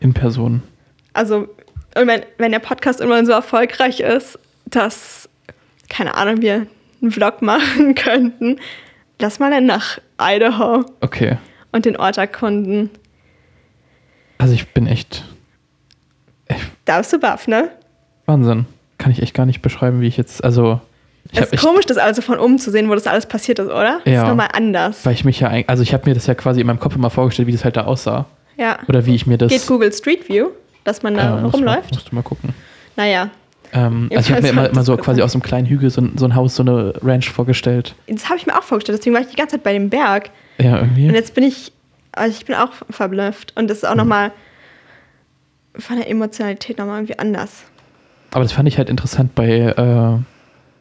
In 0.00 0.14
Person. 0.14 0.62
Also, 1.14 1.48
und 1.96 2.06
wenn, 2.06 2.22
wenn 2.38 2.52
der 2.52 2.58
Podcast 2.58 3.00
irgendwann 3.00 3.24
so 3.26 3.32
erfolgreich 3.32 4.00
ist, 4.00 4.38
dass, 4.66 5.28
keine 5.88 6.14
Ahnung, 6.16 6.42
wir 6.42 6.66
einen 7.00 7.10
Vlog 7.10 7.40
machen 7.42 7.94
könnten, 7.94 8.58
lass 9.20 9.38
mal 9.38 9.50
dann 9.50 9.66
nach 9.66 9.98
Idaho 10.20 10.84
Okay. 11.00 11.38
und 11.72 11.84
den 11.86 11.96
Ort 11.96 12.18
erkunden. 12.18 12.90
Also 14.38 14.54
ich 14.54 14.68
bin 14.72 14.86
echt. 14.86 15.24
Da 16.84 16.98
bist 16.98 17.12
du 17.12 17.18
baff, 17.18 17.48
ne? 17.48 17.70
Wahnsinn. 18.26 18.66
Kann 18.98 19.10
ich 19.12 19.22
echt 19.22 19.34
gar 19.34 19.46
nicht 19.46 19.62
beschreiben, 19.62 20.00
wie 20.00 20.06
ich 20.06 20.16
jetzt. 20.16 20.42
Also. 20.44 20.80
Ich 21.32 21.40
Es 21.40 21.52
ist 21.52 21.62
komisch, 21.64 21.86
das 21.86 21.96
also 21.96 22.20
von 22.20 22.38
oben 22.38 22.58
zu 22.58 22.70
sehen, 22.70 22.90
wo 22.90 22.94
das 22.94 23.06
alles 23.06 23.24
passiert 23.26 23.58
ist, 23.58 23.66
oder? 23.68 24.00
Das 24.04 24.12
Ja. 24.12 24.22
ist 24.22 24.28
nochmal 24.28 24.48
anders. 24.52 25.06
weil 25.06 25.14
ich 25.14 25.24
mich 25.24 25.40
ja. 25.40 25.50
Also 25.66 25.82
ich 25.82 25.94
habe 25.94 26.08
mir 26.08 26.14
das 26.14 26.26
ja 26.26 26.34
quasi 26.34 26.60
in 26.60 26.66
meinem 26.66 26.80
Kopf 26.80 26.94
immer 26.96 27.08
vorgestellt, 27.10 27.48
wie 27.48 27.52
das 27.52 27.64
halt 27.64 27.76
da 27.76 27.84
aussah. 27.84 28.26
Ja. 28.56 28.78
Oder 28.88 29.06
wie 29.06 29.14
ich 29.14 29.26
mir 29.26 29.38
das. 29.38 29.50
Geht 29.50 29.66
Google 29.66 29.92
Street 29.92 30.28
View, 30.28 30.48
dass 30.84 31.02
man 31.02 31.16
da 31.16 31.38
äh, 31.38 31.42
rumläuft? 31.42 31.92
musst 31.92 32.10
du 32.10 32.14
mal 32.14 32.22
gucken. 32.22 32.54
Naja, 32.96 33.30
Ähm, 33.72 34.08
also 34.14 34.20
ich 34.20 34.30
habe 34.32 34.42
mir 34.42 34.48
immer, 34.50 34.60
halt 34.62 34.72
immer 34.72 34.84
so 34.84 34.96
quasi 34.96 35.20
aus 35.22 35.34
einem 35.34 35.42
kleinen 35.42 35.66
Hügel 35.66 35.90
so 35.90 36.00
ein, 36.00 36.16
so 36.16 36.26
ein 36.26 36.34
Haus, 36.36 36.54
so 36.56 36.62
eine 36.62 36.94
Ranch 37.02 37.28
vorgestellt. 37.30 37.94
das 38.06 38.26
habe 38.28 38.36
ich 38.38 38.46
mir 38.46 38.56
auch 38.56 38.62
vorgestellt, 38.62 38.98
deswegen 38.98 39.14
war 39.16 39.22
ich 39.22 39.28
die 39.28 39.36
ganze 39.36 39.56
Zeit 39.56 39.64
bei 39.64 39.72
dem 39.72 39.90
Berg. 39.90 40.30
Ja, 40.58 40.78
irgendwie. 40.78 41.08
Und 41.08 41.14
jetzt 41.14 41.34
bin 41.34 41.42
ich, 41.42 41.72
also 42.12 42.36
ich 42.38 42.44
bin 42.44 42.54
auch 42.54 42.70
verblüfft. 42.90 43.52
Und 43.56 43.68
das 43.68 43.78
ist 43.78 43.84
auch 43.84 43.92
Mhm. 43.92 43.98
nochmal 43.98 44.30
von 45.76 45.96
der 45.96 46.08
Emotionalität 46.08 46.78
nochmal 46.78 46.98
irgendwie 47.00 47.18
anders. 47.18 47.64
Aber 48.30 48.44
das 48.44 48.52
fand 48.52 48.68
ich 48.68 48.78
halt 48.78 48.88
interessant 48.90 49.34
bei, 49.34 49.48
äh, 49.48 50.18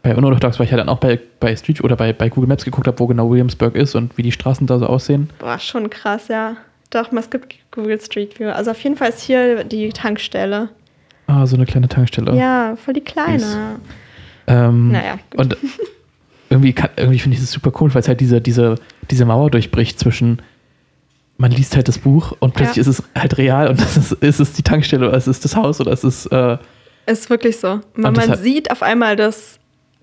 bei 0.04 0.16
Unorthodox, 0.16 0.60
weil 0.60 0.66
ich 0.66 0.72
halt 0.72 0.80
dann 0.82 0.90
auch 0.90 1.00
bei, 1.00 1.20
bei 1.40 1.56
Street 1.56 1.84
oder 1.84 1.96
bei, 1.96 2.14
bei 2.14 2.30
Google 2.30 2.48
Maps 2.48 2.64
geguckt 2.66 2.86
habe, 2.88 3.00
wo 3.00 3.08
genau 3.08 3.30
Williamsburg 3.30 3.76
ist 3.76 3.96
und 3.96 4.16
wie 4.18 4.22
die 4.22 4.32
Straßen 4.32 4.68
da 4.68 4.78
so 4.78 4.86
aussehen. 4.86 5.30
Boah, 5.40 5.58
schon 5.58 5.90
krass, 5.90 6.28
ja. 6.28 6.58
Doch, 6.94 7.12
es 7.12 7.30
gibt 7.30 7.56
Google 7.72 8.00
Street 8.00 8.40
View. 8.40 8.50
Also 8.50 8.72
auf 8.72 8.82
jeden 8.84 8.96
Fall 8.96 9.10
ist 9.10 9.22
hier 9.22 9.64
die 9.64 9.90
Tankstelle. 9.90 10.70
Ah, 11.28 11.46
so 11.48 11.56
eine 11.56 11.66
kleine 11.66 11.88
Tankstelle. 11.88 12.36
Ja, 12.36 12.76
voll 12.76 12.94
die 12.94 13.02
kleine. 13.02 13.40
Süß. 13.40 13.48
Ähm, 14.48 14.92
Naja, 14.92 15.18
gut. 15.32 15.40
Und 15.40 15.58
irgendwie, 16.50 16.74
kann- 16.74 16.90
irgendwie 16.98 17.18
finde 17.20 17.36
ich 17.36 17.42
das 17.42 17.52
super 17.52 17.72
cool, 17.82 17.94
weil 17.94 18.02
es 18.02 18.08
halt 18.08 18.20
diese, 18.20 18.42
diese, 18.42 18.76
diese 19.10 19.26
Mauer 19.26 19.50
durchbricht 19.50 20.00
zwischen, 20.00 20.42
man 21.38 21.50
liest 21.52 21.76
halt 21.76 21.88
das 21.88 21.98
Buch 21.98 22.36
und 22.40 22.54
plötzlich 22.54 22.78
Ja. 22.78 22.82
ist 22.92 23.00
es 23.00 23.04
halt 23.18 23.38
real 23.38 23.70
und 23.70 23.80
das 23.82 23.98
ist, 23.98 24.12
ist 24.12 24.40
es 24.40 24.54
die 24.54 24.62
Tankstelle 24.64 25.08
oder 25.08 25.18
es 25.18 25.28
ist 25.28 25.44
das 25.46 25.56
Haus 25.56 25.82
oder 25.82 25.92
es 25.94 26.04
ist, 26.04 26.28
äh, 26.28 26.58
Ist 27.08 27.30
wirklich 27.30 27.58
so. 27.58 27.80
Man, 27.96 28.14
man 28.14 28.30
hat- 28.30 28.40
sieht 28.40 28.70
auf 28.70 28.84
einmal 28.84 29.16
das, 29.16 29.58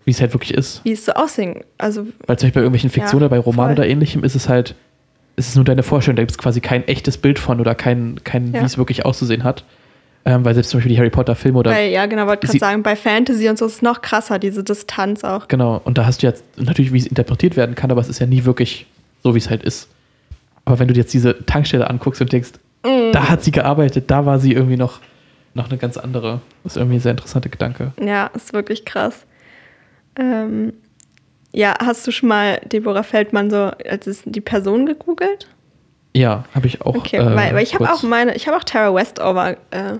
wie 0.06 0.10
es 0.10 0.20
halt 0.20 0.32
wirklich 0.34 0.54
ist. 0.54 0.80
wie 0.84 0.92
es 0.92 1.04
so 1.04 1.12
aussehen. 1.12 1.60
Also, 1.78 2.06
Weil 2.26 2.36
zum 2.38 2.46
Beispiel 2.48 2.50
bei 2.52 2.60
irgendwelchen 2.62 2.90
Fiktionen 2.90 3.20
Ja, 3.22 3.26
oder 3.26 3.28
bei 3.28 3.38
Romanen 3.38 3.76
voll. 3.76 3.84
oder 3.84 3.88
ähnlichem 3.92 4.24
ist 4.24 4.34
es 4.34 4.48
halt, 4.48 4.74
ist 5.36 5.48
es 5.48 5.54
nur 5.56 5.64
deine 5.64 5.82
Vorstellung, 5.82 6.16
da 6.16 6.22
gibt 6.22 6.32
es 6.32 6.38
quasi 6.38 6.60
kein 6.60 6.86
echtes 6.88 7.16
Bild 7.18 7.38
von 7.38 7.60
oder 7.60 7.74
kein, 7.74 8.20
kein 8.24 8.52
Ja. 8.52 8.60
wie 8.60 8.64
es 8.64 8.76
wirklich 8.78 9.04
auszusehen 9.06 9.44
hat. 9.44 9.64
Ähm, 10.26 10.44
weil 10.44 10.52
selbst 10.52 10.70
zum 10.70 10.78
Beispiel 10.78 10.92
die 10.94 10.98
Harry 10.98 11.08
Potter 11.08 11.34
Filme 11.34 11.58
oder 11.60 11.70
bei, 11.70 11.88
ja, 11.88 12.04
genau, 12.04 12.26
wollte 12.26 12.46
gerade 12.46 12.58
sagen, 12.58 12.82
bei 12.82 12.94
Fantasy 12.94 13.48
und 13.48 13.56
so 13.56 13.64
ist 13.64 13.76
es 13.76 13.82
noch 13.82 14.02
krasser, 14.02 14.38
diese 14.38 14.62
Distanz 14.62 15.24
auch. 15.24 15.48
Genau, 15.48 15.80
und 15.84 15.96
da 15.96 16.04
hast 16.04 16.22
du 16.22 16.26
jetzt 16.26 16.44
natürlich, 16.58 16.92
wie 16.92 16.98
es 16.98 17.06
interpretiert 17.06 17.56
werden 17.56 17.74
kann, 17.74 17.90
aber 17.90 18.02
es 18.02 18.08
ist 18.10 18.18
ja 18.18 18.26
nie 18.26 18.44
wirklich 18.44 18.86
so, 19.22 19.34
wie 19.34 19.38
es 19.38 19.48
halt 19.48 19.62
ist. 19.62 19.88
Aber 20.66 20.78
wenn 20.78 20.88
du 20.88 20.94
dir 20.94 21.00
jetzt 21.00 21.14
diese 21.14 21.44
Tankstelle 21.46 21.88
anguckst 21.88 22.20
und 22.20 22.30
denkst, 22.32 22.50
Mm. 22.84 23.12
da 23.12 23.28
hat 23.28 23.42
sie 23.44 23.50
gearbeitet, 23.50 24.10
da 24.10 24.24
war 24.26 24.38
sie 24.38 24.52
irgendwie 24.52 24.76
noch, 24.78 25.00
noch 25.54 25.68
eine 25.68 25.76
ganz 25.78 25.96
andere. 25.98 26.40
Das 26.64 26.72
ist 26.72 26.76
irgendwie 26.76 26.96
ein 26.96 27.00
sehr 27.00 27.10
interessanter 27.12 27.48
Gedanke. 27.50 27.92
Ja, 28.02 28.26
ist 28.34 28.52
wirklich 28.54 28.84
krass. 28.86 29.24
Ähm, 30.18 30.72
ja, 31.52 31.74
hast 31.80 32.06
du 32.06 32.10
schon 32.12 32.28
mal 32.28 32.60
Deborah 32.64 33.02
Feldmann 33.02 33.50
so 33.50 33.56
als 33.88 34.06
es 34.06 34.22
die 34.24 34.40
Person 34.40 34.86
gegoogelt? 34.86 35.48
Ja, 36.14 36.44
habe 36.54 36.66
ich 36.66 36.80
auch. 36.82 36.94
Okay, 36.96 37.16
äh, 37.18 37.24
weil, 37.36 37.54
weil 37.54 37.62
ich 37.62 37.74
habe 37.74 37.90
auch 37.92 38.02
meine, 38.02 38.34
ich 38.34 38.46
habe 38.48 38.56
auch 38.56 38.64
Tara 38.64 38.94
Westover. 38.94 39.56
Äh, 39.70 39.98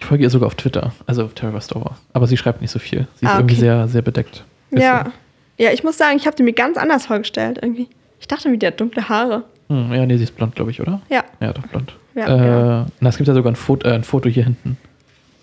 Ich 0.00 0.06
folge 0.06 0.24
ihr 0.24 0.30
sogar 0.30 0.46
auf 0.46 0.54
Twitter, 0.54 0.92
also 1.06 1.24
Terry 1.28 1.52
Westover. 1.54 1.96
Aber 2.12 2.26
sie 2.26 2.36
schreibt 2.36 2.60
nicht 2.62 2.70
so 2.70 2.78
viel. 2.78 3.06
Sie 3.16 3.26
ist 3.26 3.30
Ah, 3.32 3.36
irgendwie 3.38 3.54
okay. 3.54 3.60
sehr, 3.60 3.88
sehr 3.88 4.02
bedeckt. 4.02 4.44
ja. 4.70 5.12
Ja, 5.56 5.70
ich 5.70 5.84
muss 5.84 5.96
sagen, 5.96 6.16
ich 6.16 6.26
habe 6.26 6.34
die 6.34 6.42
mir 6.42 6.52
ganz 6.52 6.76
anders 6.76 7.06
vorgestellt 7.06 7.60
irgendwie. 7.62 7.88
Ich 8.18 8.26
dachte 8.26 8.48
mir, 8.48 8.58
die 8.58 8.66
hat 8.66 8.80
dunkle 8.80 9.08
Haare. 9.08 9.44
Hm, 9.68 9.92
ja, 9.94 10.04
nee, 10.04 10.16
sie 10.16 10.24
ist 10.24 10.34
blond, 10.34 10.56
glaube 10.56 10.72
ich, 10.72 10.80
oder? 10.80 11.00
Ja. 11.08 11.22
Ja, 11.38 11.52
doch 11.52 11.64
blond. 11.68 11.94
Ja, 12.16 12.24
äh, 12.24 12.26
genau. 12.38 12.86
Na, 12.98 13.08
es 13.08 13.16
gibt 13.16 13.28
ja 13.28 13.34
sogar 13.34 13.52
ein 13.52 13.56
Foto, 13.56 13.88
äh, 13.88 13.92
ein 13.92 14.02
Foto 14.02 14.28
hier 14.28 14.42
hinten 14.42 14.76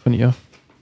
von 0.03 0.13
ihr. 0.13 0.33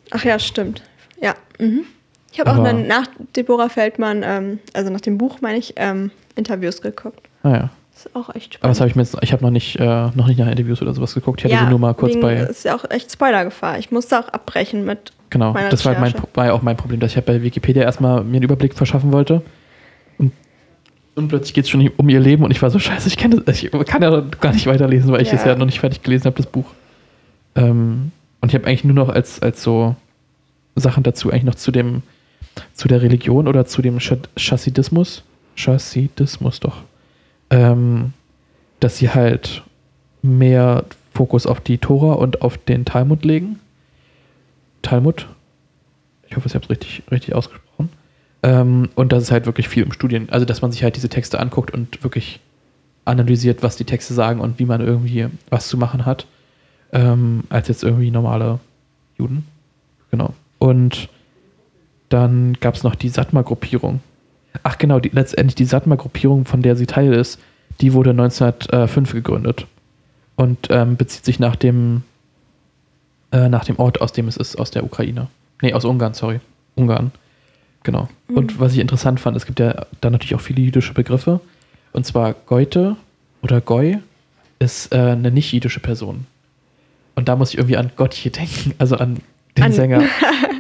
Ach 0.10 0.24
ja, 0.26 0.40
stimmt. 0.40 0.82
Ja. 1.22 1.36
Mhm. 1.60 1.84
Ich 2.32 2.40
habe 2.40 2.52
auch 2.52 2.64
dann 2.64 2.88
nach 2.88 3.08
Deborah 3.36 3.70
Feldmann, 3.70 4.22
ähm, 4.24 4.60
also 4.74 4.90
nach 4.92 5.02
dem 5.02 5.18
Buch, 5.18 5.40
meine 5.42 5.58
ich, 5.58 5.74
ähm, 5.78 6.12
Interviews 6.36 6.82
geguckt. 6.82 7.28
Naja. 7.44 7.70
Das 7.94 8.06
ist 8.06 8.16
auch 8.16 8.34
echt 8.34 8.54
spannend. 8.54 8.64
Aber 8.64 8.70
das 8.72 8.80
habe 8.80 8.90
ich 8.90 8.96
mir 8.96 9.02
jetzt, 9.02 9.18
ich 9.22 9.34
habe 9.34 9.44
noch 9.44 9.52
nicht, 9.52 9.76
äh, 9.78 9.84
noch 9.86 10.28
nicht 10.28 10.38
nach 10.40 10.48
Interviews 10.48 10.82
oder 10.82 10.94
sowas 10.94 11.14
geguckt. 11.14 11.44
Ich 11.44 11.52
hatte 11.52 11.66
sie 11.66 11.70
nur 11.70 11.80
mal 11.80 11.94
kurz 11.94 12.12
wegen- 12.14 12.22
bei. 12.22 12.36
ist 12.36 12.64
ja 12.64 12.76
auch 12.76 12.90
echt 12.90 13.12
Spoilergefahr. 13.12 13.78
Ich 13.80 13.92
musste 13.92 14.20
auch 14.20 14.30
abbrechen 14.30 14.86
mit. 14.86 15.12
Genau, 15.32 15.54
das 15.70 15.84
war, 15.86 15.98
halt 16.00 16.16
mein, 16.16 16.24
war 16.34 16.46
ja 16.46 16.54
auch 16.54 16.62
mein 16.62 16.78
Problem, 16.78 17.00
dass 17.02 17.12
ich 17.12 17.18
halt 17.18 17.26
bei 17.26 17.42
Wikipedia 17.42 17.84
erstmal 17.84 18.24
mir 18.24 18.38
einen 18.38 18.44
Überblick 18.44 18.74
verschaffen 18.74 19.12
wollte. 19.12 19.42
Und 20.18 20.32
Und 21.16 21.28
plötzlich 21.28 21.54
geht 21.54 21.66
es 21.66 21.70
schon 21.70 21.88
um 21.98 22.08
ihr 22.10 22.20
Leben 22.22 22.44
und 22.46 22.52
ich 22.52 22.62
war 22.62 22.70
so, 22.70 22.80
scheiße, 22.80 23.08
ich, 23.10 23.18
kenn 23.18 23.44
das, 23.46 23.62
ich 23.62 23.70
kann 23.86 24.02
ja 24.02 24.24
gar 24.40 24.54
nicht 24.54 24.66
weiterlesen, 24.68 25.12
weil 25.12 25.22
ich 25.22 25.28
Ja. 25.30 25.36
es 25.36 25.44
ja 25.44 25.56
noch 25.56 25.66
nicht 25.66 25.80
fertig 25.82 26.02
gelesen 26.04 26.26
habe, 26.26 26.38
das 26.38 26.46
Buch. 26.46 26.66
Ähm, 27.56 28.12
und 28.42 28.50
ich 28.50 28.56
habe 28.56 28.66
eigentlich 28.66 28.86
nur 28.86 28.96
noch 28.96 29.10
als, 29.10 29.42
als 29.42 29.62
so 29.62 29.96
Sachen 30.76 31.04
dazu, 31.04 31.30
eigentlich 31.32 31.44
noch 31.44 31.56
zu 31.56 31.72
dem, 31.72 32.02
zu 32.74 32.88
der 32.88 33.02
Religion 33.02 33.48
oder 33.48 33.66
zu 33.66 33.82
dem 33.82 34.00
Chassidismus, 34.00 35.24
Chassidismus 35.56 36.60
doch, 36.60 36.84
ähm, 37.50 38.14
dass 38.80 38.98
sie 38.98 39.10
halt 39.10 39.64
mehr 40.22 40.86
Fokus 41.14 41.46
auf 41.46 41.60
die 41.60 41.78
Tora 41.78 42.14
und 42.14 42.42
auf 42.42 42.58
den 42.58 42.86
Talmud 42.86 43.26
legen. 43.26 43.60
Talmud? 44.82 45.28
Ich 46.28 46.36
hoffe, 46.36 46.48
ich 46.48 46.56
habe 46.56 46.64
es 46.64 46.70
richtig, 46.70 47.04
richtig 47.12 47.36
ausgesprochen. 47.36 47.90
Ähm, 48.44 48.90
und 48.96 49.12
das 49.12 49.24
ist 49.24 49.32
halt 49.32 49.46
wirklich 49.46 49.68
viel 49.68 49.84
im 49.84 49.92
Studien, 49.92 50.30
also 50.30 50.46
dass 50.46 50.62
man 50.62 50.72
sich 50.72 50.84
halt 50.84 50.96
diese 50.96 51.10
Texte 51.10 51.40
anguckt 51.40 51.72
und 51.72 52.04
wirklich 52.04 52.40
analysiert, 53.04 53.64
was 53.64 53.76
die 53.76 53.86
Texte 53.86 54.14
sagen 54.14 54.40
und 54.40 54.60
wie 54.60 54.66
man 54.66 54.82
irgendwie 54.82 55.28
was 55.50 55.68
zu 55.68 55.78
machen 55.78 56.06
hat, 56.06 56.26
ähm, 56.94 57.44
als 57.50 57.68
jetzt 57.68 57.84
irgendwie 57.84 58.12
normale 58.12 58.60
Juden. 59.18 59.46
Genau. 60.12 60.34
Und 60.60 61.10
dann 62.10 62.54
gab 62.60 62.76
es 62.76 62.84
noch 62.84 62.96
die 62.96 63.10
Satmar-Gruppierung. 63.10 64.02
Ach 64.64 64.78
genau, 64.78 65.00
die, 65.00 65.10
letztendlich 65.10 65.56
die 65.56 65.66
Satmar-Gruppierung, 65.66 66.46
von 66.46 66.62
der 66.62 66.76
sie 66.76 66.86
Teil 66.88 67.14
ist, 67.14 67.40
die 67.82 67.94
wurde 67.94 68.10
1905 68.12 69.12
gegründet 69.14 69.68
und 70.36 70.68
ähm, 70.70 70.98
bezieht 70.98 71.24
sich 71.26 71.40
nach 71.40 71.56
dem, 71.56 72.04
äh, 73.32 73.48
nach 73.50 73.64
dem 73.66 73.78
Ort, 73.80 74.02
aus 74.02 74.12
dem 74.12 74.28
es 74.28 74.38
ist, 74.38 74.56
aus 74.58 74.72
der 74.72 74.84
Ukraine. 74.84 75.28
Nee, 75.62 75.74
aus 75.74 75.86
Ungarn, 75.86 76.14
sorry. 76.14 76.40
Ungarn. 76.76 77.12
Genau. 77.84 78.10
Und 78.34 78.60
was 78.60 78.74
ich 78.74 78.80
interessant 78.80 79.20
fand, 79.20 79.38
es 79.38 79.46
gibt 79.46 79.60
ja 79.60 79.86
da 80.02 80.10
natürlich 80.10 80.36
auch 80.36 80.42
viele 80.42 80.62
jüdische 80.62 80.94
Begriffe. 80.94 81.40
Und 81.94 82.06
zwar 82.06 82.34
Goethe 82.34 82.96
oder 83.42 83.62
Goy 83.62 84.00
ist 84.60 84.94
äh, 84.94 84.98
eine 84.98 85.32
nicht-jüdische 85.32 85.80
Person. 85.80 86.26
Und 87.16 87.30
da 87.30 87.36
muss 87.36 87.52
ich 87.52 87.58
irgendwie 87.58 87.78
an 87.78 87.92
Gottje 87.96 88.32
denken, 88.32 88.74
also 88.80 88.98
an 88.98 89.18
den 89.58 89.64
An- 89.66 89.72
Sänger. 89.74 90.04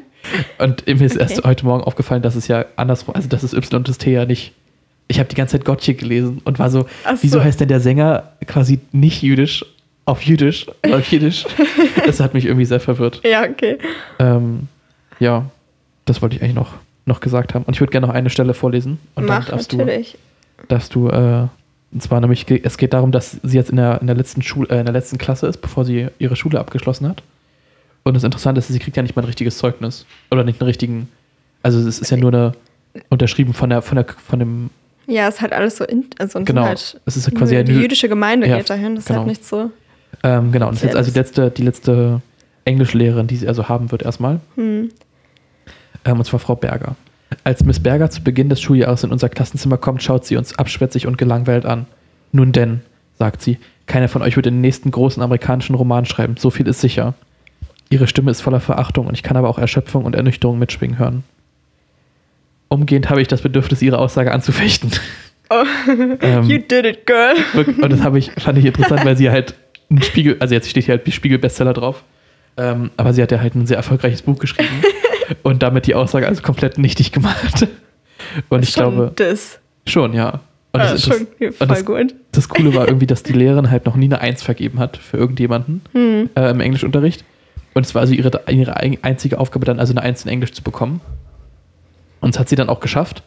Und 0.58 0.86
mir 0.88 1.02
ist 1.06 1.16
erst 1.16 1.40
Okay. 1.40 1.48
heute 1.48 1.66
Morgen 1.66 1.84
aufgefallen, 1.84 2.22
dass 2.22 2.36
es 2.36 2.48
ja 2.48 2.66
andersrum, 2.76 3.16
also 3.16 3.28
dass 3.30 3.44
es 3.44 3.54
Y 3.54 3.78
und 3.78 3.88
das 3.90 3.98
T 3.98 4.12
ja 4.12 4.26
nicht. 4.26 4.54
Ich 5.08 5.18
habe 5.20 5.28
die 5.30 5.36
ganze 5.36 5.54
Zeit 5.58 5.66
Gottje 5.66 5.96
gelesen 5.96 6.42
und 6.46 6.60
war 6.60 6.70
so, 6.70 6.86
Ach 7.04 7.18
wieso 7.22 7.40
so. 7.40 7.44
heißt 7.44 7.60
denn 7.60 7.68
der 7.68 7.80
Sänger 7.80 8.32
quasi 8.46 8.80
nicht 8.92 9.22
jüdisch 9.24 9.66
auf 10.06 10.22
Jüdisch 10.24 10.68
oder 10.86 10.98
auf 10.98 11.12
Jiddisch? 11.12 11.46
das 12.06 12.20
hat 12.20 12.34
mich 12.34 12.46
irgendwie 12.46 12.66
sehr 12.66 12.80
verwirrt. 12.80 13.22
Ja, 13.24 13.44
okay. 13.44 13.78
Ähm, 14.20 14.68
ja, 15.20 15.46
das 16.06 16.22
wollte 16.22 16.36
ich 16.36 16.42
eigentlich 16.44 16.56
noch, 16.56 16.74
noch 17.06 17.20
gesagt 17.22 17.54
haben. 17.54 17.64
Und 17.66 17.76
ich 17.76 17.80
würde 17.82 17.92
gerne 17.92 18.08
noch 18.08 18.14
eine 18.14 18.30
Stelle 18.30 18.54
vorlesen. 18.54 19.00
Und 19.16 19.26
Mach 19.26 19.46
dann 19.46 19.58
darfst 19.58 19.74
natürlich. 19.74 20.18
du, 20.58 20.66
darfst 20.68 20.96
du 20.96 21.10
äh, 21.10 21.48
und 21.92 22.04
zwar 22.04 22.22
nämlich, 22.22 22.46
es 22.64 22.78
geht 22.78 22.94
darum, 22.94 23.12
dass 23.12 23.40
sie 23.42 23.58
jetzt 23.58 23.72
in 23.72 23.78
der, 23.78 24.00
in 24.02 24.08
der 24.08 24.16
letzten 24.16 24.44
Schule, 24.44 24.70
äh, 24.70 24.80
in 24.80 24.86
der 24.86 24.94
letzten 24.94 25.18
Klasse 25.18 25.48
ist, 25.48 25.58
bevor 25.58 25.86
sie 25.86 26.08
ihre 26.20 26.36
Schule 26.36 26.60
abgeschlossen 26.60 27.08
hat. 27.10 27.24
Und 28.04 28.14
das 28.14 28.24
Interessante 28.24 28.60
ist, 28.60 28.68
sie 28.68 28.80
kriegt 28.80 28.96
ja 28.98 29.04
nicht 29.04 29.16
mal 29.16 29.22
ein 29.22 29.26
richtiges 29.26 29.58
Zeugnis. 29.58 30.06
Oder 30.32 30.44
nicht 30.44 30.62
einen 30.62 30.68
richtigen, 30.68 31.10
also 31.64 31.80
es 31.80 32.00
ist 32.00 32.10
ja 32.10 32.18
nur 32.18 32.34
eine, 32.34 32.52
unterschrieben 33.10 33.54
von 33.54 33.70
der, 33.70 33.82
von 33.82 33.96
der, 33.98 34.06
von 34.08 34.40
dem, 34.40 34.70
Ja, 35.08 35.28
es 35.28 35.36
ist 35.36 35.42
halt 35.42 35.54
alles 35.54 35.78
so, 35.78 35.84
in, 35.84 36.06
also 36.18 36.40
und 36.40 36.46
Genau. 36.46 36.64
halt 36.64 37.00
Es 37.06 37.18
ist 37.18 37.28
halt 37.28 37.38
quasi 37.38 37.64
die 37.64 37.74
jüdische 37.74 38.10
Gemeinde 38.10 38.48
Ja, 38.48 38.58
geht 38.58 38.70
dahin. 38.70 38.96
Das 38.96 39.04
ist 39.04 39.08
genau. 39.08 39.20
halt 39.20 39.28
nicht 39.28 39.46
so. 39.46 39.72
ähm, 40.24 40.52
genau, 40.52 40.68
und 40.68 40.76
das 40.76 40.84
ist 40.84 40.88
jetzt 40.88 40.96
also 40.96 41.12
die 41.12 41.18
letzte, 41.20 41.52
die 41.52 41.64
letzte 41.64 42.22
Englischlehrerin, 42.66 43.28
die 43.28 43.36
sie 43.36 43.48
also 43.48 43.68
haben 43.70 43.92
wird 43.92 44.04
erstmal. 44.04 44.40
Hm. 44.56 44.90
Ähm, 46.06 46.18
und 46.18 46.26
zwar 46.26 46.40
Frau 46.40 46.56
Berger. 46.56 46.96
Als 47.44 47.64
Miss 47.64 47.80
Berger 47.80 48.10
zu 48.10 48.24
Beginn 48.24 48.50
des 48.50 48.60
Schuljahres 48.62 49.04
in 49.04 49.12
unser 49.12 49.30
Klassenzimmer 49.30 49.78
kommt, 49.78 50.02
schaut 50.02 50.26
sie 50.26 50.36
uns 50.38 50.58
abschwätzig 50.58 51.06
und 51.06 51.18
gelangweilt 51.18 51.66
an. 51.66 51.86
Nun 52.32 52.52
denn, 52.52 52.82
sagt 53.18 53.42
sie, 53.42 53.58
keiner 53.86 54.08
von 54.08 54.22
euch 54.22 54.36
wird 54.36 54.46
den 54.46 54.62
nächsten 54.62 54.92
großen 54.92 55.22
amerikanischen 55.22 55.76
Roman 55.76 56.06
schreiben, 56.06 56.38
so 56.38 56.50
viel 56.50 56.68
ist 56.68 56.82
sicher. 56.82 57.14
Ihre 57.90 58.08
Stimme 58.08 58.32
ist 58.32 58.42
voller 58.42 58.60
Verachtung 58.60 59.08
und 59.08 59.14
ich 59.16 59.24
kann 59.24 59.38
aber 59.38 59.50
auch 59.50 59.58
Erschöpfung 59.58 60.06
und 60.06 60.16
Ernüchterung 60.16 60.60
mitschwingen 60.60 61.00
hören. 61.00 61.24
Umgehend 62.68 63.10
habe 63.10 63.22
ich 63.22 63.28
das 63.28 63.42
Bedürfnis, 63.42 63.82
ihre 63.82 63.98
Aussage 63.98 64.32
anzufechten. 64.32 64.92
Oh, 65.50 65.64
Ähm, 66.22 66.44
you 66.44 66.60
did 66.60 66.86
it, 66.86 67.06
girl. 67.08 67.34
Und 67.82 67.90
das 67.92 68.02
habe 68.04 68.20
ich, 68.20 68.32
fand 68.38 68.58
ich 68.60 68.66
interessant, 68.66 69.04
weil 69.06 69.18
sie 69.18 69.32
halt 69.32 69.56
einen 69.90 70.04
Spiegel, 70.04 70.38
also 70.40 70.54
jetzt 70.54 70.70
steht 70.70 70.86
hier 70.86 70.96
halt 70.96 71.12
Spiegel-Bestseller 71.12 71.74
drauf, 71.74 72.04
ähm, 72.58 72.92
aber 72.98 73.14
sie 73.14 73.24
hat 73.24 73.32
ja 73.32 73.40
halt 73.40 73.56
ein 73.56 73.66
sehr 73.66 73.78
erfolgreiches 73.78 74.22
Buch 74.22 74.38
geschrieben 74.38 74.70
und 75.44 75.64
damit 75.64 75.88
die 75.88 75.96
Aussage 75.96 76.28
also 76.28 76.44
komplett 76.44 76.78
nichtig 76.78 77.12
gemacht. 77.12 77.68
Und 78.50 78.62
ich 78.62 78.70
Schon 78.70 78.94
glaube, 78.96 79.12
das. 79.16 79.60
schon, 79.88 80.14
ja. 80.14 80.42
Und, 80.72 80.82
Ja, 80.82 80.92
das, 80.92 81.02
schon 81.04 81.12
das, 81.40 81.56
voll 81.56 81.68
und 81.68 81.72
das, 81.72 81.86
gut. 81.86 82.16
das 82.34 82.50
Coole 82.50 82.76
war 82.76 82.88
irgendwie, 82.88 83.08
dass 83.08 83.24
die 83.24 83.34
Lehrerin 83.34 83.72
halt 83.72 83.88
noch 83.88 83.96
nie 83.96 84.06
eine 84.06 84.22
Eins 84.22 84.44
vergeben 84.44 84.78
hat 84.78 84.98
für 84.98 85.18
irgendjemanden 85.18 85.82
Hm. 85.94 86.30
äh, 86.36 86.52
im 86.52 86.60
Englischunterricht. 86.60 87.24
Und 87.80 87.86
es 87.86 87.96
war 87.96 88.02
also 88.02 88.14
ihre, 88.14 88.30
ihre 88.52 88.76
ein- 88.76 88.98
einzige 89.04 89.40
Aufgabe, 89.40 89.66
dann 89.66 89.80
also 89.80 89.94
eine 89.94 90.02
Eins 90.02 90.26
in 90.26 90.30
Englisch 90.30 90.52
zu 90.52 90.62
bekommen. 90.62 91.00
Und 92.20 92.36
das 92.36 92.40
hat 92.42 92.50
sie 92.50 92.58
dann 92.58 92.68
auch 92.68 92.82
geschafft. 92.82 93.24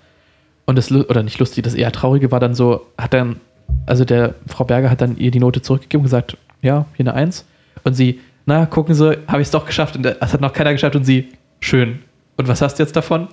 Und 0.66 0.76
das, 0.76 0.92
oder 0.92 1.22
nicht 1.22 1.38
lustig, 1.38 1.64
das 1.64 1.72
eher 1.72 1.90
Traurige 1.90 2.30
war 2.30 2.38
dann 2.38 2.54
so, 2.54 2.86
hat 2.98 3.14
dann, 3.14 3.40
also 3.86 4.04
der 4.04 4.34
Frau 4.46 4.64
Berger 4.64 4.90
hat 4.90 5.00
dann 5.00 5.16
ihr 5.16 5.30
die 5.30 5.40
Note 5.40 5.62
zurückgegeben 5.62 6.00
und 6.02 6.04
gesagt, 6.04 6.36
ja, 6.60 6.84
hier 6.98 7.06
eine 7.06 7.14
Eins. 7.14 7.46
Und 7.82 7.94
sie, 7.94 8.20
na, 8.44 8.66
gucken 8.66 8.94
Sie, 8.94 9.16
habe 9.26 9.40
ich 9.40 9.46
es 9.48 9.50
doch 9.52 9.64
geschafft. 9.64 9.96
Und 9.96 10.02
das 10.02 10.34
hat 10.34 10.42
noch 10.42 10.52
keiner 10.52 10.72
geschafft. 10.72 10.96
Und 10.96 11.04
sie, 11.04 11.28
schön. 11.60 12.00
Und 12.36 12.46
was 12.46 12.60
hast 12.60 12.78
du 12.78 12.82
jetzt 12.82 12.94
davon? 12.94 13.28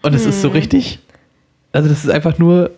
Und 0.00 0.14
es 0.14 0.24
ist 0.24 0.40
so 0.40 0.48
Hm. 0.48 0.54
richtig, 0.54 0.98
also 1.72 1.90
das 1.90 2.04
ist 2.04 2.10
einfach 2.10 2.38
nur, 2.38 2.70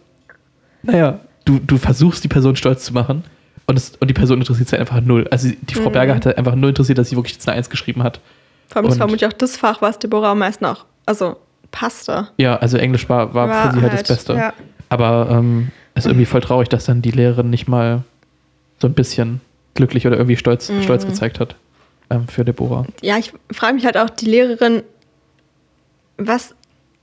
naja, 0.82 1.20
du, 1.44 1.61
du 1.61 1.78
versuchst 1.78 2.24
die 2.24 2.28
Person 2.28 2.57
stolz 2.57 2.84
zu 2.84 2.92
machen 2.92 3.22
und, 3.67 3.77
es, 3.77 3.93
und 4.01 4.09
die 4.09 4.15
Person 4.15 4.39
interessiert 4.41 4.69
sich 4.69 4.79
einfach 4.79 5.01
null. 5.01 5.27
Also 5.31 5.49
die 5.61 5.75
Frau 5.75 5.89
Mhm. 5.89 5.93
Berger 5.93 6.15
hatte 6.15 6.37
einfach 6.39 6.55
null 6.55 6.71
interessiert, 6.71 6.99
dass 6.99 7.09
sie 7.11 7.17
wirklich 7.17 7.35
jetzt 7.35 7.49
eine 7.49 7.57
Eins 7.57 7.71
geschrieben 7.71 8.03
hat. 8.03 8.21
Vor 8.69 8.79
allem 8.83 8.91
ist 8.91 8.97
vermutlich 8.97 9.27
auch 9.27 9.33
das 9.33 9.57
Fach, 9.57 9.81
was 9.83 9.99
Deborah 9.99 10.33
am 10.33 10.39
meisten 10.39 10.65
auch, 10.65 10.85
also 11.07 11.37
passte. 11.71 12.29
Ja, 12.39 12.57
also 12.57 12.77
Englisch 12.79 13.09
war, 13.09 13.35
war, 13.35 13.71
für 13.71 13.77
sie 13.77 13.83
halt, 13.83 13.93
das 13.93 14.03
Beste. 14.05 14.35
Ja. 14.35 14.53
Aber 14.89 15.29
ähm, 15.31 15.71
es 15.95 16.05
ist 16.05 16.11
irgendwie 16.11 16.27
voll 16.27 16.41
traurig, 16.41 16.69
dass 16.69 16.85
dann 16.85 17.03
die 17.03 17.11
Lehrerin 17.11 17.51
nicht 17.51 17.69
mal 17.69 18.03
so 18.81 18.87
ein 18.89 18.95
bisschen 18.95 19.41
glücklich 19.75 20.07
oder 20.07 20.17
irgendwie 20.17 20.37
stolz, 20.37 20.69
Mhm. 20.71 20.83
stolz 20.83 21.05
gezeigt 21.07 21.41
hat 21.41 21.57
ähm, 22.11 22.29
für 22.29 22.45
Deborah. 22.45 22.87
ja, 23.03 23.17
ich 23.19 23.33
frage 23.53 23.75
mich 23.75 23.85
halt 23.85 23.97
auch, 23.97 24.11
die 24.11 24.27
Lehrerin, 24.27 24.83
was 26.17 26.55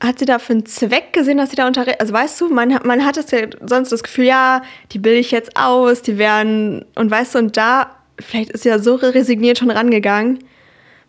hat 0.01 0.19
sie 0.19 0.25
da 0.25 0.39
für 0.39 0.53
einen 0.53 0.65
Zweck 0.65 1.13
gesehen, 1.13 1.37
dass 1.37 1.51
sie 1.51 1.55
da 1.55 1.67
unterrichtet? 1.67 2.01
Also 2.01 2.11
weißt 2.13 2.41
du, 2.41 2.49
man, 2.49 2.73
hat- 2.73 2.85
man 2.85 3.05
hat 3.05 3.17
es 3.17 3.31
ja 3.31 3.39
sonst 3.65 3.91
das 3.91 4.03
Gefühl, 4.03 4.25
ja, 4.25 4.61
die 4.91 4.99
bilde 4.99 5.19
ich 5.19 5.31
jetzt 5.31 5.55
aus, 5.55 6.01
die 6.01 6.17
werden, 6.17 6.83
und 6.95 7.09
weißt 7.11 7.35
du, 7.35 7.39
und 7.39 7.55
da, 7.55 7.91
vielleicht 8.19 8.49
ist 8.49 8.63
sie 8.63 8.69
ja 8.69 8.79
so 8.79 8.95
resigniert 8.95 9.59
schon 9.59 9.69
rangegangen. 9.71 10.39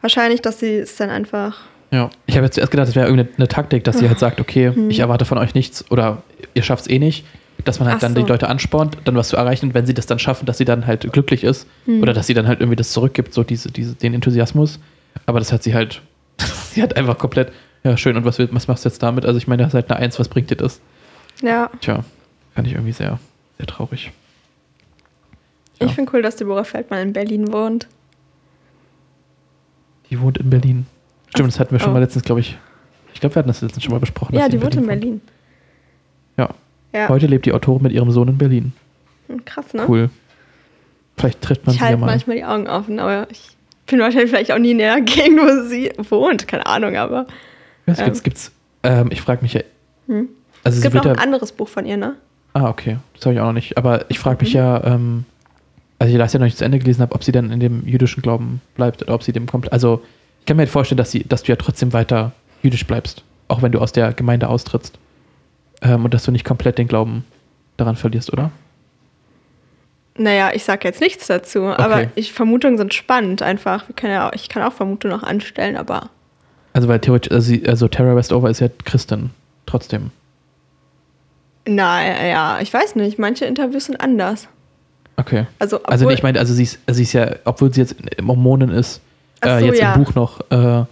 Wahrscheinlich, 0.00 0.42
dass 0.42 0.60
sie 0.60 0.76
es 0.78 0.96
dann 0.96 1.10
einfach. 1.10 1.60
Ja, 1.90 2.10
ich 2.26 2.36
habe 2.36 2.44
jetzt 2.46 2.54
zuerst 2.54 2.70
gedacht, 2.70 2.88
das 2.88 2.94
wäre 2.96 3.06
irgendeine 3.06 3.36
eine 3.36 3.48
Taktik, 3.48 3.84
dass 3.84 3.98
sie 3.98 4.08
halt 4.08 4.18
sagt, 4.18 4.40
okay, 4.40 4.72
ich 4.88 4.98
erwarte 5.00 5.24
von 5.24 5.38
euch 5.38 5.54
nichts 5.54 5.90
oder 5.90 6.22
ihr 6.54 6.62
schafft 6.62 6.82
es 6.86 6.90
eh 6.90 6.98
nicht, 6.98 7.24
dass 7.64 7.78
man 7.78 7.88
halt 7.88 7.98
Ach 7.98 8.00
dann 8.00 8.14
so. 8.14 8.22
die 8.22 8.28
Leute 8.28 8.48
anspornt, 8.48 8.96
dann 9.04 9.14
was 9.14 9.28
zu 9.28 9.36
erreichen 9.36 9.66
und 9.66 9.74
wenn 9.74 9.84
sie 9.86 9.92
das 9.94 10.06
dann 10.06 10.18
schaffen, 10.18 10.46
dass 10.46 10.58
sie 10.58 10.64
dann 10.64 10.86
halt 10.86 11.12
glücklich 11.12 11.44
ist 11.44 11.66
oder 11.86 12.12
dass 12.14 12.26
sie 12.26 12.34
dann 12.34 12.48
halt 12.48 12.60
irgendwie 12.60 12.76
das 12.76 12.92
zurückgibt, 12.92 13.32
so 13.34 13.44
diese, 13.44 13.70
diese, 13.70 13.94
den 13.94 14.14
Enthusiasmus. 14.14 14.80
Aber 15.26 15.38
das 15.38 15.52
hat 15.52 15.62
sie 15.62 15.74
halt, 15.74 16.00
sie 16.72 16.82
hat 16.82 16.96
einfach 16.96 17.18
komplett, 17.18 17.52
ja 17.84 17.96
schön, 17.96 18.16
und 18.16 18.24
was, 18.24 18.38
was 18.38 18.68
machst 18.68 18.84
du 18.84 18.88
jetzt 18.88 19.02
damit? 19.02 19.24
Also 19.24 19.38
ich 19.38 19.46
meine, 19.48 19.62
das 19.62 19.70
ist 19.70 19.74
halt 19.74 19.90
eine 19.90 20.00
Eins, 20.00 20.18
was 20.18 20.28
bringt 20.28 20.50
dir 20.50 20.56
das? 20.56 20.80
Ja, 21.42 21.70
Tja, 21.80 22.04
fand 22.54 22.66
ich 22.66 22.74
irgendwie 22.74 22.92
sehr, 22.92 23.18
sehr 23.58 23.66
traurig. 23.66 24.12
ich 25.74 25.80
Ja. 25.80 25.88
finde 25.88 26.12
cool, 26.14 26.22
dass 26.22 26.36
Deborah 26.36 26.64
Feldmann 26.64 27.00
in 27.00 27.12
Berlin 27.12 27.52
wohnt. 27.52 27.88
Die 30.10 30.20
wohnt 30.20 30.38
in 30.38 30.50
Berlin. 30.50 30.86
Stimmt, 31.30 31.48
das 31.48 31.58
hatten 31.58 31.72
wir 31.72 31.80
schon 31.80 31.90
oh. 31.90 31.94
mal 31.94 32.00
letztens, 32.00 32.24
glaube 32.24 32.40
ich. 32.40 32.58
Ich 33.14 33.20
glaube, 33.20 33.34
wir 33.34 33.38
hatten 33.40 33.48
das 33.48 33.62
letztens 33.62 33.82
schon 33.84 33.92
mal 33.92 33.98
besprochen. 34.00 34.34
Ja, 34.36 34.48
die 34.48 34.60
wohnt 34.62 34.74
in. 34.74 34.86
Berlin. 34.86 35.20
Ja. 36.36 36.50
Ja, 36.92 37.08
Heute 37.08 37.26
lebt 37.26 37.46
die 37.46 37.52
Autorin 37.52 37.82
mit 37.82 37.92
ihrem 37.92 38.10
Sohn 38.10 38.28
in 38.28 38.36
Berlin. 38.38 38.72
Hm, 39.28 39.44
krass, 39.46 39.72
ne? 39.72 39.84
Cool. 39.88 40.10
Vielleicht 41.16 41.40
trifft 41.40 41.64
man 41.66 41.74
Ich 41.74 41.78
sie 41.80 41.84
ja 41.84 41.88
halte 41.90 42.00
mal. 42.00 42.06
manchmal 42.06 42.36
die 42.36 42.44
Augen 42.44 42.68
offen, 42.68 42.98
aber 43.00 43.26
ich 43.30 43.56
bin 43.86 43.98
wahrscheinlich 44.00 44.30
vielleicht 44.30 44.52
auch 44.52 44.58
nie 44.58 44.72
in 44.72 44.78
der 44.78 45.00
Gegend, 45.00 45.40
wo 45.40 45.68
sie 45.68 45.90
wohnt. 46.10 46.46
Keine 46.48 46.66
Ahnung, 46.66 46.96
aber. 46.96 47.26
Was 47.86 47.98
ähm. 47.98 48.04
gibt's, 48.06 48.22
gibt's, 48.22 48.52
ähm, 48.82 49.08
ich 49.10 49.20
frage 49.20 49.42
mich 49.42 49.54
ja. 49.54 49.62
Hm. 50.06 50.28
Also 50.64 50.76
Es 50.76 50.82
gibt 50.82 50.94
noch 50.94 51.06
ein 51.06 51.18
anderes 51.18 51.52
Buch 51.52 51.68
von 51.68 51.86
ihr, 51.86 51.96
ne? 51.96 52.16
Ah, 52.54 52.68
okay. 52.68 52.98
Das 53.14 53.26
habe 53.26 53.34
ich 53.34 53.40
auch 53.40 53.46
noch 53.46 53.52
nicht. 53.52 53.76
Aber 53.76 54.10
ich 54.10 54.18
frage 54.18 54.44
mich 54.44 54.54
Mhm. 54.54 54.58
ja, 54.58 54.84
ähm, 54.84 55.24
also 55.98 56.12
ich 56.12 56.18
das 56.18 56.32
ja 56.32 56.38
noch 56.38 56.46
nicht 56.46 56.58
zu 56.58 56.64
Ende 56.64 56.78
gelesen 56.78 57.00
habe, 57.00 57.14
ob 57.14 57.24
sie 57.24 57.32
dann 57.32 57.50
in 57.50 57.60
dem 57.60 57.86
jüdischen 57.86 58.22
Glauben 58.22 58.60
bleibt 58.74 59.02
oder 59.02 59.14
ob 59.14 59.22
sie 59.22 59.32
dem 59.32 59.46
komplett. 59.46 59.72
Also 59.72 60.02
ich 60.40 60.46
kann 60.46 60.56
mir 60.56 60.62
halt 60.62 60.70
vorstellen, 60.70 60.96
dass, 60.98 61.10
sie, 61.10 61.24
dass 61.24 61.44
du 61.44 61.52
ja 61.52 61.56
trotzdem 61.56 61.92
weiter 61.92 62.32
jüdisch 62.62 62.86
bleibst, 62.86 63.22
auch 63.48 63.62
wenn 63.62 63.72
du 63.72 63.78
aus 63.80 63.92
der 63.92 64.12
Gemeinde 64.12 64.48
austrittst. 64.48 64.98
Ähm, 65.80 66.04
und 66.04 66.14
dass 66.14 66.24
du 66.24 66.32
nicht 66.32 66.44
komplett 66.44 66.78
den 66.78 66.88
Glauben 66.88 67.24
daran 67.76 67.96
verlierst, 67.96 68.32
oder? 68.32 68.50
Naja, 70.16 70.50
ich 70.52 70.64
sage 70.64 70.86
jetzt 70.86 71.00
nichts 71.00 71.26
dazu, 71.26 71.66
aber 71.66 72.08
ich, 72.16 72.32
Vermutungen 72.32 72.76
sind 72.76 72.92
spannend 72.92 73.40
einfach. 73.40 73.88
Wir 73.88 73.94
können 73.94 74.12
ja 74.12 74.28
auch, 74.28 74.32
ich 74.34 74.48
kann 74.48 74.62
auch 74.62 74.72
Vermutungen 74.72 75.16
noch 75.16 75.22
anstellen, 75.22 75.76
aber 75.76 76.10
Also 76.72 76.88
weil 76.88 77.00
theoretisch, 77.00 77.30
also, 77.32 77.54
also 77.66 77.88
Tara 77.88 78.16
Westover 78.16 78.48
ist 78.50 78.60
ja 78.60 78.68
Christin, 78.84 79.30
trotzdem. 79.66 80.10
Nein, 81.66 82.28
ja, 82.30 82.58
ich 82.60 82.72
weiß 82.72 82.96
nicht. 82.96 83.18
Manche 83.18 83.44
Interviews 83.44 83.84
sind 83.86 84.00
anders. 84.00 84.48
Okay. 85.16 85.46
Also, 85.58 85.82
Also 85.84 86.04
obwohl- 86.04 86.12
nee, 86.12 86.14
ich 86.18 86.22
meine, 86.22 86.38
also 86.38 86.54
sie 86.54 86.64
ist, 86.64 86.78
sie 86.90 87.02
ist 87.02 87.12
ja, 87.12 87.30
obwohl 87.44 87.72
sie 87.72 87.82
jetzt 87.82 87.96
Mormonin 88.20 88.70
ist, 88.70 89.00
äh, 89.42 89.60
so, 89.60 89.66
jetzt 89.66 89.80
ja. 89.80 89.94
im 89.94 90.02
Buch 90.02 90.14
noch, 90.14 90.40
äh, 90.50 90.84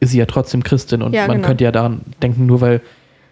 ist 0.00 0.10
sie 0.10 0.18
ja 0.18 0.26
trotzdem 0.26 0.62
Christin 0.62 1.02
und 1.02 1.12
Ja, 1.14 1.26
man 1.26 1.38
genau. 1.38 1.48
könnte 1.48 1.64
ja 1.64 1.72
daran 1.72 2.02
denken, 2.22 2.46
nur 2.46 2.60
weil 2.60 2.80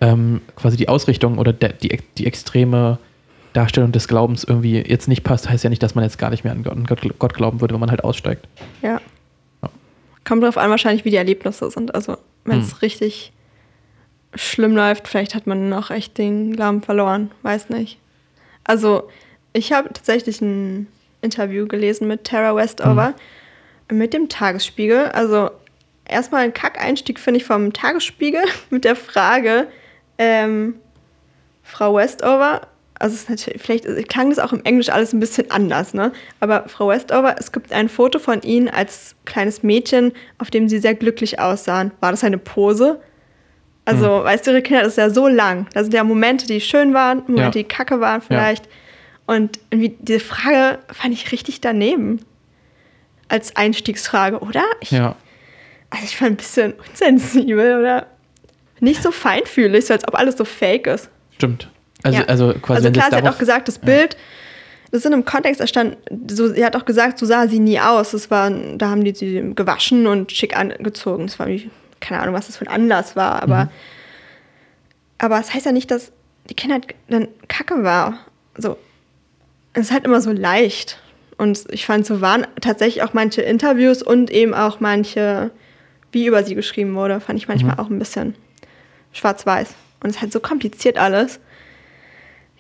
ähm, 0.01 0.40
quasi 0.57 0.76
die 0.76 0.88
Ausrichtung 0.88 1.38
oder 1.38 1.53
der, 1.53 1.72
die, 1.74 1.97
die 2.18 2.26
extreme 2.26 2.99
Darstellung 3.53 3.93
des 3.93 4.09
Glaubens 4.09 4.43
irgendwie 4.43 4.78
jetzt 4.78 5.07
nicht 5.07 5.22
passt, 5.22 5.49
heißt 5.49 5.62
ja 5.62 5.70
nicht, 5.70 5.82
dass 5.82 5.95
man 5.95 6.03
jetzt 6.03 6.18
gar 6.18 6.30
nicht 6.30 6.43
mehr 6.43 6.53
an 6.55 6.64
Gott, 6.64 6.86
Gott, 7.03 7.18
Gott 7.18 7.34
glauben 7.34 7.61
würde, 7.61 7.74
wenn 7.74 7.80
man 7.80 7.90
halt 7.90 8.03
aussteigt. 8.03 8.49
Ja. 8.80 9.01
Kommt 10.25 10.43
drauf 10.43 10.57
an, 10.57 10.70
wahrscheinlich, 10.70 11.05
wie 11.05 11.11
die 11.11 11.16
Erlebnisse 11.16 11.70
sind. 11.70 11.95
Also, 11.95 12.16
wenn 12.45 12.61
es 12.61 12.73
Hm. 12.73 12.79
richtig 12.79 13.33
schlimm 14.35 14.75
läuft, 14.77 15.09
vielleicht 15.09 15.35
hat 15.35 15.47
man 15.47 15.68
noch 15.68 15.91
echt 15.91 16.16
den 16.18 16.55
Glauben 16.57 16.83
verloren. 16.83 17.31
Weiß 17.43 17.68
nicht. 17.68 17.99
Also, 18.64 19.09
ich 19.53 19.73
habe 19.73 19.89
tatsächlich 19.93 20.41
ein 20.41 20.87
Interview 21.20 21.66
gelesen 21.66 22.09
mit 22.09 22.25
Tara 22.25 22.55
Westover 22.57 23.14
mit 23.91 24.14
dem 24.14 24.29
Tagesspiegel. 24.29 25.07
Also, 25.09 25.51
erstmal 26.07 26.43
ein 26.45 26.55
Kack-Einstieg, 26.55 27.18
finde 27.18 27.39
ich, 27.41 27.45
vom 27.45 27.73
Tagesspiegel 27.73 28.43
mit 28.70 28.85
der 28.85 28.97
Frage, 28.97 29.66
ähm, 30.18 30.77
Frau 31.62 31.95
Westover, 31.97 32.62
also 33.03 33.14
es 33.14 33.22
ist 33.22 33.30
natürlich, 33.30 33.61
vielleicht 33.61 34.09
klang 34.09 34.30
das 34.30 34.38
auch 34.38 34.53
im 34.53 34.64
Englisch 34.64 34.88
alles 34.88 35.12
ein 35.12 35.20
bisschen 35.20 35.50
anders, 35.50 35.92
ne? 35.92 36.12
Aber 36.40 36.68
Frau 36.68 36.88
Westover, 36.88 37.34
es 37.38 37.50
gibt 37.53 37.72
ein 37.72 37.88
Foto 37.88 38.18
von 38.18 38.42
Ihnen 38.42 38.68
als 38.68 39.16
kleines 39.24 39.62
Mädchen, 39.62 40.12
auf 40.38 40.50
dem 40.50 40.68
Sie 40.68 40.78
sehr 40.78 40.94
glücklich 40.94 41.40
aussahen. 41.40 41.90
War 42.00 42.12
das 42.12 42.22
eine 42.24 42.38
Pose? 42.38 43.00
Also, 43.84 44.07
weißt 44.07 44.46
du, 44.46 44.53
Ihre 44.53 44.62
Kinder, 44.62 44.82
das 44.82 44.92
ist 44.92 44.98
ja 44.98 45.11
so 45.11 45.26
lang. 45.26 45.66
Da 45.74 45.82
sind 45.82 45.92
ja 45.92 46.05
Momente, 46.05 46.46
die 46.46 46.61
schön 46.61 46.94
waren, 46.94 47.18
Momente, 47.26 47.59
Ja. 47.59 47.62
die 47.62 47.64
kacke 47.64 47.98
waren 48.00 48.22
vielleicht. 48.22 48.68
Und 49.26 49.59
irgendwie 49.70 49.96
diese 49.98 50.20
Frage 50.20 50.78
fand 50.92 51.12
ich 51.14 51.32
richtig 51.32 51.61
daneben. 51.61 52.20
Als 53.28 53.57
Einstiegsfrage, 53.57 54.38
oder? 54.38 54.62
Ich, 54.80 54.92
Ja. 54.92 55.16
Also 55.90 56.05
ich 56.05 56.16
fand 56.16 56.30
ein 56.32 56.36
bisschen 56.36 56.74
unsensibel 56.88 57.80
oder 57.80 58.07
nicht 58.78 59.03
so 59.03 59.11
feinfühlig, 59.11 59.86
so 59.86 59.94
als 59.94 60.07
ob 60.07 60.14
alles 60.16 60.36
so 60.36 60.44
fake 60.44 60.86
ist. 60.86 61.11
Stimmt. 61.34 61.68
Also, 62.03 62.18
Ja. 62.18 62.24
also 62.26 62.55
quasi 62.55 62.86
also 62.86 62.90
klar, 62.90 63.11
das 63.11 63.20
sie 63.20 63.26
hat 63.26 63.34
auch 63.34 63.38
gesagt, 63.38 63.68
das 63.68 63.78
Bild, 63.78 64.16
das 64.90 65.00
ist 65.00 65.07
in 65.07 65.12
einem 65.14 65.24
Kontext 65.24 65.61
erstanden, 65.61 65.96
so, 66.30 66.48
sie 66.48 66.64
hat 66.64 66.76
auch 66.76 66.84
gesagt, 66.84 67.18
so 67.18 67.26
sah 67.26 67.46
sie 67.48 67.59
nie 67.61 67.80
aus. 67.80 68.11
Das 68.11 68.30
war, 68.30 68.50
da 68.50 68.90
haben 68.90 69.05
die 69.05 69.14
sie 69.14 69.53
gewaschen 69.55 70.07
und 70.07 70.32
schick 70.32 70.57
angezogen. 70.57 71.26
Das 71.26 71.38
war 71.38 71.46
keine 72.00 72.20
Ahnung, 72.20 72.34
was 72.34 72.46
das 72.48 72.57
für 72.57 72.66
ein 72.66 72.72
Anlass 72.74 73.14
war, 73.16 73.42
aber, 73.42 73.64
Mhm. 73.64 73.70
aber 75.18 75.40
es 75.40 75.55
heißt 75.55 75.66
ja 75.66 75.72
nicht, 75.72 75.90
dass 75.90 76.12
die 76.50 76.55
Kindheit 76.55 76.94
dann 77.09 77.28
kacke 77.48 77.84
war. 77.84 78.18
So, 78.59 78.76
es 79.72 79.82
ist 79.86 79.92
halt 79.92 80.05
immer 80.05 80.20
so 80.20 80.32
leicht. 80.32 80.98
Und 81.38 81.64
ich 81.70 81.86
fand, 81.86 82.05
so 82.07 82.20
waren 82.20 82.46
tatsächlich 82.61 83.03
auch 83.03 83.14
manche 83.14 83.42
Interviews 83.42 84.03
und 84.03 84.30
eben 84.30 84.53
auch 84.55 84.80
manche, 84.80 85.50
wie 86.12 86.26
über 86.26 86.44
sie 86.44 86.55
geschrieben 86.55 86.94
wurde, 86.94 87.20
fand 87.20 87.38
ich 87.38 87.48
manchmal 87.48 87.74
Mhm. 87.74 87.78
auch 87.80 87.88
ein 87.90 87.98
bisschen 87.98 88.34
schwarz-weiß. 89.12 89.68
Und 90.03 90.11
es 90.11 90.16
ist 90.16 90.22
halt 90.22 90.32
so 90.32 90.40
kompliziert 90.40 90.98
alles. 90.98 91.40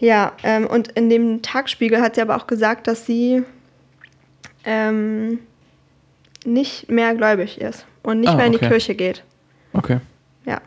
Ja, 0.02 0.32
ähm, 0.42 0.66
und 0.66 0.88
in 0.88 1.08
dem 1.08 1.42
Tagspiegel 1.42 2.00
hat 2.00 2.16
sie 2.16 2.22
aber 2.22 2.34
auch 2.36 2.48
gesagt, 2.48 2.88
dass 2.88 3.06
sie 3.06 3.44
ähm, 4.64 5.38
nicht 6.44 6.90
mehr 6.90 7.14
gläubig 7.14 7.60
ist 7.60 7.86
und 8.02 8.18
nicht 8.18 8.30
Ah, 8.30 8.34
mehr 8.34 8.46
in 8.46 8.52
die 8.52 8.58
okay. 8.58 8.68
Kirche 8.68 8.96
geht. 8.96 9.22
Okay. 9.72 10.00
Ja. 10.44 10.60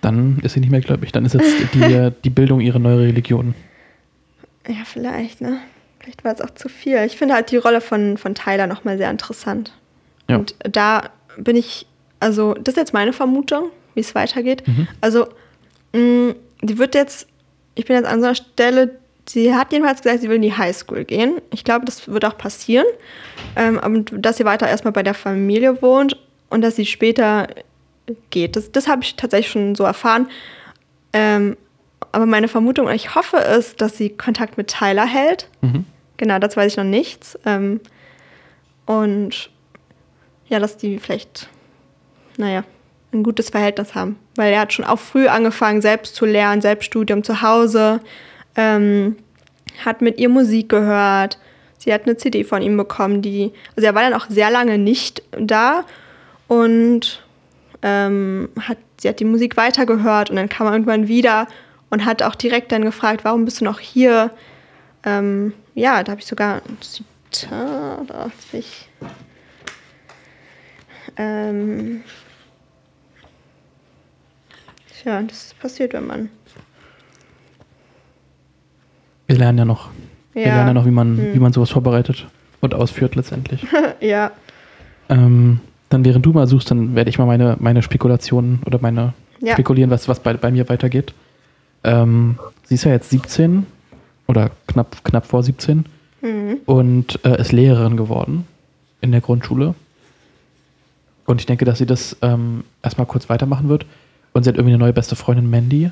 Dann 0.00 0.40
ist 0.42 0.54
sie 0.54 0.60
nicht 0.60 0.70
mehr 0.70 0.80
gläubig. 0.80 1.12
Dann 1.12 1.24
ist 1.24 1.34
jetzt 1.34 1.72
die, 1.72 2.10
die 2.24 2.30
Bildung 2.30 2.60
ihre 2.60 2.80
neue 2.80 2.98
Religion. 2.98 3.54
Ja, 4.66 4.84
vielleicht, 4.84 5.40
ne? 5.40 5.58
Vielleicht 6.00 6.24
war 6.24 6.32
es 6.34 6.40
auch 6.40 6.50
zu 6.50 6.68
viel. 6.68 6.98
Ich 7.04 7.16
finde 7.16 7.34
halt 7.34 7.52
die 7.52 7.58
Rolle 7.58 7.80
von, 7.80 8.18
von 8.18 8.34
Tyler 8.34 8.66
nochmal 8.66 8.98
sehr 8.98 9.08
interessant. 9.08 9.72
Ja. 10.28 10.34
Und 10.38 10.56
da 10.64 11.10
bin 11.36 11.54
ich, 11.54 11.86
also, 12.18 12.54
das 12.54 12.74
ist 12.74 12.78
jetzt 12.78 12.92
meine 12.92 13.12
Vermutung, 13.12 13.66
wie 13.94 14.00
es 14.00 14.16
weitergeht. 14.16 14.66
Mhm. 14.66 14.88
Also, 15.00 15.28
mh, 15.92 16.34
die 16.62 16.78
wird 16.78 16.96
jetzt, 16.96 17.28
ich 17.74 17.86
bin 17.86 17.96
jetzt 17.96 18.06
an 18.06 18.20
so 18.20 18.26
einer 18.26 18.34
Stelle, 18.34 18.98
sie 19.26 19.54
hat 19.54 19.72
jedenfalls 19.72 20.02
gesagt, 20.02 20.20
sie 20.20 20.28
will 20.28 20.36
in 20.36 20.42
die 20.42 20.56
Highschool 20.56 21.04
gehen. 21.04 21.40
Ich 21.50 21.64
glaube, 21.64 21.84
das 21.84 22.08
wird 22.08 22.24
auch 22.24 22.36
passieren. 22.36 22.86
Ähm, 23.56 23.78
aber 23.78 24.00
dass 24.00 24.36
sie 24.36 24.44
weiter 24.44 24.68
erstmal 24.68 24.92
bei 24.92 25.02
der 25.02 25.14
Familie 25.14 25.80
wohnt 25.82 26.16
und 26.50 26.62
dass 26.62 26.76
sie 26.76 26.86
später 26.86 27.48
geht. 28.30 28.56
Das, 28.56 28.72
das 28.72 28.88
habe 28.88 29.02
ich 29.02 29.16
tatsächlich 29.16 29.52
schon 29.52 29.74
so 29.74 29.84
erfahren. 29.84 30.28
Ähm, 31.12 31.56
aber 32.10 32.26
meine 32.26 32.48
Vermutung, 32.48 32.86
und 32.86 32.94
ich 32.94 33.14
hoffe 33.14 33.38
es, 33.38 33.76
dass 33.76 33.96
sie 33.96 34.10
Kontakt 34.10 34.58
mit 34.58 34.68
Tyler 34.68 35.06
hält. 35.06 35.48
Mhm. 35.62 35.86
Genau, 36.16 36.38
das 36.38 36.56
weiß 36.56 36.72
ich 36.72 36.76
noch 36.76 36.84
nichts. 36.84 37.38
Ähm, 37.46 37.80
und 38.86 39.50
ja, 40.48 40.58
dass 40.58 40.76
die 40.76 40.98
vielleicht, 40.98 41.48
naja, 42.36 42.64
ein 43.12 43.22
gutes 43.22 43.50
Verhältnis 43.50 43.94
haben. 43.94 44.18
Weil 44.36 44.52
er 44.52 44.60
hat 44.60 44.72
schon 44.72 44.84
auch 44.84 44.98
früh 44.98 45.28
angefangen, 45.28 45.82
selbst 45.82 46.14
zu 46.14 46.24
lernen, 46.24 46.62
Selbststudium 46.62 47.22
zu 47.22 47.42
Hause, 47.42 48.00
ähm, 48.56 49.16
hat 49.84 50.00
mit 50.00 50.18
ihr 50.18 50.28
Musik 50.28 50.68
gehört. 50.68 51.38
Sie 51.78 51.92
hat 51.92 52.06
eine 52.06 52.16
CD 52.16 52.44
von 52.44 52.62
ihm 52.62 52.76
bekommen, 52.76 53.22
die, 53.22 53.52
also 53.76 53.86
er 53.86 53.94
war 53.94 54.02
dann 54.02 54.14
auch 54.14 54.26
sehr 54.28 54.50
lange 54.50 54.78
nicht 54.78 55.22
da 55.32 55.84
und 56.46 57.24
ähm, 57.82 58.48
hat, 58.60 58.78
sie 59.00 59.08
hat 59.08 59.18
die 59.18 59.24
Musik 59.24 59.56
weitergehört 59.56 60.30
und 60.30 60.36
dann 60.36 60.48
kam 60.48 60.68
er 60.68 60.74
irgendwann 60.74 61.08
wieder 61.08 61.48
und 61.90 62.04
hat 62.04 62.22
auch 62.22 62.36
direkt 62.36 62.70
dann 62.72 62.84
gefragt, 62.84 63.24
warum 63.24 63.44
bist 63.44 63.60
du 63.60 63.64
noch 63.64 63.80
hier? 63.80 64.30
Ähm, 65.04 65.52
ja, 65.74 66.02
da 66.02 66.12
habe 66.12 66.20
ich 66.20 66.26
sogar 66.26 66.62
ein 66.68 66.78
Zitat. 66.80 68.32
Ich, 68.52 68.88
ähm, 71.16 72.04
tja, 75.02 75.22
das 75.22 75.54
passiert, 75.60 75.92
wenn 75.92 76.06
man. 76.06 76.28
Wir 79.26 79.36
lernen 79.38 79.58
ja 79.58 79.64
noch. 79.64 79.90
Wir 80.34 80.44
lernen 80.46 80.68
ja 80.68 80.74
noch, 80.74 80.86
wie 80.86 80.90
man, 80.90 81.16
Hm. 81.18 81.34
wie 81.34 81.38
man 81.38 81.52
sowas 81.52 81.70
vorbereitet 81.70 82.26
und 82.60 82.74
ausführt 82.74 83.14
letztendlich. 83.16 83.64
ja. 84.00 84.30
ähm, 85.08 85.60
dann 85.90 86.04
während 86.06 86.24
du 86.24 86.32
mal 86.32 86.46
suchst, 86.46 86.70
dann 86.70 86.94
werde 86.94 87.10
ich 87.10 87.18
mal 87.18 87.26
meine, 87.26 87.56
meine 87.60 87.82
Spekulationen 87.82 88.60
oder 88.64 88.78
meine 88.80 89.12
Ja. 89.40 89.52
spekulieren, 89.52 89.90
was, 89.90 90.08
was 90.08 90.20
bei, 90.20 90.32
bei 90.34 90.50
mir 90.50 90.68
weitergeht. 90.68 91.12
Ähm, 91.84 92.38
sie 92.64 92.76
ist 92.76 92.84
ja 92.84 92.92
jetzt 92.92 93.10
17 93.10 93.66
oder 94.26 94.50
knapp, 94.66 95.04
knapp 95.04 95.26
vor 95.26 95.42
17 95.42 95.84
Mhm. 96.22 96.60
und 96.66 97.18
äh, 97.24 97.40
ist 97.40 97.50
Lehrerin 97.50 97.96
geworden 97.96 98.46
in 99.00 99.10
der 99.10 99.20
Grundschule. 99.20 99.74
Und 101.26 101.40
ich 101.40 101.46
denke, 101.46 101.64
dass 101.64 101.78
sie 101.78 101.86
das 101.86 102.16
ähm, 102.22 102.62
erstmal 102.82 103.08
kurz 103.08 103.28
weitermachen 103.28 103.68
wird. 103.68 103.84
Und 104.32 104.44
sie 104.44 104.48
hat 104.48 104.56
irgendwie 104.56 104.74
eine 104.74 104.82
neue 104.82 104.92
beste 104.92 105.16
Freundin, 105.16 105.50
Mandy. 105.50 105.90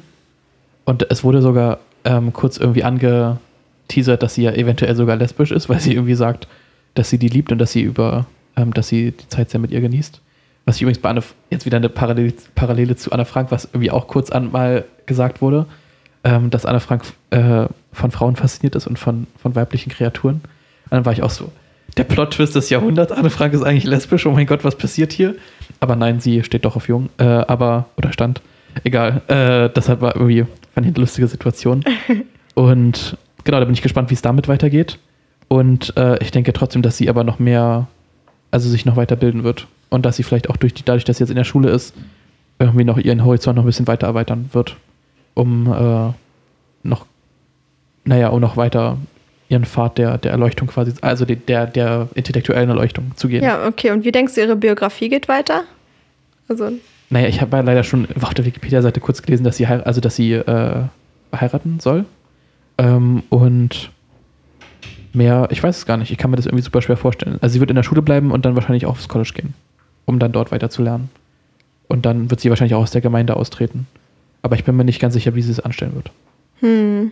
Und 0.84 1.10
es 1.10 1.24
wurde 1.24 1.42
sogar 1.42 1.78
ähm, 2.04 2.32
kurz 2.32 2.56
irgendwie 2.56 2.84
angeteasert, 2.84 4.22
dass 4.22 4.34
sie 4.34 4.42
ja 4.42 4.52
eventuell 4.52 4.94
sogar 4.96 5.16
lesbisch 5.16 5.50
ist, 5.50 5.68
weil 5.68 5.80
sie 5.80 5.94
irgendwie 5.94 6.14
sagt, 6.14 6.48
dass 6.94 7.10
sie 7.10 7.18
die 7.18 7.28
liebt 7.28 7.52
und 7.52 7.58
dass 7.58 7.72
sie 7.72 7.82
über, 7.82 8.26
ähm, 8.56 8.72
dass 8.74 8.88
sie 8.88 9.12
die 9.12 9.28
Zeit 9.28 9.50
sehr 9.50 9.60
mit 9.60 9.70
ihr 9.70 9.80
genießt. 9.80 10.20
Was 10.64 10.76
ich 10.76 10.82
übrigens 10.82 11.00
bei 11.00 11.10
Anne, 11.10 11.22
jetzt 11.50 11.66
wieder 11.66 11.76
eine 11.76 11.88
Parallele, 11.88 12.34
Parallele 12.54 12.96
zu 12.96 13.12
Anne 13.12 13.24
Frank, 13.24 13.50
was 13.50 13.66
irgendwie 13.66 13.90
auch 13.90 14.08
kurz 14.08 14.30
an 14.30 14.52
mal 14.52 14.84
gesagt 15.06 15.40
wurde, 15.40 15.66
ähm, 16.24 16.50
dass 16.50 16.66
Anne 16.66 16.80
Frank 16.80 17.04
äh, 17.30 17.66
von 17.92 18.10
Frauen 18.10 18.36
fasziniert 18.36 18.74
ist 18.74 18.86
und 18.86 18.98
von, 18.98 19.26
von 19.40 19.54
weiblichen 19.54 19.90
Kreaturen. 19.90 20.36
Und 20.36 20.92
dann 20.92 21.04
war 21.04 21.12
ich 21.12 21.22
auch 21.22 21.30
so, 21.30 21.50
der 21.96 22.04
Plot-Twist 22.04 22.54
des 22.54 22.70
Jahrhunderts, 22.70 23.12
Anne 23.12 23.30
Frank 23.30 23.54
ist 23.54 23.62
eigentlich 23.62 23.84
lesbisch, 23.84 24.26
oh 24.26 24.32
mein 24.32 24.46
Gott, 24.46 24.64
was 24.64 24.76
passiert 24.76 25.12
hier? 25.12 25.34
Aber 25.80 25.96
nein, 25.96 26.20
sie 26.20 26.42
steht 26.44 26.64
doch 26.64 26.76
auf 26.76 26.88
Jung, 26.88 27.08
äh, 27.18 27.24
aber, 27.24 27.86
oder 27.96 28.12
stand, 28.12 28.42
egal. 28.84 29.22
Äh, 29.28 29.70
deshalb 29.74 30.00
war 30.00 30.14
irgendwie, 30.14 30.44
fand 30.74 30.86
ich 30.86 30.94
eine 30.94 31.00
lustige 31.00 31.26
Situation. 31.26 31.84
Und 32.54 33.16
genau, 33.44 33.58
da 33.58 33.64
bin 33.64 33.74
ich 33.74 33.82
gespannt, 33.82 34.10
wie 34.10 34.14
es 34.14 34.22
damit 34.22 34.48
weitergeht. 34.48 34.98
Und 35.48 35.96
äh, 35.96 36.22
ich 36.22 36.30
denke 36.30 36.52
trotzdem, 36.52 36.82
dass 36.82 36.96
sie 36.96 37.08
aber 37.08 37.24
noch 37.24 37.38
mehr, 37.38 37.88
also 38.50 38.68
sich 38.68 38.84
noch 38.84 38.96
weiterbilden 38.96 39.44
wird. 39.44 39.66
Und 39.88 40.06
dass 40.06 40.16
sie 40.16 40.22
vielleicht 40.22 40.48
auch 40.48 40.56
durch 40.56 40.74
die, 40.74 40.84
dadurch, 40.84 41.04
dass 41.04 41.16
sie 41.16 41.24
jetzt 41.24 41.30
in 41.30 41.36
der 41.36 41.44
Schule 41.44 41.70
ist, 41.70 41.94
irgendwie 42.58 42.84
noch 42.84 42.98
ihren 42.98 43.24
Horizont 43.24 43.56
noch 43.56 43.64
ein 43.64 43.66
bisschen 43.66 43.88
weiter 43.88 44.06
erweitern 44.06 44.50
wird, 44.52 44.76
um 45.34 45.66
äh, 45.72 46.12
noch, 46.86 47.06
naja, 48.04 48.28
um 48.28 48.40
noch 48.40 48.56
weiter 48.56 48.98
ihren 49.50 49.64
Pfad 49.64 49.98
der, 49.98 50.16
der 50.16 50.30
Erleuchtung 50.30 50.68
quasi, 50.68 50.92
also 51.02 51.24
die, 51.24 51.36
der, 51.36 51.66
der 51.66 52.08
intellektuellen 52.14 52.70
Erleuchtung 52.70 53.10
zu 53.16 53.28
gehen. 53.28 53.42
Ja, 53.42 53.66
okay. 53.66 53.90
Und 53.90 54.04
wie 54.04 54.12
denkst 54.12 54.34
du, 54.36 54.40
ihre 54.40 54.56
Biografie 54.56 55.08
geht 55.08 55.28
weiter? 55.28 55.64
Also, 56.48 56.70
Naja, 57.10 57.28
ich 57.28 57.40
habe 57.40 57.60
leider 57.60 57.82
schon 57.82 58.06
auf 58.20 58.32
der 58.32 58.44
Wikipedia-Seite 58.46 59.00
kurz 59.00 59.22
gelesen, 59.22 59.44
dass 59.44 59.56
sie, 59.56 59.66
also, 59.66 60.00
dass 60.00 60.14
sie 60.14 60.34
äh, 60.34 60.84
heiraten 61.34 61.80
soll. 61.80 62.04
Ähm, 62.78 63.24
und 63.28 63.90
mehr, 65.12 65.48
ich 65.50 65.62
weiß 65.62 65.78
es 65.78 65.86
gar 65.86 65.96
nicht. 65.96 66.12
Ich 66.12 66.16
kann 66.16 66.30
mir 66.30 66.36
das 66.36 66.46
irgendwie 66.46 66.62
super 66.62 66.80
schwer 66.80 66.96
vorstellen. 66.96 67.38
Also 67.40 67.54
sie 67.54 67.60
wird 67.60 67.70
in 67.70 67.76
der 67.76 67.82
Schule 67.82 68.02
bleiben 68.02 68.30
und 68.30 68.44
dann 68.44 68.54
wahrscheinlich 68.54 68.86
auch 68.86 68.92
aufs 68.92 69.08
College 69.08 69.32
gehen, 69.34 69.54
um 70.06 70.20
dann 70.20 70.30
dort 70.30 70.52
weiter 70.52 70.70
zu 70.70 70.82
lernen. 70.82 71.10
Und 71.88 72.06
dann 72.06 72.30
wird 72.30 72.40
sie 72.40 72.50
wahrscheinlich 72.50 72.76
auch 72.76 72.82
aus 72.82 72.92
der 72.92 73.00
Gemeinde 73.00 73.34
austreten. 73.34 73.88
Aber 74.42 74.54
ich 74.54 74.62
bin 74.62 74.76
mir 74.76 74.84
nicht 74.84 75.00
ganz 75.00 75.14
sicher, 75.14 75.34
wie 75.34 75.42
sie 75.42 75.50
es 75.50 75.58
anstellen 75.58 75.96
wird. 75.96 76.12
Hm. 76.60 77.10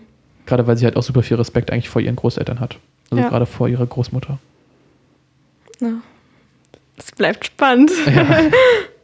Gerade 0.49 0.67
weil 0.67 0.77
sie 0.79 0.87
halt 0.87 0.97
auch 0.97 1.03
super 1.03 1.23
viel 1.23 1.37
Respekt 1.37 1.71
eigentlich 1.71 1.89
vor 1.91 2.01
ihren 2.01 2.17
Großeltern 2.17 2.59
hat. 2.59 2.79
Also 3.11 3.23
Ja. 3.23 3.29
gerade 3.29 3.45
vor 3.47 3.69
ihrer 3.69 3.87
Großmutter. 3.87 4.39
Ja. 5.81 5.93
Es 6.97 7.13
bleibt 7.13 7.47
spannend. 7.47 7.91
Ja. 8.07 8.27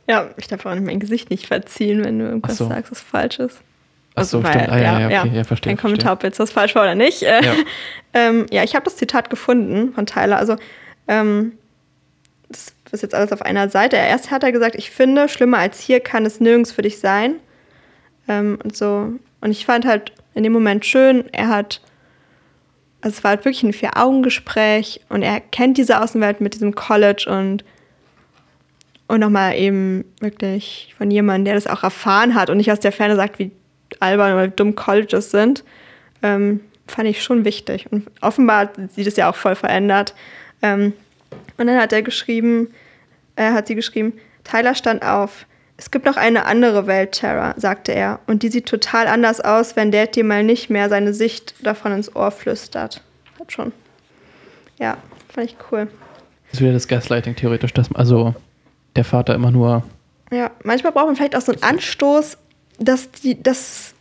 Ja, 0.07 0.29
ich 0.37 0.49
darf 0.49 0.67
auch 0.67 0.75
mein 0.79 1.01
Gesicht 1.01 1.31
nicht 1.31 1.47
verziehen, 1.47 2.05
wenn 2.05 2.19
du 2.19 2.27
irgendwas 2.27 2.59
so. 2.59 2.69
sagst, 2.69 2.91
was 2.91 3.01
falsch 3.01 3.39
ist. 3.39 3.63
Ach 4.15 4.25
so, 4.25 4.37
Also, 4.37 4.51
stimmt. 4.51 4.69
weil- 4.69 4.71
Ah, 4.71 5.01
ja, 5.01 5.09
ja, 5.09 5.23
okay, 5.23 5.35
ja, 5.35 5.45
verstehe. 5.45 5.71
Ein 5.73 5.79
Kommentar, 5.79 6.13
ob 6.13 6.23
jetzt 6.25 6.39
das 6.39 6.53
falsch 6.53 6.75
war 6.75 6.83
oder 6.83 6.95
nicht. 6.95 7.23
Ja. 7.23 7.41
ähm, 8.13 8.45
ja, 8.51 8.63
ich 8.65 8.75
habe 8.75 8.85
das 8.85 8.97
Zitat 8.97 9.31
gefunden 9.31 9.95
von 9.95 10.05
Tyler. 10.05 10.37
Also, 10.37 10.57
ähm, 11.09 11.53
das 12.51 12.75
ist 12.93 13.01
jetzt 13.01 13.15
alles 13.15 13.33
auf 13.33 13.41
einer 13.41 13.71
Seite. 13.71 13.97
Erst 13.97 14.31
hat 14.31 14.43
er 14.43 14.53
gesagt, 14.53 14.75
ich 14.75 14.91
finde, 14.91 15.27
schlimmer 15.31 15.57
als 15.57 15.81
hier 15.81 16.01
kann 16.01 16.27
es 16.27 16.39
nirgends 16.39 16.71
für 16.71 16.83
dich 16.83 16.99
sein. 16.99 17.37
Ähm, 18.29 18.59
und 18.63 18.77
so. 18.77 19.11
Und 19.41 19.51
ich 19.51 19.65
fand 19.65 19.87
halt 19.87 20.13
in 20.35 20.43
dem 20.43 20.53
Moment 20.53 20.85
schön, 20.85 21.25
er 21.33 21.49
hat, 21.49 21.81
also 23.01 23.17
es 23.17 23.25
war 23.25 23.31
halt 23.31 23.45
wirklich 23.45 23.63
ein 23.63 23.73
Vier-Augen-Gespräch 23.73 25.01
und 25.09 25.23
er 25.23 25.41
kennt 25.41 25.79
diese 25.79 26.01
Außenwelt 26.01 26.41
mit 26.41 26.55
diesem 26.55 26.75
College 26.75 27.27
und 27.29 27.65
und 29.07 29.21
nochmal 29.21 29.55
eben 29.57 30.05
wirklich 30.21 30.95
von 30.97 31.11
jemandem, 31.11 31.45
der 31.45 31.55
das 31.55 31.67
auch 31.67 31.83
erfahren 31.83 32.35
hat 32.35 32.49
und 32.49 32.57
nicht 32.57 32.73
aus 32.73 32.81
der 32.81 32.93
Ferne 32.93 33.17
sagt, 33.17 33.39
wie 33.39 33.51
albern 34.01 34.33
oder 34.33 34.49
dumm 34.49 34.75
Colleges 34.75 35.31
sind, 35.31 35.63
ähm, 36.23 36.61
fand 36.87 37.09
ich 37.09 37.23
schon 37.23 37.45
wichtig. 37.45 37.87
Und 37.91 38.11
offenbar 38.21 38.61
hat 38.61 38.93
sie 38.93 39.05
das 39.05 39.17
ja 39.17 39.31
auch 39.31 39.37
voll 39.37 39.55
verändert. 39.55 40.15
Ähm, 40.63 40.95
und 41.59 41.67
dann 41.67 41.79
hat 41.79 41.93
er 41.93 42.03
geschrieben, 42.03 42.69
äh, 43.37 43.53
hat 43.53 43.67
sie 43.67 43.75
geschrieben, 43.75 44.15
Tyler 44.43 44.75
stand 44.75 45.05
auf. 45.05 45.47
Es 45.77 45.91
gibt 45.91 46.05
noch 46.05 46.17
eine 46.17 46.47
andere 46.47 46.87
Welt, 46.87 47.19
Tara, 47.19 47.55
sagte 47.57 47.93
er. 47.93 48.21
Und 48.27 48.43
die 48.43 48.49
sieht 48.49 48.67
total 48.67 49.09
anders 49.09 49.41
aus, 49.41 49.75
wenn 49.75 49.91
Dad 49.91 50.15
dir 50.15 50.25
mal 50.25 50.45
nicht 50.45 50.71
mehr 50.71 50.89
seine 50.89 51.13
Sicht 51.13 51.55
davon 51.63 51.93
ins 51.93 52.15
Ohr 52.15 52.31
flüstert. 52.31 53.03
Hat 53.41 53.53
schon. 53.53 53.73
Ja, 54.79 54.99
fand 55.33 55.51
ich 55.51 55.57
cool. 55.71 55.89
Das 56.47 56.55
ist 56.55 56.61
wieder 56.61 56.73
das 56.73 56.87
Gaslighting 56.87 57.35
theoretisch, 57.35 57.75
dass 57.75 57.93
also 57.95 58.35
der 58.95 59.05
Vater 59.05 59.35
immer 59.35 59.51
nur. 59.51 59.83
Ja, 60.31 60.53
manchmal 60.63 60.93
braucht 60.93 61.07
man 61.07 61.17
vielleicht 61.17 61.37
auch 61.37 61.41
so 61.41 61.53
einen 61.53 61.63
Anstoß, 61.63 62.39
dass, 62.79 63.11
die, 63.11 63.43
dass 63.43 63.95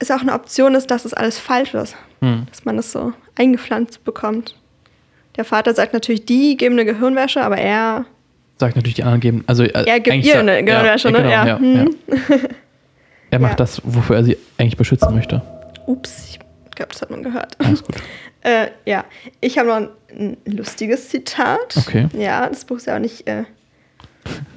es 0.00 0.10
auch 0.10 0.20
eine 0.20 0.32
Option 0.32 0.74
ist, 0.74 0.90
dass 0.90 1.04
es 1.04 1.14
alles 1.14 1.38
falsch 1.38 1.74
ist. 1.74 1.96
Hm. 2.20 2.46
Dass 2.50 2.64
man 2.64 2.76
das 2.76 2.90
so 2.90 3.12
eingepflanzt 3.36 4.04
bekommt. 4.04 4.58
Der 5.36 5.44
Vater 5.44 5.74
sagt 5.74 5.92
natürlich, 5.92 6.26
die 6.26 6.56
geben 6.56 6.74
eine 6.74 6.84
Gehirnwäsche, 6.84 7.42
aber 7.42 7.58
er, 7.58 8.06
Sagt 8.64 8.76
natürlich, 8.76 8.94
die 8.94 9.02
anderen 9.02 9.20
geben. 9.20 9.44
Also, 9.46 9.62
äh, 9.62 9.84
er 9.84 10.00
gibt 10.00 10.24
ihr 10.24 10.38
eine 10.38 10.64
Gehirnwäsche, 10.64 11.08
ja, 11.08 11.12
ne? 11.12 11.18
Genau, 11.18 11.30
Ja. 11.30 11.46
ja, 11.46 11.58
hm. 11.58 11.96
ja. 12.08 12.36
Er 13.30 13.38
macht 13.40 13.52
Ja. 13.52 13.56
das, 13.56 13.82
wofür 13.84 14.16
er 14.16 14.24
sie 14.24 14.38
eigentlich 14.56 14.78
beschützen 14.78 15.14
möchte. 15.14 15.42
Ups, 15.86 16.30
ich 16.30 16.38
glaube, 16.74 16.92
das 16.92 17.02
hat 17.02 17.10
man 17.10 17.22
gehört. 17.22 17.56
Alles 17.60 17.82
gut. 17.82 17.96
Äh, 18.46 18.68
ja, 18.84 19.04
ich 19.40 19.56
habe 19.58 19.68
noch 19.68 19.76
ein, 19.76 19.88
ein 20.18 20.36
lustiges 20.44 21.08
Zitat. 21.08 21.78
Okay. 21.78 22.08
Ja, 22.12 22.46
das 22.46 22.66
Buch 22.66 22.76
ist 22.76 22.86
ja 22.86 22.96
auch 22.96 23.00
nicht 23.00 23.26
äh, 23.26 23.44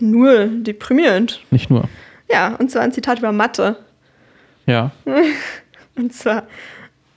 nur 0.01 0.47
deprimierend. 0.47 1.39
Nicht 1.51 1.69
nur. 1.69 1.87
Ja, 2.29 2.55
und 2.55 2.69
zwar 2.69 2.81
ein 2.81 2.91
Zitat 2.91 3.19
über 3.19 3.31
Mathe. 3.31 3.77
Ja. 4.65 4.91
Und 5.95 6.13
zwar, 6.13 6.43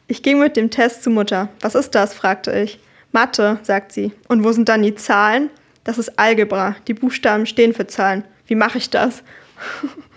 ich 0.06 0.22
ging 0.22 0.38
mit 0.38 0.56
dem 0.56 0.70
Test 0.70 1.02
zu 1.02 1.10
Mutter. 1.10 1.48
Was 1.60 1.74
ist 1.74 1.96
das? 1.96 2.14
fragte 2.14 2.52
ich. 2.56 2.78
Mathe, 3.10 3.58
sagt 3.62 3.90
sie. 3.90 4.12
Und 4.28 4.44
wo 4.44 4.52
sind 4.52 4.68
dann 4.68 4.82
die 4.82 4.94
Zahlen? 4.94 5.50
Das 5.84 5.98
ist 5.98 6.18
Algebra. 6.18 6.76
Die 6.86 6.94
Buchstaben 6.94 7.46
stehen 7.46 7.72
für 7.72 7.86
Zahlen. 7.86 8.24
Wie 8.46 8.54
mache 8.54 8.78
ich 8.78 8.90
das? 8.90 9.22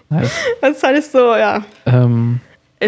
Nice. 0.10 0.31
Das 0.61 0.80
fand 0.80 0.98
ich 0.98 1.06
so, 1.06 1.35
ja, 1.35 1.64
ähm, 1.85 2.40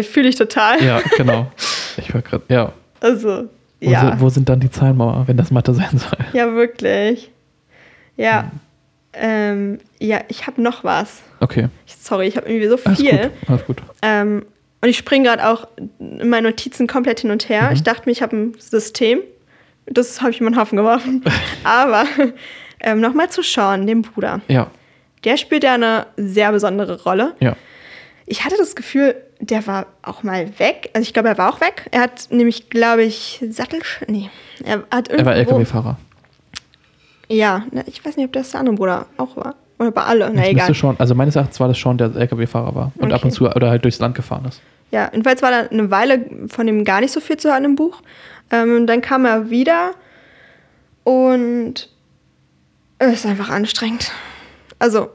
fühle 0.02 0.28
ich 0.28 0.36
total. 0.36 0.82
ja, 0.82 1.00
genau. 1.16 1.50
Ich 1.96 2.12
war 2.14 2.22
gerade. 2.22 2.44
Ja. 2.48 2.72
Also, 3.00 3.48
Wo, 3.80 3.90
ja. 3.90 4.00
sind, 4.00 4.20
wo 4.20 4.28
sind 4.28 4.48
dann 4.48 4.60
die 4.60 4.70
Zahlenmauer, 4.70 5.24
wenn 5.26 5.36
das 5.36 5.50
Mathe 5.50 5.74
sein 5.74 5.98
soll? 5.98 6.18
Ja, 6.32 6.52
wirklich. 6.54 7.30
Ja. 8.16 8.42
Hm. 8.42 8.50
Ähm, 9.18 9.78
ja, 9.98 10.20
ich 10.28 10.46
habe 10.46 10.60
noch 10.60 10.84
was. 10.84 11.22
Okay. 11.40 11.68
Ich, 11.86 11.96
sorry, 11.96 12.26
ich 12.26 12.36
habe 12.36 12.48
irgendwie 12.48 12.68
so 12.68 12.78
Alles 12.84 13.00
viel. 13.00 13.10
gut. 13.18 13.30
Alles 13.48 13.64
gut. 13.64 13.76
Ähm, 14.02 14.44
und 14.82 14.88
ich 14.90 14.98
springe 14.98 15.26
gerade 15.28 15.48
auch 15.48 15.66
in 15.98 16.28
meinen 16.28 16.44
Notizen 16.44 16.86
komplett 16.86 17.20
hin 17.20 17.30
und 17.30 17.48
her. 17.48 17.68
Mhm. 17.68 17.72
Ich 17.72 17.82
dachte 17.82 18.02
mir, 18.06 18.12
ich 18.12 18.20
habe 18.22 18.36
ein 18.36 18.54
System. 18.58 19.20
Das 19.86 20.20
habe 20.20 20.32
ich 20.32 20.40
in 20.40 20.46
den 20.46 20.56
Haufen 20.58 20.76
geworfen. 20.76 21.24
Aber 21.64 22.04
ähm, 22.80 23.00
nochmal 23.00 23.30
zu 23.30 23.42
Sean, 23.42 23.86
dem 23.86 24.02
Bruder. 24.02 24.40
Ja. 24.48 24.68
Der 25.24 25.36
spielt 25.36 25.64
ja 25.64 25.74
eine 25.74 26.06
sehr 26.16 26.52
besondere 26.52 27.02
Rolle. 27.02 27.34
Ja. 27.40 27.56
Ich 28.26 28.44
hatte 28.44 28.56
das 28.58 28.74
Gefühl, 28.76 29.14
der 29.40 29.66
war 29.66 29.86
auch 30.02 30.22
mal 30.22 30.58
weg. 30.58 30.90
Also 30.94 31.02
ich 31.06 31.12
glaube, 31.14 31.28
er 31.28 31.38
war 31.38 31.52
auch 31.52 31.60
weg. 31.60 31.88
Er 31.90 32.00
hat 32.02 32.28
nämlich, 32.30 32.70
glaube 32.70 33.02
ich, 33.04 33.42
Sattel... 33.50 33.80
Nee, 34.08 34.30
er 34.64 34.82
hat 34.90 35.08
Er 35.08 35.24
war 35.24 35.36
irgendwo... 35.36 35.56
LKW-Fahrer. 35.56 35.96
Ja, 37.28 37.64
ne, 37.72 37.84
ich 37.86 38.04
weiß 38.04 38.16
nicht, 38.16 38.26
ob 38.26 38.32
das 38.32 38.50
der 38.52 38.60
andere 38.60 38.76
Bruder 38.76 39.06
auch 39.16 39.36
war. 39.36 39.54
Oder 39.78 39.90
bei 39.90 40.02
alle. 40.04 40.30
Na 40.32 40.42
Das 40.42 40.50
egal. 40.50 40.74
schon, 40.74 40.98
also 40.98 41.14
meines 41.14 41.36
Erachtens 41.36 41.60
war 41.60 41.68
das 41.68 41.76
schon 41.78 41.98
der 41.98 42.14
LKW-Fahrer 42.14 42.74
war 42.74 42.92
und 42.96 43.12
ab 43.12 43.18
Okay. 43.18 43.26
und 43.26 43.30
zu 43.32 43.46
oder 43.50 43.68
halt 43.70 43.84
durchs 43.84 43.98
Land 43.98 44.14
gefahren 44.14 44.44
ist. 44.46 44.62
Ja, 44.90 45.10
jedenfalls 45.12 45.42
war 45.42 45.50
da 45.50 45.58
eine 45.68 45.90
Weile 45.90 46.24
von 46.48 46.66
ihm 46.68 46.84
gar 46.84 47.00
nicht 47.00 47.12
so 47.12 47.20
viel 47.20 47.36
zu 47.36 47.50
hören 47.50 47.64
im 47.64 47.74
Buch. 47.76 48.00
Ähm, 48.50 48.86
dann 48.86 49.00
kam 49.02 49.24
er 49.26 49.50
wieder 49.50 49.90
und 51.04 51.88
ist 52.98 53.26
einfach 53.26 53.50
anstrengend. 53.50 54.10
Also, 54.78 55.10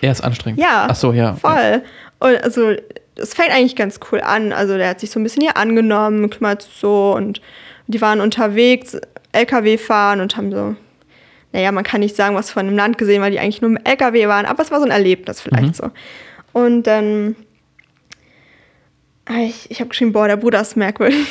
Er 0.00 0.12
ist 0.12 0.22
anstrengend. 0.22 0.60
Ja, 0.60 0.86
Ach 0.90 0.94
so, 0.96 1.12
ja. 1.12 1.34
voll. 1.34 1.82
Und 2.18 2.42
also, 2.42 2.72
es 3.16 3.34
fängt 3.34 3.50
eigentlich 3.50 3.76
ganz 3.76 4.00
cool 4.10 4.20
an. 4.20 4.52
Also, 4.52 4.76
der 4.76 4.88
hat 4.90 5.00
sich 5.00 5.10
so 5.10 5.18
ein 5.20 5.22
bisschen 5.22 5.42
hier 5.42 5.56
angenommen, 5.56 6.30
kümmert 6.30 6.62
sich 6.62 6.72
so 6.74 7.14
und 7.16 7.40
die 7.86 8.00
waren 8.00 8.20
unterwegs, 8.20 8.96
LKW 9.32 9.78
fahren 9.78 10.20
und 10.20 10.36
haben 10.36 10.50
so, 10.50 10.74
naja, 11.52 11.70
man 11.72 11.84
kann 11.84 12.00
nicht 12.00 12.16
sagen, 12.16 12.34
was 12.34 12.50
von 12.50 12.66
dem 12.66 12.76
Land 12.76 12.98
gesehen, 12.98 13.22
weil 13.22 13.30
die 13.30 13.38
eigentlich 13.38 13.62
nur 13.62 13.70
im 13.70 13.78
LKW 13.84 14.26
waren, 14.28 14.44
aber 14.46 14.62
es 14.62 14.70
war 14.70 14.78
so 14.80 14.84
ein 14.84 14.90
Erlebnis 14.90 15.40
vielleicht 15.40 15.66
Mhm. 15.68 15.72
so. 15.74 15.90
Und 16.52 16.82
dann, 16.84 17.36
ah, 19.26 19.38
ich, 19.44 19.70
ich 19.70 19.80
habe 19.80 19.88
geschrieben, 19.88 20.12
boah, 20.12 20.26
der 20.26 20.36
Bruder 20.36 20.60
ist 20.60 20.76
merkwürdig. 20.76 21.26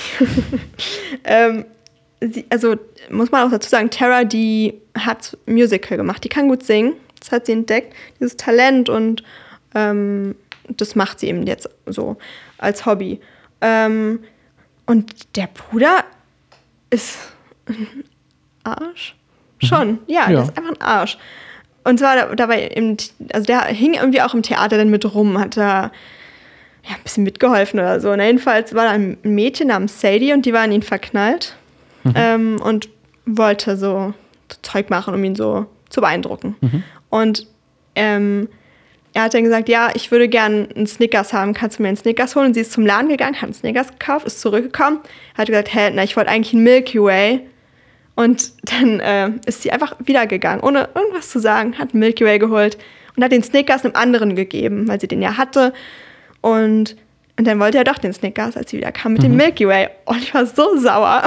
ähm, 1.26 1.65
sie, 2.21 2.45
also 2.49 2.75
muss 3.09 3.31
man 3.31 3.45
auch 3.47 3.51
dazu 3.51 3.69
sagen, 3.69 3.89
Tara, 3.89 4.23
die 4.23 4.73
hat 4.97 5.37
Musical 5.45 5.97
gemacht, 5.97 6.23
die 6.23 6.29
kann 6.29 6.47
gut 6.47 6.63
singen, 6.63 6.93
das 7.19 7.31
hat 7.31 7.45
sie 7.45 7.51
entdeckt, 7.53 7.93
dieses 8.19 8.37
Talent 8.37 8.89
und 8.89 9.23
ähm, 9.73 10.35
das 10.69 10.95
macht 10.95 11.19
sie 11.19 11.27
eben 11.27 11.45
jetzt 11.45 11.69
so 11.85 12.17
als 12.57 12.85
Hobby. 12.85 13.19
Ähm, 13.61 14.19
und 14.85 15.35
der 15.35 15.47
Bruder 15.47 16.03
ist 16.89 17.17
ein 17.67 18.03
Arsch. 18.63 19.15
Schon, 19.59 19.99
ja, 20.07 20.29
Ja. 20.29 20.29
der 20.29 20.43
ist 20.43 20.57
einfach 20.57 20.71
ein 20.71 20.81
Arsch. 20.81 21.17
Und 21.83 21.99
zwar 21.99 22.15
da- 22.15 22.35
dabei, 22.35 22.63
im, 22.63 22.97
also 23.31 23.45
der 23.45 23.61
hing 23.65 23.93
irgendwie 23.93 24.21
auch 24.21 24.33
im 24.33 24.41
Theater 24.43 24.77
dann 24.77 24.89
mit 24.89 25.05
rum, 25.13 25.37
hat 25.39 25.55
da 25.57 25.91
ja, 26.87 26.95
ein 26.95 27.03
bisschen 27.03 27.23
mitgeholfen 27.23 27.79
oder 27.79 27.99
so. 27.99 28.11
Und 28.11 28.19
jedenfalls 28.21 28.73
war 28.73 28.85
da 28.85 28.91
ein 28.91 29.17
Mädchen 29.23 29.67
namens 29.69 29.99
Sadie 30.01 30.33
und 30.33 30.45
die 30.45 30.53
war 30.53 30.65
in 30.65 30.71
ihn 30.71 30.81
verknallt 30.83 31.55
ähm, 32.15 32.61
und 32.61 32.90
wollte 33.26 33.77
so 33.77 34.14
Zeug 34.61 34.90
machen, 34.90 35.14
um 35.14 35.23
ihn 35.23 35.36
so 35.36 35.65
zu 35.90 36.02
beeindrucken. 36.02 36.56
Und 37.10 37.48
ähm, 37.95 38.49
er 39.14 39.23
hat 39.23 39.34
dann 39.34 39.45
gesagt, 39.45 39.69
ja, 39.69 39.91
ich 39.94 40.11
würde 40.11 40.27
gerne 40.27 40.68
einen 40.76 40.88
Snickers 40.88 41.32
haben, 41.32 41.53
kannst 41.53 41.80
du 41.80 41.84
mir 41.84 41.88
einen 41.88 41.98
Snickers 41.98 42.36
holen? 42.36 42.48
Und 42.48 42.53
sie 42.53 42.60
ist 42.60 42.73
zum 42.73 42.86
Laden 42.86 43.07
gegangen, 43.07 43.36
hat 43.36 43.44
einen 43.44 43.53
Snickers 43.53 43.91
gekauft, 43.91 44.27
ist 44.27 44.41
zurückgekommen, 44.41 44.99
hat 45.38 45.48
gesagt, 45.48 45.73
hä, 45.73 45.90
na, 45.94 46.03
ich 46.03 46.18
wollte 46.18 46.30
eigentlich 46.30 46.53
einen 46.53 46.64
Milky 46.64 47.02
Way. 47.02 47.48
Und 48.15 48.52
dann 48.64 48.99
äh, 48.99 49.32
ist 49.45 49.61
sie 49.61 49.72
einfach 49.72 49.95
wieder 50.03 50.27
gegangen, 50.27 50.61
ohne 50.61 50.90
irgendwas 50.94 51.30
zu 51.30 51.40
sagen, 51.40 51.77
hat 51.77 51.94
einen 51.94 52.02
Milky 52.02 52.26
Way 52.26 52.40
geholt 52.40 52.77
und 53.15 53.23
hat 53.23 53.32
den 53.32 53.44
Snickers 53.44 53.86
einem 53.86 53.95
anderen 53.95 54.36
gegeben, 54.36 54.88
weil 54.88 54.99
sie 54.99 55.07
den 55.07 55.22
ja 55.22 55.38
hatte. 55.38 55.73
Und, 56.41 56.98
und 57.38 57.45
dann 57.45 57.60
wollte 57.60 57.78
er 57.78 57.84
doch 57.84 57.98
den 57.98 58.14
Snickers, 58.14 58.56
als 58.56 58.72
sie 58.72 58.78
wieder 58.78 58.91
kam 58.91 59.14
mit 59.14 59.24
dem 59.24 59.36
Milky 59.36 59.68
Way. 59.68 59.90
Und 60.06 60.18
ich 60.20 60.34
war 60.34 60.45
so 60.45 60.78
sauer. 60.78 61.24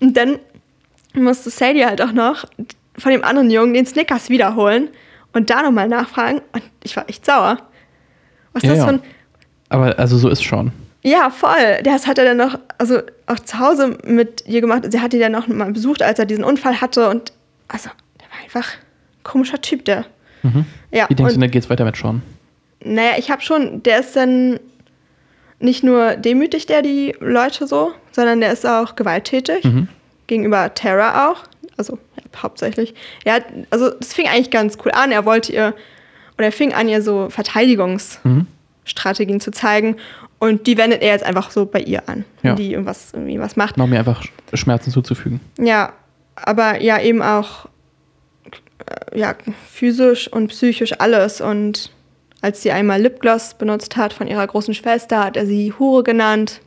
Und 0.00 0.16
dann 0.16 0.38
musste 1.14 1.50
Sadie 1.50 1.84
halt 1.84 2.00
auch 2.00 2.12
noch 2.12 2.44
von 2.96 3.12
dem 3.12 3.22
anderen 3.24 3.50
Jungen 3.50 3.74
den 3.74 3.86
Snickers 3.86 4.30
wiederholen 4.30 4.88
und 5.34 5.50
da 5.50 5.62
nochmal 5.62 5.88
nachfragen. 5.88 6.40
Und 6.52 6.62
ich 6.82 6.96
war 6.96 7.08
echt 7.08 7.26
sauer. 7.26 7.58
Was 8.52 8.62
ist 8.62 8.68
Ja, 8.68 8.74
das 8.74 8.78
ja. 8.78 8.84
für 8.86 8.92
ein. 8.94 9.00
Aber 9.68 9.98
also 9.98 10.16
so 10.16 10.28
ist 10.30 10.42
schon. 10.42 10.72
Ja, 11.02 11.30
voll. 11.30 11.82
Das 11.84 12.06
hat 12.06 12.18
er 12.18 12.24
dann 12.24 12.38
noch, 12.38 12.58
also 12.78 13.00
auch 13.26 13.38
zu 13.38 13.58
Hause 13.58 13.98
mit 14.04 14.44
ihr 14.46 14.60
gemacht. 14.60 14.84
Sie 14.90 15.00
hat 15.00 15.12
ihn 15.14 15.20
dann 15.20 15.32
noch 15.32 15.46
mal 15.46 15.70
besucht, 15.72 16.02
als 16.02 16.18
er 16.18 16.26
diesen 16.26 16.42
Unfall 16.44 16.80
hatte. 16.80 17.08
Und 17.08 17.32
also, 17.68 17.90
der 18.20 18.26
war 18.30 18.42
einfach 18.42 18.74
ein 18.74 19.22
komischer 19.24 19.60
Typ, 19.60 19.84
der. 19.84 20.06
Mhm. 20.42 20.64
Ja, 20.90 21.06
Wie 21.08 21.14
denkst 21.14 21.34
du, 21.34 21.36
und, 21.36 21.40
da 21.42 21.46
geht's 21.48 21.68
weiter 21.68 21.84
mit 21.84 21.96
Sean? 21.96 22.22
naja, 22.82 23.12
ich 23.18 23.30
habe 23.30 23.42
schon, 23.42 23.82
der 23.82 24.00
ist 24.00 24.14
dann 24.16 24.58
nicht 25.60 25.82
nur 25.82 26.14
demütig, 26.16 26.66
der 26.66 26.82
die 26.82 27.14
Leute 27.20 27.66
so, 27.66 27.92
sondern 28.12 28.40
der 28.40 28.52
ist 28.52 28.66
auch 28.66 28.94
gewalttätig. 28.96 29.64
Mhm. 29.64 29.88
Gegenüber 30.26 30.72
Tara 30.74 31.30
auch. 31.30 31.44
Also 31.76 31.98
ja, 32.16 32.42
hauptsächlich. 32.42 32.94
Er 33.24 33.34
hat, 33.34 33.44
also 33.70 33.90
das 33.90 34.12
fing 34.12 34.26
eigentlich 34.28 34.50
ganz 34.50 34.76
cool 34.84 34.92
an. 34.92 35.10
Er 35.12 35.24
wollte 35.24 35.52
ihr, 35.52 35.74
oder 36.36 36.46
er 36.46 36.52
fing 36.52 36.72
an, 36.74 36.88
ihr 36.88 37.02
so 37.02 37.28
Verteidigungsspiele 37.30 38.46
Strategien 38.84 39.40
zu 39.40 39.50
zeigen. 39.50 39.96
Und 40.38 40.66
die 40.66 40.78
wendet 40.78 41.02
er 41.02 41.08
jetzt 41.08 41.24
einfach 41.24 41.50
so 41.50 41.66
bei 41.66 41.80
ihr 41.80 42.08
an, 42.08 42.24
Ja. 42.42 42.54
die 42.54 42.72
irgendwas, 42.72 43.12
irgendwie 43.12 43.38
was 43.40 43.56
macht. 43.56 43.76
Um 43.78 43.90
mir 43.90 43.98
einfach 43.98 44.24
Schmerzen 44.54 44.90
zuzufügen. 44.92 45.40
Ja, 45.58 45.92
aber 46.36 46.80
ja, 46.80 47.00
eben 47.00 47.20
auch 47.22 47.66
äh, 48.86 49.18
ja, 49.18 49.34
physisch 49.70 50.28
und 50.32 50.48
psychisch 50.48 50.92
alles. 51.00 51.40
Und 51.40 51.90
als 52.40 52.62
sie 52.62 52.70
einmal 52.70 53.00
Lipgloss 53.00 53.54
benutzt 53.54 53.96
hat 53.96 54.12
von 54.12 54.28
ihrer 54.28 54.46
großen 54.46 54.74
Schwester, 54.74 55.24
hat 55.24 55.36
er 55.36 55.46
sie 55.46 55.72
Hure 55.78 56.04
genannt. 56.04 56.60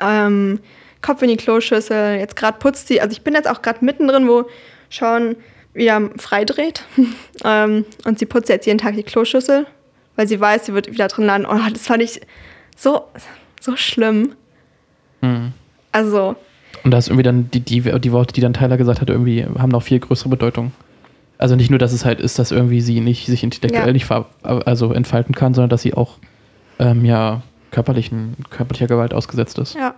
Ähm, 0.00 0.60
Kopf 1.02 1.22
in 1.22 1.28
die 1.28 1.36
Kloschüssel. 1.36 2.18
Jetzt 2.18 2.36
gerade 2.36 2.58
putzt 2.58 2.88
sie. 2.88 3.00
Also 3.00 3.12
ich 3.12 3.22
bin 3.22 3.34
jetzt 3.34 3.48
auch 3.48 3.62
gerade 3.62 3.84
mittendrin, 3.84 4.28
wo 4.28 4.46
Sean 4.90 5.36
wieder 5.72 6.10
freidreht. 6.16 6.84
ähm, 7.44 7.84
und 8.04 8.18
sie 8.18 8.26
putzt 8.26 8.48
jetzt 8.48 8.66
jeden 8.66 8.78
Tag 8.78 8.96
die 8.96 9.02
Kloschüssel, 9.02 9.66
weil 10.16 10.26
sie 10.26 10.40
weiß, 10.40 10.66
sie 10.66 10.74
wird 10.74 10.90
wieder 10.90 11.08
drin 11.08 11.26
landen. 11.26 11.46
Oh, 11.48 11.58
das 11.72 11.86
fand 11.86 12.02
ich 12.02 12.20
so, 12.76 13.04
so 13.60 13.76
schlimm. 13.76 14.34
Mhm. 15.20 15.52
Also, 15.92 16.34
Und 16.82 16.90
da 16.90 16.98
ist 16.98 17.08
irgendwie 17.08 17.22
dann 17.22 17.50
die, 17.50 17.60
die, 17.60 17.80
die 17.80 18.12
Worte, 18.12 18.34
die 18.34 18.40
dann 18.40 18.52
Tyler 18.52 18.76
gesagt 18.76 19.00
hat, 19.00 19.08
irgendwie 19.08 19.44
haben 19.44 19.70
noch 19.70 19.82
viel 19.82 20.00
größere 20.00 20.28
Bedeutung. 20.28 20.72
Also 21.38 21.54
nicht 21.56 21.70
nur, 21.70 21.78
dass 21.78 21.92
es 21.92 22.04
halt 22.04 22.20
ist, 22.20 22.38
dass 22.38 22.50
irgendwie 22.50 22.80
sie 22.80 23.00
nicht 23.00 23.26
sich 23.26 23.42
intellektuell 23.42 23.88
Ja. 23.88 23.92
nicht 23.92 24.06
ver 24.06 24.26
also 24.42 24.92
entfalten 24.92 25.34
kann, 25.34 25.52
sondern 25.54 25.68
dass 25.70 25.82
sie 25.82 25.94
auch 25.94 26.18
ähm, 26.78 27.04
ja 27.04 27.42
körperlichen, 27.70 28.36
körperlicher 28.50 28.86
Gewalt 28.86 29.12
ausgesetzt 29.12 29.58
ist. 29.58 29.74
Ja. 29.74 29.94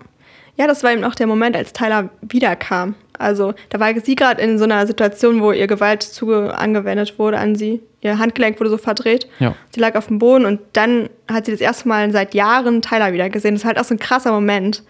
Ja, 0.56 0.66
das 0.66 0.82
war 0.82 0.92
eben 0.92 1.04
auch 1.04 1.14
der 1.14 1.28
Moment, 1.28 1.54
als 1.56 1.72
Tyler 1.72 2.10
wiederkam. 2.20 2.96
Also 3.16 3.54
da 3.68 3.78
war 3.78 3.94
sie 4.00 4.16
gerade 4.16 4.42
in 4.42 4.58
so 4.58 4.64
einer 4.64 4.84
Situation, 4.88 5.40
wo 5.40 5.52
ihr 5.52 5.68
Gewalt 5.68 6.02
zuge 6.02 6.52
angewendet 6.58 7.16
wurde 7.16 7.38
an 7.38 7.54
sie. 7.54 7.80
Ihr 8.00 8.18
Handgelenk 8.18 8.58
wurde 8.58 8.70
so 8.70 8.76
verdreht. 8.78 9.28
Ja. 9.38 9.54
Sie 9.72 9.78
lag 9.78 9.94
auf 9.94 10.08
dem 10.08 10.18
Boden 10.18 10.46
und 10.46 10.58
dann 10.72 11.10
hat 11.30 11.46
sie 11.46 11.52
das 11.52 11.60
erste 11.60 11.86
Mal 11.86 12.10
seit 12.10 12.34
Jahren 12.34 12.82
Tyler 12.82 13.12
wieder 13.12 13.30
gesehen. 13.30 13.54
Das 13.54 13.62
ist 13.62 13.66
halt 13.66 13.78
auch 13.78 13.84
so 13.84 13.94
ein 13.94 14.00
krasser 14.00 14.32
Moment. 14.32 14.82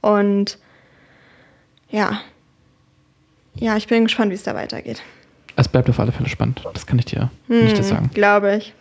Und 0.00 0.58
ja. 1.90 2.20
Ja, 3.54 3.76
ich 3.76 3.86
bin 3.86 4.04
gespannt, 4.04 4.32
wie 4.32 4.34
es 4.36 4.42
da 4.42 4.56
weitergeht. 4.56 5.00
Es 5.56 5.68
bleibt 5.68 5.88
auf 5.90 6.00
alle 6.00 6.12
Fälle 6.12 6.28
spannend. 6.28 6.62
Das 6.74 6.86
kann 6.86 6.98
ich 6.98 7.04
dir 7.06 7.30
nicht 7.48 7.78
das 7.78 7.88
sagen. 7.88 8.10
Glaube 8.12 8.56
ich. 8.56 8.72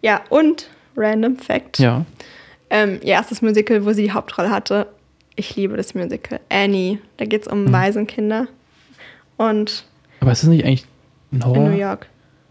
Ja, 0.00 0.22
und 0.30 0.68
Random 0.96 1.36
Fact. 1.36 1.78
Ja. 1.78 2.04
Ähm, 2.70 3.00
ihr 3.02 3.14
erstes 3.14 3.42
Musical, 3.42 3.84
wo 3.84 3.92
sie 3.92 4.02
die 4.04 4.12
Hauptrolle 4.12 4.50
hatte. 4.50 4.86
Ich 5.36 5.56
liebe 5.56 5.76
das 5.76 5.94
Musical. 5.94 6.40
Annie. 6.48 6.98
Da 7.16 7.24
geht 7.24 7.42
es 7.42 7.48
um 7.48 7.64
Mhm. 7.64 7.72
Waisenkinder. 7.72 8.46
Und 9.36 9.84
Aber 10.20 10.32
ist 10.32 10.42
es 10.42 10.48
nicht 10.48 10.64
eigentlich 10.64 10.84
ein 11.32 11.44
Horror? 11.44 11.56
in 11.66 11.70
New 11.72 11.78
York 11.78 12.06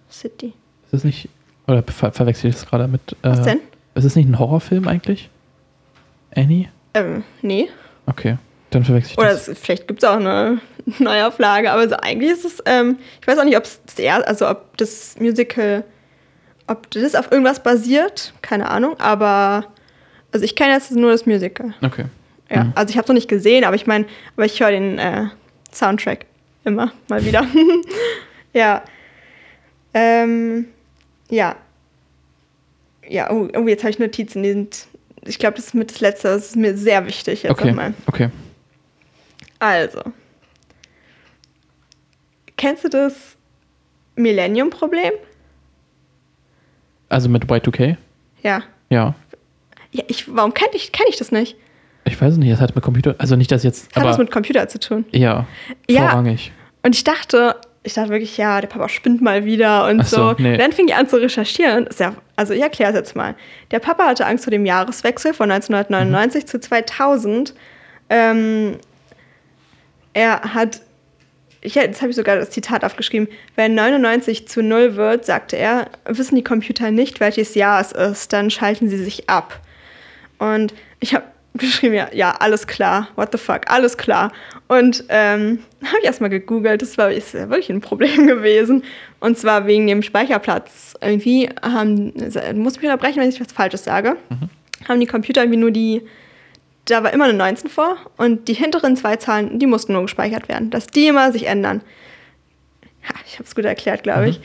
City. 0.10 0.54
Ist 0.88 0.94
es 0.94 1.04
nicht. 1.04 1.30
Oder 1.68 1.84
ver 1.84 2.12
verwechsel 2.12 2.50
ich 2.50 2.56
das 2.56 2.66
gerade 2.66 2.88
mit. 2.88 3.02
Äh, 3.22 3.30
Was 3.30 3.42
denn? 3.44 3.60
Ist 3.96 4.04
es 4.06 4.16
nicht 4.16 4.28
ein 4.28 4.40
Horrorfilm 4.40 4.88
eigentlich? 4.88 5.30
Annie? 6.36 6.68
Ähm, 6.94 7.24
nee. 7.42 7.70
Okay. 8.08 8.38
Dann 8.72 8.84
verwechsel 8.86 9.12
ich 9.14 9.18
Oder 9.18 9.30
das. 9.32 9.48
es, 9.48 9.60
vielleicht 9.60 9.88
gibt 9.88 10.02
es 10.04 10.10
auch 10.10 10.16
eine 10.16 10.60
Neuauflage, 11.00 11.72
aber 11.72 11.88
so 11.90 11.96
eigentlich 11.96 12.32
ist 12.32 12.46
es, 12.46 12.64
ähm, 12.66 12.98
ich 13.22 13.28
weiß 13.28 13.38
auch 13.40 13.44
nicht, 13.44 13.58
ob 13.58 13.66
also 14.26 14.50
ob 14.50 14.78
das 14.78 15.16
Musical, 15.20 15.84
ob 16.68 16.90
das 16.92 17.16
auf 17.16 17.32
irgendwas 17.32 17.62
basiert, 17.64 18.34
keine 18.42 18.70
Ahnung, 18.70 19.00
aber 19.00 19.66
also 20.32 20.44
ich 20.46 20.56
kenne 20.56 20.74
jetzt 20.74 20.92
nur 20.92 21.12
das 21.12 21.26
Musical. 21.26 21.74
Okay. 21.82 22.06
Ja, 22.50 22.66
Mhm. 22.66 22.74
also 22.76 22.90
ich 22.92 22.98
habe 22.98 23.06
es 23.06 23.08
noch 23.10 23.16
nicht 23.16 23.30
gesehen, 23.30 23.64
aber 23.64 23.76
ich 23.76 23.88
meine, 23.88 24.06
aber 24.36 24.46
ich 24.46 24.60
höre 24.60 24.72
den 24.72 25.00
äh, 25.00 25.26
Soundtrack 25.74 26.26
immer 26.66 26.92
mal 27.08 27.24
wieder. 27.26 27.46
ja. 28.54 28.84
Ähm, 29.94 30.68
ja. 31.30 31.56
Ja, 33.08 33.32
oh, 33.32 33.48
oh 33.58 33.68
jetzt 33.68 33.84
habe 33.84 33.92
ich 33.92 34.00
Notizen, 34.00 34.44
die 34.44 34.50
sind, 34.52 34.86
ich 35.26 35.40
glaube, 35.40 35.56
das 35.58 35.68
ist 35.68 35.74
mit 35.76 35.92
das 35.92 36.00
Letzte, 36.02 36.28
das 36.30 36.48
ist 36.48 36.56
mir 36.56 36.78
sehr 36.78 37.06
wichtig 37.08 37.44
jetzt 37.44 37.52
Okay. 37.52 37.68
nochmal. 37.70 37.94
Okay. 38.08 38.30
Also. 39.60 40.02
Kennst 42.62 42.84
du 42.84 42.90
das 42.90 43.38
Millennium-Problem? 44.16 45.14
Also 47.10 47.28
mit 47.28 47.46
Y2K? 47.46 47.98
Ja. 48.44 48.62
Ja. 48.92 49.16
ja 49.92 50.04
ich, 50.08 50.36
warum 50.36 50.54
kenne 50.54 50.70
ich, 50.76 50.92
kenn 50.92 51.08
ich 51.10 51.18
das 51.18 51.32
nicht? 51.32 51.56
Ich 52.06 52.22
weiß 52.22 52.34
es 52.34 52.38
nicht, 52.38 52.52
es 52.52 52.62
hat 52.62 52.76
mit 52.76 52.84
Computer. 52.84 53.16
Also 53.18 53.36
nicht, 53.36 53.52
dass 53.52 53.64
jetzt. 53.64 53.88
Das 53.88 53.96
hat 53.96 54.04
aber 54.04 54.12
was 54.12 54.20
mit 54.20 54.30
Computer 54.30 54.68
zu 54.68 54.80
tun. 54.80 55.06
ja. 55.12 55.48
Ja. 55.90 56.10
Vorrangig. 56.10 56.52
Und 56.84 56.96
ich 56.96 57.04
dachte, 57.04 57.56
ich 57.82 57.96
dachte 57.96 58.12
wirklich, 58.12 58.38
ja, 58.38 58.62
der 58.62 58.68
Papa 58.68 58.90
spinnt 58.90 59.24
mal 59.24 59.44
wieder 59.44 59.88
und 59.88 60.02
Ach 60.02 60.06
so, 60.06 60.18
so. 60.18 60.36
nee. 60.38 60.54
Und 60.54 60.62
dann 60.62 60.72
fing 60.72 60.88
ich 60.88 60.94
an 60.94 61.10
zu 61.10 61.18
recherchieren. 61.18 61.90
Ja, 61.98 62.14
also 62.36 62.54
ich 62.54 62.62
erkläre 62.62 62.92
es 62.92 62.96
jetzt 62.96 63.16
mal. 63.16 63.34
Der 63.72 63.80
Papa 63.80 64.06
hatte 64.06 64.28
Angst 64.28 64.44
vor 64.44 64.52
dem 64.52 64.68
Jahreswechsel 64.68 65.34
von 65.34 65.50
1999 65.50 66.46
zu 66.46 66.60
2000. 66.60 67.56
Ähm, 68.12 68.78
er 70.14 70.54
hat, 70.54 70.82
ich, 71.62 71.76
jetzt 71.76 72.02
habe 72.02 72.10
ich 72.10 72.16
sogar 72.16 72.36
das 72.36 72.50
Zitat 72.50 72.84
aufgeschrieben, 72.84 73.28
wenn 73.56 73.76
99 73.76 74.48
zu 74.48 74.64
0 74.64 74.96
wird, 74.96 75.26
sagte 75.26 75.58
er, 75.58 75.90
wissen 76.06 76.36
die 76.36 76.44
Computer 76.44 76.90
nicht, 76.90 77.20
welches 77.20 77.54
Jahr 77.54 77.80
es 77.80 77.92
ist, 77.92 78.34
dann 78.34 78.50
schalten 78.50 78.90
sie 78.90 78.98
sich 78.98 79.30
ab. 79.30 79.60
Und 80.40 80.74
ich 81.00 81.14
habe 81.14 81.26
geschrieben, 81.54 81.94
ja, 81.94 82.10
ja, 82.14 82.32
alles 82.40 82.66
klar, 82.66 83.10
what 83.16 83.30
the 83.32 83.38
fuck, 83.38 83.70
alles 83.70 83.98
klar. 83.98 84.32
Und 84.68 85.04
ähm, 85.10 85.60
habe 85.86 85.98
ich 86.00 86.06
erstmal 86.06 86.32
gegoogelt, 86.32 86.82
das 86.82 86.98
war 86.98 87.12
ist 87.12 87.34
ja 87.34 87.50
wirklich 87.50 87.70
ein 87.70 87.82
Problem 87.82 88.26
gewesen. 88.28 88.84
Und 89.20 89.38
zwar 89.38 89.68
wegen 89.68 89.86
dem 89.86 90.02
Speicherplatz. 90.02 90.96
Irgendwie 91.00 91.50
haben, 91.62 92.14
muss 92.56 92.78
mich 92.78 92.86
unterbrechen, 92.86 93.22
wenn 93.22 93.30
ich 93.30 93.40
was 93.40 93.52
Falsches 93.52 93.84
sage, 93.84 94.18
haben 94.88 95.00
die 95.00 95.06
Computer 95.06 95.42
irgendwie 95.42 95.60
nur 95.60 95.72
die, 95.72 96.02
da 96.86 97.04
war 97.04 97.14
immer 97.14 97.26
eine 97.26 97.34
19 97.34 97.70
vor 97.70 97.98
und 98.18 98.48
die 98.48 98.54
hinteren 98.54 98.98
zwei 98.98 99.16
Zahlen, 99.18 99.60
die 99.60 99.68
mussten 99.68 99.94
nur 99.94 100.02
gespeichert 100.04 100.50
werden, 100.50 100.70
dass 100.72 100.88
die 100.88 101.08
immer 101.08 101.32
sich 101.32 101.48
ändern. 101.48 101.82
Ja, 103.04 103.16
ich 103.26 103.34
habe 103.36 103.44
es 103.46 103.56
gut 103.56 103.66
erklärt, 103.66 104.04
glaube 104.04 104.30
ich. 104.30 104.42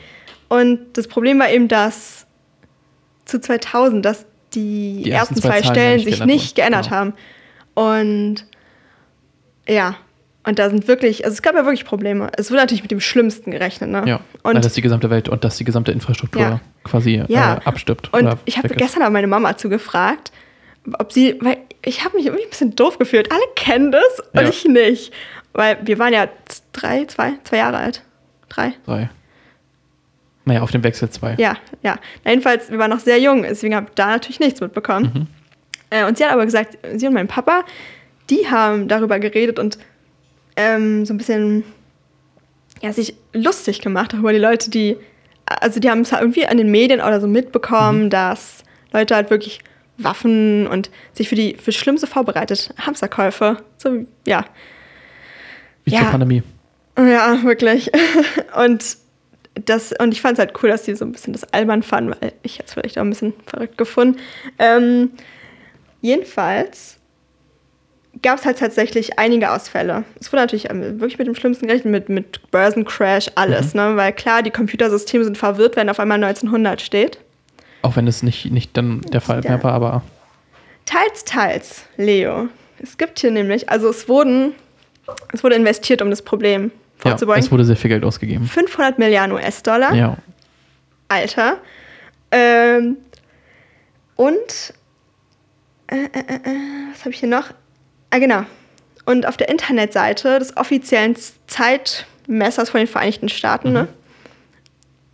Und 0.49 0.79
das 0.97 1.07
Problem 1.07 1.39
war 1.39 1.49
eben, 1.49 1.67
dass 1.67 2.25
zu 3.25 3.39
2000, 3.41 4.05
dass 4.05 4.25
die, 4.53 5.03
Die 5.03 5.11
ersten 5.11 5.35
ersten 5.35 5.35
zwei 5.35 5.49
zwei 5.61 5.67
ja 5.67 5.71
Stellen 5.73 5.99
sich 5.99 6.05
geändert 6.17 6.27
nicht 6.27 6.55
geändert 6.55 6.85
Genau. 6.85 6.95
haben. 6.95 7.13
Und 7.73 8.45
ja, 9.67 9.95
und 10.45 10.59
da 10.59 10.69
sind 10.69 10.87
wirklich, 10.87 11.25
also 11.25 11.33
es 11.35 11.41
gab 11.41 11.55
ja 11.55 11.65
wirklich 11.65 11.83
Probleme. 11.83 12.31
Es 12.37 12.49
wurde 12.49 12.61
natürlich 12.61 12.81
mit 12.81 12.91
dem 12.91 13.01
Schlimmsten 13.01 13.51
gerechnet, 13.51 13.89
ne? 13.89 14.03
Ja. 14.07 14.21
Und 14.43 14.63
dass 14.63 14.73
die 14.73 14.81
gesamte 14.81 15.09
Welt 15.09 15.27
und 15.27 15.43
dass 15.43 15.57
die 15.57 15.65
gesamte 15.65 15.91
Infrastruktur 15.91 16.41
Ja. 16.41 16.59
quasi 16.85 17.21
Ja. 17.27 17.55
äh, 17.55 17.59
abstirbt. 17.65 18.13
Und 18.13 18.37
ich 18.45 18.57
habe 18.57 18.69
gestern 18.69 19.03
auch 19.03 19.09
meine 19.09 19.27
Mama 19.27 19.57
zugefragt, 19.57 20.31
ob 20.99 21.11
sie, 21.11 21.37
weil 21.41 21.57
ich 21.83 22.03
habe 22.03 22.17
mich 22.17 22.25
irgendwie 22.25 22.43
ein 22.45 22.49
bisschen 22.49 22.75
doof 22.75 22.97
gefühlt. 22.99 23.31
Alle 23.31 23.41
kennen 23.55 23.91
das 23.91 24.19
und 24.33 24.41
Ja. 24.41 24.49
ich 24.49 24.65
nicht. 24.65 25.13
Weil 25.53 25.77
wir 25.83 25.97
waren 25.99 26.13
ja 26.13 26.27
drei, 26.73 27.05
zwei, 27.05 27.33
zwei 27.43 27.57
Jahre 27.57 27.77
alt. 27.77 28.03
Drei? 28.49 28.73
Drei. 28.85 29.09
Naja, 30.45 30.61
auf 30.61 30.71
dem 30.71 30.83
Wechsel 30.83 31.09
zwei. 31.09 31.35
Ja, 31.37 31.57
ja. 31.83 31.97
Na, 32.23 32.31
jedenfalls, 32.31 32.71
wir 32.71 32.77
waren 32.79 32.89
noch 32.91 32.99
sehr 32.99 33.19
jung, 33.19 33.43
deswegen 33.43 33.75
habe 33.75 33.87
ich 33.89 33.95
da 33.95 34.07
natürlich 34.07 34.39
nichts 34.39 34.61
mitbekommen. 34.61 35.11
Mhm. 35.13 35.27
Äh, 35.89 36.05
und 36.05 36.17
sie 36.17 36.23
hat 36.25 36.31
aber 36.31 36.45
gesagt, 36.45 36.77
sie 36.95 37.07
und 37.07 37.13
mein 37.13 37.27
Papa, 37.27 37.63
die 38.29 38.49
haben 38.49 38.87
darüber 38.87 39.19
geredet 39.19 39.59
und 39.59 39.77
ähm, 40.55 41.05
so 41.05 41.13
ein 41.13 41.17
bisschen 41.17 41.63
ja, 42.81 42.93
sich 42.93 43.15
lustig 43.33 43.81
gemacht 43.81 44.13
auch 44.13 44.19
über 44.19 44.31
die 44.33 44.39
Leute, 44.39 44.69
die, 44.69 44.97
also 45.45 45.79
die 45.79 45.89
haben 45.89 46.01
es 46.01 46.11
halt 46.11 46.21
irgendwie 46.21 46.45
an 46.45 46.57
den 46.57 46.69
Medien 46.71 47.01
oder 47.01 47.19
so 47.19 47.27
mitbekommen, 47.27 48.05
Mhm. 48.05 48.09
dass 48.09 48.63
Leute 48.93 49.15
halt 49.15 49.29
wirklich 49.29 49.59
Waffen 49.97 50.67
und 50.67 50.89
sich 51.13 51.29
für 51.29 51.35
die 51.35 51.55
für 51.55 51.65
das 51.71 51.75
Schlimmste 51.75 52.07
vorbereitet. 52.07 52.73
Hamsterkäufe. 52.79 53.57
So, 53.77 54.05
ja. 54.25 54.45
Wie 55.85 55.91
Ja. 55.93 56.01
zur 56.01 56.09
Pandemie. 56.11 56.43
Ja, 56.97 57.43
wirklich. 57.43 57.91
Und 58.57 58.97
das, 59.65 59.91
und 59.91 60.11
ich 60.11 60.21
fand 60.21 60.33
es 60.33 60.39
halt 60.39 60.53
cool, 60.61 60.69
dass 60.69 60.83
die 60.83 60.93
so 60.95 61.03
ein 61.03 61.11
bisschen 61.11 61.33
das 61.33 61.51
albern 61.51 61.81
fanden, 61.81 62.13
weil 62.21 62.33
ich 62.43 62.57
jetzt 62.59 62.73
vielleicht 62.73 62.97
auch 62.99 63.03
ein 63.03 63.09
bisschen 63.09 63.33
verrückt 63.47 63.75
gefunden. 63.77 64.19
Ähm, 64.59 65.11
jedenfalls 66.01 66.97
gab 68.21 68.37
es 68.39 68.45
halt 68.45 68.59
tatsächlich 68.59 69.17
einige 69.19 69.51
Ausfälle. 69.51 70.03
Es 70.19 70.31
wurde 70.31 70.41
natürlich 70.43 70.69
ähm, 70.69 70.99
wirklich 70.99 71.17
mit 71.17 71.27
dem 71.27 71.35
Schlimmsten 71.35 71.67
gerechnet, 71.67 71.91
mit, 71.91 72.09
mit 72.09 72.51
Börsencrash, 72.51 73.31
alles, 73.35 73.73
ne? 73.73 73.95
Weil 73.95 74.13
klar, 74.13 74.43
die 74.43 74.51
Computersysteme 74.51 75.23
sind 75.23 75.37
verwirrt, 75.37 75.75
wenn 75.75 75.89
auf 75.89 75.99
einmal 75.99 76.23
1900 76.23 76.81
steht. 76.81 77.19
Auch 77.81 77.95
wenn 77.95 78.07
es 78.07 78.23
nicht, 78.23 78.51
nicht 78.51 78.75
dann 78.77 79.01
der 79.01 79.21
Fall 79.21 79.43
Ja. 79.43 79.51
mehr 79.51 79.63
war, 79.63 79.73
aber 79.73 80.01
Teils, 80.85 81.25
teils, 81.25 81.83
Leo. 81.97 82.47
Es 82.79 82.97
gibt 82.97 83.19
hier 83.19 83.31
nämlich, 83.31 83.69
also 83.69 83.89
es 83.89 84.07
wurden, 84.07 84.53
es 85.33 85.43
wurde 85.43 85.55
investiert, 85.55 86.01
um 86.01 86.09
das 86.09 86.21
Problem 86.21 86.71
ja, 87.03 87.11
vorzubeugen. 87.11 87.43
es 87.43 87.51
wurde 87.51 87.65
sehr 87.65 87.75
viel 87.75 87.89
Geld 87.89 88.03
ausgegeben. 88.05 88.45
500 88.47 88.97
Milliarden 88.99 89.33
US-Dollar. 89.35 89.93
Ja. 89.93 90.17
Alter. 91.09 91.57
Ähm, 92.31 92.97
und 94.15 94.73
äh, 95.87 95.95
äh, 95.95 96.07
äh, 96.13 96.33
äh, 96.35 96.59
was 96.91 97.01
habe 97.01 97.11
ich 97.11 97.19
hier 97.19 97.29
noch? 97.29 97.49
Ah, 98.09 98.19
genau. 98.19 98.43
Und 99.05 99.25
auf 99.27 99.37
der 99.37 99.49
Internetseite 99.49 100.39
des 100.39 100.55
offiziellen 100.57 101.15
Zeitmessers 101.47 102.69
von 102.69 102.79
den 102.79 102.87
Vereinigten 102.87 103.29
Staaten, 103.29 103.71
ne, 103.73 103.87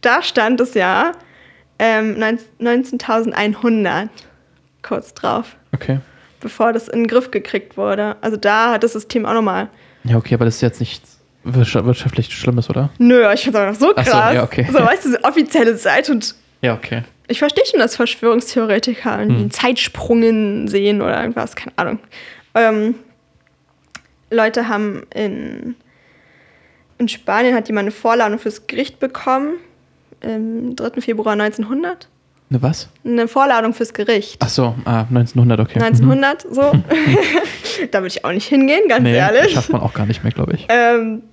da 0.02 0.22
stand 0.23 0.60
es 0.61 0.73
ja, 0.73 1.11
ähm, 1.86 2.16
19.100 2.62 4.08
kurz 4.82 5.14
drauf, 5.14 5.56
Okay. 5.74 6.00
bevor 6.40 6.72
das 6.74 6.88
in 6.88 7.02
den 7.04 7.08
Griff 7.08 7.30
gekriegt 7.32 7.76
wurde. 7.78 8.16
Also 8.22 8.38
da 8.38 8.72
hat 8.72 8.84
das 8.84 8.94
System 8.94 9.26
auch 9.26 9.34
nochmal. 9.34 9.68
Ja, 10.04 10.18
okay, 10.18 10.34
aber 10.36 10.46
das 10.46 10.56
ist 10.56 10.62
jetzt 10.62 10.80
nichts 10.80 11.20
wirtscha- 11.46 11.84
wirtschaftlich 11.86 12.34
Schlimmes, 12.34 12.70
oder? 12.70 12.90
Nö, 13.00 13.30
ich 13.34 13.44
finde 13.44 13.66
es 13.68 13.80
so 13.80 13.92
Ach 13.96 14.04
krass. 14.06 14.30
so, 14.30 14.36
ja, 14.36 14.44
okay. 14.44 14.66
So, 14.72 14.80
weißt 14.80 15.06
du, 15.06 15.10
diese 15.10 15.24
offizielle 15.24 15.76
Seite 15.78 16.12
und 16.14 16.36
Ja, 16.62 16.74
okay. 16.74 17.04
ich 17.28 17.40
verstehe 17.40 17.66
schon, 17.66 17.80
dass 17.80 17.96
Verschwörungstheoretiker 17.96 19.12
einen 19.14 19.52
Zeitsprungen 19.52 20.68
sehen 20.68 21.02
oder 21.02 21.20
irgendwas, 21.22 21.56
keine 21.56 21.74
Ahnung. 21.78 22.00
Ähm, 22.56 22.96
Leute 24.30 24.68
haben 24.68 25.04
in, 25.14 25.76
in 26.98 27.08
Spanien 27.08 27.56
hat 27.56 27.68
jemand 27.68 27.84
eine 27.86 27.92
Vorladung 27.92 28.40
fürs 28.40 28.68
Gericht 28.68 29.00
bekommen, 29.00 29.56
im 30.24 30.76
3. 30.76 31.02
Februar 31.02 31.34
1900. 31.34 32.08
Ne, 32.50 32.62
was? 32.62 32.90
Eine 33.06 33.28
Vorladung 33.28 33.74
fürs 33.74 33.94
Gericht. 33.94 34.38
Ach 34.44 34.50
so, 34.50 34.76
ah, 34.86 35.02
1900, 35.10 35.60
okay. 35.60 35.80
1900, 35.80 36.41
so. 36.50 36.62
da 37.91 38.00
würde 38.00 38.08
ich 38.08 38.26
auch 38.26 38.32
nicht 38.32 38.48
hingehen, 38.48 38.88
ganz 38.88 39.00
Mhm. 39.00 39.12
Nee, 39.12 39.18
ehrlich. 39.18 39.54
schafft 39.54 39.72
man 39.72 39.82
auch 39.82 39.94
gar 39.94 40.06
nicht 40.06 40.24
mehr, 40.24 40.32
glaube 40.32 40.54
ich. 40.54 40.68
Ähm, 40.70 41.24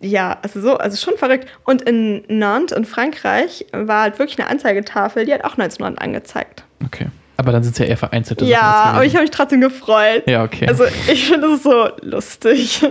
ja, 0.00 0.38
also 0.42 0.60
so, 0.60 0.76
also 0.76 0.96
schon 0.96 1.18
verrückt. 1.18 1.46
Und 1.64 1.82
in 1.82 2.22
Nantes 2.28 2.76
in 2.76 2.84
Frankreich 2.84 3.66
war 3.72 4.02
halt 4.02 4.18
wirklich 4.18 4.38
eine 4.38 4.48
Anzeigetafel, 4.48 5.26
die 5.26 5.34
hat 5.34 5.44
auch 5.44 5.52
1900 5.58 6.00
angezeigt. 6.00 6.64
Okay. 6.84 7.06
Aber 7.36 7.52
dann 7.52 7.62
sind 7.62 7.72
es 7.72 7.78
ja 7.78 7.84
eher 7.84 7.96
vereinzelte 7.96 8.44
Ja, 8.44 8.58
Sachen 8.58 8.68
jetzt 8.68 8.94
aber 8.94 9.04
ich 9.04 9.14
habe 9.14 9.22
mich 9.22 9.30
trotzdem 9.30 9.60
gefreut. 9.60 10.24
Ja, 10.26 10.42
okay. 10.42 10.66
Also 10.66 10.84
ich 11.10 11.28
finde 11.28 11.48
das 11.52 11.62
so 11.62 11.88
lustig. 12.02 12.84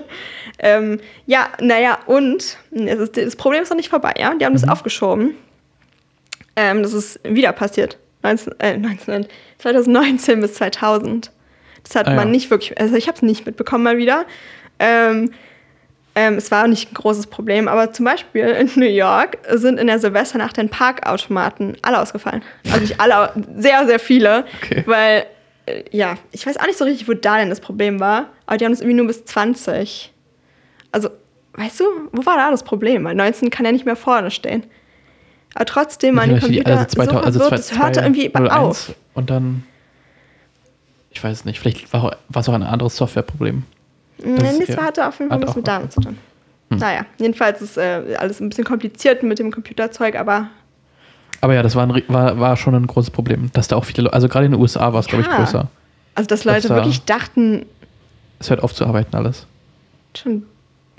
Ähm, 0.59 0.99
ja, 1.25 1.49
naja, 1.59 1.99
und 2.05 2.57
ist, 2.71 3.17
das 3.17 3.35
Problem 3.35 3.63
ist 3.63 3.69
noch 3.69 3.77
nicht 3.77 3.89
vorbei, 3.89 4.13
ja? 4.17 4.33
Die 4.35 4.45
haben 4.45 4.53
Mhm. 4.53 4.61
das 4.61 4.69
aufgeschoben. 4.69 5.35
Ähm, 6.55 6.81
das 6.83 6.93
ist 6.93 7.19
wieder 7.23 7.51
passiert. 7.53 7.97
19, 8.23 8.53
äh, 8.59 8.77
19, 8.77 9.27
2019 9.59 10.41
bis 10.41 10.55
2000. 10.55 11.31
Das 11.83 11.95
hat 11.95 12.07
Ah, 12.07 12.11
man 12.15 12.27
ja. 12.27 12.31
nicht 12.31 12.49
wirklich, 12.49 12.79
also 12.79 12.95
ich 12.95 13.07
habe 13.07 13.15
es 13.15 13.21
nicht 13.21 13.45
mitbekommen 13.45 13.83
mal 13.83 13.97
wieder. 13.97 14.25
Ähm, 14.79 15.31
ähm, 16.15 16.33
es 16.35 16.49
war 16.49 16.67
nicht 16.67 16.91
ein 16.91 16.95
großes 16.95 17.27
Problem, 17.27 17.67
aber 17.67 17.93
zum 17.93 18.05
Beispiel 18.05 18.43
in 18.47 18.71
New 18.75 18.85
York 18.87 19.37
sind 19.51 19.79
in 19.79 19.85
der 19.87 19.99
Silvesternacht 19.99 20.57
den 20.57 20.67
Parkautomaten 20.69 21.77
alle 21.83 22.01
ausgefallen. 22.01 22.41
Also 22.65 22.79
nicht 22.79 22.99
alle, 22.99 23.31
sehr, 23.57 23.85
sehr 23.85 23.99
viele. 23.99 24.45
Okay. 24.63 24.83
Weil, 24.87 25.27
äh, 25.67 25.83
ja, 25.91 26.15
ich 26.31 26.45
weiß 26.47 26.57
auch 26.59 26.65
nicht 26.65 26.77
so 26.79 26.85
richtig, 26.85 27.07
wo 27.07 27.13
da 27.13 27.37
denn 27.37 27.49
das 27.49 27.59
Problem 27.61 27.99
war, 27.99 28.29
aber 28.47 28.57
die 28.57 28.65
haben 28.65 28.71
es 28.73 28.81
irgendwie 28.81 28.97
nur 28.97 29.07
bis 29.07 29.23
20. 29.25 30.11
Also, 30.97 31.09
weißt 31.53 31.79
du, 31.79 31.83
wo 32.11 32.25
war 32.25 32.37
da 32.37 32.49
das 32.49 32.63
Problem? 32.63 33.03
Weil 33.03 33.13
19 33.13 33.51
kann 33.51 33.65
ja 33.67 33.71
nicht 33.71 33.85
mehr 33.85 33.95
vorne 33.95 34.31
stehen. 34.31 34.63
Aber 35.53 35.65
trotzdem, 35.65 36.15
meine 36.15 36.33
Vielleicht 36.39 36.47
die- 36.47 36.55
Computer 36.63 36.79
also 36.79 36.95
2000, 36.95 37.25
also 37.25 37.39
so 37.39 37.45
zwei- 37.45 37.57
verwirrt, 37.57 37.71
das 37.71 37.79
hörte 37.79 37.99
irgendwie 38.01 38.31
201 38.31 38.55
auf. 38.89 38.95
Und 39.13 39.29
dann, 39.29 39.63
ich 41.11 41.23
weiß 41.23 41.37
es 41.39 41.45
nicht, 41.45 41.59
vielleicht 41.59 41.91
war 41.93 42.17
es 42.35 42.49
auch 42.49 42.53
ein 42.53 42.63
anderes 42.63 42.95
Softwareproblem. 42.97 43.63
Nee, 44.23 44.35
Das- 44.39 44.57
das 44.59 44.67
ja. 44.69 44.81
hatte 44.83 45.07
auf 45.07 45.19
jeden 45.19 45.29
Fall 45.29 45.41
was 45.47 45.55
mit 45.55 45.67
damit 45.67 45.91
zu 45.91 46.01
tun. 46.01 46.17
Naja, 46.69 47.05
jedenfalls 47.19 47.61
ist 47.61 47.77
äh, 47.77 48.15
alles 48.19 48.39
ein 48.41 48.49
bisschen 48.49 48.65
kompliziert 48.65 49.21
mit 49.23 49.39
dem 49.39 49.51
Computerzeug, 49.51 50.15
aber 50.15 50.49
Aber 51.41 51.53
ja, 51.53 51.61
das 51.63 51.75
war, 51.75 51.83
ein, 51.87 52.03
war, 52.07 52.39
war 52.39 52.57
schon 52.57 52.73
ein 52.75 52.87
großes 52.87 53.11
Problem, 53.11 53.51
dass 53.53 53.67
da 53.67 53.75
auch 53.75 53.85
viele 53.85 54.03
Leute, 54.03 54.13
also 54.15 54.27
gerade 54.27 54.47
in 54.47 54.51
den 54.53 54.59
USA 54.59 54.91
war 54.91 54.99
es, 54.99 55.05
glaube 55.07 55.21
ich, 55.23 55.29
Ja. 55.29 55.37
größer. 55.37 55.67
also 56.15 56.27
dass 56.27 56.43
Leute 56.45 56.67
da- 56.67 56.75
wirklich 56.75 57.03
dachten, 57.05 57.65
Es 58.39 58.49
hört 58.49 58.63
auf 58.63 58.73
zu 58.73 58.85
arbeiten 58.85 59.15
alles. 59.15 59.45
schon, 60.15 60.43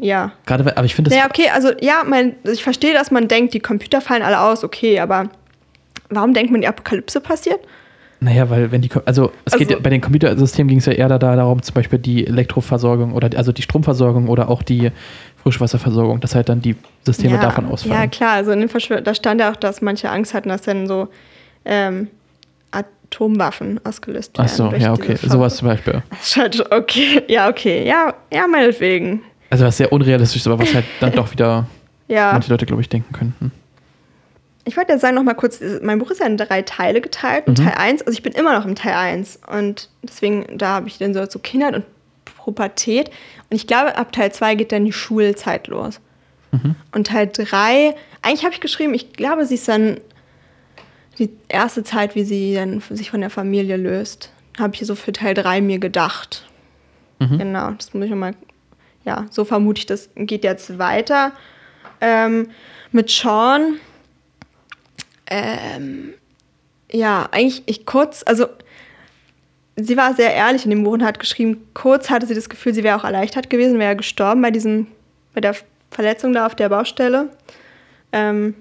ja. 0.01 0.33
Gerade, 0.47 0.65
weil- 0.65 0.75
aber 0.75 0.85
ich 0.87 0.95
finde 0.95 1.11
es, 1.11 1.17
Naja, 1.17 1.29
okay, 1.29 1.49
also 1.53 1.71
ja, 1.81 2.03
mein, 2.07 2.35
ich 2.45 2.63
verstehe, 2.63 2.93
dass 2.95 3.11
man 3.11 3.29
denkt, 3.29 3.55
die 3.55 3.61
Computer 3.61 4.01
fallen 4.01 4.23
alle 4.23 4.41
aus, 4.41 4.65
okay, 4.65 5.01
aber 5.01 5.29
warum 6.11 6.35
denkt 6.35 6.51
man, 6.53 6.61
die 6.61 6.69
Apokalypse 6.69 7.21
passiert? 7.21 7.61
naja, 8.21 8.51
weil 8.51 8.73
wenn 8.73 8.81
die, 8.83 8.91
also 9.05 9.31
es 9.45 9.53
geht 9.53 9.69
Also- 9.69 9.75
ja, 9.75 9.81
bei 9.81 9.91
den 9.91 10.01
Computersystemen 10.01 10.69
ging 10.69 10.79
es 10.79 10.87
ja 10.87 10.93
eher 10.93 11.09
da, 11.09 11.19
darum, 11.19 11.63
zum 11.63 11.75
Beispiel 11.75 12.01
die 12.01 12.27
Elektroversorgung 12.27 13.13
oder 13.13 13.31
also 13.37 13.53
die 13.53 13.63
Stromversorgung 13.63 14.27
oder 14.29 14.49
auch 14.49 14.63
die 14.65 14.91
Frischwasserversorgung, 15.45 16.19
dass 16.19 16.35
halt 16.35 16.49
dann 16.49 16.61
die 16.61 16.75
Systeme 17.05 17.37
ja, 17.37 17.41
davon 17.41 17.67
ausfallen. 17.67 17.95
Ja, 17.95 18.07
klar, 18.09 18.33
also 18.33 18.51
in 18.51 18.59
den 18.59 18.69
Verschwör 18.69 19.01
da 19.03 19.15
stand 19.15 19.41
ja 19.41 19.53
auch, 19.53 19.57
dass 19.57 19.83
manche 19.83 20.11
Angst 20.11 20.35
hatten, 20.35 20.49
dass 20.49 20.63
dann 20.63 20.89
so 20.89 21.07
ähm, 21.65 22.09
Atomwaffen 22.73 23.81
ausgelöst 23.85 24.37
werden. 24.37 24.49
Ach 24.51 24.55
so, 24.55 24.73
ja, 24.73 24.93
okay, 24.93 25.17
sowas 25.23 25.57
zum 25.57 25.69
Beispiel. 25.69 26.03
Das 26.11 26.61
okay, 26.73 27.23
ja, 27.29 27.49
okay, 27.49 27.87
ja, 27.87 28.15
ja, 28.33 28.47
meinetwegen. 28.49 29.23
Also 29.51 29.65
was 29.65 29.77
sehr 29.77 29.93
unrealistisch 29.93 30.43
ist, 30.43 30.47
aber 30.47 30.59
was 30.59 30.75
halt 30.75 30.85
dann 31.01 31.13
doch 31.13 31.31
wieder 31.33 31.67
Ja. 32.09 32.33
manche 32.33 32.51
Leute, 32.51 32.65
glaube 32.67 32.81
ich, 32.83 32.89
denken 32.89 33.13
könnten. 33.13 33.53
Ich 34.65 34.77
wollte 34.77 34.93
jetzt 34.93 35.01
sagen, 35.03 35.15
noch 35.15 35.23
mal 35.23 35.35
kurz, 35.35 35.61
mein 35.83 35.99
Buch 35.99 36.11
ist 36.11 36.21
ja 36.21 36.27
in 36.27 36.37
drei 36.37 36.63
Teile 36.63 37.01
geteilt. 37.01 37.47
Und 37.47 37.59
Mhm. 37.59 37.65
Teil 37.65 37.75
1, 37.77 38.03
also 38.03 38.13
ich 38.13 38.23
bin 38.23 38.33
immer 38.35 38.59
noch 38.59 38.67
im 38.67 38.75
Teil 38.75 38.95
1. 38.95 39.41
Und 39.51 39.89
deswegen, 40.03 40.47
da 40.59 40.75
habe 40.75 40.89
ich 40.89 40.99
dann 40.99 41.15
so 41.15 41.27
zu 41.27 41.39
Kindheit 41.39 41.75
und 41.75 41.85
Pubertät. 42.37 43.09
Und 43.51 43.57
ich 43.57 43.67
glaube, 43.67 43.97
ab 43.97 44.13
Teil 44.13 44.31
2 44.33 44.55
geht 44.57 44.73
dann 44.73 44.85
die 44.85 44.93
Schulzeit 44.93 45.67
los. 45.69 46.01
Mhm. 46.53 46.75
Und 46.93 47.07
Teil 47.07 47.29
3, 47.33 47.95
eigentlich 48.23 48.45
habe 48.45 48.53
ich 48.55 48.61
geschrieben, 48.61 48.93
ich 48.95 49.13
glaube, 49.15 49.45
sie 49.47 49.55
ist 49.55 49.69
dann 49.69 49.99
die 51.19 51.31
erste 51.49 51.83
Zeit, 51.83 52.15
wie 52.15 52.25
sie 52.25 52.55
dann 52.55 52.81
sich 52.91 53.11
von 53.11 53.21
der 53.21 53.31
Familie 53.31 53.77
löst. 53.77 54.31
Habe 54.59 54.75
ich 54.75 54.87
so 54.87 54.95
für 54.95 55.13
Teil 55.13 55.35
3 55.35 55.61
mir 55.63 55.79
gedacht. 55.79 56.47
Mhm. 57.19 57.39
Genau, 57.39 57.71
das 57.73 57.93
muss 57.95 58.05
ich 58.07 58.15
mal, 58.15 58.35
ja, 59.09 59.25
so 59.31 59.47
vermute 59.47 59.79
ich, 59.79 59.87
das 59.87 60.11
geht 60.17 60.45
jetzt 60.45 60.79
weiter. 60.79 61.33
Ähm, 62.03 62.51
mit 62.93 63.09
Sean, 63.09 63.81
ähm, 65.27 66.13
ja, 66.93 67.27
eigentlich 67.33 67.63
ich 67.65 67.87
kurz, 67.87 68.23
also 68.27 68.47
sie 69.77 69.97
war 69.97 70.15
sehr 70.15 70.35
ehrlich 70.35 70.65
in 70.65 70.71
dem 70.71 70.85
Buch 70.85 70.93
und 70.93 71.05
hat 71.05 71.19
geschrieben, 71.19 71.67
kurz 71.73 72.11
hatte 72.11 72.27
sie 72.27 72.35
das 72.35 72.51
Gefühl, 72.51 72.75
sie 72.75 72.85
wäre 72.85 72.99
auch 72.99 73.05
erleichtert 73.05 73.49
gewesen, 73.49 73.79
wäre 73.79 73.97
gestorben 73.97 74.43
bei 74.43 74.51
diesem, 74.51 74.89
bei 75.33 75.41
der 75.41 75.57
Verletzung 75.91 76.35
da 76.35 76.45
auf 76.45 76.55
der 76.55 76.69
Baustelle. 76.69 77.31
Ähm, 78.13 78.55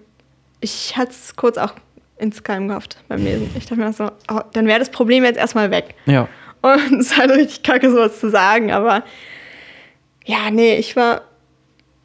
ich 0.61 0.95
hatte 0.95 1.11
es 1.11 1.35
kurz 1.35 1.57
auch 1.57 1.73
ins 2.17 2.41
Keim 2.41 2.69
gehofft 2.69 2.97
beim 3.09 3.21
Lesen. 3.21 3.49
Ich 3.57 3.65
dachte 3.65 3.81
mir 3.81 3.91
so, 3.91 4.11
oh, 4.31 4.39
dann 4.53 4.65
wäre 4.65 4.79
das 4.79 4.91
Problem 4.91 5.25
jetzt 5.25 5.37
erstmal 5.37 5.71
weg. 5.71 5.93
Ja. 6.05 6.29
Und 6.61 7.01
es 7.01 7.07
ist 7.07 7.17
halt 7.17 7.31
richtig 7.31 7.63
kacke, 7.63 7.91
sowas 7.91 8.17
zu 8.19 8.29
sagen, 8.29 8.71
aber 8.71 9.03
ja, 10.27 10.51
nee, 10.51 10.75
ich 10.75 10.95
war. 10.95 11.21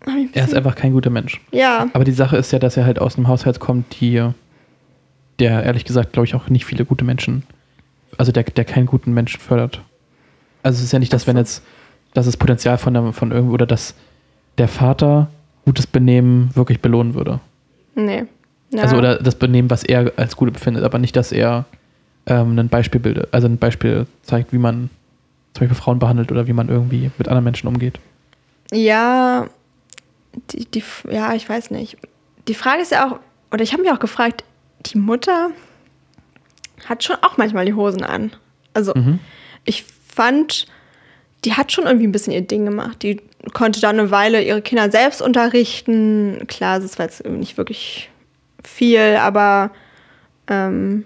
ein 0.06 0.30
Er 0.32 0.44
ist 0.44 0.54
einfach 0.54 0.74
kein 0.74 0.92
guter 0.92 1.10
Mensch. 1.10 1.40
Ja, 1.50 1.88
Aber 1.92 2.04
die 2.04 2.12
Sache 2.12 2.36
ist 2.36 2.52
ja, 2.52 2.58
dass 2.58 2.76
er 2.76 2.84
halt 2.84 2.98
aus 2.98 3.16
einem 3.16 3.28
Haushalt 3.28 3.60
kommt, 3.60 4.00
die, 4.00 4.24
der 5.38 5.62
ehrlich 5.64 5.84
gesagt, 5.84 6.12
glaube 6.12 6.26
ich, 6.26 6.34
auch 6.34 6.48
nicht 6.48 6.64
viele 6.64 6.84
gute 6.84 7.04
Menschen, 7.04 7.42
also 8.16 8.32
der, 8.32 8.44
der 8.44 8.64
keinen 8.64 8.86
guten 8.86 9.12
Menschen 9.12 9.40
fördert. 9.40 9.82
Also 10.62 10.78
es 10.78 10.84
ist 10.84 10.92
ja 10.92 10.98
nicht, 10.98 11.12
dass 11.12 11.22
so. 11.22 11.28
wenn 11.28 11.36
jetzt, 11.36 11.64
dass 12.14 12.26
das 12.26 12.36
Potenzial 12.36 12.78
von, 12.78 12.94
der, 12.94 13.12
von 13.12 13.32
irgendwo 13.32 13.54
oder 13.54 13.66
dass 13.66 13.94
der 14.58 14.68
Vater 14.68 15.28
gutes 15.64 15.86
Benehmen 15.86 16.50
wirklich 16.54 16.80
belohnen 16.80 17.14
würde. 17.14 17.40
nee. 17.94 18.24
Ja. 18.74 18.84
Also 18.84 18.96
oder 18.96 19.18
das 19.18 19.34
Benehmen, 19.34 19.68
was 19.68 19.84
er 19.84 20.12
als 20.16 20.34
gut 20.34 20.50
befindet, 20.50 20.82
aber 20.82 20.98
nicht, 20.98 21.14
dass 21.14 21.30
er 21.30 21.66
ähm, 22.24 22.58
ein 22.58 22.70
Beispiel 22.70 23.02
bildet, 23.02 23.28
also 23.30 23.46
ein 23.46 23.58
Beispiel 23.58 24.06
zeigt, 24.22 24.54
wie 24.54 24.58
man 24.58 24.88
zum 25.52 25.60
Beispiel 25.60 25.76
Frauen 25.76 25.98
behandelt 25.98 26.32
oder 26.32 26.46
wie 26.46 26.54
man 26.54 26.70
irgendwie 26.70 27.10
mit 27.18 27.28
anderen 27.28 27.44
Menschen 27.44 27.68
umgeht. 27.68 28.00
Ja, 28.72 29.48
die, 30.50 30.64
die, 30.64 30.82
ja, 31.10 31.34
ich 31.34 31.48
weiß 31.48 31.70
nicht. 31.70 31.96
Die 32.48 32.54
Frage 32.54 32.82
ist 32.82 32.90
ja 32.90 33.06
auch, 33.08 33.20
oder 33.52 33.62
ich 33.62 33.72
habe 33.72 33.82
mich 33.82 33.92
auch 33.92 34.00
gefragt, 34.00 34.44
die 34.86 34.98
Mutter 34.98 35.50
hat 36.86 37.04
schon 37.04 37.16
auch 37.22 37.36
manchmal 37.36 37.66
die 37.66 37.74
Hosen 37.74 38.02
an. 38.02 38.32
Also 38.74 38.92
Mhm. 38.94 39.18
ich 39.64 39.84
fand, 40.08 40.66
die 41.44 41.52
hat 41.54 41.70
schon 41.70 41.84
irgendwie 41.84 42.06
ein 42.06 42.12
bisschen 42.12 42.32
ihr 42.32 42.40
Ding 42.42 42.64
gemacht. 42.64 43.02
Die 43.02 43.20
konnte 43.52 43.80
dann 43.80 43.98
eine 43.98 44.10
Weile 44.10 44.42
ihre 44.42 44.62
Kinder 44.62 44.90
selbst 44.90 45.20
unterrichten. 45.22 46.44
Klar, 46.48 46.80
das 46.80 46.98
war 46.98 47.06
jetzt 47.06 47.24
nicht 47.26 47.56
wirklich 47.58 48.10
viel, 48.64 49.16
aber 49.20 49.70
ähm, 50.48 51.04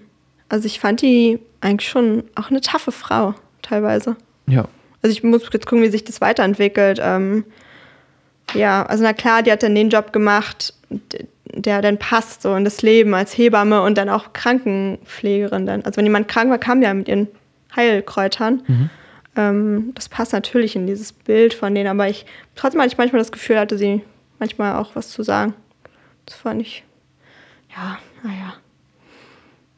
also 0.49 0.65
ich 0.65 0.79
fand 0.79 1.01
die 1.01 1.39
eigentlich 1.61 1.89
schon 1.89 2.23
auch 2.35 2.49
eine 2.49 2.61
taffe 2.61 2.91
Frau 2.91 3.33
teilweise. 3.61 4.15
Ja. 4.47 4.67
Also 5.07 5.15
ich 5.15 5.23
muss 5.23 5.43
jetzt 5.53 5.65
gucken, 5.65 5.85
wie 5.85 5.89
sich 5.89 6.03
das 6.03 6.19
weiterentwickelt. 6.19 6.99
Ähm, 7.01 7.45
ja, 8.53 8.85
also 8.85 9.05
na 9.05 9.13
klar, 9.13 9.41
die 9.41 9.53
hat 9.53 9.63
dann 9.63 9.73
den 9.73 9.89
Job 9.89 10.11
gemacht, 10.11 10.73
der 11.45 11.81
dann 11.81 11.97
passt 11.97 12.41
so 12.41 12.53
in 12.55 12.65
das 12.65 12.81
Leben 12.81 13.13
als 13.13 13.37
Hebamme 13.37 13.83
und 13.83 13.97
dann 13.97 14.09
auch 14.09 14.33
Krankenpflegerin 14.33 15.65
dann. 15.65 15.83
Also 15.83 15.95
wenn 15.95 16.05
jemand 16.05 16.27
krank 16.27 16.49
war, 16.49 16.57
kam 16.57 16.81
ja 16.81 16.93
mit 16.93 17.07
ihren 17.07 17.29
Heilkräutern. 17.73 18.63
Mhm. 18.67 18.89
Ähm, 19.37 19.91
das 19.95 20.09
passt 20.09 20.33
natürlich 20.33 20.75
in 20.75 20.87
dieses 20.87 21.13
Bild 21.13 21.53
von 21.53 21.73
denen, 21.73 21.87
aber 21.87 22.09
ich 22.09 22.25
trotzdem 22.55 22.81
hatte 22.81 22.91
ich 22.91 22.97
manchmal 22.97 23.21
das 23.21 23.31
Gefühl, 23.31 23.59
hatte 23.59 23.77
sie 23.77 24.01
manchmal 24.39 24.75
auch 24.75 24.93
was 24.93 25.07
zu 25.07 25.23
sagen. 25.23 25.53
Das 26.25 26.35
fand 26.35 26.61
ich, 26.61 26.83
ja, 27.73 27.97
naja. 28.23 28.55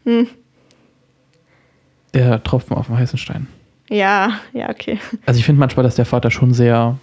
Hm, 0.06 0.28
Der 2.16 2.42
Tropfen 2.44 2.76
auf 2.76 2.88
dem 2.88 2.98
heißen 2.98 3.20
Stein. 3.20 3.46
Ja, 3.90 4.40
ja, 4.54 4.70
okay. 4.70 5.00
Also 5.26 5.40
ich 5.40 5.46
finde 5.46 5.60
manchmal, 5.60 5.84
dass 5.84 5.96
der 5.96 6.06
Vater 6.06 6.32
schon 6.32 6.54
sehr 6.54 6.98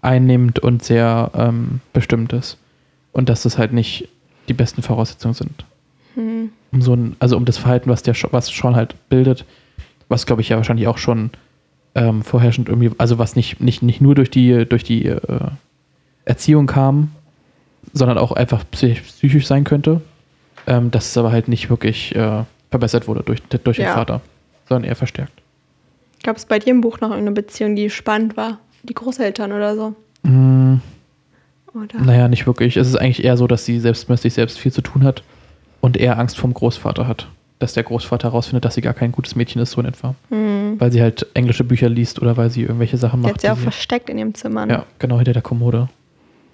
einnehmend 0.00 0.58
und 0.58 0.82
sehr 0.82 1.30
ähm, 1.34 1.80
bestimmt 1.92 2.32
ist. 2.32 2.58
Und 3.12 3.28
dass 3.28 3.42
das 3.42 3.58
halt 3.58 3.72
nicht 3.72 4.08
die 4.48 4.54
besten 4.54 4.82
Voraussetzungen 4.82 5.34
sind. 5.34 5.64
Hm. 6.14 6.50
Um 6.72 6.82
so 6.82 6.94
ein, 6.94 7.16
also 7.18 7.36
um 7.36 7.44
das 7.44 7.58
Verhalten, 7.58 7.90
was 7.90 8.02
der 8.02 8.14
was 8.32 8.48
Sean 8.48 8.74
halt 8.74 8.94
bildet, 9.08 9.44
was 10.08 10.26
glaube 10.26 10.42
ich 10.42 10.48
ja 10.48 10.56
wahrscheinlich 10.56 10.88
auch 10.88 10.98
schon 10.98 11.30
ähm, 11.94 12.22
vorherrschend 12.22 12.68
irgendwie, 12.68 12.90
also 12.98 13.18
was 13.18 13.36
nicht, 13.36 13.60
nicht, 13.60 13.82
nicht 13.82 14.00
nur 14.00 14.14
durch 14.14 14.30
die, 14.30 14.66
durch 14.66 14.82
die 14.82 15.06
äh, 15.06 15.18
Erziehung 16.24 16.66
kam, 16.66 17.12
sondern 17.92 18.18
auch 18.18 18.32
einfach 18.32 18.64
psych- 18.72 19.02
psychisch 19.02 19.46
sein 19.46 19.64
könnte. 19.64 20.00
Ähm, 20.66 20.92
dass 20.92 21.06
es 21.08 21.16
aber 21.16 21.32
halt 21.32 21.48
nicht 21.48 21.70
wirklich 21.70 22.14
äh, 22.14 22.44
verbessert 22.70 23.08
wurde 23.08 23.24
durch, 23.24 23.42
durch 23.42 23.78
den 23.78 23.86
Ja. 23.86 23.94
Vater, 23.94 24.20
sondern 24.68 24.88
eher 24.88 24.94
verstärkt. 24.94 25.41
Gab 26.22 26.36
es 26.36 26.46
bei 26.46 26.58
dir 26.58 26.70
im 26.70 26.80
Buch 26.80 27.00
noch 27.00 27.10
irgendeine 27.10 27.34
Beziehung, 27.34 27.74
die 27.76 27.90
spannend 27.90 28.36
war? 28.36 28.58
Die 28.82 28.94
Großeltern 28.94 29.52
oder 29.52 29.74
so? 29.76 29.94
Mm, 30.22 30.76
Oder? 31.74 32.00
Naja, 32.00 32.28
nicht 32.28 32.46
wirklich. 32.46 32.76
Es 32.76 32.88
ist 32.88 32.96
eigentlich 32.96 33.24
eher 33.24 33.36
so, 33.36 33.46
dass 33.46 33.64
sie 33.64 33.80
selbst 33.80 34.08
mit 34.08 34.18
sich 34.20 34.34
selbst 34.34 34.58
viel 34.58 34.72
zu 34.72 34.82
tun 34.82 35.04
hat 35.04 35.22
und 35.80 35.96
eher 35.96 36.18
Angst 36.18 36.38
vom 36.38 36.52
Großvater 36.54 37.06
hat. 37.08 37.28
Dass 37.58 37.74
der 37.74 37.82
Großvater 37.84 38.28
herausfindet, 38.28 38.64
dass 38.64 38.74
sie 38.74 38.80
gar 38.80 38.94
kein 38.94 39.12
gutes 39.12 39.36
Mädchen 39.36 39.62
ist, 39.62 39.70
so 39.72 39.80
in 39.80 39.86
etwa. 39.86 40.14
Hm. 40.30 40.76
Weil 40.78 40.90
sie 40.92 41.00
halt 41.00 41.26
englische 41.34 41.64
Bücher 41.64 41.88
liest 41.88 42.20
oder 42.20 42.36
weil 42.36 42.50
sie 42.50 42.62
irgendwelche 42.62 42.96
Sachen 42.96 43.20
macht. 43.20 43.34
hat 43.34 43.40
sie 43.40 43.50
auch 43.50 43.54
die 43.56 43.62
versteckt 43.62 44.10
in 44.10 44.18
ihrem 44.18 44.34
Zimmer. 44.34 44.66
ne? 44.66 44.72
ja, 44.72 44.86
genau, 44.98 45.16
hinter 45.16 45.32
der 45.32 45.42
Kommode. 45.42 45.88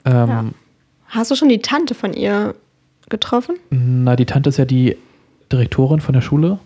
Ähm, 0.05 0.29
Ja. 0.29 0.45
Hast 1.09 1.31
du 1.31 1.35
schon 1.37 1.49
die 1.49 1.61
Tante 1.61 1.95
von 1.95 2.13
ihr 2.13 2.55
getroffen? 3.09 3.57
Na, 3.71 4.15
die 4.17 4.27
Tante 4.27 4.51
ist 4.51 4.59
ja 4.59 4.67
die 4.67 4.97
Direktorin 5.51 6.01
von 6.01 6.13
der 6.13 6.21
Schule. 6.21 6.59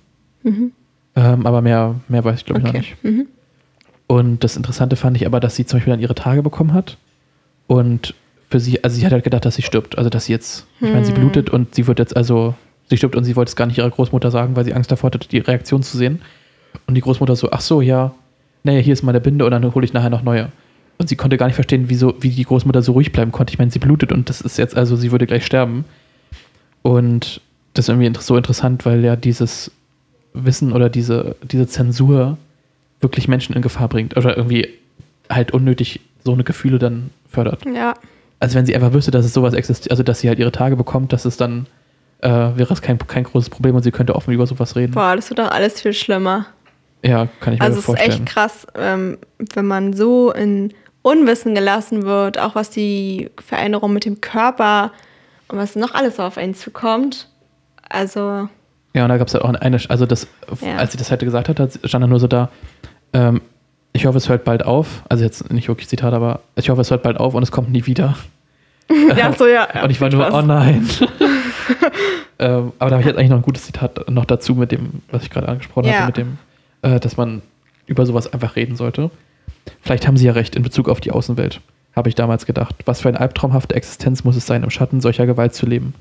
Mhm. 0.43 0.73
Ähm, 1.15 1.47
aber 1.47 1.61
mehr, 1.61 1.97
mehr 2.09 2.25
weiß 2.25 2.41
ich, 2.41 2.45
glaube 2.47 2.61
ich, 2.61 2.67
noch 2.67 2.73
nicht. 2.73 2.97
Mhm. 3.05 3.27
Und 4.07 4.45
das 4.45 4.57
Interessante 4.57 4.97
fand 4.97 5.17
ich 5.17 5.27
aber, 5.27 5.41
dass 5.41 5.57
sie 5.57 5.67
zum 5.67 5.79
Beispiel 5.79 5.93
dann 5.93 6.01
ihre 6.01 6.15
Tage 6.15 6.43
bekommen 6.43 6.73
hat. 6.73 6.97
Und 7.67 8.15
für 8.51 8.61
sie, 8.61 8.83
also 8.85 8.97
sie 8.97 9.05
hat 9.07 9.13
halt 9.13 9.25
gedacht, 9.25 9.45
dass 9.45 9.55
sie 9.55 9.63
stirbt. 9.63 9.97
Also, 9.97 10.11
dass 10.11 10.27
sie 10.27 10.33
jetzt, 10.33 10.67
ich 10.81 10.91
meine, 10.91 11.05
sie 11.05 11.13
Hm. 11.15 11.21
blutet 11.21 11.51
und 11.51 11.75
sie 11.75 11.87
wird 11.87 11.99
jetzt 11.99 12.17
also, 12.17 12.55
sie 12.91 12.97
stirbt 12.97 13.17
und 13.17 13.25
sie 13.25 13.37
wollte 13.37 13.51
es 13.51 13.57
gar 13.57 13.67
nicht 13.67 13.79
ihrer 13.79 13.91
Großmutter 13.91 14.31
sagen, 14.31 14.57
weil 14.57 14.65
sie 14.65 14.75
Angst 14.75 14.93
davor 14.93 15.09
hatte, 15.11 15.27
die 15.27 15.39
Reaktion 15.39 15.83
zu 15.83 15.97
sehen. 15.97 16.21
Und 16.87 16.95
die 16.95 17.01
Großmutter 17.01 17.37
so, 17.37 17.51
ach 17.51 17.61
so, 17.61 17.81
ja, 17.81 18.15
naja, 18.65 18.79
hier 18.81 18.93
ist 18.93 19.03
meine 19.03 19.21
Binde 19.21 19.45
und 19.45 19.51
dann 19.51 19.75
hole 19.75 19.85
ich 19.85 19.93
nachher 19.93 20.11
noch 20.11 20.23
neue. 20.23 20.49
Und 20.99 21.09
sie 21.09 21.17
konnte 21.17 21.37
gar 21.37 21.47
nicht 21.47 21.55
verstehen, 21.57 21.85
wieso, 21.89 22.15
wie 22.21 22.31
die 22.31 22.45
Großmutter 22.45 22.83
so 22.83 22.93
ruhig 22.93 23.13
bleiben 23.13 23.33
konnte. 23.33 23.53
Ich 23.53 23.59
meine, 23.59 23.71
sie 23.71 23.79
blutet 23.79 24.13
und 24.13 24.29
das 24.29 24.41
ist 24.41 24.57
jetzt, 24.59 24.77
also 24.77 24.97
sie 24.97 25.11
würde 25.11 25.27
gleich 25.27 25.45
sterben. 25.45 25.85
Und 26.83 27.41
das 27.75 27.87
ist 27.87 27.89
irgendwie 27.89 28.13
so 28.21 28.37
interessant, 28.37 28.85
weil 28.85 29.05
ja 29.05 29.17
dieses 29.17 29.71
Wissen 30.35 30.73
oder 30.73 30.89
diese, 30.89 31.37
diese 31.43 31.67
Zensur 31.67 32.39
wirklich 33.01 33.29
Menschen 33.29 33.55
in 33.55 33.63
Gefahr 33.63 33.89
bringt. 33.89 34.17
Oder 34.17 34.37
irgendwie 34.37 34.69
halt 35.29 35.53
unnötig 35.53 36.01
so 36.25 36.33
eine 36.33 36.45
Gefühle 36.45 36.79
dann 36.79 37.11
fördert. 37.29 37.65
Ja. 37.67 37.95
Also 38.39 38.57
wenn 38.57 38.67
sie 38.67 38.75
einfach 38.75 38.93
wüsste, 38.93 39.11
dass 39.11 39.25
es 39.25 39.35
sowas 39.35 39.55
existiert, 39.55 39.91
also 39.91 40.03
dass 40.03 40.21
sie 40.21 40.29
halt 40.29 40.39
ihre 40.39 40.53
Tage 40.53 40.77
bekommt, 40.77 41.13
dass 41.13 41.25
es 41.25 41.37
dann 41.37 41.67
äh, 42.21 42.29
wäre 42.29 42.73
es 42.73 42.83
kein, 42.83 42.99
kein 42.99 43.25
großes 43.25 43.51
Problem 43.51 43.75
und 43.75 43.83
sie 43.83 43.91
könnte 43.91 44.15
offen 44.15 44.33
über 44.33 44.47
sowas 44.47 44.77
reden. 44.77 44.93
Boah, 44.93 45.17
das 45.17 45.29
wird 45.31 45.39
doch 45.39 45.51
alles 45.51 45.81
viel 45.81 45.93
schlimmer. 45.93 46.47
Ja, 47.05 47.27
kann 47.41 47.55
ich 47.55 47.61
mir 47.61 47.65
Also 47.67 47.75
es 47.75 47.81
ist 47.81 47.87
vorstellen. 47.87 48.11
echt 48.11 48.27
krass, 48.27 48.67
ähm, 48.77 49.19
wenn 49.55 49.67
man 49.67 49.93
so 49.93 50.33
in 50.33 50.73
Unwissen 51.03 51.55
gelassen 51.55 52.05
wird, 52.05 52.39
auch 52.39 52.55
was 52.55 52.71
die 52.71 53.31
Veränderung 53.45 53.93
mit 53.93 54.05
dem 54.05 54.21
Körper 54.21 54.93
und 55.49 55.59
was 55.59 55.75
noch 55.75 55.95
alles 55.95 56.17
so 56.17 56.23
auf 56.23 56.39
einen 56.39 56.55
zukommt. 56.55 57.29
Also, 57.89 58.49
Ja, 58.95 59.05
und 59.05 59.09
da 59.09 59.17
gab 59.17 59.27
es 59.29 59.33
ja 59.33 59.41
auch 59.41 59.49
eine, 59.53 59.81
also 59.89 60.07
das, 60.07 60.27
Ja. 60.61 60.77
als 60.77 60.93
sie 60.93 60.99
das 60.99 61.11
halt 61.11 61.21
gesagt 61.21 61.49
hat, 61.49 61.79
stand 61.85 62.03
da 62.03 62.07
nur 62.07 62.21
so 62.21 62.27
da, 62.29 62.51
ähm, 63.13 63.41
ich 63.95 64.07
hoffe, 64.07 64.19
es 64.19 64.29
hört 64.29 64.45
bald 64.45 64.65
auf. 64.65 65.03
Also 65.09 65.25
jetzt 65.25 65.51
nicht 65.53 65.69
wirklich 65.69 65.89
Zitat, 65.89 66.13
aber 66.15 66.41
ich 66.57 66.71
hoffe, 66.71 66.81
es 66.81 66.91
hört 66.91 67.03
bald 67.03 67.19
auf 67.19 67.35
und 67.35 67.43
es 67.43 67.51
kommt 67.51 67.71
nie 67.71 67.87
wieder. 67.87 68.17
ja, 69.17 69.33
so 69.33 69.47
ja. 69.47 69.69
ja 69.75 69.85
und 69.85 69.91
ich 69.91 70.01
war 70.01 70.11
nur, 70.11 70.25
Spaß. 70.27 70.35
oh 70.35 70.47
nein. 70.47 70.89
ähm, 72.39 72.73
aber 72.79 72.91
da 72.91 72.97
habe 72.97 73.01
ich 73.01 73.07
jetzt 73.07 73.17
eigentlich 73.19 73.31
noch 73.31 73.37
ein 73.39 73.43
gutes 73.43 73.65
Zitat 73.65 74.09
noch 74.11 74.25
dazu 74.25 74.55
mit 74.55 74.73
dem, 74.73 75.03
was 75.11 75.23
ich 75.23 75.31
gerade 75.31 75.49
angesprochen 75.49 75.87
Ja. 75.89 76.07
hatte, 76.07 76.07
mit 76.07 76.17
dem, 76.17 76.39
äh, 76.83 77.01
dass 77.01 77.17
man 77.17 77.43
über 77.87 78.07
sowas 78.07 78.33
einfach 78.33 78.57
reden 78.57 78.77
sollte. 78.77 79.11
Vielleicht 79.81 80.07
haben 80.07 80.17
sie 80.17 80.27
ja 80.27 80.33
recht 80.33 80.57
in 80.57 80.63
Bezug 80.63 80.89
auf 80.89 81.01
die 81.01 81.11
Außenwelt, 81.13 81.61
habe 81.95 82.09
ich 82.09 82.15
damals 82.15 82.47
gedacht. 82.47 82.75
Was 82.87 83.01
für 83.01 83.09
eine 83.09 83.21
albtraumhafte 83.21 83.75
Existenz 83.75 84.25
muss 84.25 84.37
es 84.37 84.47
sein, 84.47 84.63
im 84.65 84.71
Schatten 84.71 85.01
solcher 85.01 85.27
Gewalt 85.27 85.55
zu 85.55 85.67
leben. 85.67 85.95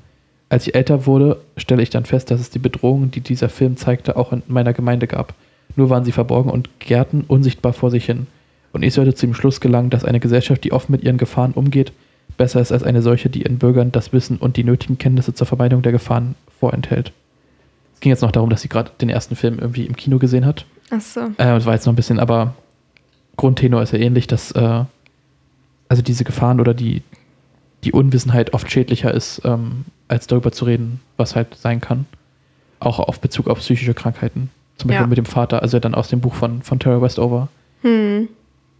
Als 0.52 0.66
ich 0.66 0.74
älter 0.74 1.06
wurde, 1.06 1.38
stelle 1.56 1.82
ich 1.82 1.88
dann 1.88 2.04
fest, 2.04 2.30
dass 2.30 2.38
es 2.38 2.50
die 2.50 2.58
Bedrohungen, 2.58 3.10
die 3.10 3.22
dieser 3.22 3.48
Film 3.48 3.78
zeigte, 3.78 4.18
auch 4.18 4.34
in 4.34 4.42
meiner 4.48 4.74
Gemeinde 4.74 5.06
gab. 5.06 5.32
Nur 5.76 5.88
waren 5.88 6.04
sie 6.04 6.12
verborgen 6.12 6.50
und 6.50 6.68
gärten 6.78 7.24
unsichtbar 7.26 7.72
vor 7.72 7.90
sich 7.90 8.04
hin. 8.04 8.26
Und 8.70 8.82
ich 8.82 8.92
sollte 8.92 9.14
zu 9.14 9.24
dem 9.24 9.32
Schluss 9.32 9.62
gelangen, 9.62 9.88
dass 9.88 10.04
eine 10.04 10.20
Gesellschaft, 10.20 10.62
die 10.62 10.72
offen 10.72 10.92
mit 10.92 11.04
ihren 11.04 11.16
Gefahren 11.16 11.52
umgeht, 11.52 11.94
besser 12.36 12.60
ist 12.60 12.70
als 12.70 12.82
eine 12.82 13.00
solche, 13.00 13.30
die 13.30 13.44
ihren 13.44 13.56
Bürgern 13.56 13.92
das 13.92 14.12
Wissen 14.12 14.36
und 14.36 14.58
die 14.58 14.64
nötigen 14.64 14.98
Kenntnisse 14.98 15.32
zur 15.32 15.46
Vermeidung 15.46 15.80
der 15.80 15.92
Gefahren 15.92 16.34
vorenthält. 16.60 17.12
Es 17.94 18.00
ging 18.00 18.10
jetzt 18.10 18.20
noch 18.20 18.30
darum, 18.30 18.50
dass 18.50 18.60
sie 18.60 18.68
gerade 18.68 18.90
den 19.00 19.08
ersten 19.08 19.36
Film 19.36 19.58
irgendwie 19.58 19.86
im 19.86 19.96
Kino 19.96 20.18
gesehen 20.18 20.44
hat. 20.44 20.66
Ach 20.90 21.00
so. 21.00 21.20
Äh, 21.20 21.32
das 21.38 21.64
war 21.64 21.72
jetzt 21.72 21.86
noch 21.86 21.94
ein 21.94 21.96
bisschen, 21.96 22.20
aber 22.20 22.52
Grundtenor 23.38 23.80
ist 23.80 23.94
ja 23.94 23.98
ähnlich, 24.00 24.26
dass 24.26 24.52
äh, 24.52 24.84
also 25.88 26.02
diese 26.02 26.24
Gefahren 26.24 26.60
oder 26.60 26.74
die, 26.74 27.00
die 27.84 27.92
Unwissenheit 27.92 28.54
oft 28.54 28.70
schädlicher 28.70 29.12
ist, 29.12 29.42
ähm, 29.44 29.84
als 30.08 30.26
darüber 30.26 30.52
zu 30.52 30.64
reden, 30.64 31.00
was 31.16 31.34
halt 31.36 31.56
sein 31.56 31.80
kann. 31.80 32.06
Auch 32.80 32.98
auf 33.00 33.20
Bezug 33.20 33.48
auf 33.48 33.58
psychische 33.58 33.94
Krankheiten. 33.94 34.50
Zum 34.76 34.88
Beispiel 34.88 35.02
Ja. 35.04 35.06
mit 35.08 35.18
dem 35.18 35.24
Vater, 35.26 35.62
also 35.62 35.78
dann 35.78 35.94
aus 35.94 36.08
dem 36.08 36.20
Buch 36.20 36.34
von, 36.34 36.62
von 36.62 36.78
Tara 36.78 37.00
Westover, 37.02 37.48
Hm. 37.82 38.28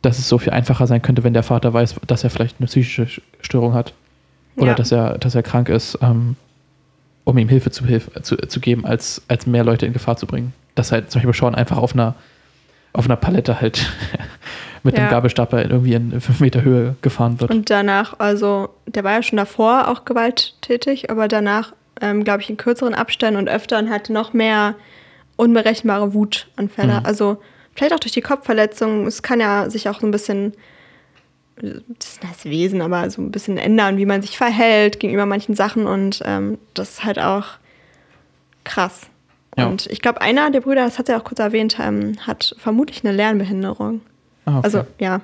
dass 0.02 0.18
es 0.18 0.28
so 0.28 0.38
viel 0.38 0.52
einfacher 0.52 0.86
sein 0.86 1.02
könnte, 1.02 1.22
wenn 1.24 1.32
der 1.34 1.42
Vater 1.42 1.72
weiß, 1.72 1.96
dass 2.06 2.24
er 2.24 2.30
vielleicht 2.30 2.56
eine 2.58 2.66
psychische 2.66 3.04
Sch- 3.04 3.20
Störung 3.40 3.74
hat. 3.74 3.92
Oder 4.56 4.68
Ja. 4.68 4.74
dass 4.74 4.92
er, 4.92 5.18
dass 5.18 5.34
er 5.34 5.42
krank 5.42 5.68
ist, 5.68 5.98
ähm, 6.02 6.36
um 7.24 7.38
ihm 7.38 7.48
Hilfe 7.48 7.70
zu, 7.70 7.84
zu, 8.22 8.36
zu 8.36 8.60
geben, 8.60 8.84
als, 8.84 9.22
als 9.28 9.46
mehr 9.46 9.64
Leute 9.64 9.86
in 9.86 9.92
Gefahr 9.92 10.16
zu 10.16 10.26
bringen. 10.26 10.52
Dass 10.74 10.92
halt 10.92 11.10
zum 11.10 11.20
Beispiel 11.20 11.34
Sean 11.34 11.54
einfach 11.54 11.76
auf 11.78 11.94
einer, 11.94 12.14
auf 12.92 13.04
einer 13.06 13.16
Palette 13.16 13.60
halt 13.60 13.86
mit 14.82 14.96
Ja. 14.98 15.04
dem 15.06 15.10
Gabelstapler 15.10 15.70
irgendwie 15.70 15.94
in 15.94 16.20
5 16.20 16.40
Meter 16.40 16.62
Höhe 16.62 16.96
gefahren 17.02 17.40
wird. 17.40 17.50
Und 17.52 17.70
danach, 17.70 18.18
also, 18.18 18.70
der 18.86 19.04
war 19.04 19.12
ja 19.12 19.22
schon 19.22 19.36
davor 19.36 19.88
auch 19.88 20.04
gewalttätig, 20.04 21.10
aber 21.10 21.28
danach, 21.28 21.72
ähm, 22.00 22.24
glaube 22.24 22.42
ich, 22.42 22.50
in 22.50 22.56
kürzeren 22.56 22.94
Abständen 22.94 23.38
und 23.38 23.48
öfter 23.48 23.78
und 23.78 23.90
hatte 23.90 24.12
noch 24.12 24.32
mehr 24.32 24.74
unberechenbare 25.36 26.14
Wutanfälle. 26.14 27.00
Mhm. 27.00 27.06
Also, 27.06 27.38
vielleicht 27.74 27.94
auch 27.94 28.00
durch 28.00 28.12
die 28.12 28.20
Kopfverletzung. 28.20 29.06
Es 29.06 29.22
kann 29.22 29.40
ja 29.40 29.70
sich 29.70 29.88
auch 29.88 30.00
so 30.00 30.06
ein 30.06 30.10
bisschen, 30.10 30.52
das 31.56 32.12
ist 32.12 32.24
das 32.24 32.44
Wesen, 32.44 32.82
aber 32.82 33.08
so 33.10 33.22
ein 33.22 33.30
bisschen 33.30 33.58
ändern, 33.58 33.96
wie 33.98 34.06
man 34.06 34.22
sich 34.22 34.36
verhält 34.36 35.00
gegenüber 35.00 35.26
manchen 35.26 35.54
Sachen 35.54 35.86
und 35.86 36.22
ähm, 36.24 36.58
das 36.74 36.90
ist 36.90 37.04
halt 37.04 37.18
auch 37.18 37.46
krass. 38.64 39.02
Ja. 39.56 39.66
Und 39.66 39.86
ich 39.86 40.00
glaube, 40.00 40.20
einer 40.20 40.50
der 40.50 40.60
Brüder, 40.60 40.84
das 40.84 40.98
hat 40.98 41.06
sie 41.06 41.14
auch 41.14 41.24
kurz 41.24 41.38
erwähnt, 41.38 41.76
ähm, 41.80 42.16
hat 42.26 42.54
vermutlich 42.58 43.04
eine 43.04 43.14
Lernbehinderung. 43.14 44.00
Ah, 44.46 44.58
okay. 44.58 44.64
Also, 44.64 44.84
ja. 44.98 45.20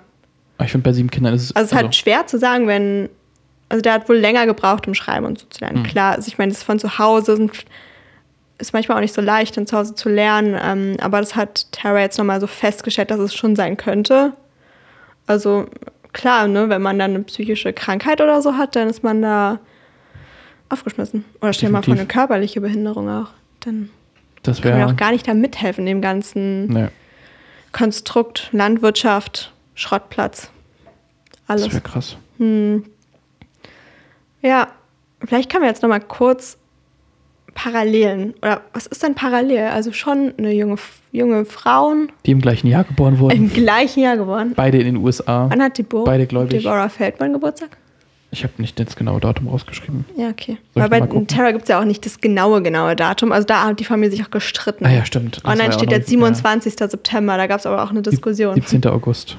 Aber 0.58 0.66
ich 0.66 0.72
finde, 0.72 0.84
bei 0.84 0.92
sieben 0.92 1.10
Kindern 1.10 1.34
ist 1.34 1.44
es. 1.44 1.56
Also 1.56 1.66
es 1.66 1.72
ist 1.72 1.76
halt 1.76 1.94
schwer 1.94 2.26
zu 2.26 2.38
sagen, 2.38 2.66
wenn. 2.66 3.08
Also 3.68 3.82
der 3.82 3.92
hat 3.92 4.08
wohl 4.08 4.16
länger 4.16 4.46
gebraucht, 4.46 4.86
um 4.86 4.94
schreiben 4.94 5.26
und 5.26 5.38
so 5.38 5.46
zu 5.48 5.60
lernen. 5.60 5.80
Mhm. 5.80 5.86
Klar, 5.86 6.14
also 6.14 6.28
ich 6.28 6.38
meine, 6.38 6.52
das 6.52 6.62
von 6.62 6.78
zu 6.78 6.98
Hause 6.98 7.36
sind, 7.36 7.64
ist 8.58 8.72
manchmal 8.72 8.96
auch 8.96 9.02
nicht 9.02 9.14
so 9.14 9.20
leicht, 9.20 9.56
dann 9.56 9.66
zu 9.66 9.76
Hause 9.76 9.94
zu 9.94 10.08
lernen. 10.08 10.58
Ähm, 10.60 10.96
aber 11.00 11.20
das 11.20 11.36
hat 11.36 11.70
Tara 11.72 12.00
jetzt 12.00 12.18
nochmal 12.18 12.40
so 12.40 12.46
festgestellt, 12.46 13.10
dass 13.10 13.20
es 13.20 13.34
schon 13.34 13.56
sein 13.56 13.76
könnte. 13.76 14.32
Also 15.26 15.66
klar, 16.12 16.48
ne, 16.48 16.68
wenn 16.68 16.82
man 16.82 16.98
dann 16.98 17.14
eine 17.14 17.24
psychische 17.24 17.72
Krankheit 17.72 18.20
oder 18.20 18.40
so 18.42 18.56
hat, 18.56 18.74
dann 18.74 18.88
ist 18.88 19.02
man 19.04 19.20
da 19.22 19.60
aufgeschmissen. 20.70 21.24
Oder 21.40 21.52
stell 21.52 21.70
mal 21.70 21.82
vor, 21.82 21.94
eine 21.94 22.06
körperliche 22.06 22.60
Behinderung 22.60 23.08
auch. 23.08 23.28
Dann 23.60 23.90
das 24.42 24.62
kann 24.62 24.78
man 24.78 24.90
auch 24.90 24.96
gar 24.96 25.12
nicht 25.12 25.26
da 25.28 25.34
mithelfen, 25.34 25.84
dem 25.84 26.00
ganzen 26.00 26.66
Nee, 26.66 26.88
Konstrukt, 27.72 28.48
Landwirtschaft, 28.52 29.52
Schrottplatz. 29.74 30.50
Alles. 31.46 31.64
das 31.64 31.72
wäre 31.74 31.82
krass. 31.82 32.16
Hm. 32.38 32.84
Ja, 34.42 34.68
vielleicht 35.24 35.50
können 35.50 35.62
wir 35.62 35.68
jetzt 35.68 35.82
noch 35.82 35.88
mal 35.88 36.00
kurz 36.00 36.58
Parallelen 37.54 38.34
oder 38.40 38.60
was 38.72 38.86
ist 38.86 39.02
denn 39.02 39.14
parallel? 39.16 39.68
Also 39.68 39.92
schon 39.92 40.32
eine 40.38 40.52
junge 40.52 40.76
junge 41.10 41.44
Frauen 41.44 42.12
Die 42.24 42.30
im 42.30 42.40
gleichen 42.40 42.68
Jahr 42.68 42.84
geboren 42.84 43.18
wurden. 43.18 43.36
im 43.36 43.52
gleichen 43.52 44.00
Jahr 44.00 44.16
geboren. 44.16 44.52
beide 44.54 44.78
in 44.78 44.84
den 44.84 44.96
USA. 44.98 45.46
Wann 45.50 45.60
hat 45.62 45.76
Deborah, 45.78 46.04
Beide 46.04 46.26
gläubig. 46.26 46.62
Deborah 46.62 46.88
Feldman 46.88 47.32
Geburtstag? 47.32 47.76
Ich 48.30 48.44
habe 48.44 48.52
nicht 48.58 48.78
das 48.78 48.94
genaue 48.94 49.20
Datum 49.20 49.48
rausgeschrieben. 49.48 50.04
Ja, 50.16 50.28
okay. 50.28 50.58
Soll 50.74 50.88
Weil 50.90 51.00
bei? 51.00 51.24
Terra 51.24 51.50
gibt 51.50 51.62
es 51.62 51.68
ja 51.70 51.80
auch 51.80 51.84
nicht 51.84 52.04
das 52.04 52.20
genaue, 52.20 52.62
genaue 52.62 52.94
Datum. 52.94 53.32
Also 53.32 53.46
da 53.46 53.64
hat 53.64 53.80
die 53.80 53.84
Familie 53.84 54.10
sich 54.10 54.22
auch 54.24 54.30
gestritten. 54.30 54.84
Ah 54.84 54.90
ja, 54.90 55.04
stimmt. 55.06 55.38
Das 55.38 55.44
Online 55.46 55.70
ja 55.70 55.72
steht 55.72 55.90
jetzt 55.90 56.08
27. 56.08 56.74
September, 56.78 57.38
da 57.38 57.46
gab 57.46 57.58
es 57.60 57.66
aber 57.66 57.82
auch 57.82 57.90
eine 57.90 58.02
Diskussion. 58.02 58.54
17. 58.54 58.86
August. 58.86 59.38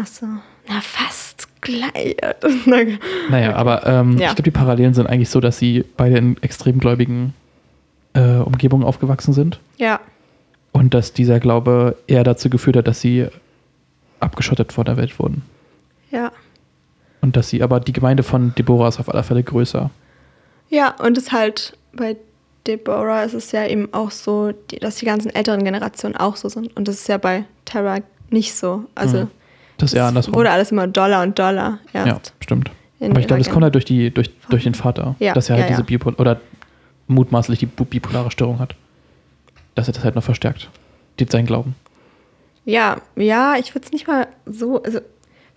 Ach 0.00 0.06
so. 0.06 0.26
Na, 0.68 0.80
fast 0.80 1.47
gleich. 1.60 2.16
Naja, 3.30 3.54
aber 3.56 3.86
ähm, 3.86 4.12
Ja. 4.12 4.28
ich 4.28 4.34
glaube, 4.36 4.42
die 4.42 4.50
Parallelen 4.50 4.94
sind 4.94 5.06
eigentlich 5.06 5.30
so, 5.30 5.40
dass 5.40 5.58
sie 5.58 5.84
beide 5.96 6.16
in 6.18 6.36
extrem 6.42 6.78
gläubigen 6.78 7.34
äh, 8.14 8.36
Umgebungen 8.38 8.84
aufgewachsen 8.84 9.32
sind 9.32 9.60
ja, 9.76 10.00
und 10.72 10.94
dass 10.94 11.12
dieser 11.12 11.40
Glaube 11.40 11.96
eher 12.06 12.24
dazu 12.24 12.48
geführt 12.50 12.76
hat, 12.76 12.86
dass 12.88 13.00
sie 13.00 13.26
abgeschottet 14.20 14.72
vor 14.72 14.84
der 14.84 14.96
Welt 14.96 15.18
wurden. 15.18 15.42
ja. 16.10 16.32
Und 17.20 17.36
dass 17.36 17.48
sie, 17.48 17.64
aber 17.64 17.80
die 17.80 17.92
Gemeinde 17.92 18.22
von 18.22 18.54
Deborah 18.56 18.86
ist 18.88 19.00
auf 19.00 19.12
alle 19.12 19.24
Fälle 19.24 19.42
größer. 19.42 19.90
Ja, 20.70 20.94
und 21.02 21.18
es 21.18 21.32
halt 21.32 21.76
bei 21.92 22.16
Deborah 22.68 23.24
ist 23.24 23.34
es 23.34 23.50
ja 23.50 23.66
eben 23.66 23.92
auch 23.92 24.12
so, 24.12 24.52
dass 24.80 24.96
die 24.96 25.04
ganzen 25.06 25.34
älteren 25.34 25.64
Generationen 25.64 26.14
auch 26.14 26.36
so 26.36 26.48
sind. 26.48 26.74
Und 26.76 26.86
das 26.86 26.94
ist 26.96 27.08
ja 27.08 27.18
bei 27.18 27.44
Terra 27.64 27.98
nicht 28.30 28.54
so. 28.54 28.84
Also 28.94 29.22
Mhm. 29.22 29.30
Das 29.78 29.92
ist 29.92 29.94
eher 29.96 30.04
andersrum. 30.04 30.34
wurde 30.34 30.50
alles 30.50 30.70
immer 30.70 30.86
Dollar 30.86 31.22
und 31.22 31.38
Dollar 31.38 31.78
erst. 31.92 32.06
ja, 32.06 32.20
stimmt. 32.40 32.70
Aber 33.00 33.20
ich 33.20 33.26
glaube, 33.28 33.42
das 33.42 33.50
kommt 33.50 33.62
halt 33.62 33.74
durch, 33.74 33.84
die, 33.84 34.10
durch, 34.10 34.30
durch 34.50 34.64
den 34.64 34.74
Vater, 34.74 35.14
Ja, 35.20 35.32
dass 35.32 35.48
er 35.48 35.56
halt 35.56 35.66
ja, 35.66 35.70
diese. 35.70 35.84
Bipol 35.84 36.14
oder 36.14 36.40
mutmaßlich 37.06 37.60
die 37.60 37.66
bipolare 37.66 38.30
Störung 38.30 38.58
hat. 38.58 38.74
Dass 39.74 39.86
er 39.88 39.94
das 39.94 40.04
halt 40.04 40.16
noch 40.16 40.24
verstärkt. 40.24 40.68
Die, 41.20 41.26
sein 41.28 41.46
Glauben. 41.46 41.74
Ja, 42.64 42.98
ja, 43.16 43.56
ich 43.56 43.74
würde 43.74 43.86
es 43.86 43.92
nicht 43.92 44.06
mal 44.06 44.26
so, 44.46 44.82
also 44.82 45.00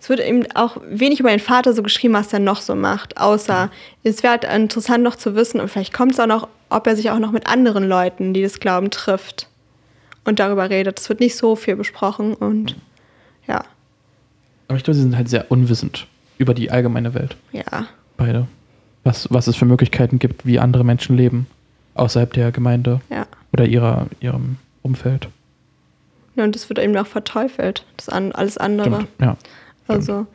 es 0.00 0.08
wird 0.08 0.20
eben 0.20 0.44
auch 0.54 0.78
wenig 0.88 1.20
über 1.20 1.30
den 1.30 1.40
Vater 1.40 1.72
so 1.74 1.82
geschrieben, 1.82 2.14
was 2.14 2.32
er 2.32 2.38
noch 2.38 2.60
so 2.60 2.74
macht, 2.74 3.18
außer 3.18 3.70
es 4.02 4.22
wäre 4.22 4.32
halt 4.32 4.44
interessant 4.44 5.04
noch 5.04 5.16
zu 5.16 5.34
wissen 5.34 5.60
und 5.60 5.68
vielleicht 5.68 5.92
kommt 5.92 6.12
es 6.12 6.20
auch 6.20 6.26
noch, 6.26 6.48
ob 6.70 6.86
er 6.86 6.96
sich 6.96 7.10
auch 7.10 7.18
noch 7.18 7.32
mit 7.32 7.46
anderen 7.46 7.86
Leuten, 7.88 8.34
die 8.34 8.42
das 8.42 8.60
glauben, 8.60 8.90
trifft 8.90 9.48
und 10.24 10.38
darüber 10.38 10.70
redet. 10.70 10.98
Es 10.98 11.08
wird 11.08 11.20
nicht 11.20 11.36
so 11.36 11.54
viel 11.54 11.76
besprochen 11.76 12.34
und 12.34 12.70
ja, 12.70 12.76
Aber 14.72 14.78
ich 14.78 14.84
glaube, 14.84 14.94
sie 14.94 15.02
sind 15.02 15.16
halt 15.18 15.28
sehr 15.28 15.50
unwissend 15.50 16.06
über 16.38 16.54
die 16.54 16.70
allgemeine 16.70 17.12
Welt. 17.12 17.36
ja, 17.52 17.86
Beide. 18.16 18.46
Was, 19.04 19.28
was 19.30 19.46
es 19.46 19.54
für 19.56 19.66
Möglichkeiten 19.66 20.18
gibt, 20.18 20.46
wie 20.46 20.58
andere 20.58 20.82
Menschen 20.82 21.14
leben. 21.14 21.46
Außerhalb 21.94 22.32
der 22.32 22.52
Gemeinde 22.52 23.02
ja. 23.10 23.26
oder 23.52 23.66
ihrer, 23.66 24.06
ihrem 24.20 24.56
Umfeld. 24.80 25.28
ja 26.36 26.44
und 26.44 26.54
das 26.54 26.70
wird 26.70 26.78
eben 26.78 26.96
auch 26.96 27.06
verteufelt, 27.06 27.84
das 27.98 28.08
an, 28.08 28.32
alles 28.32 28.56
andere. 28.56 28.94
Stimmt, 28.94 29.08
ja. 29.20 29.36
Also, 29.88 30.26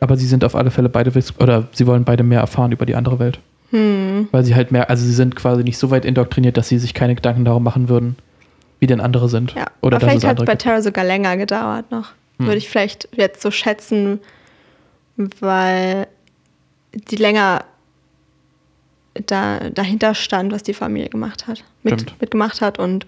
Aber 0.00 0.16
sie 0.16 0.26
sind 0.26 0.44
auf 0.44 0.54
alle 0.56 0.70
Fälle 0.70 0.88
beide, 0.88 1.12
oder 1.38 1.68
sie 1.72 1.86
wollen 1.86 2.04
beide 2.04 2.22
mehr 2.22 2.40
erfahren 2.40 2.72
über 2.72 2.86
die 2.86 2.94
andere 2.94 3.18
Welt. 3.18 3.38
hm, 3.70 4.28
Weil 4.30 4.44
sie 4.44 4.54
halt 4.54 4.72
mehr, 4.72 4.88
also 4.88 5.04
sie 5.04 5.12
sind 5.12 5.36
quasi 5.36 5.62
nicht 5.62 5.76
so 5.76 5.90
weit 5.90 6.06
indoktriniert, 6.06 6.56
dass 6.56 6.68
sie 6.68 6.78
sich 6.78 6.94
keine 6.94 7.14
Gedanken 7.16 7.44
darum 7.44 7.64
machen 7.64 7.90
würden, 7.90 8.16
wie 8.80 8.86
denn 8.86 9.00
andere 9.02 9.28
sind. 9.28 9.52
ja. 9.52 9.66
Oder 9.82 9.96
Aber 9.98 10.06
vielleicht 10.08 10.24
hat 10.26 10.38
es 10.38 10.46
bei. 10.46 10.54
Terra 10.54 10.80
sogar 10.80 11.04
länger 11.04 11.36
gedauert 11.36 11.90
noch. 11.90 12.12
Hm. 12.42 12.46
Würde 12.46 12.58
ich 12.58 12.68
vielleicht 12.68 13.08
jetzt 13.12 13.42
so 13.42 13.50
schätzen, 13.50 14.20
weil 15.16 16.06
die 16.92 17.16
länger 17.16 17.64
da, 19.26 19.70
dahinter 19.70 20.14
stand, 20.14 20.52
was 20.52 20.62
die 20.62 20.74
Familie 20.74 21.08
gemacht 21.08 21.46
hat. 21.46 21.64
Mit, 21.82 22.20
mitgemacht 22.20 22.60
hat 22.60 22.78
und 22.78 23.06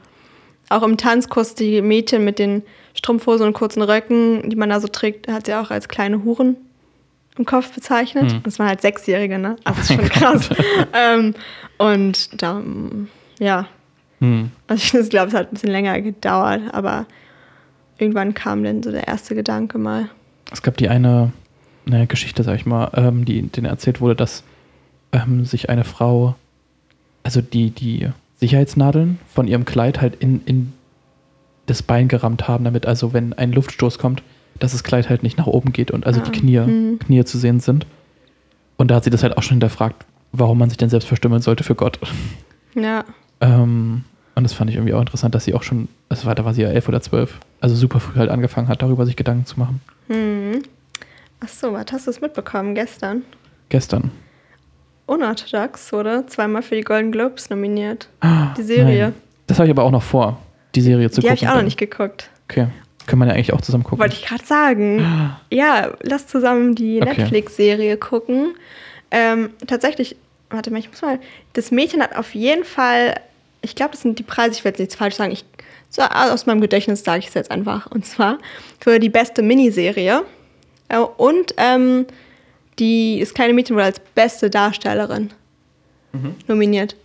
auch 0.69 0.82
im 0.82 0.97
Tanzkurs 0.97 1.55
die 1.55 1.82
Mädchen 1.82 2.24
mit 2.24 2.39
den 2.39 2.62
Strumpfhosen 2.94 3.47
und 3.47 3.52
kurzen 3.52 3.82
Röcken, 3.82 4.48
die 4.48 4.56
man 4.56 4.70
da 4.70 4.81
so 4.81 4.89
trägt, 4.89 5.28
hat 5.28 5.47
sie 5.47 5.55
auch 5.55 5.70
als 5.70 5.89
kleine 5.89 6.24
Huren 6.24 6.56
im 7.36 7.44
Kopf 7.44 7.73
bezeichnet. 7.73 8.32
Hm. 8.32 8.43
Das 8.44 8.59
waren 8.59 8.69
halt 8.69 8.81
Sechsjährige, 8.81 9.39
ne? 9.39 9.56
Also 9.65 9.81
das 9.81 9.90
ist 9.90 9.97
schon 9.97 10.09
krass. 10.09 10.48
ähm, 10.93 11.35
und 11.78 12.43
da, 12.43 12.62
ja, 13.39 13.66
Hm. 14.20 14.51
also 14.69 14.98
ich 14.98 15.11
glaube, 15.11 15.28
es 15.28 15.35
hat 15.35 15.48
ein 15.48 15.55
bisschen 15.55 15.70
länger 15.70 16.01
gedauert, 16.01 16.62
aber 16.73 17.06
irgendwann 17.99 18.35
kam 18.35 18.65
dann 18.65 18.83
so 18.83 18.91
der 18.91 19.07
erste 19.09 19.35
Gedanke 19.35 19.79
mal. 19.79 20.09
Es 20.53 20.62
gab 20.62 20.77
die 20.77 20.89
eine, 20.89 21.33
eine 21.87 22.07
Geschichte, 22.07 22.43
sag 22.43 22.57
ich 22.57 22.66
mal, 22.66 22.91
ähm, 22.95 23.25
die, 23.25 23.43
denen 23.43 23.66
erzählt 23.66 24.01
wurde, 24.01 24.16
dass 24.16 24.45
ähm, 25.12 25.45
sich 25.45 25.71
eine 25.71 25.85
Frau, 25.85 26.35
also 27.23 27.41
die, 27.41 27.71
die 27.71 28.09
Sicherheitsnadeln 28.37 29.19
von 29.33 29.47
ihrem 29.49 29.65
Kleid 29.65 30.01
halt 30.01 30.16
in, 30.16 30.43
in 30.45 30.73
das 31.66 31.83
Bein 31.83 32.09
gerammt 32.09 32.47
haben, 32.47 32.65
damit 32.65 32.87
also, 32.87 33.12
wenn 33.12 33.33
ein 33.33 33.53
Luftstoß 33.53 33.99
kommt, 33.99 34.23
dass 34.59 34.73
das 34.73 34.85
Kleid 34.85 35.09
halt 35.09 35.23
nicht 35.23 35.39
nach 35.39 35.47
oben 35.47 35.73
geht 35.73 35.91
und 35.91 36.07
also 36.07 36.21
Ah, 36.21 36.25
die 36.25 36.33
Knie, 36.33 36.59
hm. 36.59 36.99
Knie 36.99 37.25
zu 37.25 37.39
sehen 37.39 37.61
sind. 37.61 37.87
Und 38.77 38.91
da 38.91 38.97
hat 38.97 39.05
sie 39.05 39.11
das 39.11 39.23
halt 39.23 39.37
auch 39.37 39.43
schon 39.43 39.55
hinterfragt, 39.55 40.05
warum 40.33 40.59
man 40.59 40.69
sich 40.69 40.77
denn 40.77 40.91
selbst 40.91 41.07
verstümmeln 41.07 41.43
sollte 41.43 41.65
für 41.65 41.75
Gott. 41.75 41.99
Ja, 42.75 43.05
Ähm, 43.41 44.05
und 44.35 44.43
das 44.43 44.53
fand 44.53 44.69
ich 44.71 44.77
irgendwie 44.77 44.95
auch 44.95 45.01
interessant, 45.01 45.35
dass 45.35 45.45
sie 45.45 45.55
auch 45.55 45.62
schon, 45.62 45.89
also 46.09 46.27
war, 46.27 46.35
da 46.35 46.45
war 46.45 46.55
sie 46.55 46.62
ja 46.62 46.69
elf 46.69 46.89
oder 46.89 47.01
zwölf, 47.01 47.39
also 47.65 47.74
super 47.77 47.99
früh 47.99 48.19
halt 48.19 48.31
angefangen 48.31 48.69
hat, 48.69 48.82
darüber 48.82 49.07
sich 49.07 49.16
Gedanken 49.16 49.47
zu 49.47 49.59
machen. 49.59 49.81
hm. 50.09 50.62
Ach 51.41 51.49
so, 51.49 51.73
was 51.73 51.86
hast 51.93 52.07
du 52.07 52.11
es 52.11 52.20
mitbekommen 52.20 52.74
gestern? 52.74 53.23
Gestern. 53.70 54.11
Unorthodox 55.07 55.93
wurde 55.93 56.24
zweimal 56.27 56.62
für 56.62 56.74
die 56.77 56.82
Golden 56.82 57.12
Globes 57.12 57.51
nominiert. 57.51 58.09
Die 58.57 58.62
Serie. 58.62 59.03
Nein. 59.09 59.15
Das 59.47 59.59
habe 59.59 59.66
ich 59.66 59.70
aber 59.73 59.82
auch 59.82 59.91
noch 59.91 60.03
vor, 60.03 60.39
die 60.74 60.81
Serie 60.81 61.11
zu 61.11 61.20
Die 61.20 61.27
habe 61.28 61.36
gucken. 61.36 61.49
ich 61.49 61.53
auch 61.53 61.57
noch 61.57 61.65
nicht 61.65 61.78
geguckt. 61.78 62.31
Okay. 62.49 62.69
Können 63.07 63.20
wir 63.20 63.28
ja 63.28 63.35
eigentlich 63.35 63.53
auch 63.53 63.61
zusammen 63.61 63.85
gucken. 63.85 63.99
Wollte 63.99 64.15
ich 64.15 64.24
gerade 64.24 64.45
sagen. 64.47 65.35
Ja, 65.51 65.93
lass 66.03 66.27
zusammen 66.27 66.74
die 66.74 67.03
Okay. 67.03 67.20
Netflix-Serie 67.20 67.99
gucken. 67.99 68.55
Ähm, 69.11 69.51
tatsächlich, 69.66 70.16
warte 70.49 70.70
mal, 70.70 70.78
ich 70.78 70.89
muss 70.91 71.03
mal. 71.03 71.19
Das 71.53 71.70
Mädchen 71.70 72.01
hat 72.03 72.16
auf 72.16 72.35
jeden 72.35 72.65
Fall, 72.65 73.15
ich 73.61 73.74
glaube, 73.74 73.91
das 73.93 74.01
sind 74.01 74.19
die 74.19 74.23
Preise, 74.23 74.53
ich 74.53 74.65
werde 74.65 74.77
jetzt 74.77 74.81
nichts 74.81 74.95
falsch 74.97 75.16
sagen. 75.16 75.32
Ich, 75.32 75.45
so, 75.95 76.03
aus 76.03 76.47
meinem 76.47 76.61
Gedächtnis 76.61 77.05
sage 77.05 77.21
ich 77.21 77.29
es 77.29 77.35
jetzt 77.35 77.51
einfach. 77.51 77.87
Und 77.91 78.05
zwar 78.05 78.39
für 78.81 78.99
die 78.99 79.09
beste 79.11 79.43
Miniserie. 79.43 80.23
Äh, 80.89 80.99
und 80.99 81.55
ähm, 81.57 82.07
die, 82.79 83.19
das 83.21 83.33
kleine 83.35 83.53
Mädchen 83.55 83.77
wurde 83.77 83.85
als 83.87 84.01
beste 84.15 84.51
Darstellerin 84.51 85.31
Mhm. 86.12 86.35
nominiert. 86.49 86.97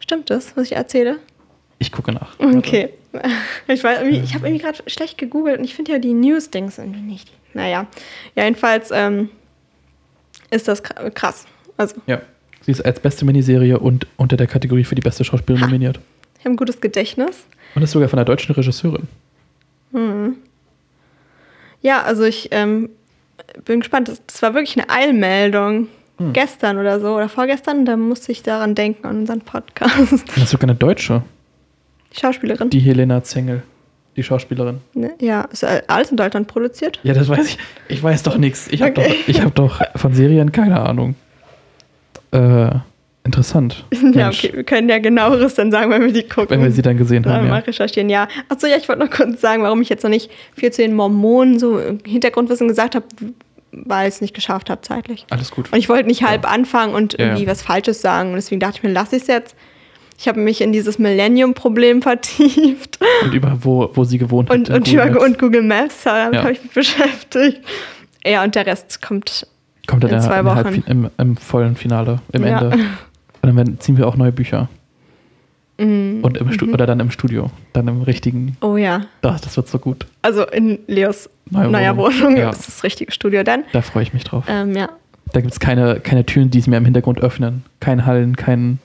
Stimmt 0.00 0.28
das, 0.30 0.56
was 0.56 0.66
ich 0.66 0.76
erzähle? 0.76 1.18
Ich 1.78 1.90
gucke 1.92 2.12
nach. 2.12 2.38
Okay. 2.40 2.90
Ich, 3.68 3.84
weiß 3.84 4.00
irgendwie- 4.00 4.20
ich 4.20 4.34
habe 4.34 4.46
irgendwie 4.46 4.62
gerade 4.64 4.78
schlecht 4.86 5.18
gegoogelt 5.18 5.58
und 5.58 5.64
ich 5.64 5.74
finde 5.74 5.92
ja 5.92 5.98
die 5.98 6.12
News-Dings 6.14 6.78
irgendwie 6.78 7.00
nicht. 7.00 7.30
Naja, 7.52 7.86
ja, 8.34 8.44
jedenfalls 8.44 8.90
ähm, 8.90 9.30
ist 10.50 10.66
das 10.68 10.82
kr- 10.84 11.10
krass. 11.10 11.46
Also, 11.76 11.96
Ja. 12.06 12.20
Sie 12.62 12.70
ist 12.72 12.84
als 12.84 12.98
beste 13.00 13.24
Miniserie 13.24 13.78
und 13.78 14.06
unter 14.16 14.36
der 14.36 14.46
Kategorie 14.46 14.84
für 14.84 14.94
die 14.94 15.02
beste 15.02 15.22
Schauspielerin 15.24 15.62
Ha. 15.62 15.66
nominiert. 15.66 16.00
Ich 16.44 16.46
habe 16.46 16.56
ein 16.56 16.56
gutes 16.58 16.82
Gedächtnis. 16.82 17.46
Und 17.74 17.80
ist 17.80 17.92
sogar 17.92 18.06
von 18.10 18.18
der 18.18 18.26
deutschen 18.26 18.54
Regisseurin. 18.54 19.08
Ja, 21.80 22.02
also 22.02 22.24
ich 22.24 22.48
ähm, 22.50 22.90
bin 23.64 23.80
gespannt. 23.80 24.08
Das, 24.08 24.20
das 24.26 24.42
war 24.42 24.52
wirklich 24.52 24.76
eine 24.76 24.90
Eilmeldung. 24.90 25.88
Hm. 26.18 26.34
Gestern 26.34 26.76
oder 26.76 27.00
so 27.00 27.16
oder 27.16 27.30
vorgestern, 27.30 27.86
da 27.86 27.96
musste 27.96 28.30
ich 28.30 28.42
daran 28.42 28.74
denken 28.74 29.06
an 29.06 29.20
unseren 29.20 29.40
Podcast. 29.40 30.12
Das 30.26 30.36
ist 30.36 30.50
sogar 30.50 30.64
eine 30.64 30.74
Deutsche. 30.74 31.22
Die 32.12 32.20
Schauspielerin. 32.20 32.68
Die 32.68 32.78
Helena 32.78 33.24
Zengel. 33.24 33.62
Die 34.14 34.22
Schauspielerin. 34.22 34.82
Ne? 34.92 35.14
Ja, 35.22 35.48
ist 35.50 35.64
alles 35.64 36.10
in 36.10 36.18
Deutschland 36.18 36.46
produziert. 36.46 37.00
Ja, 37.04 37.14
das 37.14 37.30
weiß 37.30 37.46
ich. 37.48 37.58
Ich 37.88 38.02
weiß 38.02 38.22
doch 38.22 38.36
nichts. 38.36 38.68
Ich 38.70 38.82
habe 38.82 38.92
Okay. 38.92 39.08
doch, 39.08 39.28
ich 39.28 39.40
hab 39.40 39.54
doch 39.54 39.80
von 39.96 40.12
Serien 40.12 40.52
keine 40.52 40.78
Ahnung. 40.80 41.14
Äh, 42.32 42.70
interessant. 43.24 43.84
Ja, 43.92 43.98
Mensch, 44.26 44.44
okay, 44.44 44.56
wir 44.56 44.64
können 44.64 44.88
ja 44.88 44.98
genaueres 44.98 45.54
dann 45.54 45.70
sagen, 45.70 45.90
wenn 45.90 46.02
wir 46.02 46.12
die 46.12 46.22
gucken. 46.28 46.50
Wenn 46.50 46.62
wir 46.62 46.70
sie 46.70 46.82
dann 46.82 46.96
gesehen 46.96 47.24
haben, 47.26 47.48
mal 47.48 47.58
ja. 47.60 47.64
recherchieren, 47.64 48.08
ja. 48.10 48.28
Achso, 48.48 48.66
ja, 48.66 48.76
ich 48.76 48.88
wollte 48.88 49.02
noch 49.04 49.10
kurz 49.10 49.40
sagen, 49.40 49.62
warum 49.62 49.80
ich 49.82 49.88
jetzt 49.88 50.02
noch 50.02 50.10
nicht 50.10 50.30
viel 50.54 50.70
zu 50.72 50.82
den 50.82 50.94
Mormonen 50.94 51.58
so 51.58 51.80
Hintergrundwissen 52.04 52.68
gesagt 52.68 52.94
habe, 52.94 53.06
weil 53.72 54.08
ich 54.08 54.14
es 54.16 54.20
nicht 54.20 54.34
geschafft 54.34 54.70
habe 54.70 54.82
zeitlich. 54.82 55.26
Alles 55.30 55.50
gut. 55.50 55.72
Und 55.72 55.78
ich 55.78 55.88
wollte 55.88 56.06
nicht 56.06 56.22
halb 56.22 56.50
anfangen 56.50 56.94
und 56.94 57.14
Ja, 57.14 57.26
irgendwie 57.26 57.44
ja. 57.44 57.50
was 57.50 57.62
Falsches 57.62 58.00
sagen. 58.00 58.30
Und 58.30 58.36
deswegen 58.36 58.60
dachte 58.60 58.76
ich 58.78 58.82
mir, 58.82 58.92
lasse 58.92 59.16
ich 59.16 59.22
es 59.22 59.28
jetzt. 59.28 59.56
Ich 60.16 60.28
habe 60.28 60.38
mich 60.38 60.60
in 60.60 60.72
dieses 60.72 60.98
Millennium-Problem 61.00 62.02
vertieft 62.02 63.00
Und 63.24 63.34
über 63.34 63.58
wo, 63.62 63.90
wo 63.94 64.04
sie 64.04 64.18
gewohnt 64.18 64.48
und, 64.50 64.68
in 64.68 64.74
und, 64.76 64.84
Google 64.86 65.08
über, 65.08 65.20
und 65.22 65.38
Google 65.38 65.62
Maps, 65.62 66.04
damit 66.04 66.34
Ja. 66.34 66.42
habe 66.42 66.52
ich 66.52 66.62
mich 66.62 66.72
beschäftigt. 66.72 67.62
Ja, 68.24 68.44
und 68.44 68.54
der 68.54 68.66
Rest 68.66 69.02
kommt. 69.02 69.46
Kommt 69.86 70.04
dann 70.04 70.10
in 70.10 70.16
ja 70.16 70.22
zwei 70.22 70.44
Wochen. 70.44 70.84
Im, 70.86 71.10
im 71.18 71.36
vollen 71.36 71.74
Finale, 71.74 72.20
im 72.32 72.46
Ja. 72.46 72.60
Ende. 72.70 72.78
Und 73.44 73.48
dann 73.48 73.56
werden, 73.56 73.78
ziehen 73.78 73.98
wir 73.98 74.08
auch 74.08 74.16
neue 74.16 74.32
Bücher. 74.32 74.70
Mm. 75.76 76.20
Und 76.22 76.38
im 76.38 76.50
Stu 76.50 76.72
oder 76.72 76.86
dann 76.86 76.98
im 77.00 77.10
Studio. 77.10 77.50
Dann 77.74 77.86
im 77.88 78.00
richtigen. 78.00 78.56
Oh 78.62 78.78
ja. 78.78 79.02
Das, 79.20 79.42
das 79.42 79.54
wird 79.58 79.68
so 79.68 79.78
gut. 79.78 80.06
Also 80.22 80.46
in 80.46 80.78
Leos 80.86 81.28
Neue 81.50 81.68
neuer 81.70 81.94
Wohnung. 81.98 82.20
Wohnung. 82.22 82.36
Ja. 82.38 82.46
Das 82.46 82.60
ist 82.60 82.68
das 82.68 82.84
richtige 82.84 83.12
Studio 83.12 83.42
dann. 83.42 83.64
Da 83.72 83.82
freue 83.82 84.02
ich 84.02 84.14
mich 84.14 84.24
drauf. 84.24 84.44
Ähm, 84.48 84.74
ja. 84.74 84.88
Da 85.34 85.42
gibt 85.42 85.52
es 85.52 85.60
keine, 85.60 86.00
keine 86.00 86.24
Türen, 86.24 86.50
die 86.50 86.58
es 86.58 86.66
mir 86.66 86.78
im 86.78 86.86
Hintergrund 86.86 87.20
öffnen. 87.20 87.64
Kein 87.80 88.06
Hallen, 88.06 88.34
kein. 88.34 88.78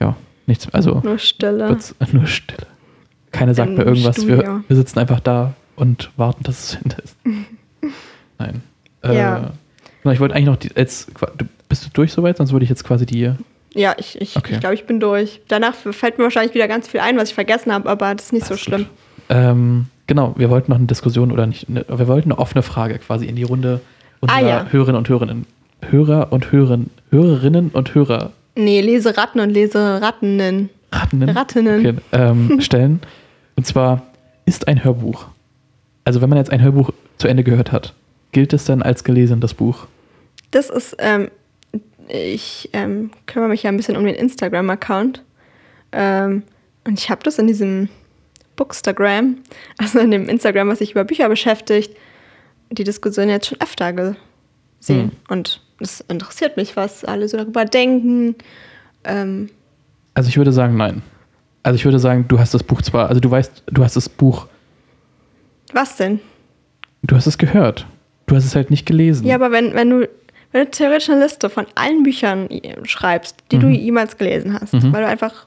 Ja, 0.00 0.14
nichts. 0.46 0.72
Also 0.72 1.00
Nur 1.02 1.18
Stille. 1.18 1.76
nur 2.12 2.26
Stille. 2.26 2.68
Keiner 3.32 3.52
sagt 3.54 3.70
Im 3.70 3.76
mir 3.78 3.82
irgendwas. 3.82 4.16
Wir, 4.28 4.36
Studio. 4.36 4.60
wir 4.68 4.76
sitzen 4.76 5.00
einfach 5.00 5.18
da 5.18 5.54
und 5.74 6.12
warten, 6.16 6.44
dass 6.44 6.58
es 6.60 6.68
zu 6.68 6.76
Ende 6.84 6.96
ist. 7.02 7.16
Nein. 8.38 8.62
Äh, 9.02 9.16
Ja. 9.16 9.50
genau, 10.04 10.12
Ich 10.12 10.20
wollte 10.20 10.36
eigentlich 10.36 10.46
noch 10.46 10.56
die, 10.56 10.70
jetzt, 10.76 11.10
du, 11.36 11.46
bist 11.74 11.86
du 11.86 11.90
durch 11.92 12.12
soweit? 12.12 12.36
Sonst 12.36 12.52
würde 12.52 12.62
ich 12.62 12.70
jetzt 12.70 12.84
quasi 12.84 13.04
die. 13.04 13.32
Ja, 13.74 13.94
ich, 13.98 14.20
ich, 14.20 14.36
Okay. 14.36 14.54
ich 14.54 14.60
glaube, 14.60 14.76
ich 14.76 14.86
bin 14.86 15.00
durch. 15.00 15.40
Danach 15.48 15.74
fällt 15.74 16.18
mir 16.18 16.24
wahrscheinlich 16.24 16.54
wieder 16.54 16.68
ganz 16.68 16.86
viel 16.86 17.00
ein, 17.00 17.16
was 17.16 17.30
ich 17.30 17.34
vergessen 17.34 17.72
habe, 17.72 17.88
aber 17.88 18.14
das 18.14 18.26
ist 18.26 18.32
nicht 18.32 18.46
so 18.46 18.50
Alles 18.54 18.60
schlimm. 18.60 18.86
Ähm, 19.28 19.86
genau, 20.06 20.34
wir 20.36 20.50
wollten 20.50 20.70
noch 20.70 20.78
eine 20.78 20.86
Diskussion 20.86 21.32
oder 21.32 21.46
nicht, 21.48 21.68
ne, 21.68 21.84
wir 21.88 22.06
wollten 22.06 22.30
eine 22.30 22.38
offene 22.38 22.62
Frage 22.62 22.98
quasi 23.00 23.26
in 23.26 23.34
die 23.34 23.42
Runde 23.42 23.80
unserer 24.20 24.38
Ah, 24.38 24.40
ja. 24.46 24.66
Hörerinnen 24.70 24.96
und 24.98 25.08
Hörerinnen. 25.08 25.46
Hörer 25.90 26.32
und 26.32 26.52
Hörerin, 26.52 26.90
Hörerinnen 27.10 27.70
und 27.70 27.92
Hörer 27.94 28.30
Nee, 28.54 28.80
Leseratten 28.80 29.40
und 29.40 29.50
Leserattinnen. 29.50 30.70
Rattinnen, 30.92 31.28
Rattinnen. 31.30 31.80
Okay, 31.86 31.94
ähm, 32.12 32.60
stellen. 32.60 33.00
Und 33.56 33.66
zwar 33.66 34.02
ist 34.46 34.68
ein 34.68 34.84
Hörbuch. 34.84 35.26
Also 36.04 36.20
wenn 36.20 36.28
man 36.28 36.38
jetzt 36.38 36.52
ein 36.52 36.62
Hörbuch 36.62 36.90
zu 37.18 37.26
Ende 37.26 37.42
gehört 37.42 37.72
hat, 37.72 37.94
gilt 38.30 38.52
es 38.52 38.64
dann 38.64 38.82
als 38.82 39.02
gelesen, 39.02 39.40
das 39.40 39.54
Buch? 39.54 39.88
Das 40.52 40.70
ist 40.70 40.94
ähm, 41.00 41.30
ich 42.08 42.70
ähm, 42.72 43.10
kümmere 43.26 43.48
mich 43.50 43.62
ja 43.62 43.70
ein 43.70 43.76
bisschen 43.76 43.96
um 43.96 44.04
den 44.04 44.14
Instagram-Account. 44.14 45.22
Ähm, 45.92 46.42
und 46.84 46.98
ich 46.98 47.10
habe 47.10 47.22
das 47.22 47.38
in 47.38 47.46
diesem 47.46 47.88
Bookstagram, 48.56 49.38
also 49.78 49.98
in 49.98 50.10
dem 50.10 50.28
Instagram, 50.28 50.68
was 50.68 50.78
sich 50.78 50.92
über 50.92 51.04
Bücher 51.04 51.28
beschäftigt, 51.28 51.96
die 52.70 52.84
Diskussion 52.84 53.28
jetzt 53.28 53.46
schon 53.46 53.60
öfter 53.60 53.92
gesehen. 53.92 54.16
Mhm. 54.88 55.12
Und 55.28 55.60
es 55.80 56.00
interessiert 56.02 56.56
mich, 56.56 56.76
was 56.76 57.04
alle 57.04 57.28
so 57.28 57.36
darüber 57.36 57.64
denken. 57.64 58.34
Ähm, 59.04 59.50
Also 60.14 60.28
ich 60.28 60.36
würde 60.36 60.52
sagen, 60.52 60.76
nein. 60.76 61.02
Also 61.62 61.76
ich 61.76 61.84
würde 61.84 61.98
sagen, 61.98 62.26
du 62.28 62.38
hast 62.38 62.52
das 62.54 62.62
Buch 62.62 62.82
zwar, 62.82 63.08
also 63.08 63.20
du 63.20 63.30
weißt, 63.30 63.64
du 63.66 63.82
hast 63.82 63.96
das 63.96 64.08
Buch, 64.08 64.46
was 65.72 65.96
denn? 65.96 66.20
du 67.02 67.16
hast 67.16 67.26
es 67.26 67.38
gehört. 67.38 67.86
Du 68.26 68.36
hast 68.36 68.44
es 68.44 68.54
halt 68.54 68.70
nicht 68.70 68.86
gelesen. 68.86 69.26
Ja, 69.26 69.34
aber 69.34 69.50
wenn, 69.50 69.74
wenn 69.74 69.90
du 69.90 70.08
wenn 70.54 70.66
du 70.66 70.70
theoretisch 70.70 71.10
eine 71.10 71.20
Liste 71.20 71.50
von 71.50 71.66
allen 71.74 72.04
Büchern 72.04 72.48
schreibst, 72.84 73.34
die 73.50 73.58
du 73.58 73.66
jemals 73.68 74.16
gelesen 74.16 74.56
hast, 74.58 74.72
weil 74.72 75.02
du 75.02 75.08
einfach, 75.08 75.46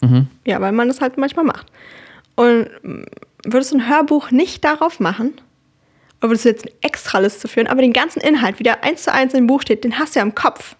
Mhm. 0.00 0.28
ja, 0.44 0.60
weil 0.60 0.70
man 0.72 0.86
das 0.86 1.00
halt 1.00 1.18
manchmal 1.18 1.44
macht. 1.44 1.66
Und 2.36 2.68
mm, 2.82 3.02
würdest 3.44 3.72
du 3.72 3.78
ein 3.78 3.88
Hörbuch 3.88 4.30
nicht 4.30 4.64
darauf 4.64 5.00
machen? 5.00 5.32
Oder 6.20 6.30
würdest 6.30 6.44
du 6.44 6.50
jetzt 6.50 6.66
eine 6.66 6.74
Extraliste 6.82 7.48
führen, 7.48 7.66
aber 7.66 7.80
den 7.82 7.92
ganzen 7.92 8.20
Inhalt, 8.20 8.58
wie 8.60 8.62
der 8.62 8.84
eins 8.84 9.02
zu 9.02 9.12
eins 9.12 9.34
im 9.34 9.46
Buch 9.48 9.62
steht, 9.62 9.82
den 9.82 9.98
hast 9.98 10.14
du 10.14 10.20
ja 10.20 10.24
im 10.24 10.34
Kopf. 10.36 10.76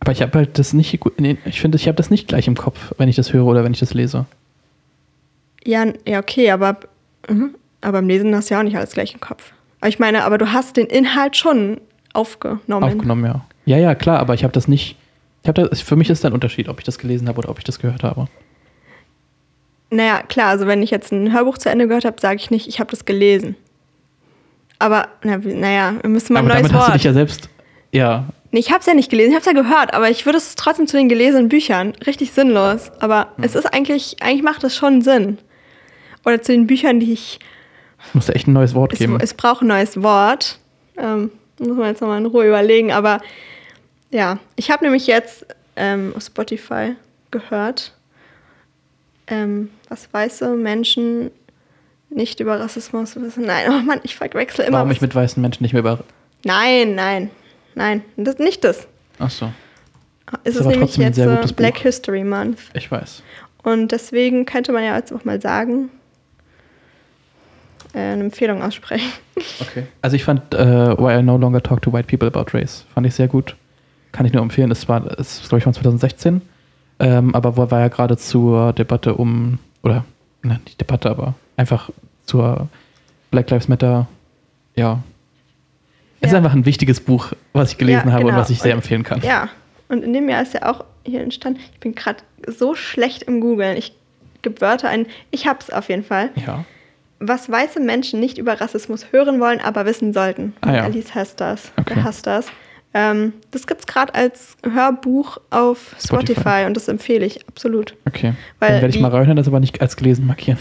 Aber 0.00 0.12
ich 0.12 0.22
habe 0.22 0.38
halt 0.38 0.58
das 0.58 0.72
nicht, 0.72 1.00
nee, 1.18 1.36
ich 1.46 1.60
finde, 1.60 1.76
ich 1.76 1.88
habe 1.88 1.96
das 1.96 2.10
nicht 2.10 2.28
gleich 2.28 2.46
im 2.46 2.56
Kopf, 2.56 2.92
wenn 2.98 3.08
ich 3.08 3.16
das 3.16 3.32
höre 3.32 3.44
oder 3.46 3.64
wenn 3.64 3.72
ich 3.72 3.80
das 3.80 3.92
lese. 3.92 4.26
Ja, 5.64 5.84
ja, 6.06 6.20
okay, 6.20 6.50
aber, 6.52 6.78
mhm. 7.28 7.56
aber 7.80 7.98
beim 7.98 8.08
Lesen 8.08 8.34
hast 8.36 8.50
du 8.50 8.54
ja 8.54 8.60
auch 8.60 8.64
nicht 8.64 8.76
alles 8.76 8.92
gleich 8.92 9.14
im 9.14 9.20
Kopf. 9.20 9.52
Aber 9.80 9.88
ich 9.88 9.98
meine, 9.98 10.24
aber 10.24 10.38
du 10.38 10.52
hast 10.52 10.76
den 10.76 10.86
Inhalt 10.86 11.36
schon 11.36 11.80
aufgenommen. 12.18 12.84
Aufgenommen, 12.84 13.24
ja. 13.24 13.44
Ja, 13.66 13.76
ja, 13.78 13.94
klar, 13.94 14.18
aber 14.20 14.34
ich 14.34 14.44
habe 14.44 14.52
das 14.52 14.68
nicht, 14.68 14.96
ich 15.42 15.48
habe 15.48 15.68
das, 15.68 15.80
für 15.80 15.96
mich 15.96 16.10
ist 16.10 16.24
da 16.24 16.28
ein 16.28 16.34
Unterschied, 16.34 16.68
ob 16.68 16.78
ich 16.78 16.84
das 16.84 16.98
gelesen 16.98 17.28
habe 17.28 17.38
oder 17.38 17.48
ob 17.50 17.58
ich 17.58 17.64
das 17.64 17.78
gehört 17.78 18.02
habe. 18.02 18.26
Naja, 19.90 20.22
klar, 20.22 20.48
also 20.48 20.66
wenn 20.66 20.82
ich 20.82 20.90
jetzt 20.90 21.12
ein 21.12 21.32
Hörbuch 21.32 21.56
zu 21.58 21.70
Ende 21.70 21.88
gehört 21.88 22.04
habe, 22.04 22.20
sage 22.20 22.36
ich 22.36 22.50
nicht, 22.50 22.68
ich 22.68 22.78
habe 22.80 22.90
das 22.90 23.04
gelesen. 23.04 23.56
Aber, 24.78 25.08
na, 25.22 25.38
naja, 25.38 25.94
wir 26.02 26.10
müssen 26.10 26.32
mal 26.34 26.40
ein 26.40 26.44
aber 26.46 26.54
neues 26.54 26.62
damit 26.68 26.72
hast 26.74 26.86
du 26.86 26.90
Wort. 26.92 26.94
dich 26.98 27.04
ja 27.04 27.12
selbst, 27.12 27.48
ja, 27.90 28.24
nee, 28.52 28.60
ich 28.60 28.70
habe 28.70 28.80
es 28.80 28.86
ja 28.86 28.94
nicht 28.94 29.10
gelesen, 29.10 29.30
ich 29.30 29.34
habe 29.36 29.40
es 29.40 29.46
ja 29.56 29.62
gehört, 29.62 29.94
aber 29.94 30.10
ich 30.10 30.24
würde 30.26 30.38
es 30.38 30.54
trotzdem 30.56 30.86
zu 30.86 30.96
den 30.96 31.08
gelesenen 31.08 31.48
Büchern. 31.48 31.94
Richtig 32.06 32.32
sinnlos. 32.32 32.90
Aber 33.00 33.28
Hm. 33.36 33.44
es 33.44 33.54
ist 33.54 33.66
eigentlich, 33.72 34.16
eigentlich 34.20 34.42
macht 34.42 34.62
es 34.64 34.76
schon 34.76 35.00
Sinn. 35.02 35.38
Oder 36.24 36.42
zu 36.42 36.52
den 36.52 36.66
Büchern, 36.66 37.00
die 37.00 37.12
ich, 37.12 37.38
ich 38.06 38.14
muss 38.14 38.26
da 38.26 38.34
echt 38.34 38.46
ein 38.46 38.52
neues 38.52 38.74
Wort 38.74 38.92
es, 38.92 38.98
geben. 38.98 39.18
es 39.20 39.32
braucht 39.34 39.62
ein 39.62 39.68
neues 39.68 40.02
Wort. 40.02 40.58
Ähm, 40.98 41.30
muss 41.60 41.76
man 41.76 41.86
jetzt 41.86 42.00
nochmal 42.00 42.18
in 42.18 42.26
Ruhe 42.26 42.46
überlegen, 42.46 42.92
aber 42.92 43.20
ja, 44.10 44.38
ich 44.56 44.70
habe 44.70 44.84
nämlich 44.84 45.06
jetzt 45.06 45.46
ähm, 45.76 46.12
auf 46.16 46.22
Spotify 46.22 46.94
gehört, 47.30 47.92
ähm, 49.26 49.70
was 49.88 50.12
weiße 50.12 50.50
Menschen 50.56 51.30
nicht 52.10 52.40
über 52.40 52.58
Rassismus 52.58 53.16
wissen. 53.16 53.44
Nein, 53.44 53.66
oh 53.68 53.82
Mann, 53.82 54.00
ich 54.02 54.16
verwechsel 54.16 54.64
immer. 54.64 54.78
Warum 54.78 54.90
ich 54.90 55.00
mit 55.00 55.14
weißen 55.14 55.40
Menschen 55.40 55.62
nicht 55.62 55.72
mehr 55.72 55.80
über. 55.80 55.98
Nein, 56.44 56.94
nein, 56.94 57.30
nein, 57.74 58.02
das 58.16 58.38
nicht 58.38 58.64
das. 58.64 58.86
Ach 59.18 59.30
so, 59.30 59.52
Es 60.44 60.54
ist, 60.54 60.62
aber 60.62 60.70
nämlich 60.70 60.96
jetzt 60.96 61.18
äh, 61.18 61.26
gutes 61.26 61.52
Buch. 61.52 61.56
Black 61.56 61.78
History 61.78 62.24
Month. 62.24 62.60
ich 62.72 62.90
weiß. 62.90 63.22
Und 63.62 63.92
deswegen 63.92 64.46
könnte 64.46 64.72
man 64.72 64.84
ja 64.84 64.96
jetzt 64.96 65.12
auch 65.12 65.24
mal 65.24 65.40
sagen, 65.42 65.90
äh, 67.94 67.98
eine 67.98 68.24
Empfehlung 68.24 68.62
aussprechen. 68.62 69.10
Okay. 69.60 69.84
Also 70.02 70.16
ich 70.16 70.24
fand 70.24 70.54
äh, 70.54 70.96
Why 70.98 71.20
I 71.20 71.22
No 71.22 71.36
Longer 71.36 71.62
Talk 71.62 71.82
to 71.82 71.92
White 71.92 72.06
People 72.08 72.28
About 72.28 72.56
Race. 72.56 72.84
Fand 72.94 73.06
ich 73.06 73.14
sehr 73.14 73.28
gut. 73.28 73.56
Kann 74.12 74.26
ich 74.26 74.32
nur 74.32 74.42
empfehlen. 74.42 74.70
Es 74.70 74.88
war, 74.88 75.04
es 75.18 75.40
ist, 75.40 75.48
glaube 75.48 75.58
ich, 75.58 75.64
von 75.64 75.74
2016. 75.74 76.40
Ähm, 77.00 77.34
aber 77.34 77.56
wo- 77.56 77.70
war 77.70 77.80
ja 77.80 77.88
gerade 77.88 78.16
zur 78.16 78.72
Debatte 78.72 79.14
um, 79.14 79.58
oder, 79.82 80.04
ne, 80.42 80.58
nicht 80.64 80.80
Debatte, 80.80 81.08
aber 81.10 81.34
einfach 81.56 81.90
zur 82.26 82.68
Black 83.30 83.48
Lives 83.50 83.68
Matter, 83.68 84.08
ja. 84.74 85.00
Es 86.20 86.28
ist 86.28 86.32
Ja. 86.32 86.38
einfach 86.38 86.52
ein 86.54 86.66
wichtiges 86.66 87.00
Buch, 87.00 87.32
was 87.52 87.70
ich 87.72 87.78
gelesen 87.78 88.08
Ja, 88.08 88.12
habe 88.14 88.24
und 88.24 88.30
genau. 88.30 88.40
was 88.40 88.50
ich 88.50 88.58
sehr 88.60 88.72
Und- 88.72 88.78
empfehlen 88.78 89.04
kann. 89.04 89.20
Ja, 89.22 89.48
und 89.88 90.02
in 90.02 90.12
dem 90.12 90.28
Jahr 90.28 90.42
ist 90.42 90.54
ja 90.54 90.68
auch 90.68 90.84
hier 91.04 91.20
entstanden. 91.22 91.60
Ich 91.72 91.78
bin 91.80 91.94
gerade 91.94 92.18
so 92.48 92.74
schlecht 92.74 93.22
im 93.22 93.40
Googlen. 93.40 93.76
Ich 93.76 93.92
gebe 94.42 94.60
Wörter 94.60 94.88
ein. 94.88 95.06
Ich 95.30 95.46
hab's 95.46 95.70
auf 95.70 95.88
jeden 95.88 96.02
Fall. 96.04 96.30
Ja. 96.44 96.64
Was 97.20 97.50
weiße 97.50 97.80
Menschen 97.80 98.20
nicht 98.20 98.38
über 98.38 98.60
Rassismus 98.60 99.06
hören 99.10 99.40
wollen, 99.40 99.60
aber 99.60 99.86
wissen 99.86 100.12
sollten. 100.12 100.54
Ah, 100.60 100.72
ja. 100.76 100.82
Alice 100.84 101.14
hasst 101.14 101.40
das. 101.40 101.72
Okay. 101.76 102.00
Das. 102.22 102.46
Ähm, 102.94 103.32
das 103.50 103.66
gibt's 103.66 103.86
gerade 103.86 104.14
als 104.14 104.56
Hörbuch 104.62 105.38
auf 105.50 105.94
Spotify. 106.02 106.32
Spotify. 106.40 106.64
und 106.66 106.74
das 106.76 106.88
empfehle 106.88 107.26
ich 107.26 107.46
absolut. 107.48 107.94
Okay. 108.06 108.34
Weil 108.60 108.70
Dann 108.72 108.80
werde 108.82 108.94
ich 108.94 109.00
mal 109.00 109.10
reinhören, 109.10 109.36
das 109.36 109.46
aber 109.48 109.60
nicht 109.60 109.80
als 109.80 109.96
gelesen 109.96 110.26
markieren. 110.26 110.58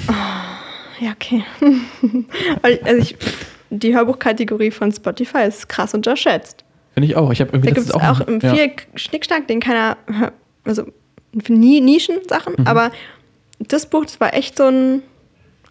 Ja, 1.00 1.12
okay. 1.12 1.44
Also 2.64 2.98
ich, 3.02 3.16
die 3.70 3.96
Hörbuchkategorie 3.96 4.72
von 4.72 4.92
Spotify 4.92 5.44
ist 5.48 5.70
krass 5.70 5.94
unterschätzt. 5.94 6.64
Finde 6.96 7.08
ich 7.08 7.16
auch. 7.16 7.32
Ich 7.32 7.40
habe 7.40 7.52
irgendwie 7.54 7.70
Da 7.70 7.76
gibt 7.76 7.88
es 7.88 7.94
auch, 7.94 8.20
ein- 8.28 8.40
ja. 8.42 8.54
viel 8.56 8.72
Schnickschnack, 8.96 9.48
den 9.48 9.60
keiner, 9.60 9.98
also 10.66 10.86
nie 11.48 11.80
Nischen-Sachen, 11.82 12.56
Mhm. 12.58 12.68
aber 12.68 12.92
das 13.60 13.86
Buch, 13.86 14.06
das 14.06 14.20
war 14.20 14.34
echt 14.34 14.58
so 14.58 14.66
ein 14.66 15.04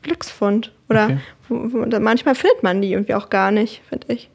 Glücksfund. 0.03 0.73
Oder 0.89 1.19
Okay. 1.51 2.01
manchmal 2.01 2.35
findet 2.35 2.63
man 2.63 2.81
die 2.83 2.93
irgendwie 2.93 3.15
auch 3.15 3.29
gar 3.31 3.51
nicht, 3.51 3.83
finde 3.89 4.13
ich. 4.13 4.29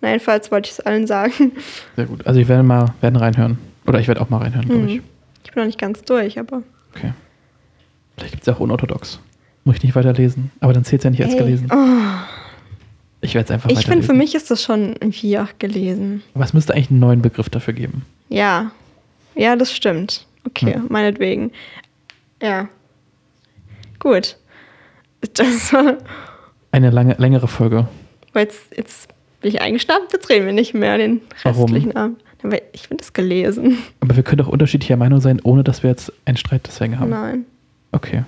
Na, 0.00 0.08
jedenfalls 0.08 0.50
wollte 0.50 0.66
ich 0.68 0.72
es 0.72 0.80
allen 0.80 1.06
sagen. 1.06 1.52
Sehr 1.96 2.06
gut. 2.06 2.26
Also 2.26 2.40
ich 2.40 2.48
werde 2.48 2.62
mal 2.62 2.94
werden 3.00 3.16
reinhören. 3.16 3.58
Oder 3.86 4.00
ich 4.00 4.08
werde 4.08 4.20
auch 4.20 4.30
mal 4.30 4.38
reinhören, 4.38 4.66
glaube 4.66 4.86
ich. 4.86 4.94
Hm. 4.96 5.02
Ich 5.44 5.52
bin 5.52 5.60
noch 5.62 5.66
nicht 5.66 5.78
ganz 5.78 6.02
durch, 6.02 6.38
aber. 6.38 6.62
Okay. 6.94 7.12
Vielleicht 8.16 8.32
gibt 8.32 8.42
es 8.42 8.46
ja 8.46 8.54
auch 8.54 8.60
unorthodox. 8.60 9.20
Muss 9.64 9.76
ich 9.76 9.82
nicht 9.82 9.94
weiterlesen. 9.94 10.50
Aber 10.60 10.72
dann 10.72 10.84
zählt 10.84 11.00
es 11.00 11.04
ja 11.04 11.10
nicht 11.10 11.22
als 11.22 11.32
Hey. 11.32 11.38
gelesen. 11.40 11.68
Oh, 11.70 11.76
Ich 13.22 13.34
werde 13.34 13.44
es 13.46 13.50
einfach 13.50 13.68
ich 13.70 13.84
finde, 13.86 14.04
für 14.06 14.14
mich 14.14 14.34
ist 14.34 14.50
das 14.50 14.62
schon 14.62 14.94
irgendwie 15.00 15.38
auch 15.38 15.48
gelesen. 15.58 16.22
Aber 16.34 16.44
es 16.44 16.54
müsste 16.54 16.72
eigentlich 16.74 16.90
einen 16.90 17.00
neuen 17.00 17.20
Begriff 17.20 17.50
dafür 17.50 17.74
geben. 17.74 18.06
Ja. 18.30 18.70
Ja, 19.34 19.56
das 19.56 19.74
stimmt. 19.74 20.26
Okay, 20.46 20.74
Hm. 20.76 20.86
meinetwegen. 20.88 21.52
Ja. 22.42 22.68
Gut. 23.98 24.36
Das 25.34 25.72
war. 25.72 25.98
Eine 26.72 26.90
lange, 26.90 27.14
längere 27.18 27.48
Folge. 27.48 27.88
Aber 28.30 28.40
jetzt, 28.40 28.76
jetzt 28.76 29.08
bin 29.40 29.50
ich 29.50 29.60
eingeschnappt, 29.60 30.12
jetzt 30.12 30.28
reden 30.28 30.46
wir 30.46 30.52
nicht 30.52 30.74
mehr 30.74 30.98
den 30.98 31.20
Warum? 31.42 31.64
restlichen 31.64 31.96
Abend. 31.96 32.22
Aber 32.42 32.56
ich 32.72 32.88
finde 32.88 33.02
es 33.02 33.12
gelesen. 33.12 33.78
Aber 34.00 34.16
wir 34.16 34.22
können 34.22 34.38
doch 34.38 34.48
unterschiedlicher 34.48 34.96
Meinung 34.96 35.20
sein, 35.20 35.40
ohne 35.42 35.62
dass 35.64 35.82
wir 35.82 35.90
jetzt 35.90 36.12
einen 36.24 36.36
Streit 36.38 36.62
deswegen 36.66 36.98
haben. 36.98 37.10
Nein. 37.10 37.44
Okay. 37.92 38.24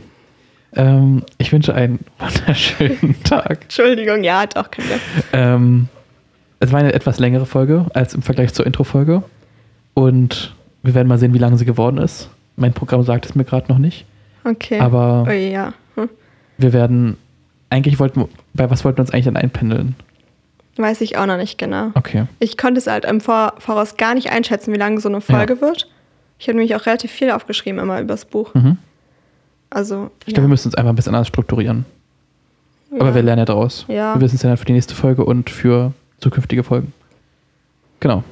Ähm, 0.74 1.22
ich 1.38 1.52
wünsche 1.52 1.74
einen 1.74 2.00
wunderschönen 2.18 3.16
Tag. 3.24 3.62
Entschuldigung, 3.62 4.22
ja, 4.24 4.46
doch, 4.46 4.68
wir. 4.76 4.98
Ähm, 5.32 5.88
es 6.60 6.72
war 6.72 6.80
eine 6.80 6.92
etwas 6.92 7.18
längere 7.18 7.46
Folge 7.46 7.86
als 7.94 8.14
im 8.14 8.22
Vergleich 8.22 8.52
zur 8.54 8.66
Intro-Folge. 8.66 9.22
Und 9.94 10.54
wir 10.82 10.94
werden 10.94 11.08
mal 11.08 11.18
sehen, 11.18 11.32
wie 11.34 11.38
lange 11.38 11.56
sie 11.56 11.64
geworden 11.64 11.98
ist. 11.98 12.28
Mein 12.56 12.72
Programm 12.72 13.02
sagt 13.02 13.26
es 13.26 13.34
mir 13.34 13.44
gerade 13.44 13.70
noch 13.70 13.78
nicht. 13.78 14.04
Okay. 14.44 14.78
Aber- 14.80 15.24
Oh 15.28 15.30
ja. 15.30 15.72
Wir 16.58 16.72
werden. 16.72 17.16
Eigentlich 17.70 17.98
wollten. 17.98 18.28
Bei 18.52 18.70
was 18.70 18.84
wollten 18.84 18.98
wir 18.98 19.02
uns 19.02 19.12
eigentlich 19.12 19.24
dann 19.24 19.36
einpendeln? 19.36 19.94
Weiß 20.76 21.00
ich 21.00 21.16
auch 21.16 21.26
noch 21.26 21.38
nicht 21.38 21.58
genau. 21.58 21.90
Okay. 21.94 22.26
Ich 22.38 22.58
konnte 22.58 22.78
es 22.78 22.86
halt 22.86 23.04
im 23.04 23.20
Vor 23.20 23.54
Voraus 23.58 23.96
gar 23.96 24.14
nicht 24.14 24.30
einschätzen, 24.30 24.72
wie 24.74 24.78
lange 24.78 25.00
so 25.00 25.08
eine 25.08 25.20
Folge 25.20 25.60
wird. 25.60 25.88
Ich 26.38 26.48
habe 26.48 26.58
nämlich 26.58 26.74
auch 26.74 26.86
relativ 26.86 27.10
viel 27.10 27.30
aufgeschrieben 27.30 27.80
immer 27.80 28.00
übers 28.00 28.24
Buch. 28.24 28.52
Mhm. 28.54 28.76
Also. 29.70 30.10
Ich 30.26 30.34
glaube, 30.34 30.48
wir 30.48 30.50
müssen 30.50 30.68
uns 30.68 30.74
einfach 30.74 30.90
ein 30.90 30.96
bisschen 30.96 31.14
anders 31.14 31.28
strukturieren. 31.28 31.86
Aber 32.98 33.14
wir 33.14 33.22
lernen 33.22 33.40
ja 33.40 33.44
daraus. 33.46 33.86
Ja. 33.88 34.14
Wir 34.16 34.20
wissen 34.20 34.36
es 34.36 34.42
ja 34.42 34.50
dann 34.50 34.58
für 34.58 34.66
die 34.66 34.72
nächste 34.72 34.94
Folge 34.94 35.24
und 35.24 35.48
für 35.48 35.92
zukünftige 36.18 36.62
Folgen. 36.62 36.92
Genau. 38.00 38.22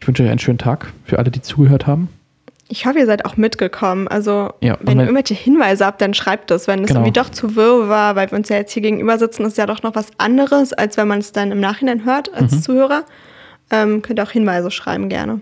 Ich 0.00 0.06
wünsche 0.08 0.22
euch 0.22 0.30
einen 0.30 0.38
schönen 0.38 0.58
Tag 0.58 0.92
für 1.04 1.18
alle, 1.18 1.30
die 1.30 1.40
zugehört 1.40 1.86
haben. 1.86 2.08
Ich 2.68 2.84
hoffe, 2.84 2.98
ihr 2.98 3.06
seid 3.06 3.24
auch 3.24 3.36
mitgekommen. 3.36 4.08
Also, 4.08 4.52
Ja, 4.60 4.76
wenn 4.80 4.98
ihr 4.98 5.04
irgendwelche 5.04 5.34
Hinweise 5.34 5.86
habt, 5.86 6.00
dann 6.00 6.14
schreibt 6.14 6.50
es. 6.50 6.66
Wenn 6.66 6.80
es 6.82 6.88
Genau. 6.88 6.98
irgendwie 7.00 7.12
doch 7.12 7.30
zu 7.30 7.54
wirr 7.54 7.88
war, 7.88 8.16
weil 8.16 8.28
wir 8.30 8.36
uns 8.38 8.48
ja 8.48 8.56
jetzt 8.56 8.72
hier 8.72 8.82
gegenüber 8.82 9.18
sitzen, 9.18 9.44
ist 9.46 9.56
ja 9.56 9.66
doch 9.66 9.82
noch 9.84 9.94
was 9.94 10.08
anderes, 10.18 10.72
als 10.72 10.96
wenn 10.96 11.06
man 11.06 11.20
es 11.20 11.30
dann 11.32 11.52
im 11.52 11.60
Nachhinein 11.60 12.04
hört 12.04 12.34
als 12.34 12.50
Mhm. 12.52 12.62
Zuhörer. 12.62 13.04
Ähm, 13.70 14.02
könnt 14.02 14.18
ihr 14.18 14.24
auch 14.24 14.30
Hinweise 14.32 14.70
schreiben, 14.72 15.08
gerne. 15.08 15.40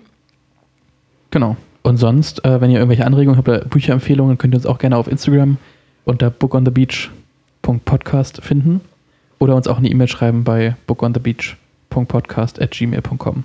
Genau. 1.30 1.56
Und 1.82 1.96
sonst, 1.96 2.44
äh, 2.44 2.60
wenn 2.60 2.70
ihr 2.70 2.76
irgendwelche 2.78 3.06
Anregungen 3.06 3.38
habt 3.38 3.48
oder 3.48 3.60
Bücherempfehlungen, 3.64 4.36
könnt 4.38 4.52
ihr 4.54 4.58
uns 4.58 4.66
auch 4.66 4.78
gerne 4.78 4.96
auf 4.98 5.08
Instagram 5.08 5.56
unter 6.04 6.28
bookonthebeach.podcast 6.30 8.42
finden. 8.42 8.80
Oder 9.38 9.56
uns 9.56 9.66
auch 9.66 9.78
eine 9.78 9.88
E-Mail 9.88 10.08
schreiben 10.08 10.44
bei 10.44 10.76
bookonthebeach.podcast.gmail.com. 10.86 13.44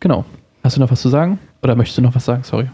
Genau. 0.00 0.24
Hast 0.64 0.76
du 0.76 0.80
noch 0.80 0.90
was 0.90 1.00
zu 1.00 1.08
sagen? 1.08 1.38
Oder 1.62 1.76
möchtest 1.76 1.98
du 1.98 2.02
noch 2.02 2.14
was 2.14 2.24
sagen? 2.24 2.42
Sorry. 2.42 2.68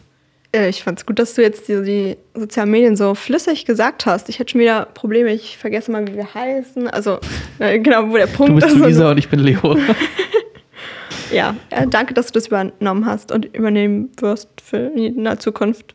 Äh, 0.52 0.68
ich 0.68 0.82
fand 0.82 0.98
es 0.98 1.06
gut, 1.06 1.18
dass 1.18 1.34
du 1.34 1.42
jetzt 1.42 1.68
die, 1.68 1.82
die 1.82 2.16
sozialen 2.34 2.70
Medien 2.70 2.96
so 2.96 3.14
flüssig 3.14 3.64
gesagt 3.64 4.06
hast. 4.06 4.28
Ich 4.28 4.38
hätte 4.38 4.52
schon 4.52 4.60
wieder 4.60 4.86
Probleme, 4.86 5.32
ich 5.32 5.58
vergesse 5.58 5.90
mal, 5.90 6.06
wie 6.06 6.14
wir 6.14 6.32
heißen. 6.34 6.88
Also, 6.88 7.18
äh, 7.58 7.78
genau, 7.78 8.08
wo 8.08 8.16
der 8.16 8.26
Du 8.28 8.32
Punkt 8.36 8.54
bist 8.54 8.68
ist. 8.68 8.72
und 8.74 8.78
so. 8.80 8.84
Luisa 8.84 9.10
und 9.10 9.18
ich 9.18 9.28
bin 9.28 9.40
Leo. 9.40 9.76
ja, 11.32 11.56
äh, 11.70 11.86
danke, 11.88 12.14
dass 12.14 12.28
du 12.28 12.32
das 12.34 12.46
übernommen 12.46 13.06
hast 13.06 13.32
und 13.32 13.44
übernehmen 13.54 14.10
wirst 14.18 14.48
für 14.62 14.78
in 14.78 15.24
der 15.24 15.38
Zukunft. 15.38 15.94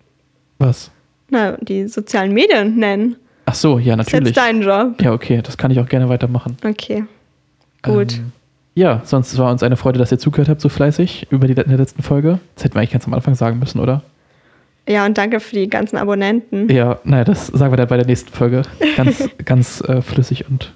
Was? 0.59 0.91
Na, 1.29 1.57
die 1.61 1.87
sozialen 1.87 2.33
Medien 2.33 2.75
nennen. 2.77 3.15
Ach 3.45 3.55
so, 3.55 3.79
ja, 3.79 3.95
Das 3.95 4.07
ist 4.07 4.13
natürlich. 4.13 4.35
jetzt 4.35 4.45
dein 4.45 4.61
Job. 4.61 5.01
Ja, 5.01 5.13
okay, 5.13 5.41
das 5.41 5.57
kann 5.57 5.71
ich 5.71 5.79
auch 5.79 5.87
gerne 5.87 6.09
weitermachen. 6.09 6.57
Okay. 6.63 7.05
Gut. 7.81 8.13
Ähm, 8.13 8.31
ja, 8.73 9.01
sonst 9.03 9.37
war 9.37 9.51
uns 9.51 9.63
eine 9.63 9.77
Freude, 9.77 9.99
dass 9.99 10.11
ihr 10.11 10.19
zugehört 10.19 10.49
habt 10.49 10.61
so 10.61 10.69
fleißig 10.69 11.27
über 11.29 11.47
die 11.47 11.53
in 11.53 11.69
der 11.69 11.77
letzten 11.77 12.03
Folge. 12.03 12.39
Das 12.55 12.63
hätten 12.63 12.75
wir 12.75 12.79
eigentlich 12.79 12.91
ganz 12.91 13.05
am 13.05 13.13
Anfang 13.13 13.35
sagen 13.35 13.59
müssen, 13.59 13.79
oder? 13.79 14.01
Ja, 14.87 15.05
und 15.05 15.17
danke 15.17 15.39
für 15.39 15.55
die 15.55 15.69
ganzen 15.69 15.97
Abonnenten. 15.97 16.69
Ja, 16.69 16.99
naja, 17.03 17.23
das 17.23 17.47
sagen 17.47 17.71
wir 17.71 17.77
dann 17.77 17.87
bei 17.87 17.97
der 17.97 18.05
nächsten 18.05 18.31
Folge. 18.31 18.63
Ganz, 18.95 19.29
ganz 19.45 19.81
äh, 19.81 20.01
flüssig 20.01 20.49
und 20.49 20.73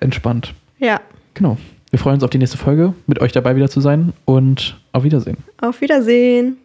entspannt. 0.00 0.54
Ja. 0.78 1.00
Genau. 1.34 1.58
Wir 1.90 1.98
freuen 1.98 2.14
uns 2.14 2.24
auf 2.24 2.30
die 2.30 2.38
nächste 2.38 2.58
Folge, 2.58 2.94
mit 3.06 3.20
euch 3.20 3.32
dabei 3.32 3.54
wieder 3.54 3.68
zu 3.68 3.80
sein 3.80 4.12
und 4.24 4.76
auf 4.92 5.04
Wiedersehen. 5.04 5.36
Auf 5.60 5.80
Wiedersehen. 5.80 6.56